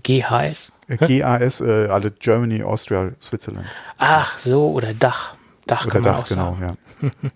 GHS? 0.03 0.73
Äh, 0.89 0.97
GAS, 0.97 1.61
äh, 1.61 1.89
alle 1.89 2.11
Germany, 2.11 2.63
Austria, 2.63 3.13
Switzerland. 3.21 3.67
Ach 3.99 4.39
so, 4.39 4.71
oder 4.73 4.95
Dach. 4.95 5.35
Dach 5.67 5.85
oder 5.85 5.93
kann 5.93 6.03
man 6.03 6.13
Dach, 6.13 6.21
auch 6.21 6.27
genau, 6.27 6.55
sagen. 6.55 6.79
ja. 7.03 7.11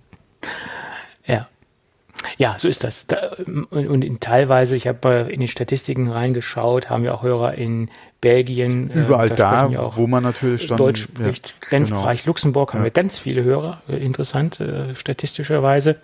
Ja, 2.39 2.57
so 2.59 2.69
ist 2.69 2.85
das. 2.85 3.07
Da, 3.07 3.17
und, 3.47 3.89
und 3.89 4.03
in, 4.03 4.21
teilweise, 4.21 4.77
ich 4.77 4.87
habe 4.87 5.29
in 5.31 5.41
die 5.41 5.49
Statistiken 5.49 6.09
reingeschaut, 6.09 6.91
haben 6.91 7.05
wir 7.05 7.15
auch 7.15 7.23
Hörer 7.23 7.55
in 7.55 7.91
Belgien. 8.21 8.91
Äh, 8.91 9.01
Überall 9.01 9.31
äh, 9.31 9.35
da, 9.35 9.69
da 9.69 9.97
wo 9.97 10.07
man 10.07 10.23
natürlich 10.23 10.67
dann, 10.69 10.79
Deutsch 10.79 11.03
spricht. 11.03 11.49
Ja, 11.49 11.55
Grenzbereich 11.69 12.23
genau. 12.23 12.31
Luxemburg 12.31 12.73
haben 12.73 12.81
ja. 12.81 12.85
wir 12.85 12.91
ganz 12.91 13.19
viele 13.19 13.43
Hörer, 13.43 13.83
äh, 13.89 13.97
interessant, 13.97 14.61
äh, 14.61 14.95
statistischerweise. 14.95 15.97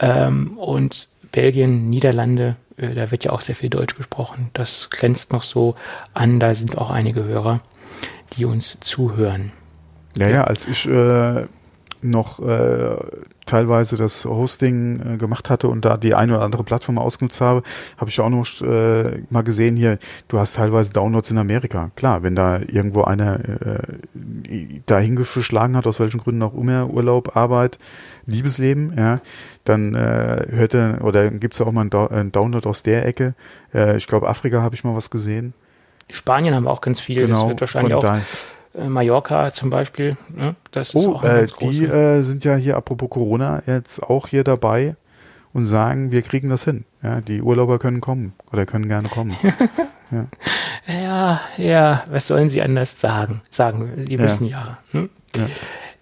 Ähm, 0.00 0.58
und 0.58 1.08
Belgien, 1.30 1.88
Niederlande, 1.90 2.56
äh, 2.76 2.94
da 2.94 3.10
wird 3.10 3.24
ja 3.24 3.32
auch 3.32 3.40
sehr 3.40 3.54
viel 3.54 3.70
Deutsch 3.70 3.96
gesprochen. 3.96 4.50
Das 4.54 4.90
glänzt 4.90 5.32
noch 5.32 5.42
so 5.42 5.76
an. 6.14 6.40
Da 6.40 6.54
sind 6.54 6.76
auch 6.78 6.90
einige 6.90 7.24
Hörer, 7.24 7.60
die 8.36 8.44
uns 8.44 8.80
zuhören. 8.80 9.52
Ja, 10.18 10.28
ja, 10.28 10.44
als 10.44 10.66
ich 10.66 10.86
äh, 10.86 11.46
noch 12.02 12.40
äh, 12.40 12.96
teilweise 13.46 13.96
das 13.96 14.24
Hosting 14.24 15.14
äh, 15.14 15.16
gemacht 15.16 15.50
hatte 15.50 15.68
und 15.68 15.84
da 15.84 15.96
die 15.96 16.14
eine 16.14 16.36
oder 16.36 16.44
andere 16.44 16.64
Plattform 16.64 16.98
ausgenutzt 16.98 17.40
habe, 17.40 17.62
habe 17.96 18.10
ich 18.10 18.20
auch 18.20 18.28
noch 18.28 18.46
äh, 18.62 19.22
mal 19.30 19.42
gesehen 19.42 19.76
hier, 19.76 19.98
du 20.28 20.38
hast 20.38 20.56
teilweise 20.56 20.92
Downloads 20.92 21.30
in 21.30 21.38
Amerika. 21.38 21.90
Klar, 21.96 22.22
wenn 22.22 22.34
da 22.34 22.60
irgendwo 22.60 23.02
einer 23.02 23.40
äh, 23.40 24.80
dahin 24.86 25.16
geschlagen 25.16 25.76
hat, 25.76 25.86
aus 25.86 26.00
welchen 26.00 26.18
Gründen 26.18 26.42
auch 26.42 26.54
immer, 26.54 26.88
Urlaub, 26.90 27.36
Arbeit, 27.36 27.78
Liebesleben, 28.26 28.94
ja, 28.96 29.20
dann 29.64 29.94
äh, 29.94 30.46
hört 30.50 30.74
er, 30.74 31.04
oder 31.04 31.30
gibt's 31.30 31.58
ja 31.58 31.66
auch 31.66 31.72
mal 31.72 31.82
einen, 31.82 31.92
einen 31.92 32.32
Download 32.32 32.68
aus 32.68 32.82
der 32.82 33.06
Ecke. 33.06 33.34
Äh, 33.74 33.96
ich 33.96 34.06
glaube, 34.06 34.28
Afrika 34.28 34.62
habe 34.62 34.74
ich 34.74 34.84
mal 34.84 34.94
was 34.94 35.10
gesehen. 35.10 35.54
Spanien 36.10 36.54
haben 36.54 36.64
wir 36.64 36.70
auch 36.70 36.80
ganz 36.80 37.00
viel. 37.00 37.26
Genau, 37.26 37.40
das 37.40 37.48
wird 37.48 37.60
wahrscheinlich 37.60 37.94
auch. 37.94 38.18
Äh, 38.74 38.88
Mallorca 38.88 39.52
zum 39.52 39.70
Beispiel. 39.70 40.16
Ne? 40.34 40.54
Das 40.70 40.94
ist 40.94 41.06
oh, 41.06 41.16
auch 41.16 41.24
äh, 41.24 41.46
die 41.60 41.84
äh, 41.84 42.22
sind 42.22 42.44
ja 42.44 42.56
hier, 42.56 42.76
apropos 42.76 43.10
Corona, 43.10 43.62
jetzt 43.66 44.02
auch 44.02 44.28
hier 44.28 44.44
dabei 44.44 44.96
und 45.52 45.64
sagen, 45.64 46.12
wir 46.12 46.22
kriegen 46.22 46.48
das 46.48 46.64
hin. 46.64 46.84
Ja, 47.02 47.20
die 47.20 47.42
Urlauber 47.42 47.78
können 47.78 48.00
kommen 48.00 48.32
oder 48.50 48.64
können 48.64 48.88
gerne 48.88 49.08
kommen. 49.08 49.36
ja. 50.10 50.26
ja, 50.86 51.40
ja, 51.58 52.04
was 52.08 52.26
sollen 52.26 52.48
sie 52.48 52.62
anders 52.62 52.98
sagen? 52.98 53.42
Sagen, 53.50 54.04
die 54.06 54.18
wissen 54.18 54.46
ja. 54.46 54.78
ja, 54.92 55.00
hm? 55.00 55.10
ja. 55.36 55.46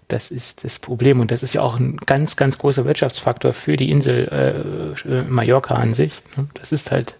Das 0.07 0.29
ist 0.29 0.65
das 0.65 0.79
Problem 0.79 1.21
und 1.21 1.31
das 1.31 1.41
ist 1.41 1.53
ja 1.53 1.61
auch 1.61 1.79
ein 1.79 1.95
ganz, 1.97 2.35
ganz 2.35 2.57
großer 2.57 2.83
Wirtschaftsfaktor 2.83 3.53
für 3.53 3.77
die 3.77 3.89
Insel 3.89 4.95
äh, 5.05 5.21
Mallorca 5.23 5.75
an 5.75 5.93
sich. 5.93 6.21
Ne? 6.35 6.47
Das 6.53 6.73
ist 6.73 6.91
halt, 6.91 7.15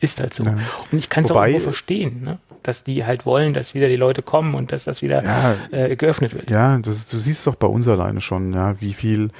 ist 0.00 0.20
halt 0.20 0.34
so. 0.34 0.44
Und 0.44 0.98
ich 0.98 1.08
kann 1.08 1.24
es 1.24 1.30
auch 1.30 1.42
irgendwo 1.42 1.60
verstehen. 1.60 2.22
Ne? 2.22 2.38
Dass 2.64 2.82
die 2.82 3.06
halt 3.06 3.26
wollen, 3.26 3.54
dass 3.54 3.74
wieder 3.74 3.88
die 3.88 3.96
Leute 3.96 4.22
kommen 4.22 4.54
und 4.54 4.72
dass 4.72 4.84
das 4.84 5.02
wieder 5.02 5.22
ja, 5.22 5.54
äh, 5.70 5.94
geöffnet 5.94 6.34
wird. 6.34 6.50
Ja, 6.50 6.78
das, 6.78 7.08
du 7.08 7.18
siehst 7.18 7.46
doch 7.46 7.54
bei 7.54 7.68
uns 7.68 7.86
alleine 7.86 8.20
schon, 8.20 8.52
ja, 8.52 8.80
wie 8.80 8.94
viel 8.94 9.30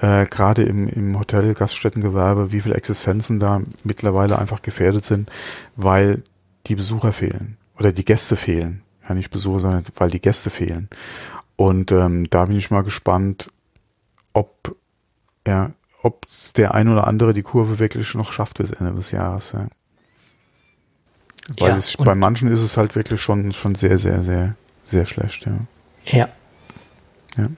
äh, 0.00 0.24
gerade 0.26 0.62
im, 0.62 0.88
im 0.88 1.18
Hotel, 1.18 1.54
Gaststättengewerbe, 1.54 2.52
wie 2.52 2.60
viele 2.60 2.76
Existenzen 2.76 3.40
da 3.40 3.60
mittlerweile 3.84 4.38
einfach 4.38 4.62
gefährdet 4.62 5.04
sind, 5.04 5.30
weil 5.76 6.22
die 6.66 6.76
Besucher 6.76 7.12
fehlen 7.12 7.56
oder 7.78 7.92
die 7.92 8.04
Gäste 8.04 8.36
fehlen. 8.36 8.82
Ja, 9.08 9.14
nicht 9.14 9.30
Besucher, 9.30 9.60
sondern 9.60 9.84
weil 9.96 10.10
die 10.10 10.20
Gäste 10.20 10.50
fehlen. 10.50 10.88
Und 11.56 11.92
ähm, 11.92 12.30
da 12.30 12.44
bin 12.44 12.56
ich 12.56 12.70
mal 12.70 12.82
gespannt, 12.82 13.50
ob 14.32 14.76
ja, 15.46 15.72
ob 16.02 16.26
der 16.56 16.74
ein 16.74 16.88
oder 16.88 17.06
andere 17.06 17.34
die 17.34 17.42
Kurve 17.42 17.78
wirklich 17.78 18.14
noch 18.14 18.32
schafft 18.32 18.58
bis 18.58 18.70
Ende 18.70 18.94
des 18.94 19.10
Jahres. 19.10 19.52
Ja. 19.52 19.66
Weil 21.56 21.70
ja, 21.70 21.76
es, 21.76 21.96
bei 21.96 22.14
manchen 22.14 22.50
ist 22.52 22.60
es 22.60 22.76
halt 22.76 22.94
wirklich 22.94 23.20
schon, 23.20 23.52
schon 23.52 23.74
sehr, 23.74 23.98
sehr, 23.98 24.22
sehr, 24.22 24.54
sehr 24.84 25.06
schlecht, 25.06 25.46
ja. 25.46 25.58
Ja. 26.04 26.28
ja. 27.36 27.48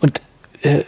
Und 0.00 0.20
äh, 0.62 0.82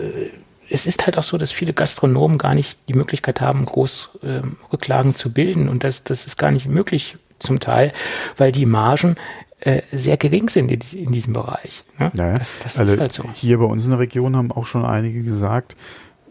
es 0.70 0.86
ist 0.86 1.06
halt 1.06 1.18
auch 1.18 1.22
so, 1.22 1.38
dass 1.38 1.52
viele 1.52 1.72
Gastronomen 1.72 2.38
gar 2.38 2.54
nicht 2.54 2.78
die 2.88 2.94
Möglichkeit 2.94 3.40
haben, 3.40 3.64
groß 3.66 4.10
äh, 4.22 4.42
Rücklagen 4.72 5.14
zu 5.14 5.32
bilden. 5.32 5.68
Und 5.68 5.84
das, 5.84 6.04
das 6.04 6.26
ist 6.26 6.36
gar 6.36 6.50
nicht 6.50 6.66
möglich 6.66 7.18
zum 7.38 7.60
Teil, 7.60 7.92
weil 8.36 8.52
die 8.52 8.66
Margen 8.66 9.16
äh, 9.60 9.82
sehr 9.92 10.16
gering 10.16 10.48
sind 10.48 10.70
in, 10.70 10.80
in 10.98 11.12
diesem 11.12 11.32
Bereich. 11.32 11.84
Ne? 11.98 12.10
Naja, 12.14 12.38
das, 12.38 12.56
das 12.62 12.78
also 12.78 12.94
ist 12.94 13.00
halt 13.00 13.12
so. 13.12 13.24
Hier 13.34 13.58
bei 13.58 13.64
uns 13.64 13.84
in 13.84 13.90
der 13.90 14.00
Region 14.00 14.36
haben 14.36 14.52
auch 14.52 14.66
schon 14.66 14.84
einige 14.84 15.22
gesagt, 15.22 15.76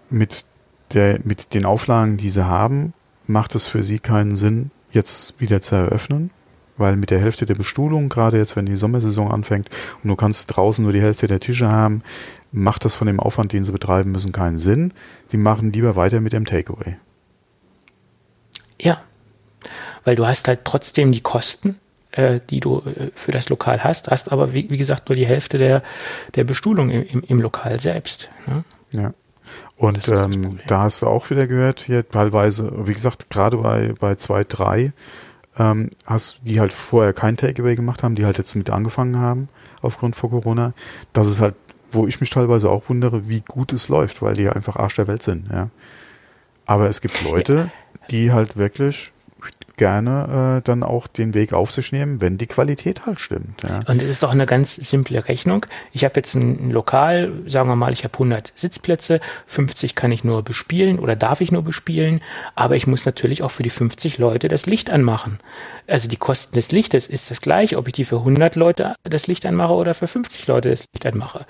mit, 0.10 0.46
der, 0.94 1.20
mit 1.24 1.54
den 1.54 1.66
Auflagen, 1.66 2.18
die 2.18 2.30
sie 2.30 2.46
haben, 2.46 2.94
macht 3.28 3.56
es 3.56 3.68
für 3.68 3.84
sie 3.84 4.00
keinen 4.00 4.36
Sinn, 4.36 4.72
jetzt 4.96 5.40
wieder 5.40 5.62
zu 5.62 5.76
eröffnen, 5.76 6.32
weil 6.78 6.96
mit 6.96 7.12
der 7.12 7.20
Hälfte 7.20 7.46
der 7.46 7.56
Bestuhlung, 7.56 8.10
gerade 8.10 8.38
jetzt, 8.38 8.56
wenn 8.56 8.66
die 8.66 8.76
Sommersaison 8.76 9.32
anfängt 9.32 9.70
und 10.04 10.10
du 10.10 10.16
kannst 10.16 10.48
draußen 10.48 10.84
nur 10.84 10.94
die 10.94 11.02
Hälfte 11.02 11.28
der 11.28 11.40
Tische 11.40 11.70
haben, 11.70 12.02
macht 12.52 12.86
das 12.86 12.96
von 12.96 13.08
dem 13.08 13.20
Aufwand, 13.20 13.54
den 13.54 13.64
sie 13.64 13.72
betreiben 13.72 14.12
müssen, 14.12 14.32
keinen 14.32 14.58
Sinn. 14.58 14.94
Sie 15.28 15.38
machen 15.38 15.72
lieber 15.72 15.96
weiter 15.96 16.22
mit 16.22 16.34
dem 16.34 16.46
Takeaway. 16.46 16.96
Ja, 18.82 19.02
weil 20.04 20.16
du 20.16 20.26
hast 20.26 20.48
halt 20.48 20.62
trotzdem 20.64 21.12
die 21.12 21.22
Kosten, 21.22 21.78
äh, 22.12 22.40
die 22.50 22.60
du 22.60 22.80
äh, 22.80 23.12
für 23.14 23.32
das 23.32 23.50
Lokal 23.50 23.84
hast, 23.84 24.10
hast 24.10 24.32
aber 24.32 24.54
wie, 24.54 24.70
wie, 24.70 24.78
gesagt 24.78 25.10
nur 25.10 25.16
die 25.16 25.28
Hälfte 25.28 25.58
der, 25.58 25.84
der 26.36 26.44
Bestuhlung 26.44 26.90
im, 26.90 27.06
im, 27.06 27.22
im 27.22 27.42
Lokal 27.42 27.80
selbst. 27.80 28.30
Ne? 28.48 28.64
Ja. 28.92 29.14
Und 29.78 30.08
ähm, 30.08 30.60
da 30.68 30.82
hast 30.82 31.02
du 31.02 31.08
auch 31.08 31.30
wieder 31.30 31.48
gehört, 31.48 31.82
hier 31.82 32.08
teilweise, 32.08 32.72
wie 32.88 32.94
gesagt, 32.94 33.30
gerade 33.30 33.58
bei, 33.58 33.94
bei 34.00 34.16
zwei, 34.16 34.44
drei, 34.44 34.94
ähm, 35.58 35.90
hast 36.06 36.40
die 36.44 36.60
halt 36.60 36.74
vorher 36.74 37.14
kein 37.14 37.38
Takeaway 37.38 37.76
gemacht 37.76 38.04
haben, 38.04 38.16
die 38.16 38.26
halt 38.26 38.38
jetzt 38.38 38.56
mit 38.56 38.70
angefangen 38.70 39.18
haben, 39.20 39.50
aufgrund 39.82 40.16
von 40.16 40.30
Corona. 40.30 40.74
Das 41.14 41.30
ist 41.30 41.42
halt, 41.42 41.56
wo 41.92 42.08
ich 42.08 42.22
mich 42.22 42.30
teilweise 42.30 42.70
auch 42.70 42.90
wundere, 42.90 43.30
wie 43.30 43.42
gut 43.42 43.74
es 43.74 43.90
läuft, 43.90 44.22
weil 44.22 44.36
die 44.36 44.50
einfach 44.50 44.76
Arsch 44.78 44.96
der 44.96 45.08
Welt 45.08 45.24
sind, 45.24 45.50
ja. 45.52 45.70
Aber 46.66 46.90
es 46.90 47.02
gibt 47.02 47.24
Leute, 47.24 47.70
die 48.10 48.32
halt 48.32 48.58
wirklich 48.58 49.12
gerne 49.78 50.58
äh, 50.58 50.62
dann 50.64 50.84
auch 50.84 51.08
den 51.08 51.34
Weg 51.34 51.54
auf 51.54 51.72
sich 51.72 51.92
nehmen, 51.92 52.22
wenn 52.22 52.38
die 52.38 52.48
Qualität 52.48 53.06
halt 53.06 53.20
stimmt. 53.20 53.64
Ja. 53.64 53.80
Und 53.88 54.02
es 54.02 54.10
ist 54.10 54.24
doch 54.24 54.32
eine 54.32 54.46
ganz 54.46 54.76
simple 54.76 55.28
Rechnung. 55.28 55.66
Ich 55.92 56.04
habe 56.04 56.16
jetzt 56.16 56.36
ein, 56.36 56.68
ein, 56.68 56.72
Lokal, 56.72 57.32
sagen 57.46 57.70
wir 57.70 57.76
mal, 57.76 57.94
ich 57.94 58.04
habe 58.04 58.14
100 58.14 58.54
Sitzplätze, 58.56 59.20
50 59.48 59.96
kann 59.96 60.12
ich 60.12 60.24
nur 60.24 60.44
bespielen 60.44 61.00
oder 61.00 61.16
darf 61.16 61.42
ich 61.42 61.52
nur 61.52 61.64
bespielen, 61.64 62.22
aber 62.56 62.76
ich 62.76 62.88
muss 62.88 63.06
natürlich 63.06 63.44
auch 63.44 63.52
für 63.52 63.64
die 63.64 63.70
50 63.70 64.18
Leute 64.18 64.48
das 64.48 64.66
Licht 64.66 64.90
anmachen. 64.90 65.40
Also 65.88 66.08
die 66.08 66.18
Kosten 66.18 66.56
des 66.56 66.72
Lichtes 66.72 67.08
ist 67.08 67.30
das 67.30 67.42
gleich, 67.42 67.78
ob 67.78 67.88
ich 67.88 67.94
die 67.94 68.06
für 68.06 68.18
100 68.18 68.56
Leute 68.56 68.96
das 69.04 69.28
Licht 69.28 69.46
anmache 69.46 69.74
oder 69.74 69.94
für 69.94 70.08
50 70.08 70.48
Leute 70.48 70.72
das 70.72 70.88
Licht 70.94 71.06
anmache 71.06 71.46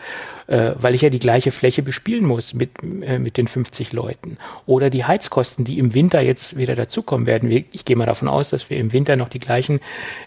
äh, 0.48 0.72
weil 0.76 0.96
ich 0.96 1.02
ja 1.02 1.10
die 1.10 1.20
gleiche 1.20 1.52
Fläche 1.52 1.82
bespielen 1.82 2.26
muss 2.26 2.54
mit, 2.54 2.72
äh, 3.02 3.20
mit 3.20 3.38
den 3.38 3.48
50 3.48 3.94
Leuten. 3.94 4.38
Oder 4.66 4.90
die 4.90 5.06
Heizkosten, 5.06 5.66
die 5.66 5.80
im 5.80 5.94
Winter 5.94 6.22
jetzt 6.22 6.58
wieder 6.58 6.76
dazukommen 6.76 7.26
werden. 7.26 7.66
Ich 7.72 7.86
gehe 7.86 7.96
mal 7.96 8.06
davon 8.06 8.15
aus, 8.24 8.50
dass 8.50 8.70
wir 8.70 8.78
im 8.78 8.94
Winter 8.94 9.16
noch 9.16 9.30
die 9.30 9.40
gleichen 9.40 9.80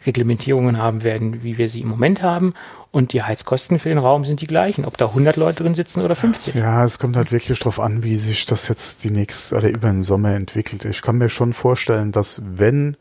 Reglementierungen 0.07 0.79
haben 0.79 1.03
werden, 1.03 1.43
wie 1.43 1.59
wir 1.59 1.69
sie 1.69 1.81
im 1.81 1.89
Moment 1.89 2.23
haben. 2.23 2.55
Und 2.91 3.13
die 3.13 3.23
Heizkosten 3.23 3.79
für 3.79 3.91
den 3.91 3.99
Raum 3.99 4.25
sind 4.25 4.41
die 4.41 4.47
gleichen, 4.47 4.85
ob 4.85 4.97
da 4.97 5.07
100 5.07 5.37
Leute 5.37 5.63
drin 5.63 5.75
sitzen 5.75 6.03
oder 6.03 6.15
50. 6.15 6.55
Ja, 6.55 6.85
es 6.85 6.99
kommt 6.99 7.17
halt 7.17 7.33
wirklich 7.33 7.59
drauf 7.59 7.81
an, 7.81 8.03
wie 8.03 8.17
sich 8.17 8.47
das 8.47 8.69
jetzt 8.69 9.05
die 9.05 9.11
nächste 9.11 9.57
oder 9.57 9.69
über 9.69 9.89
den 9.89 10.03
Sommer 10.03 10.35
entwickelt. 10.35 10.85
Ich 10.85 11.03
kann 11.03 11.19
mir 11.19 11.29
schon 11.29 11.53
vorstellen, 11.53 12.13
dass 12.13 12.43
wenn 12.45 12.97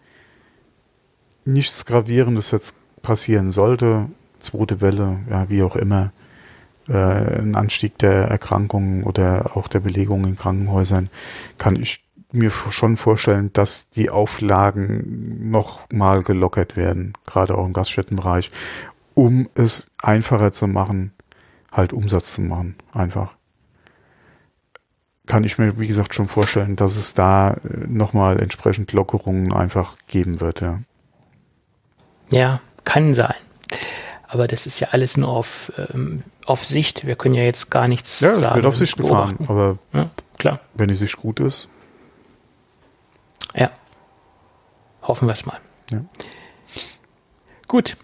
nichts 1.45 1.85
Gravierendes 1.85 2.51
jetzt 2.51 2.75
passieren 3.01 3.51
sollte, 3.51 4.07
zweite 4.39 4.81
Welle, 4.81 5.19
ja, 5.29 5.49
wie 5.49 5.63
auch 5.63 5.75
immer, 5.75 6.11
äh, 6.89 6.93
ein 6.93 7.55
Anstieg 7.55 7.97
der 7.97 8.25
Erkrankungen 8.25 9.03
oder 9.03 9.51
auch 9.55 9.67
der 9.67 9.79
Belegung 9.79 10.25
in 10.25 10.35
Krankenhäusern, 10.35 11.09
kann 11.57 11.75
ich 11.75 12.06
mir 12.37 12.51
schon 12.51 12.97
vorstellen, 12.97 13.51
dass 13.53 13.89
die 13.91 14.09
Auflagen 14.09 15.49
noch 15.51 15.89
mal 15.91 16.23
gelockert 16.23 16.75
werden, 16.77 17.13
gerade 17.25 17.57
auch 17.57 17.65
im 17.65 17.73
Gaststättenbereich, 17.73 18.51
um 19.13 19.49
es 19.55 19.89
einfacher 20.01 20.51
zu 20.51 20.67
machen, 20.67 21.11
halt 21.71 21.93
Umsatz 21.93 22.33
zu 22.33 22.41
machen, 22.41 22.75
einfach. 22.93 23.33
Kann 25.25 25.43
ich 25.43 25.57
mir, 25.57 25.77
wie 25.79 25.87
gesagt, 25.87 26.13
schon 26.15 26.29
vorstellen, 26.29 26.77
dass 26.77 26.95
es 26.95 27.13
da 27.13 27.51
äh, 27.55 27.57
nochmal 27.87 28.41
entsprechend 28.41 28.93
Lockerungen 28.93 29.51
einfach 29.51 29.95
geben 30.07 30.39
wird, 30.39 30.61
ja. 30.61 30.79
Ja, 32.29 32.61
kann 32.85 33.13
sein. 33.15 33.33
Aber 34.29 34.47
das 34.47 34.67
ist 34.67 34.79
ja 34.79 34.89
alles 34.91 35.17
nur 35.17 35.29
auf, 35.29 35.71
ähm, 35.77 36.23
auf 36.45 36.63
Sicht. 36.65 37.05
Wir 37.05 37.15
können 37.15 37.35
ja 37.35 37.43
jetzt 37.43 37.69
gar 37.71 37.87
nichts 37.87 38.19
Ja, 38.21 38.37
sagen. 38.39 38.55
wird 38.55 38.65
auf 38.65 38.77
Sicht 38.77 38.97
gefahren, 38.97 39.37
beobachten. 39.37 39.51
aber 39.51 39.77
Ja, 39.93 40.09
klar. 40.37 40.59
wenn 40.75 40.87
die 40.89 40.95
Sicht 40.95 41.17
gut 41.17 41.39
ist, 41.39 41.67
Ja. 43.55 43.69
Hoffen 45.01 45.27
wir 45.27 45.33
es 45.33 45.45
mal. 45.45 45.59
Ja. 45.91 46.01
Gut. 47.67 47.97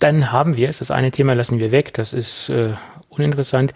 Dann 0.00 0.32
haben 0.32 0.56
wir 0.56 0.68
es. 0.68 0.78
Das 0.78 0.90
eine 0.90 1.10
Thema 1.10 1.34
lassen 1.34 1.60
wir 1.60 1.70
weg. 1.70 1.94
Das 1.94 2.12
ist 2.12 2.48
äh, 2.48 2.74
uninteressant. 3.08 3.72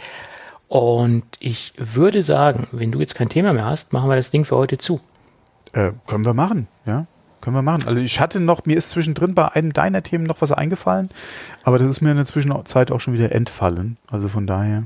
Und 0.67 1.25
ich 1.39 1.73
würde 1.79 2.23
sagen, 2.23 2.67
wenn 2.73 2.93
du 2.93 3.01
jetzt 3.01 3.15
kein 3.15 3.29
Thema 3.29 3.53
mehr 3.53 3.65
hast, 3.65 3.93
machen 3.93 4.11
wir 4.11 4.17
das 4.17 4.31
Ding 4.31 4.45
für 4.45 4.57
heute 4.57 4.77
zu. 4.79 5.01
äh, 5.73 5.93
können 6.07 6.25
wir 6.27 6.35
machen, 6.35 6.69
ja. 6.85 7.07
Können 7.41 7.55
wir 7.57 7.63
machen. 7.63 7.87
Also 7.87 8.01
ich 8.01 8.21
hatte 8.21 8.41
noch, 8.41 8.67
mir 8.67 8.77
ist 8.77 8.91
zwischendrin 8.91 9.35
bei 9.35 9.47
einem 9.53 9.73
deiner 9.73 10.03
Themen 10.03 10.25
noch 10.25 10.43
was 10.43 10.51
eingefallen, 10.53 11.09
aber 11.63 11.79
das 11.79 11.89
ist 11.89 12.01
mir 12.01 12.11
in 12.11 12.17
der 12.17 12.27
Zwischenzeit 12.27 12.91
auch 12.91 12.99
schon 13.01 13.15
wieder 13.15 13.33
entfallen. 13.33 13.97
Also 14.11 14.29
von 14.29 14.47
daher 14.47 14.83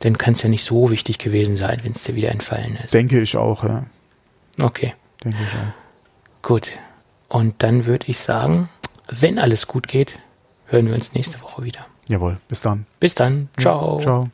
Dann 0.00 0.16
kann 0.16 0.32
es 0.32 0.42
ja 0.42 0.48
nicht 0.48 0.64
so 0.64 0.90
wichtig 0.90 1.18
gewesen 1.18 1.56
sein, 1.56 1.80
wenn 1.82 1.92
es 1.92 2.02
dir 2.04 2.14
wieder 2.14 2.30
entfallen 2.30 2.76
ist. 2.82 2.94
denke 2.94 3.20
ich 3.20 3.36
auch, 3.36 3.62
ja. 3.64 3.84
Okay, 4.58 4.94
Denke 5.24 5.38
ich 5.42 5.48
auch. 5.54 6.46
gut. 6.46 6.70
Und 7.28 7.62
dann 7.62 7.86
würde 7.86 8.06
ich 8.08 8.18
sagen, 8.18 8.68
wenn 9.08 9.38
alles 9.38 9.66
gut 9.66 9.88
geht, 9.88 10.18
hören 10.66 10.86
wir 10.86 10.94
uns 10.94 11.12
nächste 11.12 11.40
Woche 11.42 11.62
wieder. 11.64 11.86
Jawohl, 12.08 12.38
bis 12.48 12.60
dann. 12.62 12.86
Bis 13.00 13.14
dann. 13.14 13.48
Ciao. 13.58 13.98
Ja, 13.98 14.02
ciao. 14.02 14.30